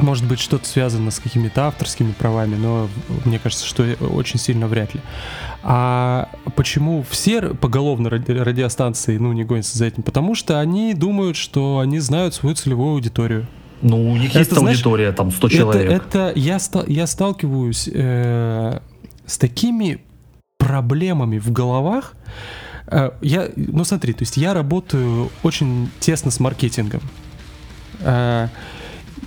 может 0.00 0.26
быть, 0.26 0.40
что-то 0.40 0.66
связано 0.66 1.10
с 1.10 1.18
какими-то 1.18 1.66
авторскими 1.66 2.12
правами, 2.12 2.56
но 2.56 2.88
мне 3.24 3.38
кажется, 3.38 3.66
что 3.66 3.84
очень 4.00 4.38
сильно 4.38 4.66
вряд 4.66 4.94
ли. 4.94 5.00
А 5.62 6.28
почему 6.56 7.04
все 7.08 7.54
поголовно 7.54 8.10
радиостанции 8.10 9.18
ну, 9.18 9.32
не 9.32 9.44
гонятся 9.44 9.76
за 9.76 9.86
этим? 9.86 10.02
Потому 10.02 10.34
что 10.34 10.60
они 10.60 10.94
думают, 10.94 11.36
что 11.36 11.80
они 11.80 11.98
знают 11.98 12.34
свою 12.34 12.54
целевую 12.54 12.92
аудиторию. 12.92 13.46
Ну, 13.82 14.12
у 14.12 14.16
них 14.16 14.30
это, 14.30 14.38
есть 14.38 14.52
знаешь, 14.52 14.76
аудитория, 14.76 15.12
там 15.12 15.30
100 15.30 15.48
человек. 15.48 15.90
Это, 15.90 16.18
это 16.18 16.32
я, 16.38 16.58
я 16.86 17.06
сталкиваюсь 17.06 17.88
э, 17.92 18.80
с 19.26 19.38
такими 19.38 20.00
проблемами 20.58 21.38
в 21.38 21.52
головах. 21.52 22.14
Э, 22.86 23.10
я, 23.20 23.48
ну 23.56 23.84
смотри, 23.84 24.12
то 24.12 24.22
есть 24.22 24.36
я 24.36 24.54
работаю 24.54 25.30
очень 25.42 25.90
тесно 26.00 26.30
с 26.30 26.40
маркетингом. 26.40 27.02
Э, 28.00 28.48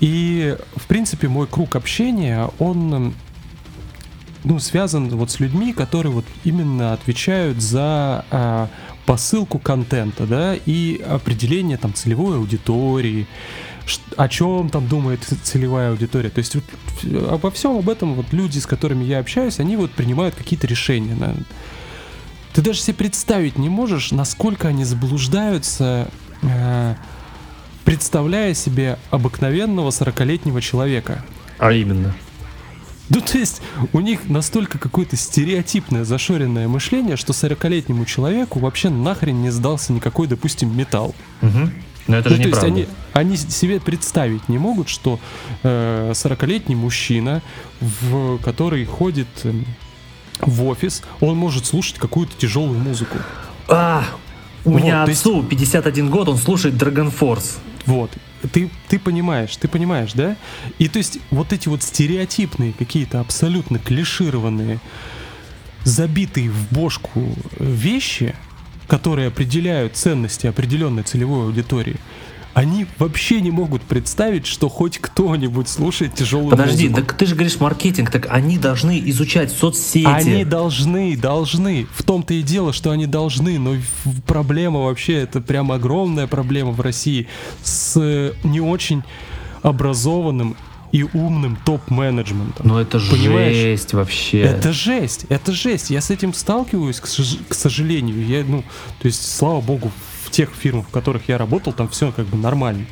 и, 0.02 0.58
в 0.76 0.88
принципе, 0.88 1.28
мой 1.28 1.48
круг 1.48 1.76
общения, 1.76 2.50
он 2.60 3.14
ну, 4.44 4.60
связан 4.60 5.10
вот 5.10 5.32
с 5.32 5.40
людьми, 5.40 5.74
которые 5.74 6.12
вот 6.12 6.26
именно 6.44 6.94
отвечают 6.94 7.62
за 7.62 8.26
а, 8.32 8.70
посылку 9.06 9.60
контента, 9.60 10.26
да, 10.26 10.56
и 10.56 11.00
определение 11.02 11.78
там 11.78 11.94
целевой 11.94 12.38
аудитории, 12.38 13.28
о 14.18 14.28
чем 14.28 14.70
там 14.70 14.88
думает 14.88 15.20
целевая 15.44 15.92
аудитория. 15.92 16.30
То 16.30 16.40
есть 16.40 16.56
вот, 16.56 16.64
обо 17.30 17.52
всем 17.52 17.78
об 17.78 17.88
этом 17.88 18.16
вот 18.16 18.34
люди, 18.34 18.58
с 18.58 18.66
которыми 18.66 19.04
я 19.04 19.20
общаюсь, 19.20 19.60
они 19.60 19.78
вот 19.78 19.92
принимают 19.92 20.34
какие-то 20.34 20.66
решения. 20.66 21.16
Да. 21.20 21.36
Ты 22.54 22.62
даже 22.64 22.80
себе 22.80 22.96
представить 22.96 23.58
не 23.58 23.70
можешь, 23.70 24.12
насколько 24.12 24.68
они 24.68 24.84
заблуждаются 24.84 26.10
э, 26.42 26.96
представляя 27.86 28.54
себе 28.54 28.98
обыкновенного 29.10 29.90
40-летнего 29.90 30.62
человека. 30.62 31.24
А 31.58 31.72
именно? 31.72 32.14
Ну, 33.10 33.20
то 33.20 33.38
есть 33.38 33.62
у 33.92 34.00
них 34.00 34.30
настолько 34.30 34.80
какое-то 34.80 35.18
стереотипное, 35.18 36.06
зашоренное 36.06 36.70
мышление, 36.70 37.18
что 37.18 37.34
40-летнему 37.34 38.06
человеку 38.06 38.60
вообще 38.60 38.90
нахрен 38.90 39.42
не 39.42 39.50
сдался 39.50 39.92
никакой, 39.92 40.28
допустим, 40.28 40.76
металл. 40.76 41.14
Угу. 41.42 41.70
Но 42.08 42.18
это 42.18 42.30
ну, 42.30 42.36
же 42.36 42.42
то 42.42 42.48
неправда. 42.48 42.68
есть 42.68 42.90
они, 43.14 43.36
они 43.36 43.38
себе 43.38 43.80
представить 43.80 44.48
не 44.48 44.58
могут, 44.58 44.88
что 44.88 45.20
э, 45.64 46.12
40-летний 46.14 46.76
мужчина, 46.76 47.42
в, 47.82 48.38
который 48.40 48.86
ходит 48.86 49.28
э, 49.44 49.54
в 50.40 50.66
офис, 50.66 51.04
он 51.20 51.36
может 51.38 51.66
слушать 51.66 51.98
какую-то 51.98 52.34
тяжелую 52.38 52.80
музыку. 52.80 53.18
А, 53.68 54.04
у 54.64 54.72
Вот, 54.72 54.82
меня 54.82 55.04
то 55.04 55.12
есть- 55.12 55.22
отцу 55.22 55.44
51 55.44 56.10
год, 56.10 56.30
он 56.30 56.38
слушает 56.38 56.76
Dragon 56.76 57.14
Force. 57.14 57.58
Вот. 57.86 58.12
Ты, 58.52 58.70
ты 58.88 59.00
понимаешь, 59.00 59.56
ты 59.58 59.68
понимаешь, 59.68 60.14
да? 60.14 60.36
И 60.80 60.88
то 60.88 60.98
есть 60.98 61.20
вот 61.30 61.54
эти 61.54 61.68
вот 61.68 61.84
стереотипные, 61.84 62.74
какие-то 62.74 63.20
абсолютно 63.20 63.80
клишированные, 63.80 64.80
забитые 65.84 66.50
в 66.50 66.72
бошку 66.72 67.22
э, 67.22 67.66
вещи, 67.66 68.36
которые 68.88 69.30
определяют 69.30 69.96
ценности 69.96 70.48
определенной 70.48 71.04
целевой 71.04 71.46
аудитории, 71.46 71.98
они 72.54 72.86
вообще 72.98 73.42
не 73.42 73.52
могут 73.52 73.82
представить, 73.84 74.46
что 74.46 74.70
хоть 74.70 74.98
кто-нибудь 75.00 75.68
слушает 75.68 76.16
тяжелую 76.16 76.50
Подожди, 76.50 76.90
музыку. 76.90 77.08
так 77.08 77.18
ты 77.18 77.26
же 77.26 77.36
говоришь 77.36 77.60
маркетинг, 77.60 78.12
так 78.12 78.28
они 78.30 78.58
должны 78.58 79.02
изучать 79.06 79.52
соцсети. 79.52 80.06
Они 80.06 80.44
должны, 80.44 81.16
должны. 81.16 81.88
В 81.94 82.04
том-то 82.04 82.34
и 82.34 82.42
дело, 82.42 82.74
что 82.74 82.92
они 82.92 83.08
должны, 83.08 83.58
но 83.60 83.76
проблема 84.28 84.82
вообще, 84.82 85.14
это 85.14 85.42
прям 85.42 85.72
огромная 85.72 86.28
проблема 86.28 86.72
в 86.72 86.82
России 86.82 87.28
с 87.64 87.98
э, 87.98 88.34
не 88.44 88.60
очень 88.60 89.04
образованным 89.62 90.58
и 90.92 91.04
умным 91.04 91.58
топ-менеджментом. 91.66 92.68
Ну 92.68 92.78
это 92.78 93.00
Понимаешь? 93.00 93.56
жесть 93.56 93.94
вообще. 93.94 94.42
Это 94.42 94.74
жесть, 94.74 95.26
это 95.30 95.54
жесть. 95.54 95.90
Я 95.90 96.02
с 96.02 96.10
этим 96.10 96.34
сталкиваюсь, 96.34 97.00
к, 97.00 97.06
к 97.06 97.54
сожалению. 97.54 98.26
Я, 98.26 98.44
ну, 98.44 98.64
то 99.02 99.06
есть, 99.06 99.38
слава 99.38 99.62
богу, 99.62 99.92
тех 100.32 100.50
фирмах, 100.54 100.88
в 100.88 100.92
которых 100.92 101.30
я 101.30 101.38
работал, 101.38 101.74
там 101.74 101.88
все 101.90 102.12
как 102.12 102.26
бы 102.26 102.38
нормально. 102.38 102.86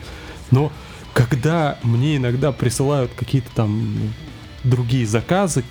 Но 0.52 0.72
когда 1.14 1.78
мне 1.84 2.18
иногда 2.18 2.52
присылают 2.52 3.12
какие-то 3.16 3.50
там 3.56 3.98
другие 4.64 5.06
заказы, 5.06 5.64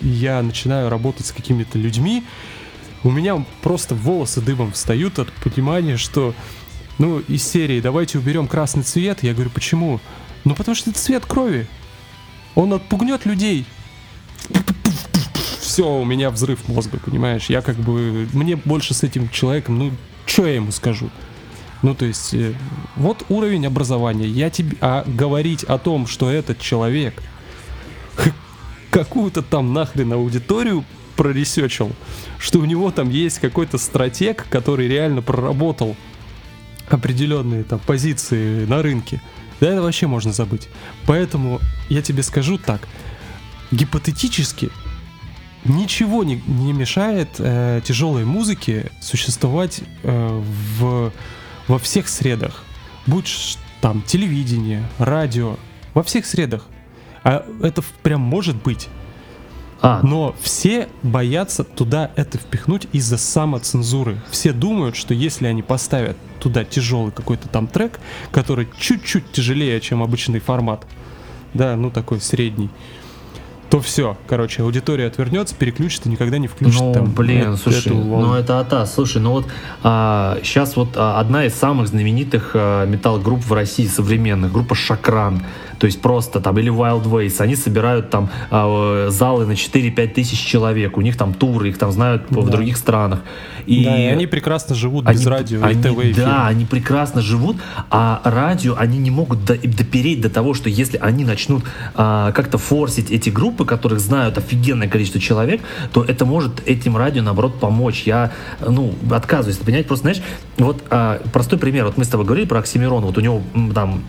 я 0.00 0.42
начинаю 0.42 0.88
работать 0.88 1.26
с 1.26 1.32
какими-то 1.32 1.78
людьми, 1.78 2.24
у 3.02 3.10
меня 3.10 3.44
просто 3.62 3.94
волосы 3.94 4.40
дыбом 4.40 4.72
встают 4.72 5.18
от 5.18 5.30
понимания, 5.32 5.96
что, 5.96 6.34
ну, 6.98 7.20
из 7.20 7.46
серии 7.46 7.80
«давайте 7.80 8.18
уберем 8.18 8.48
красный 8.48 8.82
цвет», 8.82 9.22
я 9.22 9.34
говорю, 9.34 9.50
почему? 9.50 10.00
Ну, 10.44 10.54
потому 10.54 10.74
что 10.74 10.90
это 10.90 10.98
цвет 10.98 11.26
крови. 11.26 11.66
Он 12.54 12.72
отпугнет 12.72 13.26
людей. 13.26 13.66
Все, 15.60 15.86
у 15.86 16.04
меня 16.04 16.30
взрыв 16.30 16.66
мозга, 16.68 16.98
понимаешь? 16.98 17.46
Я 17.46 17.62
как 17.62 17.76
бы... 17.76 18.28
Мне 18.32 18.56
больше 18.56 18.94
с 18.94 19.02
этим 19.02 19.28
человеком, 19.28 19.78
ну, 19.78 19.92
что 20.26 20.46
я 20.46 20.54
ему 20.54 20.72
скажу? 20.72 21.10
Ну, 21.82 21.94
то 21.94 22.06
есть, 22.06 22.32
э, 22.32 22.54
вот 22.96 23.24
уровень 23.28 23.66
образования. 23.66 24.26
Я 24.26 24.48
тебе... 24.50 24.76
А 24.80 25.04
говорить 25.06 25.64
о 25.64 25.78
том, 25.78 26.06
что 26.06 26.30
этот 26.30 26.58
человек 26.58 27.22
какую-то 28.90 29.42
там 29.42 29.72
нахрен 29.72 30.12
аудиторию 30.14 30.84
проресечил, 31.16 31.92
что 32.38 32.60
у 32.60 32.64
него 32.64 32.90
там 32.90 33.10
есть 33.10 33.38
какой-то 33.38 33.78
стратег, 33.78 34.46
который 34.48 34.88
реально 34.88 35.22
проработал 35.22 35.96
определенные 36.88 37.64
там 37.64 37.78
позиции 37.78 38.64
на 38.66 38.82
рынке, 38.82 39.20
да 39.60 39.68
это 39.68 39.82
вообще 39.82 40.06
можно 40.06 40.32
забыть. 40.32 40.68
Поэтому 41.06 41.60
я 41.88 42.02
тебе 42.02 42.22
скажу 42.22 42.58
так, 42.58 42.86
гипотетически 43.70 44.70
ничего 45.64 46.24
не, 46.24 46.42
не 46.46 46.72
мешает 46.72 47.28
э, 47.38 47.80
тяжелой 47.84 48.24
музыке 48.24 48.90
существовать 49.00 49.80
э, 50.02 50.42
в, 50.78 51.12
во 51.68 51.78
всех 51.78 52.08
средах. 52.08 52.64
Будь 53.06 53.58
там 53.80 54.02
телевидение, 54.02 54.82
радио, 54.98 55.56
во 55.94 56.02
всех 56.02 56.26
средах. 56.26 56.66
А 57.22 57.46
это 57.62 57.82
прям 58.02 58.20
может 58.20 58.56
быть. 58.56 58.88
А, 59.80 60.00
Но 60.02 60.34
все 60.40 60.88
боятся 61.02 61.64
туда 61.64 62.10
это 62.16 62.38
впихнуть 62.38 62.86
из-за 62.92 63.18
самоцензуры. 63.18 64.18
Все 64.30 64.52
думают, 64.52 64.96
что 64.96 65.12
если 65.12 65.46
они 65.46 65.62
поставят 65.62 66.16
туда 66.40 66.64
тяжелый 66.64 67.12
какой-то 67.12 67.48
там 67.48 67.66
трек, 67.66 68.00
который 68.30 68.68
чуть-чуть 68.78 69.32
тяжелее, 69.32 69.80
чем 69.80 70.02
обычный 70.02 70.40
формат, 70.40 70.86
да, 71.52 71.76
ну 71.76 71.90
такой 71.90 72.22
средний, 72.22 72.70
то 73.74 73.80
все, 73.80 74.16
короче, 74.28 74.62
аудитория 74.62 75.08
отвернется, 75.08 75.52
переключит 75.56 76.06
и 76.06 76.08
никогда 76.08 76.38
не 76.38 76.46
включит 76.46 76.80
ну, 76.80 76.92
там 76.92 77.12
блин, 77.12 77.54
э- 77.54 77.56
слушай, 77.56 77.88
эту 77.88 77.96
волну. 77.96 78.28
ну 78.28 78.34
это 78.34 78.60
ата. 78.60 78.86
Слушай, 78.86 79.20
ну 79.20 79.32
вот 79.32 79.46
сейчас 79.82 80.76
вот 80.76 80.90
а, 80.94 81.18
одна 81.18 81.44
из 81.44 81.54
самых 81.54 81.88
знаменитых 81.88 82.52
а, 82.54 82.86
металл-групп 82.86 83.44
в 83.44 83.52
России 83.52 83.88
современных, 83.88 84.52
группа 84.52 84.76
Шакран, 84.76 85.44
то 85.78 85.86
есть 85.86 86.00
просто 86.00 86.40
там, 86.40 86.58
или 86.58 86.70
Wild 86.72 87.04
Ways, 87.04 87.40
они 87.40 87.56
собирают 87.56 88.10
там 88.10 88.30
а, 88.50 89.06
э, 89.06 89.10
залы 89.10 89.46
на 89.46 89.52
4-5 89.52 90.08
тысяч 90.14 90.38
человек, 90.38 90.96
у 90.96 91.00
них 91.00 91.16
там 91.16 91.34
туры, 91.34 91.68
их 91.68 91.78
там 91.78 91.90
знают 91.92 92.22
в 92.30 92.44
Да. 92.46 92.50
других 92.52 92.76
странах. 92.76 93.20
И 93.66 93.84
Да, 93.84 93.98
и 93.98 94.06
они 94.06 94.26
прекрасно 94.26 94.74
живут 94.74 95.06
они, 95.06 95.16
без 95.18 95.26
радио 95.26 95.62
они- 95.64 95.80
и 95.80 95.82
ТВ 95.82 95.98
эфира. 96.00 96.26
Да, 96.26 96.46
они 96.46 96.64
прекрасно 96.66 97.22
живут, 97.22 97.56
а 97.90 98.20
радио 98.24 98.74
они 98.78 98.98
не 98.98 99.10
могут 99.10 99.44
до- 99.44 99.56
допереть 99.56 100.20
до 100.20 100.28
того, 100.30 100.54
что 100.54 100.68
если 100.68 100.98
они 100.98 101.24
начнут 101.24 101.64
а, 101.94 102.32
как-то 102.32 102.58
форсить 102.58 103.10
эти 103.10 103.30
группы, 103.30 103.64
которых 103.64 104.00
знают 104.00 104.36
офигенное 104.38 104.88
количество 104.88 105.20
человек, 105.20 105.60
то 105.92 106.02
это 106.04 106.24
может 106.24 106.66
этим 106.66 106.96
радио, 106.96 107.22
наоборот, 107.22 107.58
помочь. 107.60 108.02
Я, 108.04 108.32
ну, 108.66 108.94
отказываюсь 109.10 109.56
это 109.56 109.64
понять. 109.64 109.86
Просто, 109.86 110.02
знаешь, 110.04 110.22
вот 110.58 110.82
а, 110.90 111.20
простой 111.32 111.58
пример. 111.58 111.86
Вот 111.86 111.96
мы 111.96 112.04
с 112.04 112.08
тобой 112.08 112.26
говорили 112.26 112.46
про 112.46 112.58
Оксимирона. 112.58 113.06
Вот 113.06 113.16
у 113.18 113.20
него 113.20 113.42
там 113.74 114.02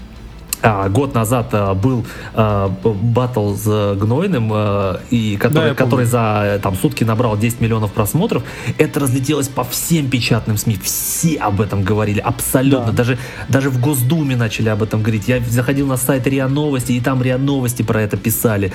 а, 0.66 0.90
год 0.90 1.14
назад 1.14 1.50
а, 1.52 1.74
был 1.74 2.06
а, 2.34 2.70
батл 2.84 3.54
с 3.54 3.96
Гнойным, 3.96 4.52
а, 4.54 5.00
и 5.12 5.38
который, 5.38 5.74
помню. 5.74 5.76
который 5.76 6.06
за 6.06 6.60
там, 6.62 6.76
сутки 6.76 7.04
набрал 7.04 7.38
10 7.38 7.62
миллионов 7.62 7.92
просмотров. 7.92 8.44
Это 8.78 9.00
разлетелось 9.00 9.48
по 9.48 9.64
всем 9.64 10.10
печатным 10.10 10.58
СМИ. 10.58 10.78
Все 10.84 11.36
об 11.38 11.62
этом 11.62 11.84
говорили, 11.84 12.20
абсолютно. 12.20 12.88
Да. 12.88 12.92
Даже, 12.92 13.18
даже 13.48 13.70
в 13.70 13.80
Госдуме 13.80 14.36
начали 14.36 14.70
об 14.70 14.82
этом 14.82 15.02
говорить. 15.02 15.28
Я 15.28 15.40
заходил 15.40 15.88
на 15.88 15.98
сайт 15.98 16.26
РИА 16.28 16.48
Новости, 16.48 16.94
и 16.94 17.00
там 17.00 17.22
РИА 17.22 17.38
Новости 17.38 17.84
про 17.84 18.02
это 18.02 18.18
писали. 18.18 18.74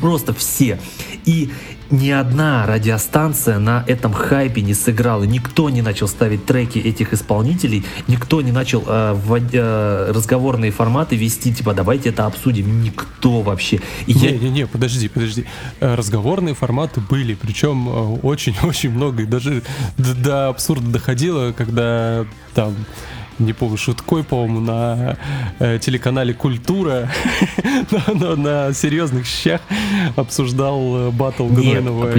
Просто 0.00 0.34
все. 0.34 0.78
И 1.24 1.50
ни 1.98 2.10
одна 2.10 2.66
радиостанция 2.66 3.58
на 3.58 3.84
этом 3.86 4.12
хайпе 4.12 4.62
не 4.62 4.74
сыграла. 4.74 5.24
Никто 5.24 5.70
не 5.70 5.82
начал 5.82 6.08
ставить 6.08 6.44
треки 6.46 6.78
этих 6.78 7.12
исполнителей, 7.12 7.84
никто 8.08 8.40
не 8.42 8.52
начал 8.52 8.82
э, 8.86 9.14
ввод- 9.14 9.50
э, 9.52 10.12
разговорные 10.12 10.70
форматы 10.70 11.16
вести, 11.16 11.52
типа 11.54 11.74
давайте 11.74 12.10
это 12.10 12.26
обсудим. 12.26 12.82
Никто 12.82 13.40
вообще. 13.42 13.80
И 14.06 14.12
я- 14.12 14.32
Не-не-не, 14.32 14.66
подожди, 14.66 15.08
подожди. 15.08 15.44
Э, 15.80 15.94
Разговорные 15.94 16.54
форматы 16.54 17.00
были, 17.00 17.34
причем 17.34 17.88
э, 17.88 18.18
очень-очень 18.22 18.90
много, 18.94 19.22
и 19.22 19.26
даже 19.26 19.62
до, 19.98 20.14
до 20.14 20.48
абсурда 20.48 20.88
доходило, 20.90 21.52
когда 21.52 22.24
там 22.54 22.74
не 23.38 23.52
помню, 23.52 23.76
Шуткой, 23.76 24.22
по-моему, 24.22 24.60
на 24.60 25.16
э, 25.58 25.78
телеканале 25.80 26.34
«Культура» 26.34 27.08
на, 28.08 28.14
на- 28.14 28.36
на 28.36 28.72
серьезных 28.74 29.26
щах 29.26 29.60
обсуждал 30.16 31.08
э, 31.08 31.10
батл 31.10 31.46
Гнойного 31.46 32.10
и 32.10 32.12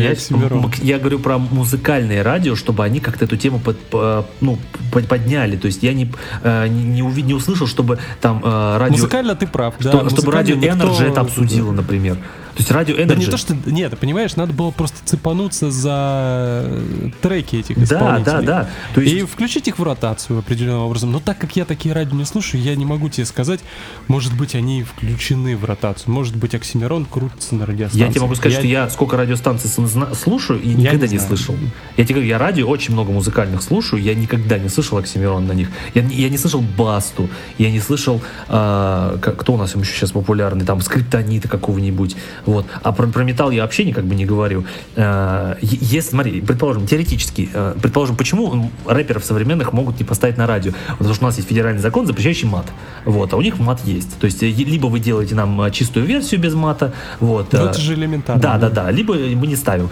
м- 0.56 0.72
я 0.82 0.98
говорю 1.00 1.20
про 1.20 1.38
музыкальные 1.38 2.22
радио, 2.22 2.56
чтобы 2.56 2.84
они 2.84 3.00
как-то 3.00 3.26
эту 3.26 3.38
тему 3.38 3.60
под- 3.60 3.80
по- 3.90 4.26
ну, 4.42 4.58
под- 4.92 5.08
подняли. 5.08 5.56
То 5.58 5.68
есть 5.68 5.84
я 5.84 5.94
не, 5.94 6.12
э, 6.44 6.68
не, 6.68 6.84
не 7.02 7.22
не 7.22 7.34
услышал, 7.34 7.68
чтобы 7.68 7.98
там 8.22 8.42
э, 8.44 8.78
радио... 8.78 8.96
Музыкально 8.98 9.36
ты 9.36 9.48
прав, 9.48 9.76
да. 9.80 9.90
что- 9.92 10.10
чтобы 10.10 10.32
радио 10.32 10.56
музыкально 10.56 10.84
никто- 10.84 10.94
Energy 11.04 11.12
это 11.12 11.22
обсудило, 11.22 11.72
например. 11.72 12.18
То 12.56 12.60
есть 12.62 12.72
радио 12.72 12.96
Energy... 12.96 13.06
Да 13.08 13.16
не 13.16 13.26
то, 13.26 13.38
что... 13.38 13.56
Нет, 13.66 13.98
понимаешь, 14.00 14.36
надо 14.38 14.54
было 14.54 14.72
просто 14.72 14.98
цепануться 15.04 15.72
за 15.72 16.62
э, 16.66 17.10
треки 17.22 17.58
этих 17.58 17.78
Да, 17.78 17.84
исполнителей. 17.84 18.24
да, 18.26 18.42
да. 18.64 18.70
То 18.94 19.02
есть... 19.02 19.14
И 19.14 19.22
включить 19.24 19.68
их 19.68 19.78
в 19.78 19.84
ротацию 19.84 20.40
определенным 20.40 20.82
образом. 20.84 21.12
Но 21.12 21.20
так 21.20 21.38
как 21.38 21.56
я 21.58 21.66
такие 21.66 21.94
радио 21.94 22.16
не 22.16 22.24
слушаю, 22.26 22.62
я 22.64 22.76
не 22.76 22.86
могу 22.86 23.10
тебе 23.10 23.26
сказать, 23.26 23.60
может 24.08 24.34
быть, 24.38 24.56
они 24.56 24.84
включены 24.84 25.58
в 25.58 25.66
ротацию. 25.66 26.12
Может 26.14 26.36
быть, 26.38 26.56
Оксимирон 26.56 27.06
крутится 27.06 27.56
на 27.56 27.66
радиостанции. 27.66 28.06
Я 28.06 28.10
тебе 28.12 28.22
могу 28.22 28.36
сказать, 28.36 28.58
что 28.60 28.68
я 28.68 28.90
сколько 28.90 29.18
радиостанций 29.18 29.70
слушаю 29.70 30.62
и 30.62 30.70
Я 30.70 30.76
никогда 30.76 31.08
не 31.08 31.14
не, 31.14 31.18
знаю. 31.20 31.36
слышал. 31.38 31.56
Я 31.98 32.04
тебе 32.06 32.16
говорю, 32.16 32.30
я 32.30 32.38
радио 32.38 32.68
очень 32.68 32.94
много 32.94 33.12
музыкальных 33.12 33.62
слушаю, 33.64 34.02
я 34.02 34.16
никогда 34.16 34.58
не 34.58 34.70
слышал 34.70 34.98
Оксимирон 34.98 35.46
на 35.46 35.52
них. 35.52 35.70
Я, 35.94 36.02
не- 36.04 36.16
я 36.16 36.30
не 36.30 36.38
слышал 36.38 36.62
Басту, 36.62 37.30
я 37.58 37.70
не 37.70 37.82
слышал, 37.82 38.22
как- 38.48 39.36
кто 39.38 39.54
у 39.54 39.58
нас 39.58 39.76
еще 39.76 39.92
сейчас 39.94 40.12
популярный, 40.12 40.66
там, 40.66 40.80
Скриптонита 40.82 41.48
какого-нибудь, 41.50 42.16
Вот. 42.46 42.66
А 42.84 42.92
про, 42.92 43.08
про 43.08 43.24
металл 43.24 43.52
я 43.52 43.64
вообще 43.64 43.86
никак 43.86 44.06
бы 44.06 44.16
не 44.16 44.26
говорю. 44.26 44.66
Э, 44.96 45.56
если, 45.62 46.10
смотри, 46.10 46.42
предположим, 46.42 46.86
теоретически, 46.88 47.50
э, 47.54 47.76
предположим, 47.82 48.16
почему 48.16 48.72
рэперов 48.86 49.26
современных 49.26 49.74
могут 49.74 50.00
не 50.00 50.06
поставить 50.06 50.38
на 50.38 50.48
радио? 50.48 50.74
Потому 50.98 51.14
что 51.14 51.26
у 51.26 51.28
нас 51.28 51.38
есть 51.38 51.50
федеральный 51.50 51.82
закон, 51.82 52.06
запрещающий 52.06 52.48
мат. 52.48 52.66
Вот, 53.06 53.34
а 53.34 53.38
у 53.38 53.42
них 53.42 53.60
мат 53.60 53.82
есть. 53.86 54.18
То 54.20 54.26
есть, 54.26 54.44
э, 54.44 54.48
либо 54.48 54.88
вы 54.88 55.00
делаете 55.00 55.36
нам 55.36 55.72
чистую 55.72 56.06
версию 56.06 56.40
без 56.42 56.54
мата, 56.54 56.94
вот. 57.20 57.54
Ну, 57.54 57.66
это 57.66 57.80
же 57.80 57.94
элементарно. 57.94 58.42
Да, 58.42 58.58
да, 58.58 58.70
да. 58.70 58.92
Либо 58.92 59.14
мы 59.14 59.48
не 59.48 59.56
ставим. 59.56 59.90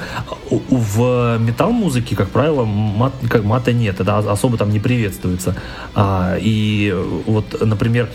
В 0.50 1.38
металл-музыке, 1.40 2.16
как 2.16 2.30
правило, 2.30 2.66
мат, 2.66 3.14
как 3.30 3.44
мата 3.44 3.74
нет. 3.74 4.00
Это 4.00 4.18
особо 4.18 4.58
там 4.58 4.70
не 4.70 4.80
приветствуется. 4.80 5.56
А, 5.96 6.38
и 6.40 6.94
вот, 7.26 7.62
например, 7.62 8.10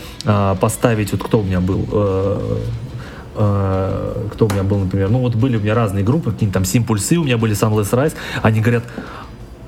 поставить, 0.59 1.11
вот 1.11 1.23
кто 1.23 1.39
у 1.39 1.43
меня 1.43 1.59
был, 1.59 1.87
э, 3.35 4.27
кто 4.33 4.47
у 4.47 4.49
меня 4.49 4.63
был, 4.63 4.79
например, 4.79 5.09
ну 5.09 5.19
вот 5.19 5.35
были 5.35 5.57
у 5.57 5.59
меня 5.59 5.75
разные 5.75 6.03
группы, 6.03 6.31
какие-нибудь 6.31 6.53
там 6.53 6.65
Симпульсы, 6.65 7.17
у 7.17 7.23
меня 7.23 7.37
были 7.37 7.55
Sunless 7.55 7.91
Rise, 7.91 8.13
они 8.41 8.61
говорят, 8.61 8.83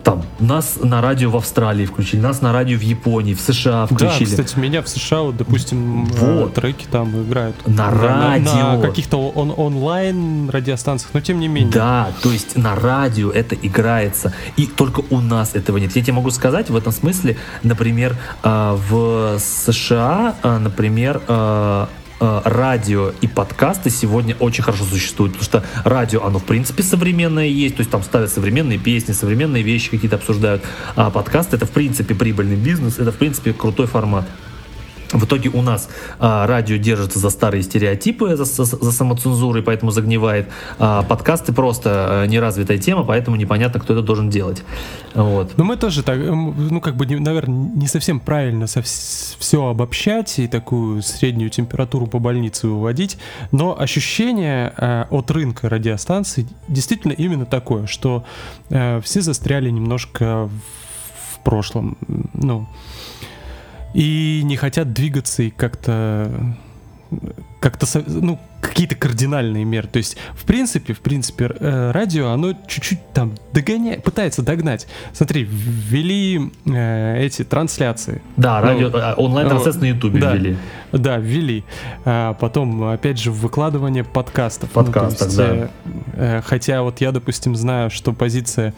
там, 0.03 0.23
нас 0.39 0.79
на 0.81 1.01
радио 1.01 1.29
в 1.29 1.37
Австралии 1.37 1.85
включили, 1.85 2.21
нас 2.21 2.41
на 2.41 2.51
радио 2.51 2.77
в 2.77 2.81
Японии, 2.81 3.33
в 3.33 3.41
США 3.41 3.85
включили. 3.85 4.35
Да, 4.35 4.43
кстати, 4.43 4.59
меня 4.59 4.81
в 4.81 4.87
США, 4.87 5.21
вот, 5.21 5.37
допустим, 5.37 6.05
э, 6.05 6.41
вот. 6.41 6.53
треки 6.55 6.85
там 6.89 7.09
играют. 7.21 7.55
На 7.67 7.91
радио. 7.91 8.53
На, 8.53 8.77
на 8.77 8.81
каких-то 8.81 9.29
он, 9.29 9.53
онлайн 9.55 10.49
радиостанциях, 10.49 11.13
но 11.13 11.21
тем 11.21 11.39
не 11.39 11.47
менее. 11.47 11.71
Да, 11.71 12.11
то 12.23 12.31
есть 12.31 12.57
на 12.57 12.75
радио 12.75 13.29
это 13.31 13.55
играется, 13.55 14.33
и 14.57 14.65
только 14.65 15.03
у 15.09 15.21
нас 15.21 15.55
этого 15.55 15.77
нет. 15.77 15.95
Я 15.95 16.01
тебе 16.01 16.13
могу 16.13 16.31
сказать 16.31 16.69
в 16.69 16.75
этом 16.75 16.91
смысле, 16.91 17.37
например, 17.63 18.15
э, 18.43 18.77
в 18.89 19.39
США, 19.39 20.35
например, 20.43 21.21
радио 22.21 23.11
и 23.21 23.27
подкасты 23.27 23.89
сегодня 23.89 24.35
очень 24.39 24.63
хорошо 24.63 24.83
существуют, 24.85 25.33
потому 25.33 25.43
что 25.43 25.63
радио, 25.83 26.23
оно 26.23 26.39
в 26.39 26.43
принципе 26.43 26.83
современное 26.83 27.47
есть, 27.47 27.75
то 27.75 27.81
есть 27.81 27.91
там 27.91 28.03
ставят 28.03 28.31
современные 28.31 28.77
песни, 28.77 29.11
современные 29.11 29.63
вещи 29.63 29.89
какие-то 29.89 30.17
обсуждают, 30.17 30.63
а 30.95 31.09
подкасты 31.09 31.55
это 31.55 31.65
в 31.65 31.71
принципе 31.71 32.13
прибыльный 32.13 32.55
бизнес, 32.55 32.99
это 32.99 33.11
в 33.11 33.17
принципе 33.17 33.53
крутой 33.53 33.87
формат. 33.87 34.25
В 35.11 35.25
итоге 35.25 35.49
у 35.49 35.61
нас 35.61 35.89
а, 36.19 36.47
радио 36.47 36.77
держится 36.77 37.19
за 37.19 37.29
старые 37.29 37.63
стереотипы, 37.63 38.35
за, 38.35 38.45
за, 38.45 38.63
за 38.63 38.91
самоцензурой, 38.91 39.61
поэтому 39.61 39.91
загнивает. 39.91 40.47
А, 40.79 41.03
подкасты 41.03 41.53
просто 41.53 42.23
а, 42.23 42.25
неразвитая 42.27 42.77
тема, 42.77 43.03
поэтому 43.03 43.35
непонятно, 43.35 43.79
кто 43.79 43.93
это 43.93 44.01
должен 44.01 44.29
делать. 44.29 44.63
Вот. 45.13 45.57
Но 45.57 45.63
мы 45.63 45.75
тоже 45.75 46.03
так, 46.03 46.17
ну 46.19 46.79
как 46.79 46.95
бы, 46.95 47.05
наверное, 47.05 47.71
не 47.75 47.87
совсем 47.87 48.19
правильно 48.19 48.67
со 48.67 48.81
все 48.81 49.65
обобщать 49.65 50.39
и 50.39 50.47
такую 50.47 51.01
среднюю 51.01 51.49
температуру 51.49 52.07
по 52.07 52.19
больнице 52.19 52.67
выводить, 52.67 53.17
но 53.51 53.79
ощущение 53.79 54.73
а, 54.77 55.07
от 55.09 55.29
рынка 55.31 55.69
радиостанций 55.69 56.47
действительно 56.67 57.11
именно 57.11 57.45
такое, 57.45 57.87
что 57.87 58.23
а, 58.69 59.01
все 59.01 59.21
застряли 59.21 59.69
немножко 59.69 60.49
в 61.33 61.39
прошлом. 61.43 61.97
Ну, 62.33 62.67
и 63.93 64.41
не 64.43 64.55
хотят 64.55 64.93
двигаться 64.93 65.43
и 65.43 65.49
как-то 65.49 66.55
как-то, 67.59 67.85
ну, 68.07 68.39
какие-то 68.61 68.95
кардинальные 68.95 69.65
меры. 69.65 69.87
То 69.87 69.97
есть, 69.97 70.17
в 70.33 70.45
принципе, 70.45 70.93
в 70.93 71.01
принципе, 71.01 71.51
э, 71.59 71.91
радио, 71.91 72.29
оно 72.29 72.53
чуть-чуть 72.67 72.99
там 73.13 73.33
догоняет, 73.53 74.03
пытается 74.03 74.41
догнать. 74.41 74.87
Смотри, 75.13 75.43
ввели 75.43 76.51
э, 76.65 77.23
эти 77.23 77.43
трансляции. 77.43 78.21
Да, 78.37 78.61
ну, 78.61 78.67
радио, 78.67 78.87
э, 78.87 79.13
онлайн-трансляции 79.17 79.79
на 79.79 79.85
Ютубе 79.85 80.19
да, 80.21 80.33
ввели. 80.33 80.57
Да, 80.91 81.17
ввели. 81.17 81.63
А 82.05 82.33
потом, 82.33 82.83
опять 82.85 83.19
же, 83.19 83.31
выкладывание 83.31 84.03
подкастов. 84.03 84.71
Подкастов, 84.71 85.35
ну, 85.37 85.43
есть, 85.43 85.61
да. 85.63 85.69
Э, 86.13 86.41
хотя 86.43 86.81
вот 86.81 87.01
я, 87.01 87.11
допустим, 87.11 87.55
знаю, 87.55 87.89
что 87.89 88.13
позиция 88.13 88.73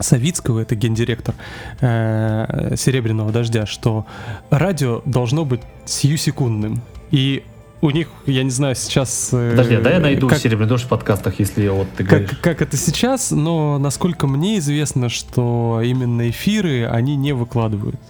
Савицкого, 0.00 0.60
это 0.60 0.74
гендиректор 0.74 1.34
э, 1.80 2.74
Серебряного 2.76 3.32
дождя, 3.32 3.66
что 3.66 4.06
радио 4.50 5.02
должно 5.04 5.44
быть 5.44 5.60
сиюсекундным. 5.84 6.82
И 7.10 7.44
у 7.80 7.90
них, 7.90 8.08
я 8.26 8.42
не 8.42 8.50
знаю, 8.50 8.74
сейчас... 8.74 9.28
Э, 9.32 9.50
Подожди, 9.50 9.76
да 9.76 9.90
я 9.90 10.00
найду 10.00 10.28
как, 10.28 10.38
Серебряный 10.38 10.68
дождь 10.68 10.84
в 10.84 10.88
подкастах, 10.88 11.38
если 11.38 11.68
вот 11.68 11.86
ты 11.96 12.02
говоришь. 12.02 12.30
Как, 12.30 12.40
как 12.40 12.62
это 12.62 12.76
сейчас, 12.76 13.30
но 13.30 13.78
насколько 13.78 14.26
мне 14.26 14.58
известно, 14.58 15.08
что 15.08 15.82
именно 15.84 16.30
эфиры 16.30 16.86
они 16.86 17.14
не 17.16 17.32
выкладывают. 17.32 18.00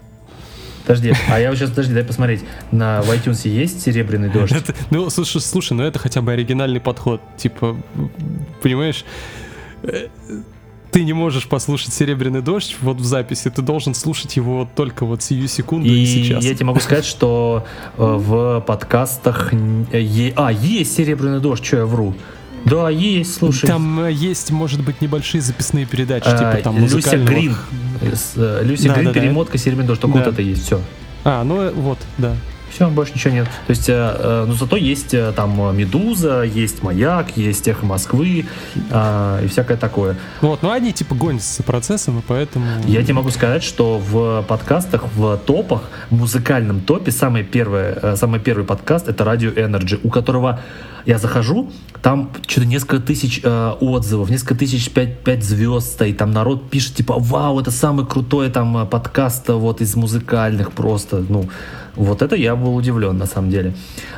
Подожди, 0.86 1.14
а 1.30 1.40
я 1.40 1.54
сейчас, 1.56 1.70
подожди, 1.70 1.94
дай 1.94 2.04
посмотреть. 2.04 2.44
На 2.70 3.00
в 3.02 3.10
iTunes 3.10 3.48
есть 3.48 3.82
серебряный 3.82 4.30
дождь? 4.30 4.52
Это, 4.52 4.74
ну, 4.90 5.08
слушай, 5.08 5.40
слушай, 5.40 5.72
ну 5.72 5.82
это 5.82 5.98
хотя 5.98 6.20
бы 6.20 6.32
оригинальный 6.32 6.80
подход. 6.80 7.22
Типа, 7.38 7.74
понимаешь, 8.62 9.04
э, 9.82 10.08
ты 10.94 11.02
не 11.02 11.12
можешь 11.12 11.48
послушать 11.48 11.92
«Серебряный 11.92 12.40
дождь» 12.40 12.76
вот 12.80 12.98
в 12.98 13.04
записи, 13.04 13.50
ты 13.50 13.62
должен 13.62 13.94
слушать 13.94 14.36
его 14.36 14.68
только 14.76 15.04
вот 15.04 15.24
сию 15.24 15.48
секунду 15.48 15.88
и, 15.88 16.02
и 16.02 16.06
сейчас. 16.06 16.44
я 16.44 16.54
тебе 16.54 16.66
могу 16.66 16.78
сказать, 16.78 17.04
что 17.04 17.66
э, 17.98 18.00
в 18.00 18.60
подкастах... 18.60 19.52
А, 19.52 20.52
есть 20.52 20.94
«Серебряный 20.94 21.40
дождь», 21.40 21.64
что 21.64 21.78
я 21.78 21.86
вру. 21.86 22.14
Да, 22.64 22.90
есть, 22.90 23.34
слушай. 23.34 23.66
Там 23.66 24.04
э, 24.04 24.12
есть, 24.12 24.52
может 24.52 24.84
быть, 24.84 25.00
небольшие 25.00 25.40
записные 25.40 25.84
передачи, 25.84 26.28
а, 26.28 26.38
типа 26.38 26.62
там 26.62 26.78
Люся 26.78 27.16
Грин. 27.18 27.56
Э, 28.36 28.62
Люся 28.62 28.86
да, 28.86 28.94
Грин, 28.94 29.04
да, 29.06 29.12
перемотка, 29.12 29.58
«Серебряный 29.58 29.88
дождь», 29.88 30.00
только 30.00 30.18
да. 30.18 30.24
вот 30.24 30.32
это 30.34 30.42
есть, 30.42 30.66
все. 30.66 30.80
А, 31.24 31.42
ну 31.42 31.72
вот, 31.72 31.98
да. 32.18 32.36
Все, 32.74 32.90
больше 32.90 33.12
ничего 33.14 33.34
нет. 33.34 33.46
То 33.68 33.70
есть, 33.70 33.88
э, 33.88 33.92
э, 33.94 34.44
ну 34.48 34.54
зато 34.54 34.74
есть 34.74 35.14
э, 35.14 35.32
там 35.36 35.76
Медуза, 35.76 36.42
есть 36.42 36.82
Маяк, 36.82 37.36
есть 37.36 37.68
Эхо 37.68 37.86
Москвы 37.86 38.46
э, 38.90 39.40
и 39.44 39.46
всякое 39.46 39.76
такое. 39.76 40.16
Вот, 40.40 40.62
но 40.62 40.72
они 40.72 40.92
типа 40.92 41.14
гонятся 41.14 41.62
процессом, 41.62 42.18
и 42.18 42.22
поэтому... 42.26 42.66
Я 42.84 43.04
тебе 43.04 43.14
могу 43.14 43.30
сказать, 43.30 43.62
что 43.62 43.98
в 43.98 44.42
подкастах, 44.42 45.04
в 45.14 45.36
топах, 45.36 45.82
в 46.10 46.16
музыкальном 46.16 46.80
топе 46.80 47.12
самый 47.12 47.44
первый, 47.44 47.94
э, 47.94 48.16
самый 48.16 48.40
первый 48.40 48.64
подкаст 48.64 49.08
это 49.08 49.22
Radio 49.22 49.54
Energy, 49.54 50.00
у 50.02 50.10
которого 50.10 50.60
я 51.06 51.18
захожу, 51.18 51.70
там 52.02 52.30
что-то 52.46 52.66
несколько 52.66 52.98
тысяч 53.00 53.40
э, 53.42 53.72
отзывов, 53.80 54.30
несколько 54.30 54.54
тысяч, 54.54 54.90
пять, 54.90 55.20
пять 55.20 55.44
звезд 55.44 55.92
стоит, 55.92 56.18
там 56.18 56.32
народ 56.32 56.70
пишет, 56.70 56.94
типа, 56.96 57.16
вау, 57.18 57.60
это 57.60 57.70
самый 57.70 58.06
крутой 58.06 58.50
там 58.50 58.76
э, 58.76 58.86
подкаст 58.86 59.48
вот 59.48 59.80
из 59.80 59.96
музыкальных 59.96 60.72
просто, 60.72 61.24
ну, 61.28 61.48
вот 61.96 62.22
это 62.22 62.36
я 62.36 62.56
был 62.56 62.74
удивлен 62.74 63.16
на 63.16 63.26
самом 63.26 63.50
деле. 63.50 63.74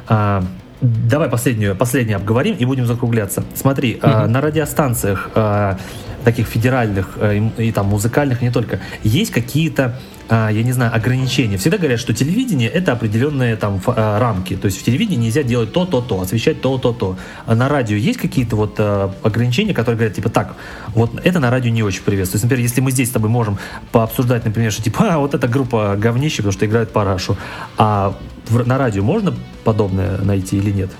А, 0.08 0.44
давай 0.80 1.28
последнюю, 1.28 1.76
последнюю 1.76 2.16
обговорим 2.16 2.56
и 2.56 2.64
будем 2.64 2.86
закругляться. 2.86 3.44
Смотри, 3.54 3.94
mm-hmm. 3.94 4.00
а, 4.02 4.26
на 4.26 4.40
радиостанциях 4.40 5.30
а, 5.34 5.78
таких 6.24 6.46
федеральных 6.46 7.18
и, 7.20 7.68
и 7.68 7.72
там 7.72 7.86
музыкальных 7.86 8.42
не 8.42 8.50
только 8.50 8.80
есть 9.04 9.30
какие-то 9.30 10.00
я 10.28 10.62
не 10.62 10.72
знаю, 10.72 10.94
ограничения. 10.94 11.56
Всегда 11.56 11.78
говорят, 11.78 12.00
что 12.00 12.12
телевидение 12.12 12.68
это 12.68 12.92
определенные 12.92 13.56
там 13.56 13.80
а, 13.86 14.18
рамки. 14.18 14.56
То 14.56 14.66
есть 14.66 14.80
в 14.80 14.84
телевидении 14.84 15.26
нельзя 15.26 15.42
делать 15.42 15.72
то, 15.72 15.86
то, 15.86 16.00
то, 16.00 16.20
освещать 16.20 16.60
то, 16.60 16.78
то, 16.78 16.92
то. 16.92 17.16
А 17.46 17.54
на 17.54 17.68
радио 17.68 17.96
есть 17.96 18.18
какие-то 18.18 18.56
вот 18.56 18.74
а, 18.78 19.14
ограничения, 19.22 19.72
которые 19.72 19.98
говорят, 19.98 20.16
типа, 20.16 20.28
так, 20.28 20.56
вот 20.88 21.12
это 21.22 21.38
на 21.38 21.50
радио 21.50 21.70
не 21.70 21.82
очень 21.82 22.02
приветствуется. 22.02 22.46
Например, 22.46 22.62
если 22.62 22.80
мы 22.80 22.90
здесь 22.90 23.08
с 23.08 23.12
тобой 23.12 23.30
можем 23.30 23.58
пообсуждать, 23.92 24.44
например, 24.44 24.72
что 24.72 24.82
типа, 24.82 25.06
а, 25.14 25.18
вот 25.18 25.34
эта 25.34 25.46
группа 25.48 25.96
говнище, 25.96 26.38
потому 26.38 26.52
что 26.52 26.66
играет 26.66 26.92
парашу. 26.92 27.36
А 27.78 28.16
на 28.50 28.78
радио 28.78 29.02
можно 29.02 29.34
подобное 29.64 30.18
найти 30.18 30.56
или 30.58 30.70
нет? 30.70 30.90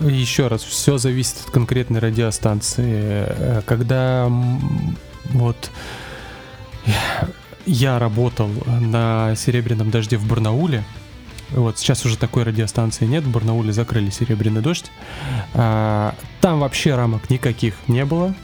Еще 0.00 0.48
раз, 0.48 0.62
все 0.62 0.98
зависит 0.98 1.36
от 1.46 1.50
конкретной 1.50 2.00
радиостанции. 2.00 3.24
Э, 3.28 3.62
когда 3.64 4.30
вот 5.32 5.70
я 7.70 8.00
работал 8.00 8.50
на 8.66 9.34
«Серебряном 9.36 9.90
дожде» 9.90 10.16
в 10.16 10.26
Барнауле. 10.26 10.82
Вот 11.50 11.78
сейчас 11.78 12.04
уже 12.04 12.16
такой 12.16 12.42
радиостанции 12.42 13.06
нет, 13.06 13.22
в 13.22 13.30
Барнауле 13.30 13.72
закрыли 13.72 14.10
«Серебряный 14.10 14.60
дождь». 14.60 14.90
А, 15.54 16.16
там 16.40 16.60
вообще 16.60 16.96
рамок 16.96 17.30
никаких 17.30 17.74
не 17.86 18.04
было. 18.04 18.34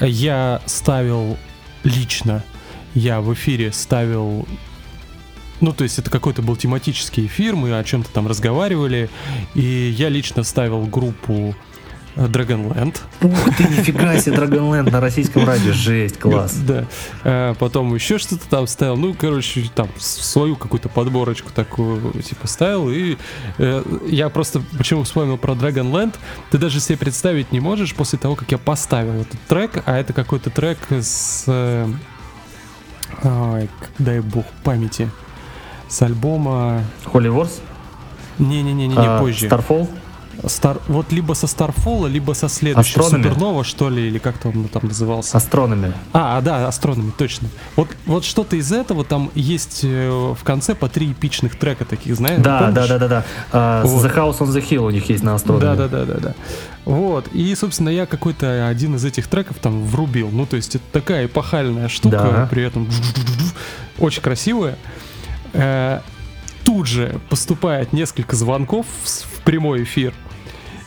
Я 0.00 0.62
ставил 0.66 1.36
лично, 1.82 2.44
я 2.94 3.20
в 3.20 3.34
эфире 3.34 3.72
ставил 3.72 4.46
ну, 5.60 5.72
то 5.74 5.84
есть 5.84 5.98
это 5.98 6.10
какой-то 6.10 6.40
был 6.40 6.56
тематический 6.56 7.26
эфир, 7.26 7.54
мы 7.54 7.76
о 7.78 7.84
чем-то 7.84 8.10
там 8.10 8.26
разговаривали, 8.26 9.10
и 9.54 9.94
я 9.98 10.08
лично 10.08 10.42
ставил 10.42 10.86
группу 10.86 11.54
Dragonland. 12.16 12.96
Ух 13.22 13.56
ты, 13.56 13.64
нифига 13.64 14.18
себе, 14.18 14.36
Dragonland 14.36 14.90
на 14.90 15.00
российском 15.00 15.44
радио, 15.44 15.72
жесть, 15.72 16.18
класс. 16.18 16.54
Да. 16.54 16.86
А 17.24 17.54
потом 17.54 17.94
еще 17.94 18.18
что-то 18.18 18.48
там 18.48 18.66
ставил, 18.66 18.96
ну, 18.96 19.14
короче, 19.14 19.70
там 19.74 19.88
свою 19.98 20.56
какую-то 20.56 20.88
подборочку 20.88 21.50
такую, 21.52 22.12
типа, 22.22 22.46
ставил, 22.46 22.90
и 22.90 23.16
э, 23.58 23.82
я 24.06 24.28
просто, 24.28 24.62
почему 24.76 25.04
вспомнил 25.04 25.38
про 25.38 25.54
Dragonland, 25.54 26.14
ты 26.50 26.58
даже 26.58 26.80
себе 26.80 26.98
представить 26.98 27.52
не 27.52 27.60
можешь 27.60 27.94
после 27.94 28.18
того, 28.18 28.34
как 28.34 28.50
я 28.50 28.58
поставил 28.58 29.20
этот 29.20 29.40
трек, 29.42 29.82
а 29.86 29.96
это 29.96 30.12
какой-то 30.12 30.50
трек 30.50 30.78
с... 30.90 31.44
Э, 31.46 31.88
ой, 33.22 33.68
дай 33.98 34.20
бог 34.20 34.44
памяти. 34.64 35.10
С 35.88 36.02
альбома... 36.02 36.84
Holy 37.06 37.34
Wars? 37.34 37.60
Не-не-не, 38.38 38.88
не, 38.88 38.96
а, 38.96 39.20
позже. 39.20 39.48
Starfall? 39.48 39.88
Стар, 40.46 40.78
вот 40.88 41.12
либо 41.12 41.34
со 41.34 41.46
Старфола, 41.46 42.06
либо 42.06 42.32
со 42.32 42.48
следующего 42.48 43.04
Астрономи. 43.04 43.22
Супернова, 43.28 43.64
что 43.64 43.90
ли, 43.90 44.08
или 44.08 44.18
как-то 44.18 44.48
он 44.48 44.68
там 44.68 44.82
назывался. 44.86 45.36
Астрономи. 45.36 45.92
А, 46.12 46.38
а, 46.38 46.40
да, 46.40 46.66
Астрономи, 46.68 47.10
точно. 47.16 47.48
Вот, 47.76 47.88
вот 48.06 48.24
что-то 48.24 48.56
из 48.56 48.72
этого 48.72 49.04
там 49.04 49.30
есть 49.34 49.80
э, 49.84 50.08
в 50.10 50.42
конце 50.44 50.74
по 50.74 50.88
три 50.88 51.12
эпичных 51.12 51.56
трека 51.56 51.84
таких, 51.84 52.14
знаешь? 52.16 52.42
Да, 52.42 52.70
да, 52.70 52.86
да, 52.86 52.98
да, 52.98 53.08
да. 53.08 53.24
А, 53.52 53.84
Вот. 53.84 54.04
The 54.04 54.14
House 54.14 54.38
on 54.38 54.48
the 54.48 54.66
Hill 54.66 54.86
у 54.86 54.90
них 54.90 55.08
есть 55.10 55.22
на 55.22 55.34
Астрономи. 55.34 55.62
Да, 55.62 55.74
да, 55.76 55.88
да, 55.88 56.04
да, 56.04 56.20
да. 56.20 56.34
Вот. 56.84 57.28
И, 57.28 57.54
собственно, 57.54 57.90
я 57.90 58.06
какой-то 58.06 58.68
один 58.68 58.96
из 58.96 59.04
этих 59.04 59.26
треков 59.26 59.58
там 59.58 59.84
врубил. 59.84 60.30
Ну, 60.30 60.46
то 60.46 60.56
есть 60.56 60.74
это 60.76 60.84
такая 60.92 61.26
эпохальная 61.26 61.88
штука, 61.88 62.16
Да. 62.32 62.48
при 62.50 62.62
этом 62.62 62.88
очень 63.98 64.22
красивая. 64.22 64.76
Э, 65.52 66.00
Тут 66.62 66.86
же 66.86 67.18
поступает 67.30 67.92
несколько 67.92 68.36
звонков 68.36 68.86
в 69.02 69.40
прямой 69.42 69.82
эфир. 69.82 70.12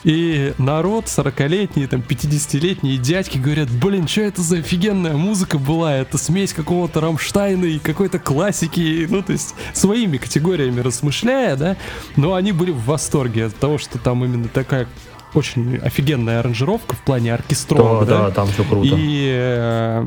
И 0.03 0.53
народ, 0.57 1.05
40-летние, 1.05 1.88
там, 1.88 2.01
50-летние 2.01 2.97
дядьки 2.97 3.38
говорят, 3.38 3.69
блин, 3.69 4.07
что 4.07 4.21
это 4.21 4.41
за 4.41 4.57
офигенная 4.57 5.13
музыка 5.13 5.57
была? 5.57 5.95
Это 5.95 6.17
смесь 6.17 6.51
какого-то 6.53 6.99
Рамштайна 6.99 7.65
и 7.65 7.80
какой-то 7.80 8.19
классики, 8.19 9.07
ну, 9.09 9.21
то 9.21 9.31
есть 9.31 9.55
своими 9.73 10.17
категориями 10.17 10.81
размышляя, 10.81 11.55
да, 11.55 11.77
но 12.17 12.34
они 12.34 12.51
были 12.51 12.71
в 12.71 12.84
восторге 12.85 13.45
от 13.45 13.55
того, 13.55 13.77
что 13.77 13.97
там 13.97 14.25
именно 14.25 14.47
такая 14.49 14.88
очень 15.34 15.77
офигенная 15.77 16.39
аранжировка 16.41 16.95
в 16.95 17.01
плане 17.03 17.30
Да, 17.30 17.35
оркестрового, 17.35 18.05
да, 18.05 18.23
да, 18.25 18.31
там 18.31 18.47
все 18.47 18.63
круто. 18.63 18.88
и 18.91 19.31
э, 19.35 20.05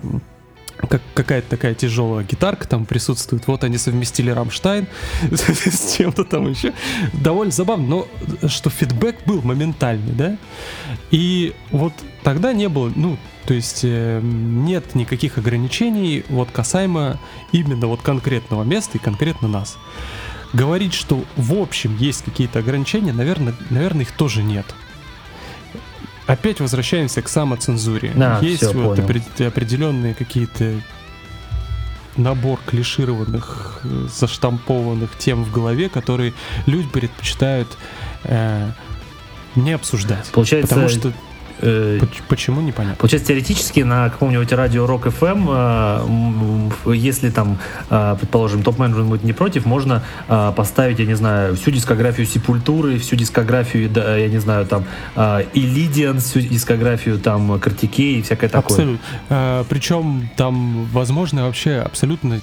как, 0.77 1.03
какая-то 1.15 1.51
такая 1.51 1.75
тяжелая 1.75 2.25
гитарка 2.25 2.69
там 2.69 2.87
присутствует. 2.87 3.47
Вот 3.47 3.65
они 3.65 3.79
совместили 3.79 4.31
Рамштайн 4.31 4.87
с 5.31 5.97
чем-то 5.97 6.25
там 6.25 6.49
еще. 6.51 6.73
Довольно 7.13 7.53
забавно, 7.53 7.87
но 7.87 8.49
что 8.49 8.71
фидбэк 8.71 9.25
был 9.27 9.43
моментальный, 9.43 10.13
да? 10.13 10.37
И 11.11 11.55
вот 11.71 11.93
тогда 12.23 12.53
не 12.53 12.69
было, 12.69 12.93
ну, 12.95 13.17
то 13.47 13.55
есть 13.55 13.81
э, 13.85 14.21
нет 14.23 14.95
никаких 14.95 15.39
ограничений 15.39 16.25
вот 16.29 16.51
касаемо 16.51 17.19
именно 17.53 17.87
вот 17.87 18.03
конкретного 18.03 18.65
места 18.65 18.99
и 18.99 19.01
конкретно 19.01 19.49
нас. 19.49 19.79
Говорить, 20.53 20.95
что 20.95 21.25
в 21.37 21.55
общем 21.55 21.97
есть 21.99 22.25
какие-то 22.25 22.59
ограничения, 22.59 23.13
наверное, 23.13 23.55
наверное, 23.71 24.03
их 24.03 24.13
тоже 24.13 24.43
нет. 24.43 24.67
Опять 26.27 26.61
возвращаемся 26.61 27.23
к 27.23 27.29
самоцензуре. 27.29 28.13
Да, 28.15 28.39
есть 28.43 28.59
всё, 28.63 28.73
вот 28.73 28.97
понял. 28.97 29.09
опре- 29.09 29.47
определенные 29.47 30.15
какие-то 30.15 30.81
набор 32.17 32.59
клишированных, 32.67 33.81
э, 33.85 34.09
заштампованных 34.13 35.11
тем 35.19 35.45
в 35.45 35.53
голове, 35.53 35.89
которые 35.89 36.33
люди 36.67 36.89
предпочитают 36.89 37.69
э, 38.25 38.71
не 39.55 39.73
обсуждать. 39.73 40.27
Получается, 40.33 40.75
Потому 40.75 40.89
что 40.89 41.13
э, 41.61 41.99
поч- 42.01 42.23
почему 42.29 42.61
непонятно. 42.61 42.97
Получается, 42.97 43.29
теоретически 43.29 43.81
на 43.81 44.09
каком-нибудь 44.11 44.53
радио 44.53 44.85
Rock 44.87 45.05
FM, 45.19 45.47
э, 45.49 46.05
м, 46.07 46.73
м, 46.85 46.93
если 46.93 47.31
там, 47.31 47.59
э, 47.91 48.17
предположим, 48.19 48.63
топ-менеджмент 48.63 49.09
будет 49.09 49.25
не 49.25 49.33
против, 49.33 49.65
можно 49.67 50.03
э, 50.29 50.53
поставить, 50.57 50.99
я 50.99 51.07
не 51.07 51.15
знаю, 51.15 51.57
всю 51.57 51.71
дискографию 51.71 52.27
Сепультуры, 52.27 52.99
всю 52.99 53.17
дискографию, 53.17 53.89
да, 53.91 54.17
я 54.17 54.29
не 54.29 54.39
знаю, 54.39 54.67
там, 54.67 54.85
Илидиан, 55.55 56.21
всю 56.21 56.41
дискографию 56.41 57.19
там 57.19 57.59
Картикей 57.61 58.19
и 58.19 58.23
всякое 58.23 58.49
такое. 58.49 58.77
Абсолютно. 58.77 59.65
причем 59.69 60.29
там 60.37 60.85
возможно 60.93 61.45
вообще 61.47 61.77
абсолютно 61.85 62.41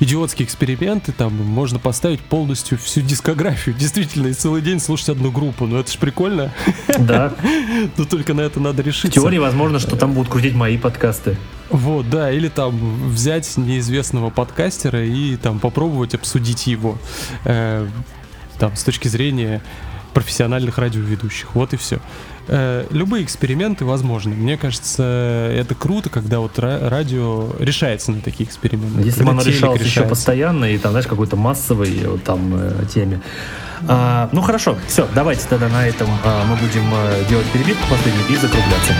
идиотские 0.00 0.46
эксперименты, 0.46 1.12
там 1.12 1.34
можно 1.34 1.78
поставить 1.78 2.20
полностью 2.20 2.78
всю 2.78 3.00
дискографию, 3.00 3.74
действительно, 3.74 4.28
и 4.28 4.32
целый 4.32 4.62
день 4.62 4.80
слушать 4.80 5.10
одну 5.10 5.30
группу, 5.30 5.66
ну 5.66 5.78
это 5.78 5.90
ж 5.90 5.96
прикольно, 5.96 6.52
Да. 6.98 7.32
но 7.96 8.04
только 8.04 8.34
на 8.34 8.40
это 8.42 8.60
надо 8.60 8.82
В 8.82 8.86
решиться. 8.86 9.10
теории 9.20 9.38
возможно, 9.38 9.78
что 9.78 9.96
там 9.96 10.12
будут 10.12 10.30
крутить 10.30 10.54
мои 10.54 10.76
подкасты. 10.78 11.36
Вот, 11.70 12.10
да, 12.10 12.30
или 12.30 12.48
там 12.48 13.10
взять 13.10 13.56
неизвестного 13.56 14.28
подкастера 14.30 15.04
и 15.04 15.36
там 15.36 15.58
попробовать 15.58 16.14
обсудить 16.14 16.66
его, 16.66 16.98
э, 17.44 17.86
там, 18.58 18.76
с 18.76 18.84
точки 18.84 19.08
зрения 19.08 19.62
профессиональных 20.12 20.76
радиоведущих, 20.76 21.54
вот 21.54 21.72
и 21.72 21.76
все. 21.78 21.98
Любые 22.48 23.24
эксперименты 23.24 23.84
возможны. 23.84 24.34
Мне 24.34 24.56
кажется, 24.56 25.02
это 25.54 25.74
круто, 25.74 26.10
когда 26.10 26.40
вот 26.40 26.58
ра- 26.58 26.88
радио 26.88 27.50
решается 27.58 28.10
на 28.12 28.20
такие 28.20 28.48
эксперименты. 28.48 29.02
Если 29.02 29.22
бы 29.22 29.30
оно 29.30 29.42
решалось 29.42 29.80
еще 29.80 30.02
постоянно 30.02 30.64
и 30.66 30.78
там, 30.78 30.92
знаешь, 30.92 31.06
какой-то 31.06 31.36
массовой 31.36 31.98
э, 31.98 32.08
вот 32.08 32.22
там 32.24 32.54
э, 32.54 32.84
теме. 32.92 33.20
А, 33.88 34.28
ну 34.32 34.42
хорошо, 34.42 34.76
все, 34.86 35.08
давайте 35.14 35.46
тогда 35.48 35.68
на 35.68 35.86
этом 35.86 36.08
а, 36.24 36.44
мы 36.44 36.56
будем 36.56 36.84
э, 36.94 37.24
делать 37.28 37.46
перебивку 37.52 37.82
последнюю 37.88 38.28
и 38.28 38.36
закругляться. 38.36 38.92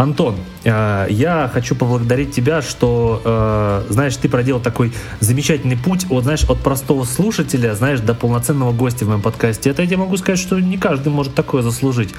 Антон, 0.00 0.34
э, 0.64 0.99
я 1.10 1.50
хочу 1.52 1.74
поблагодарить 1.74 2.32
тебя, 2.32 2.62
что, 2.62 3.20
э, 3.24 3.92
знаешь, 3.92 4.16
ты 4.16 4.28
проделал 4.28 4.60
такой 4.60 4.92
замечательный 5.20 5.76
путь, 5.76 6.06
вот, 6.08 6.24
знаешь, 6.24 6.44
от 6.48 6.60
простого 6.60 7.04
слушателя, 7.04 7.74
знаешь, 7.74 8.00
до 8.00 8.14
полноценного 8.14 8.72
гостя 8.72 9.04
в 9.04 9.08
моем 9.08 9.22
подкасте. 9.22 9.70
Это 9.70 9.82
я 9.82 9.88
тебе 9.88 9.98
могу 9.98 10.16
сказать, 10.16 10.38
что 10.38 10.58
не 10.60 10.78
каждый 10.78 11.08
может 11.08 11.34
такое 11.34 11.62
заслужить, 11.62 12.10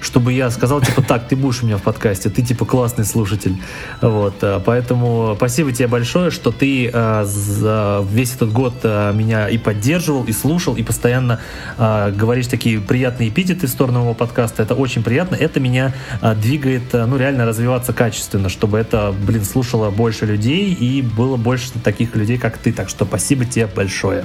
чтобы 0.00 0.32
я 0.32 0.50
сказал, 0.50 0.80
типа, 0.80 1.02
так, 1.02 1.28
ты 1.28 1.36
будешь 1.36 1.62
у 1.62 1.66
меня 1.66 1.76
в 1.76 1.82
подкасте, 1.82 2.30
ты, 2.30 2.42
типа, 2.42 2.64
классный 2.64 3.04
слушатель. 3.04 3.56
Вот, 4.00 4.34
э, 4.42 4.60
поэтому 4.64 5.34
спасибо 5.36 5.72
тебе 5.72 5.88
большое, 5.88 6.30
что 6.30 6.50
ты 6.50 6.90
э, 6.92 7.24
за 7.24 8.04
весь 8.10 8.34
этот 8.34 8.52
год 8.52 8.74
э, 8.82 9.12
меня 9.14 9.48
и 9.48 9.58
поддерживал, 9.58 10.24
и 10.24 10.32
слушал, 10.32 10.76
и 10.76 10.82
постоянно 10.82 11.40
э, 11.78 12.12
говоришь 12.12 12.46
такие 12.46 12.80
приятные 12.80 13.28
эпитеты 13.28 13.66
в 13.66 13.70
сторону 13.70 14.00
моего 14.00 14.14
подкаста. 14.14 14.62
Это 14.62 14.74
очень 14.74 15.02
приятно. 15.02 15.36
Это 15.36 15.60
меня 15.60 15.94
э, 16.20 16.34
двигает, 16.34 16.94
э, 16.94 17.06
ну, 17.06 17.16
реально 17.16 17.46
развиваться 17.46 17.92
качественно, 17.92 18.39
чтобы 18.48 18.78
это, 18.78 19.12
блин, 19.12 19.44
слушало 19.44 19.90
больше 19.90 20.26
людей 20.26 20.72
и 20.72 21.02
было 21.02 21.36
больше 21.36 21.72
таких 21.84 22.14
людей, 22.16 22.38
как 22.38 22.58
ты. 22.58 22.72
Так 22.72 22.88
что 22.88 23.04
спасибо 23.04 23.44
тебе 23.44 23.66
большое. 23.66 24.24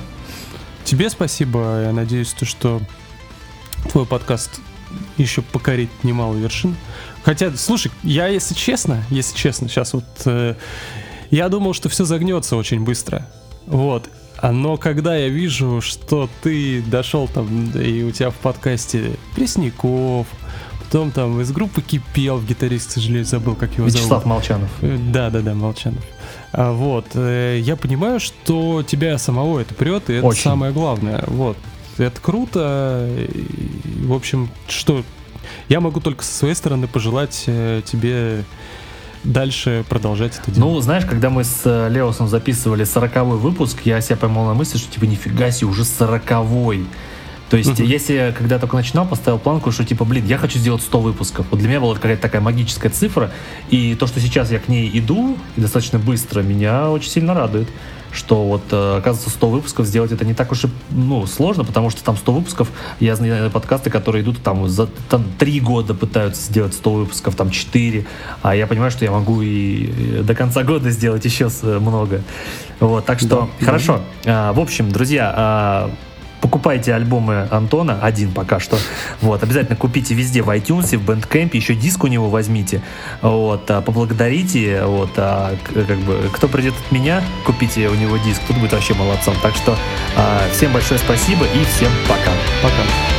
Тебе 0.83 1.09
спасибо. 1.09 1.83
Я 1.83 1.91
надеюсь, 1.91 2.33
то, 2.33 2.45
что 2.45 2.81
твой 3.91 4.05
подкаст 4.05 4.61
еще 5.17 5.41
покорит 5.41 5.89
немало 6.03 6.35
вершин. 6.35 6.75
Хотя, 7.23 7.51
слушай, 7.55 7.91
я, 8.03 8.27
если 8.27 8.53
честно, 8.53 9.03
если 9.09 9.35
честно, 9.35 9.67
сейчас 9.67 9.93
вот 9.93 10.05
э, 10.25 10.55
я 11.31 11.49
думал, 11.49 11.73
что 11.73 11.89
все 11.89 12.05
загнется 12.05 12.55
очень 12.55 12.81
быстро. 12.83 13.27
Вот. 13.65 14.09
А 14.37 14.51
Но 14.51 14.77
когда 14.77 15.15
я 15.15 15.29
вижу, 15.29 15.81
что 15.81 16.29
ты 16.43 16.81
дошел 16.83 17.27
там, 17.27 17.71
и 17.71 18.03
у 18.03 18.11
тебя 18.11 18.29
в 18.29 18.35
подкасте 18.35 19.13
Пресняков, 19.35 20.27
потом 20.85 21.11
там 21.11 21.41
из 21.41 21.51
группы 21.51 21.81
Кипел, 21.81 22.41
гитарист, 22.41 22.89
к 22.89 22.91
сожалению, 22.91 23.25
забыл, 23.25 23.55
как 23.55 23.73
его 23.73 23.87
Вячеслав 23.87 24.09
зовут. 24.09 24.25
Молчанов. 24.25 24.69
Да, 24.81 25.29
да, 25.29 25.41
да, 25.41 25.53
Молчанов. 25.53 26.03
А, 26.51 26.71
вот, 26.71 27.07
э, 27.15 27.59
я 27.61 27.75
понимаю, 27.75 28.19
что 28.19 28.83
тебя 28.83 29.17
самого 29.17 29.59
это 29.59 29.73
прет, 29.73 30.09
и 30.09 30.13
это 30.13 30.27
Очень. 30.27 30.43
самое 30.43 30.71
главное. 30.71 31.23
Вот, 31.27 31.57
это 31.97 32.19
круто. 32.21 33.07
И, 33.09 34.05
в 34.05 34.13
общем, 34.13 34.49
что 34.67 35.03
я 35.69 35.79
могу 35.79 35.99
только 35.99 36.23
со 36.23 36.31
своей 36.31 36.55
стороны 36.55 36.87
пожелать 36.87 37.43
э, 37.47 37.81
тебе 37.85 38.43
дальше 39.23 39.83
продолжать 39.89 40.33
это 40.37 40.51
делать. 40.51 40.59
Ну, 40.59 40.79
знаешь, 40.81 41.05
когда 41.05 41.29
мы 41.29 41.43
с 41.43 41.61
э, 41.65 41.89
Леосом 41.89 42.27
записывали 42.27 42.83
40 42.83 43.25
выпуск, 43.39 43.79
я 43.83 43.99
себя 44.01 44.17
поймал 44.17 44.45
на 44.45 44.53
мысли, 44.53 44.77
что 44.77 44.91
типа 44.91 45.05
нифига 45.05 45.51
себе, 45.51 45.67
уже 45.67 45.83
40 45.83 46.45
То 47.49 47.57
есть, 47.57 47.79
Мгм. 47.79 47.87
если 47.87 48.13
я 48.13 48.31
когда 48.31 48.57
только 48.57 48.75
начинал, 48.75 49.05
поставил 49.05 49.37
планку, 49.39 49.71
что 49.71 49.83
типа, 49.85 50.03
блин, 50.03 50.25
я 50.25 50.37
хочу 50.37 50.57
сделать 50.57 50.81
100 50.81 50.99
выпусков. 50.99 51.45
Вот 51.51 51.59
для 51.59 51.69
меня 51.69 51.79
была 51.79 51.93
какая-то 51.95 52.21
такая 52.21 52.41
магическая 52.41 52.91
цифра. 52.91 53.31
И 53.69 53.95
то, 53.95 54.07
что 54.07 54.19
сейчас 54.19 54.51
я 54.51 54.59
к 54.59 54.67
ней 54.67 54.89
иду, 54.93 55.37
и 55.55 55.61
достаточно 55.61 55.99
быстро, 55.99 56.41
меня 56.41 56.89
очень 56.89 57.09
сильно 57.11 57.33
радует. 57.33 57.67
что 58.11 58.45
вот, 58.47 58.61
э, 58.71 58.97
оказывается, 58.99 59.29
100 59.29 59.49
выпусков 59.49 59.85
сделать 59.87 60.09
это 60.13 60.23
не 60.23 60.33
так 60.33 60.49
уж 60.49 60.63
и 60.63 60.67
ну, 60.89 61.27
сложно, 61.27 61.65
потому 61.65 61.89
что 61.89 62.01
там 62.01 62.15
100 62.15 62.31
выпусков, 62.31 62.71
я 63.01 63.13
знаю 63.17 63.51
подкасты, 63.51 63.89
которые 63.89 64.23
идут 64.23 64.41
там 64.41 64.69
за 64.69 64.87
там, 65.09 65.25
3 65.37 65.59
года 65.59 65.93
пытаются 65.93 66.41
сделать 66.41 66.73
100 66.73 66.93
выпусков, 66.93 67.35
там 67.35 67.49
4, 67.49 68.05
а 68.41 68.55
я 68.55 68.67
понимаю, 68.67 68.89
что 68.89 69.03
я 69.03 69.11
могу 69.11 69.41
и 69.41 70.21
до 70.23 70.33
конца 70.33 70.63
года 70.63 70.91
сделать 70.91 71.25
еще 71.25 71.49
много. 71.63 72.21
Вот, 72.79 73.05
так 73.05 73.19
что, 73.19 73.49
да, 73.59 73.65
хорошо. 73.65 73.99
Да. 74.23 74.49
А, 74.49 74.53
в 74.53 74.61
общем, 74.61 74.91
друзья, 74.93 75.33
а, 75.35 75.91
покупайте 76.45 76.93
альбомы 76.93 77.47
Антона, 77.49 77.99
один 78.03 78.31
пока 78.31 78.59
что. 78.59 78.77
Вот, 79.19 79.41
обязательно 79.41 79.75
купите 79.75 80.13
везде 80.13 80.43
в 80.43 80.49
iTunes, 80.51 80.95
в 80.95 81.09
Bandcamp, 81.09 81.49
еще 81.53 81.73
диск 81.73 82.03
у 82.03 82.07
него 82.07 82.29
возьмите. 82.29 82.83
Вот, 83.23 83.69
а, 83.71 83.81
поблагодарите. 83.81 84.83
Вот, 84.85 85.09
а, 85.17 85.55
как 85.73 85.97
бы, 85.99 86.29
кто 86.31 86.47
придет 86.47 86.75
от 86.85 86.91
меня, 86.91 87.23
купите 87.47 87.87
у 87.87 87.95
него 87.95 88.17
диск, 88.17 88.41
тут 88.47 88.57
будет 88.57 88.73
вообще 88.73 88.93
молодцом. 88.93 89.33
Так 89.41 89.55
что 89.55 89.75
а, 90.15 90.47
всем 90.51 90.71
большое 90.71 90.99
спасибо 90.99 91.45
и 91.45 91.65
всем 91.65 91.89
пока. 92.07 92.31
Пока. 92.61 93.14